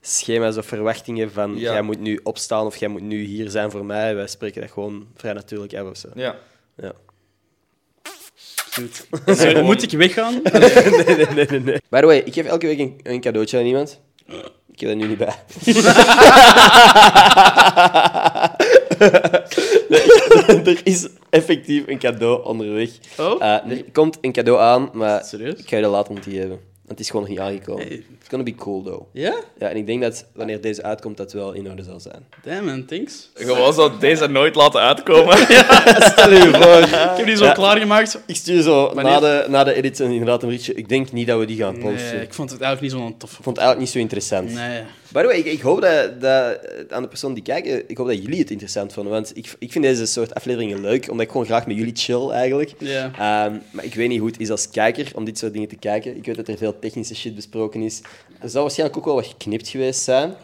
schema's 0.01 0.57
of 0.57 0.67
verwachtingen 0.67 1.33
van 1.33 1.57
Ja. 1.59 1.73
jij 1.73 1.83
moet 1.83 2.01
nu 2.01 2.21
opstaan 2.23 2.67
of 2.67 2.77
jij 2.77 2.89
moet 2.89 3.03
nu 3.03 3.23
hier 3.23 3.51
zijn 3.51 3.71
voor 3.71 3.85
mij. 3.85 4.15
Wij 4.15 4.27
spreken 4.27 4.61
dat 4.61 4.71
gewoon 4.71 5.07
vrij 5.17 5.33
natuurlijk 5.33 5.75
af 5.75 5.91
of 5.91 5.97
zo. 5.97 6.09
Ja. 6.15 6.37
Ja. 6.77 6.93
Goed. 8.73 9.07
Sorry, 9.39 9.61
moet 9.61 9.83
ik 9.83 9.91
weggaan? 9.91 10.33
nee, 10.43 10.61
nee, 11.05 11.27
nee, 11.27 11.47
nee, 11.47 11.61
nee. 11.61 11.81
By 11.89 12.01
the 12.01 12.07
way, 12.07 12.19
ik 12.19 12.33
geef 12.35 12.47
elke 12.47 12.67
week 12.67 12.79
een, 12.79 13.01
een 13.03 13.21
cadeautje 13.21 13.59
aan 13.59 13.65
iemand. 13.65 14.01
Ik 14.73 14.81
heb 14.81 14.89
dat 14.89 14.99
nu 14.99 15.07
niet 15.07 15.19
bij. 15.19 15.35
er 20.65 20.81
is 20.85 21.09
effectief 21.31 21.83
een 21.87 21.99
cadeau 21.99 22.45
onderweg. 22.45 22.91
Oh? 23.19 23.43
Eh, 23.43 23.51
er 23.71 23.85
komt 23.93 24.19
een 24.21 24.33
cadeau 24.33 24.61
aan, 24.61 24.91
maar 24.93 25.25
Serieus? 25.25 25.55
ik 25.59 25.69
ga 25.69 25.77
je 25.77 25.83
dat 25.83 25.91
later 25.93 26.13
moeten 26.13 26.33
geven. 26.33 26.49
Want 26.49 26.99
het 26.99 27.01
is 27.01 27.11
gewoon 27.11 27.23
nog 27.23 27.31
niet 27.31 27.41
aangekomen. 27.41 27.87
Hey. 27.87 27.97
It's 28.21 28.29
gonna 28.29 28.45
be 28.45 28.55
cool, 28.55 28.83
though. 28.83 29.03
Ja? 29.13 29.35
Ja, 29.59 29.69
en 29.69 29.77
ik 29.77 29.87
denk 29.87 30.03
dat 30.03 30.27
wanneer 30.35 30.61
deze 30.61 30.83
uitkomt, 30.83 31.17
dat 31.17 31.33
wel 31.33 31.53
in 31.53 31.71
orde 31.71 31.83
zal 31.83 32.01
zijn. 32.01 32.27
Damn 32.45 32.65
man, 32.65 32.85
thanks. 32.85 33.31
Gewoon 33.35 33.73
zo 33.73 33.99
deze 33.99 34.27
nooit 34.27 34.55
laten 34.55 34.81
uitkomen. 34.81 35.37
Stel 36.13 36.31
je 36.33 36.51
voor. 36.53 36.83
Ik 37.11 37.17
heb 37.17 37.27
die 37.27 37.37
zo 37.37 37.45
Ja. 37.45 37.53
klaargemaakt. 37.53 38.21
Ik 38.27 38.37
stuur 38.37 38.63
zo 38.63 38.85
Wanneer? 38.95 39.05
na 39.05 39.21
de, 39.21 39.45
na 39.49 39.65
de 39.65 39.75
edit 39.75 39.99
een- 39.99 40.11
inderdaad 40.11 40.43
een 40.43 40.49
berichtje. 40.49 40.75
Ik 40.75 40.89
denk 40.89 41.13
niet 41.13 41.27
dat 41.27 41.39
we 41.39 41.45
die 41.45 41.57
gaan 41.57 41.79
posten. 41.79 42.13
Nee, 42.15 42.23
ik 42.23 42.35
vond 42.35 42.51
het 42.51 42.61
eigenlijk 42.61 42.95
niet 42.95 43.03
zo'n 43.03 43.17
tof. 43.17 43.31
Ik 43.31 43.43
vond 43.43 43.57
het 43.57 43.65
eigenlijk 43.67 43.79
niet 43.79 43.91
zo 43.91 43.99
interessant. 43.99 44.53
Nee. 44.55 44.83
By 45.15 45.21
the 45.21 45.27
way, 45.27 45.37
ik, 45.39 45.45
ik 45.45 45.61
hoop 45.61 45.81
dat, 45.81 46.21
dat 46.21 46.59
aan 46.93 47.03
de 47.03 47.09
persoon 47.09 47.35
die 47.35 47.43
kijken, 47.43 47.89
ik 47.91 47.97
hoop 47.97 48.07
dat 48.07 48.23
jullie 48.23 48.39
het 48.39 48.51
interessant 48.51 48.93
vonden. 48.93 49.13
Want 49.13 49.37
ik, 49.37 49.55
ik 49.59 49.73
vind 49.73 49.85
deze 49.85 50.07
soort 50.07 50.35
afleveringen 50.35 50.81
leuk, 50.81 51.11
omdat 51.11 51.25
ik 51.27 51.31
gewoon 51.31 51.47
graag 51.47 51.67
met 51.67 51.77
jullie 51.77 51.97
chill 51.97 52.29
eigenlijk. 52.31 52.75
Ja. 52.79 53.05
Ehm, 53.13 53.59
maar 53.71 53.85
ik 53.85 53.95
weet 53.95 54.09
niet 54.09 54.19
hoe 54.19 54.29
het 54.29 54.41
is 54.41 54.51
als 54.51 54.71
kijker 54.71 55.11
om 55.15 55.25
dit 55.25 55.39
soort 55.39 55.53
dingen 55.53 55.69
te 55.69 55.77
kijken. 55.77 56.17
Ik 56.17 56.25
weet 56.27 56.37
dat 56.37 56.49
er 56.49 56.57
veel 56.57 56.79
technische 56.79 57.15
shit 57.15 57.35
besproken 57.35 57.83
is. 57.83 58.01
Er 58.41 58.49
zal 58.49 58.63
waarschijnlijk 58.63 58.99
ook 58.99 59.05
wel 59.05 59.15
wat 59.15 59.27
geknipt 59.27 59.69
geweest 59.69 60.01
zijn. 60.03 60.35
100%. 60.35 60.37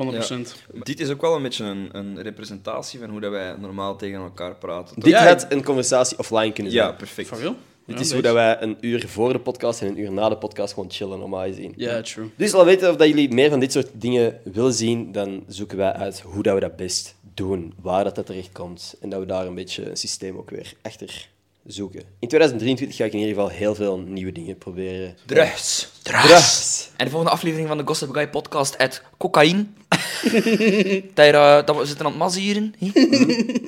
Dit 0.83 1.01
is 1.01 1.11
ook 1.11 1.21
wel 1.21 1.37
een 1.37 1.43
beetje 1.43 1.64
een, 1.64 1.89
een 1.93 2.23
representatie 2.23 2.99
van 2.99 3.11
hoe 3.11 3.21
dat 3.21 3.31
wij 3.31 3.55
normaal 3.59 3.97
tegen 3.97 4.21
elkaar 4.21 4.55
praten. 4.55 4.95
toch? 4.95 5.05
Dit 5.05 5.12
Ja, 5.12 5.27
had 5.27 5.47
een 5.49 5.64
conversatie 5.64 6.18
offline 6.18 6.53
kunnen 6.53 6.73
zijn. 6.73 6.87
Ja, 6.87 6.93
perfect. 6.93 7.29
Van? 7.29 7.57
Dit 7.91 7.99
Ja, 7.99 8.05
is 8.05 8.12
hoe 8.12 8.22
dat 8.22 8.34
wij 8.34 8.62
een 8.62 8.76
uur 8.80 9.09
voor 9.09 9.32
de 9.32 9.38
podcast 9.38 9.80
en 9.80 9.88
een 9.88 9.99
uur 9.99 10.12
na 10.12 10.28
de 10.28 10.36
podcast 10.36 10.74
gewoon 10.74 10.91
chillen, 10.91 11.18
normaal 11.18 11.45
gezien. 11.45 11.72
Ja, 11.76 12.01
true. 12.03 12.30
Dus 12.36 12.53
laat 12.53 12.64
weten 12.64 12.91
of 12.91 12.97
dat 12.97 13.09
jullie 13.09 13.32
meer 13.32 13.51
van 13.51 13.61
dit 13.61 13.72
soort 13.72 13.88
dingen 13.93 14.41
willen 14.45 14.72
zien, 14.72 15.12
dan 15.12 15.45
zoeken 15.47 15.76
wij 15.76 15.93
uit 15.93 16.20
hoe 16.20 16.43
dat 16.43 16.55
we 16.55 16.61
dat 16.61 16.76
best 16.76 17.14
doen, 17.34 17.74
waar 17.82 18.05
dat, 18.05 18.14
dat 18.14 18.26
terecht 18.26 18.53
komt 18.53 18.95
en 19.01 19.09
dat 19.09 19.20
we 19.20 19.26
daar 19.26 19.47
een 19.47 19.55
beetje 19.55 19.91
een 19.91 19.97
systeem 19.97 20.36
ook 20.36 20.51
weer 20.51 20.72
achter 20.82 21.28
zoeken. 21.66 22.00
In 22.18 22.28
2023 22.28 22.96
ga 22.96 23.04
ik 23.04 23.12
in 23.12 23.18
ieder 23.18 23.34
geval 23.34 23.48
heel 23.48 23.74
veel 23.74 23.98
nieuwe 23.98 24.32
dingen 24.32 24.58
proberen. 24.58 25.16
Drugs. 25.26 25.88
Drugs. 26.02 26.90
En 26.96 27.04
de 27.04 27.11
volgende 27.11 27.34
aflevering 27.34 27.68
van 27.68 27.78
de 27.78 27.82
Gossip 27.86 28.11
Guy 28.11 28.28
podcast 28.28 28.78
uit 28.78 29.02
cocaïne. 29.18 29.66
Daar, 31.14 31.34
eh, 31.58 31.66
dat 31.66 31.76
we 31.76 31.84
zitten 31.86 32.04
aan 32.06 32.12
het 32.12 32.20
mazieren. 32.20 32.74
hè. 32.78 32.90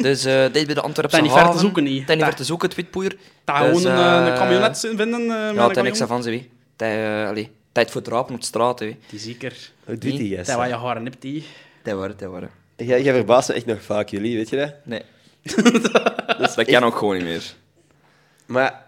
Dus 0.02 0.24
eh 0.24 0.42
dit 0.52 0.66
bij 0.66 0.74
de 0.74 0.80
Antwerpse 0.80 1.16
Dat 1.16 1.26
is 1.26 1.30
niet 1.30 1.30
ver 1.32 1.40
te 1.40 1.46
haven. 1.46 1.60
zoeken, 1.60 1.82
niet. 1.84 2.00
Dat 2.00 2.08
is 2.08 2.14
niet 2.14 2.18
ver 2.18 2.26
Dat- 2.28 2.36
te 2.36 2.44
zoeken, 2.44 2.68
het 2.68 2.76
witpoeier. 2.76 3.16
Daar 3.44 3.70
Dus, 3.72 3.82
gewoon 3.82 3.98
een, 3.98 4.24
eh, 4.26 4.30
een 4.32 4.38
camionet 4.38 4.78
vinden. 4.78 5.20
uh, 5.20 5.54
Ja, 5.54 5.70
is 5.70 5.76
niks 5.82 5.98
van 6.00 6.22
ze, 6.22 6.30
wie. 6.30 6.50
Tijd, 6.76 6.98
eh, 7.22 7.28
allee, 7.28 7.50
tijd 7.72 7.90
voor 7.90 8.00
het 8.00 8.10
rapen 8.10 8.34
op 8.34 8.40
de 8.40 8.46
straat, 8.46 8.78
hè. 8.78 8.96
Die 9.10 9.18
zeker. 9.20 9.70
Hoe 9.84 9.98
doet 9.98 10.16
die 10.16 10.36
Dat 10.36 10.46
waar 10.46 10.68
je 10.68 10.74
haren 10.74 11.04
hebt, 11.04 11.22
die. 11.22 11.44
Dat 11.82 11.94
waren, 11.98 12.16
dat 12.18 12.30
waren. 12.30 12.50
Jij, 12.76 13.02
jij 13.02 13.14
verbaast 13.14 13.48
me 13.48 13.54
echt 13.54 13.66
nog 13.66 13.82
vaak, 13.82 14.08
jullie, 14.08 14.36
weet 14.36 14.48
je 14.50 14.56
dat? 14.56 14.72
Nee. 14.84 15.02
dat 16.56 16.64
kan 16.64 16.84
ook 16.84 16.96
gewoon 16.96 17.14
niet 17.16 17.24
meer. 17.24 17.54
Maar 18.52 18.86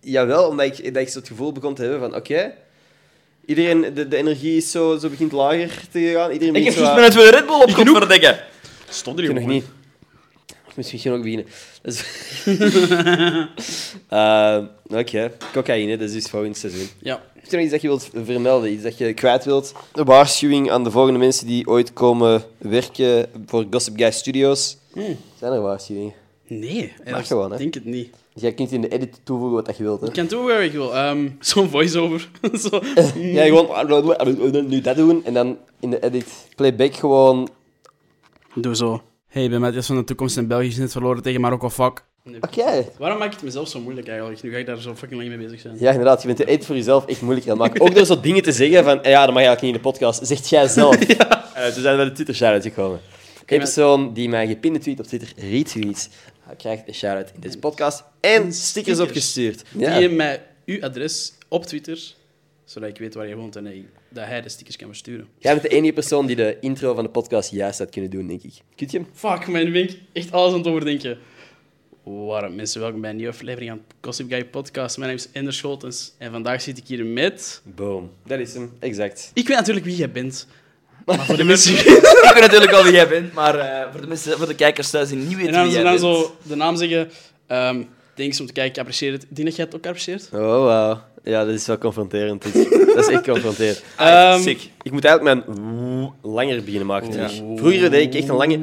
jawel, 0.00 0.48
omdat 0.48 0.66
ik, 0.78 0.94
dat 0.94 1.02
ik 1.02 1.08
zo 1.08 1.18
het 1.18 1.28
gevoel 1.28 1.52
begon 1.52 1.74
te 1.74 1.82
hebben 1.82 2.00
van, 2.00 2.14
oké, 2.14 2.52
iedereen, 3.46 3.94
de, 3.94 4.08
de 4.08 4.16
energie 4.16 4.56
is 4.56 4.70
zo, 4.70 4.98
zo 4.98 5.08
begint 5.08 5.32
lager 5.32 5.72
te 5.90 6.00
gaan. 6.14 6.30
Iedereen 6.30 6.54
Ik 6.54 6.64
heb 6.64 6.74
zo 6.74 6.94
met 6.94 7.14
een 7.14 7.30
Red 7.30 7.46
Bull 7.46 7.60
op 7.62 7.72
kop 7.84 7.88
verdikken. 7.88 8.38
Stond 8.88 9.18
er 9.18 9.34
nog 9.34 9.46
niet. 9.46 9.64
Misschien 10.74 11.12
ook 11.12 11.22
beginnen. 11.22 11.46
Is- 11.82 12.04
Eh, 14.08 14.58
Oké, 14.86 15.32
cocaïne, 15.52 15.96
dat 15.96 16.08
is 16.08 16.14
dus 16.14 16.26
volgend 16.30 16.56
seizoen. 16.56 16.88
Ja. 16.98 17.22
Heb 17.34 17.50
je 17.50 17.56
nog 17.56 17.60
iets 17.60 17.70
dat 17.72 17.80
je 17.80 17.88
wilt 17.88 18.10
vermelden? 18.24 18.72
Iets 18.72 18.82
dat 18.82 18.98
je 18.98 19.12
kwijt 19.14 19.44
wilt? 19.44 19.72
Een 19.92 20.04
waarschuwing 20.04 20.70
aan 20.70 20.84
de 20.84 20.90
volgende 20.90 21.18
mensen 21.18 21.46
die 21.46 21.66
ooit 21.66 21.92
komen 21.92 22.42
werken 22.58 23.26
voor 23.46 23.66
Gossip 23.70 23.96
Guy 23.96 24.10
Studios. 24.10 24.76
Zijn 25.38 25.52
er 25.52 25.60
waarschuwingen? 25.60 26.12
Nee, 26.46 26.92
Mag 27.10 27.26
gewoon, 27.26 27.48
hè? 27.50 27.56
Ik 27.56 27.60
denk 27.62 27.74
het 27.74 27.84
niet. 27.84 28.14
Dus 28.32 28.42
jij 28.42 28.52
kunt 28.52 28.72
in 28.72 28.80
de 28.80 28.88
edit 28.88 29.20
toevoegen 29.24 29.54
wat 29.56 29.66
dat 29.66 29.76
je 29.76 29.82
wilt. 29.82 30.00
Hè? 30.00 30.06
Ik 30.06 30.12
kan 30.12 30.26
toe 30.26 30.46
waar 30.46 30.64
ik 30.64 30.72
wil. 30.72 30.94
Ehm, 30.94 31.28
Zo'n 31.40 31.68
voice-over. 31.68 32.28
Zo. 32.70 32.80
Ja, 33.20 33.44
gewoon 33.44 34.68
nu 34.68 34.80
dat 34.80 34.96
doen 34.96 35.24
en 35.24 35.34
dan 35.34 35.58
in 35.80 35.90
de 35.90 36.02
edit 36.02 36.48
playback 36.56 36.94
gewoon. 36.94 37.48
Doe 38.54 38.76
zo. 38.76 39.02
Hey, 39.28 39.44
ik 39.44 39.50
ben 39.50 39.60
Matthias 39.60 39.86
van 39.86 39.96
de 39.96 40.04
toekomst 40.04 40.36
in 40.36 40.46
België 40.46 40.66
is 40.66 40.76
net 40.76 40.92
verloren 40.92 41.22
tegen 41.22 41.40
Marokko 41.40 41.70
fuck. 41.70 42.04
Oké. 42.40 42.84
Waarom 42.98 43.18
maak 43.18 43.26
ik 43.28 43.32
het 43.34 43.42
mezelf 43.42 43.68
zo 43.68 43.80
moeilijk 43.80 44.08
eigenlijk? 44.08 44.42
Nu 44.42 44.50
ga 44.52 44.56
ik 44.58 44.66
daar 44.66 44.78
zo 44.80 44.94
fucking 44.94 45.20
lang 45.20 45.36
mee 45.36 45.46
bezig 45.46 45.60
zijn. 45.60 45.76
Ja, 45.78 45.90
inderdaad. 45.90 46.20
Je 46.20 46.26
bent 46.26 46.38
de 46.38 46.44
edit 46.44 46.66
voor 46.66 46.74
jezelf 46.76 47.06
echt 47.06 47.22
moeilijk 47.22 47.46
aan 47.48 47.52
het 47.52 47.60
maken. 47.68 47.80
Ook 47.80 47.94
door 47.94 48.04
zo 48.06 48.20
dingen 48.20 48.42
te 48.42 48.52
zeggen 48.52 48.84
van, 48.84 49.02
eh, 49.02 49.10
ja, 49.10 49.24
dat 49.24 49.34
mag 49.34 49.42
eigenlijk 49.44 49.60
niet 49.62 49.70
in 49.74 49.76
de 49.76 49.88
podcast. 49.88 50.26
Zegt 50.26 50.48
jij 50.48 50.68
zelf. 50.68 50.96
Eh, 51.54 51.66
ze 51.66 51.80
zijn 51.80 51.96
bij 51.96 52.04
de 52.04 52.12
Twitter 52.12 52.34
shout-out 52.34 52.62
gekomen. 52.62 52.98
Eén 52.98 53.44
maar- 53.46 53.58
persoon 53.58 54.12
die 54.12 54.28
mij 54.28 54.46
gepinde 54.46 54.78
tweet 54.78 54.98
op 55.00 55.06
Twitter 55.06 55.32
retweet, 55.36 56.10
krijgt 56.56 56.88
een 56.88 56.94
shout-out 56.94 57.30
in 57.34 57.40
deze 57.40 57.58
podcast. 57.58 58.04
En 58.20 58.52
stickers 58.52 59.00
opgestuurd. 59.00 59.62
Ja. 59.76 59.98
Die 59.98 60.08
mij 60.08 60.42
uw 60.64 60.82
adres 60.82 61.32
op 61.48 61.66
Twitter, 61.66 62.14
zodat 62.64 62.88
ik 62.88 62.98
weet 62.98 63.14
waar 63.14 63.28
je 63.28 63.36
woont 63.36 63.56
en 63.56 63.66
ik 63.66 63.86
dat 64.10 64.24
hij 64.24 64.42
de 64.42 64.48
stickers 64.48 64.76
kan 64.76 64.88
versturen. 64.88 65.28
Jij 65.38 65.52
bent 65.52 65.62
de 65.62 65.68
enige 65.76 65.92
persoon 65.92 66.26
die 66.26 66.36
de 66.36 66.56
intro 66.60 66.94
van 66.94 67.04
de 67.04 67.10
podcast 67.10 67.50
juist 67.50 67.78
had 67.78 67.90
kunnen 67.90 68.10
doen, 68.10 68.26
denk 68.26 68.42
ik. 68.42 68.52
Kunt 68.74 68.90
je 68.90 68.98
hem? 68.98 69.06
Fuck, 69.14 69.46
man, 69.46 69.72
ben 69.72 69.82
ik 69.82 69.98
echt 70.12 70.32
alles 70.32 70.52
aan 70.52 70.58
het 70.58 70.66
overdenken. 70.66 71.18
Waarom 72.02 72.54
mensen, 72.54 72.80
welkom 72.80 73.00
bij 73.00 73.10
een 73.10 73.16
nieuwe 73.16 73.32
aflevering 73.32 73.70
aan 73.70 73.80
Gossip 74.00 74.30
Guy 74.30 74.44
Podcast. 74.44 74.98
Mijn 74.98 75.08
naam 75.10 75.18
is 75.18 75.28
Ender 75.32 75.52
Scholtens 75.52 76.12
en 76.18 76.30
vandaag 76.30 76.62
zit 76.62 76.78
ik 76.78 76.86
hier 76.86 77.06
met... 77.06 77.62
Boom. 77.64 78.10
Dat 78.26 78.38
is 78.38 78.54
hem, 78.54 78.72
exact. 78.78 79.30
Ik 79.34 79.48
weet 79.48 79.56
natuurlijk 79.56 79.86
wie 79.86 79.96
jij 79.96 80.10
bent. 80.10 80.46
Maar 81.04 81.24
voor 81.24 81.36
de 81.36 81.44
mensen... 81.52 81.74
ik 82.28 82.32
weet 82.32 82.42
natuurlijk 82.42 82.72
al 82.72 82.82
wie 82.82 82.92
jij 82.92 83.08
bent, 83.08 83.32
maar 83.32 83.58
eh, 83.58 83.86
voor, 83.92 84.00
de 84.00 84.06
mensen, 84.06 84.38
voor 84.38 84.46
de 84.46 84.54
kijkers 84.54 84.90
thuis 84.90 85.08
die 85.08 85.18
niet 85.18 85.30
En 85.30 85.36
weten 85.36 85.52
dan, 85.52 85.62
wie 85.62 85.72
jij 85.72 85.82
dan 85.82 85.90
bent. 85.92 86.02
zo 86.02 86.36
de 86.42 86.56
naam 86.56 86.76
zeggen. 86.76 87.10
ehm 87.46 87.82
Thanks 88.20 88.40
om 88.40 88.46
te 88.46 88.52
kijken, 88.52 88.72
ik 88.72 88.78
apprecieer 88.78 89.12
het. 89.12 89.22
Ik 89.22 89.28
denk 89.36 89.48
dat 89.48 89.56
jij 89.56 89.64
het 89.64 89.74
ook 89.74 89.86
apprecieert. 89.86 90.28
Oh, 90.32 90.40
wow. 90.40 90.98
Ja, 91.24 91.44
dat 91.44 91.54
is 91.54 91.66
wel 91.66 91.78
confronterend. 91.78 92.52
dit. 92.52 92.70
dat 92.94 93.08
is 93.08 93.14
echt 93.14 93.22
confronterend. 93.22 93.82
Ehm, 93.96 94.40
Sick. 94.42 94.70
Ik 94.82 94.92
moet 94.92 95.04
eigenlijk 95.04 95.46
mijn 95.46 95.58
woe 95.58 96.12
langer 96.22 96.64
beginnen 96.64 96.86
maken. 96.86 97.30
Vroeger 97.56 97.90
deed 97.90 98.14
ik 98.14 98.20
echt 98.20 98.28
een 98.28 98.36
lange... 98.36 98.58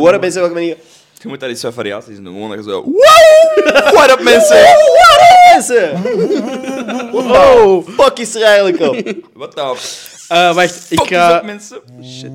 What 0.00 0.14
up, 0.14 0.20
mensen? 0.20 0.40
Welkom 0.40 0.58
nieuwe... 0.58 0.76
Je 1.22 1.28
moet 1.28 1.40
daar 1.40 1.50
iets 1.50 1.60
van 1.60 1.72
variaties 1.72 2.16
in 2.16 2.24
doen. 2.24 2.32
Gewoon 2.32 2.56
dat 2.56 2.64
je 2.64 2.70
zo... 2.70 2.82
Wow! 2.82 3.94
What 3.94 4.10
up, 4.10 4.22
mensen? 4.22 4.64
Mensen! 5.54 6.02
Wow! 7.12 7.88
Fuck 7.88 8.18
is 8.18 8.34
er 8.34 8.42
eigenlijk 8.42 8.80
op? 8.80 9.14
Wat 9.34 9.54
nou? 9.54 9.76
Eh, 10.28 10.54
wacht, 10.54 10.86
ik 10.90 11.00
is 11.00 11.08
ga... 11.08 11.36
up, 11.36 11.42
mensen? 11.44 11.80
Shit. 12.04 12.32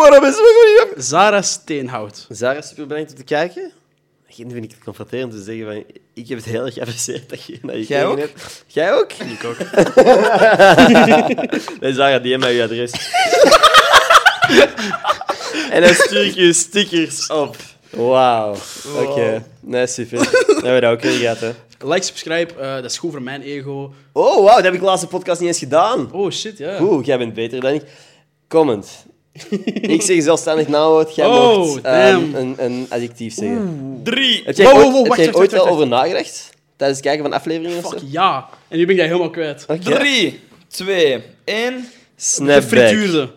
Welkom 0.00 0.20
bij 0.20 0.28
een 0.30 0.34
nieuwe... 0.86 0.92
Zara 0.96 1.42
Steenhout. 1.42 2.26
Zara, 2.28 2.60
super 2.60 2.86
bedankt 2.86 3.10
om 3.10 3.16
te 3.16 3.24
kijken. 3.24 3.72
Geen 4.28 4.50
vind 4.50 4.64
ik 4.64 4.70
het 4.70 4.84
confronterend 4.84 5.32
te 5.32 5.42
zeggen 5.42 5.64
van... 5.64 5.84
Ik 6.14 6.28
heb 6.28 6.38
het 6.38 6.46
heel 6.46 6.64
erg 6.64 6.74
geapprecieerd 6.74 7.28
dat 7.28 7.44
je 7.44 7.58
naar 7.62 7.76
je 7.76 7.84
Jij 7.86 8.06
ook? 8.06 8.18
hebt. 8.18 8.64
Jij 8.66 8.94
ook? 8.94 9.12
Ik 9.38 9.44
ook. 9.44 9.56
Nee, 11.80 11.92
Zara, 11.92 12.18
die 12.18 12.38
mij 12.38 12.54
je 12.54 12.62
adres. 12.62 12.92
en 15.74 15.82
dan 15.82 15.94
stuur 15.94 16.24
ik 16.24 16.34
je 16.34 16.52
stickers 16.52 17.26
op. 17.26 17.56
Wauw. 17.96 18.54
Oké. 19.02 19.44
Nee, 19.60 19.86
super. 19.86 20.18
Dan 20.18 20.54
hebben 20.54 20.74
we 20.74 20.80
dat 20.80 20.92
ook 20.92 21.00
weer 21.00 21.12
gehad, 21.18 21.38
hè. 21.40 21.50
Like, 21.86 22.02
subscribe, 22.02 22.54
eh, 22.60 22.74
dat 22.74 22.84
is 22.84 22.98
goed 22.98 23.10
voor 23.10 23.22
mijn 23.22 23.42
ego. 23.42 23.92
Oh, 24.12 24.34
wauw. 24.44 24.54
Dat 24.54 24.64
heb 24.64 24.72
ik 24.72 24.78
de 24.80 24.84
laatste 24.86 25.06
podcast 25.06 25.40
niet 25.40 25.48
eens 25.48 25.58
gedaan. 25.58 26.08
Oh 26.12 26.30
shit, 26.30 26.58
ja. 26.58 26.80
Oeh, 26.80 27.04
jij 27.06 27.18
bent 27.18 27.34
beter 27.34 27.60
dan 27.60 27.72
ik. 27.72 27.82
Comment. 28.48 29.04
ik 29.80 30.02
zeg 30.02 30.22
zelfstandig 30.22 30.68
naamwoord. 30.68 31.14
Jij 31.14 31.26
Oh, 31.26 31.56
mocht 31.56 31.80
ehm, 31.82 32.34
een, 32.34 32.54
een 32.58 32.86
adjectief 32.88 33.34
zeggen. 33.34 34.00
Drie. 34.02 34.42
Heb 34.44 34.56
jij 34.56 34.66
Wow, 34.66 34.74
ooit, 34.76 34.84
wow, 34.84 34.92
wow, 34.92 35.00
heb 35.00 35.08
wacht, 35.08 35.20
jij 35.24 35.34
ooit 35.34 35.52
wel 35.52 35.68
over 35.68 35.86
nagedacht? 35.86 36.50
Tijdens 36.76 36.98
het 36.98 37.08
kijken 37.08 37.24
van 37.30 37.32
afleveringen 37.38 37.78
of 37.84 37.90
Fuck, 37.90 37.98
zo? 37.98 38.06
ja. 38.10 38.48
En 38.68 38.78
nu 38.78 38.84
ben 38.86 38.94
ik 38.94 39.00
dat 39.00 39.10
helemaal 39.10 39.30
kwijt. 39.30 39.64
Oké. 39.68 39.78
Drie, 39.80 40.40
twee, 40.68 41.22
één. 41.44 41.88
Snapback. 42.16 42.62
Gefrituurde. 42.62 43.30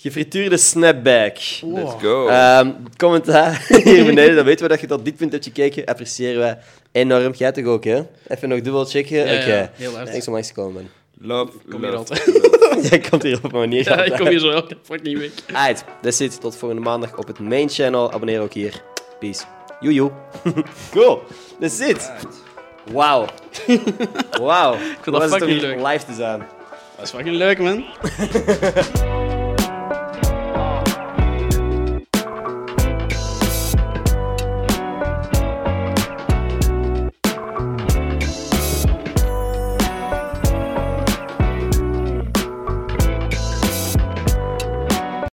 Gefrituurde 0.00 0.56
snapback. 0.56 1.36
Let's 1.62 1.92
go. 2.02 2.28
Ehm, 2.28 2.70
commentaar 2.96 3.66
hier 3.68 4.04
beneden, 4.04 4.36
dan 4.36 4.44
weten 4.44 4.62
we 4.62 4.68
dat 4.70 4.80
je 4.80 4.86
tot 4.86 5.04
dit 5.04 5.16
punt 5.16 5.32
hebt 5.32 5.44
gekeken. 5.44 5.84
Appreciëren 5.84 6.38
wij 6.40 6.58
enorm. 6.92 7.32
Jij 7.36 7.52
toch 7.52 7.64
ook, 7.64 7.84
hè? 7.84 8.02
Even 8.28 8.48
nog 8.48 8.60
dubbel 8.60 8.84
checken. 8.84 9.16
Ja, 9.16 9.32
ja, 9.32 9.40
Oké. 9.40 9.70
heel 9.74 9.94
hard. 9.96 10.10
Thanks 10.10 10.26
om 10.26 10.32
langs 10.32 10.48
te 10.48 10.54
komen, 10.54 10.72
man. 10.72 10.88
love, 11.28 11.52
Ik 11.64 11.70
kom 11.70 11.80
hier 11.82 11.90
love. 11.90 11.96
altijd. 11.96 12.22
Jij 12.90 12.98
komt 12.98 13.22
hier 13.22 13.36
op 13.42 13.52
een 13.52 13.58
manier. 13.58 13.84
Ja, 13.88 14.02
ik 14.04 14.12
kom 14.12 14.26
hier 14.26 14.38
zo 14.38 14.50
elke 14.50 14.76
fucking 14.82 15.18
week. 15.18 15.32
Alright, 15.52 15.84
that's 16.02 16.20
it. 16.20 16.40
Tot 16.40 16.56
volgende 16.56 16.82
maandag 16.84 17.16
op 17.16 17.26
het 17.26 17.38
main 17.38 17.68
channel. 17.68 18.12
Abonneer 18.12 18.40
ook 18.40 18.52
hier. 18.52 18.82
Peace. 19.18 19.42
Joejoe. 19.80 20.10
cool. 20.92 21.22
That's 21.60 21.78
it. 21.80 22.10
Wauw. 22.92 23.26
Wauw. 24.40 24.76
vind 24.76 25.04
dat 25.04 25.14
Was 25.14 25.22
het 25.24 25.32
om 25.32 25.38
fucking 25.48 25.60
leuk. 25.60 25.86
live 25.86 26.04
te 26.04 26.14
zijn. 26.14 26.38
Dat 26.96 27.04
is 27.04 27.10
fucking 27.10 27.36
leuk, 27.36 27.58
man. 27.58 27.84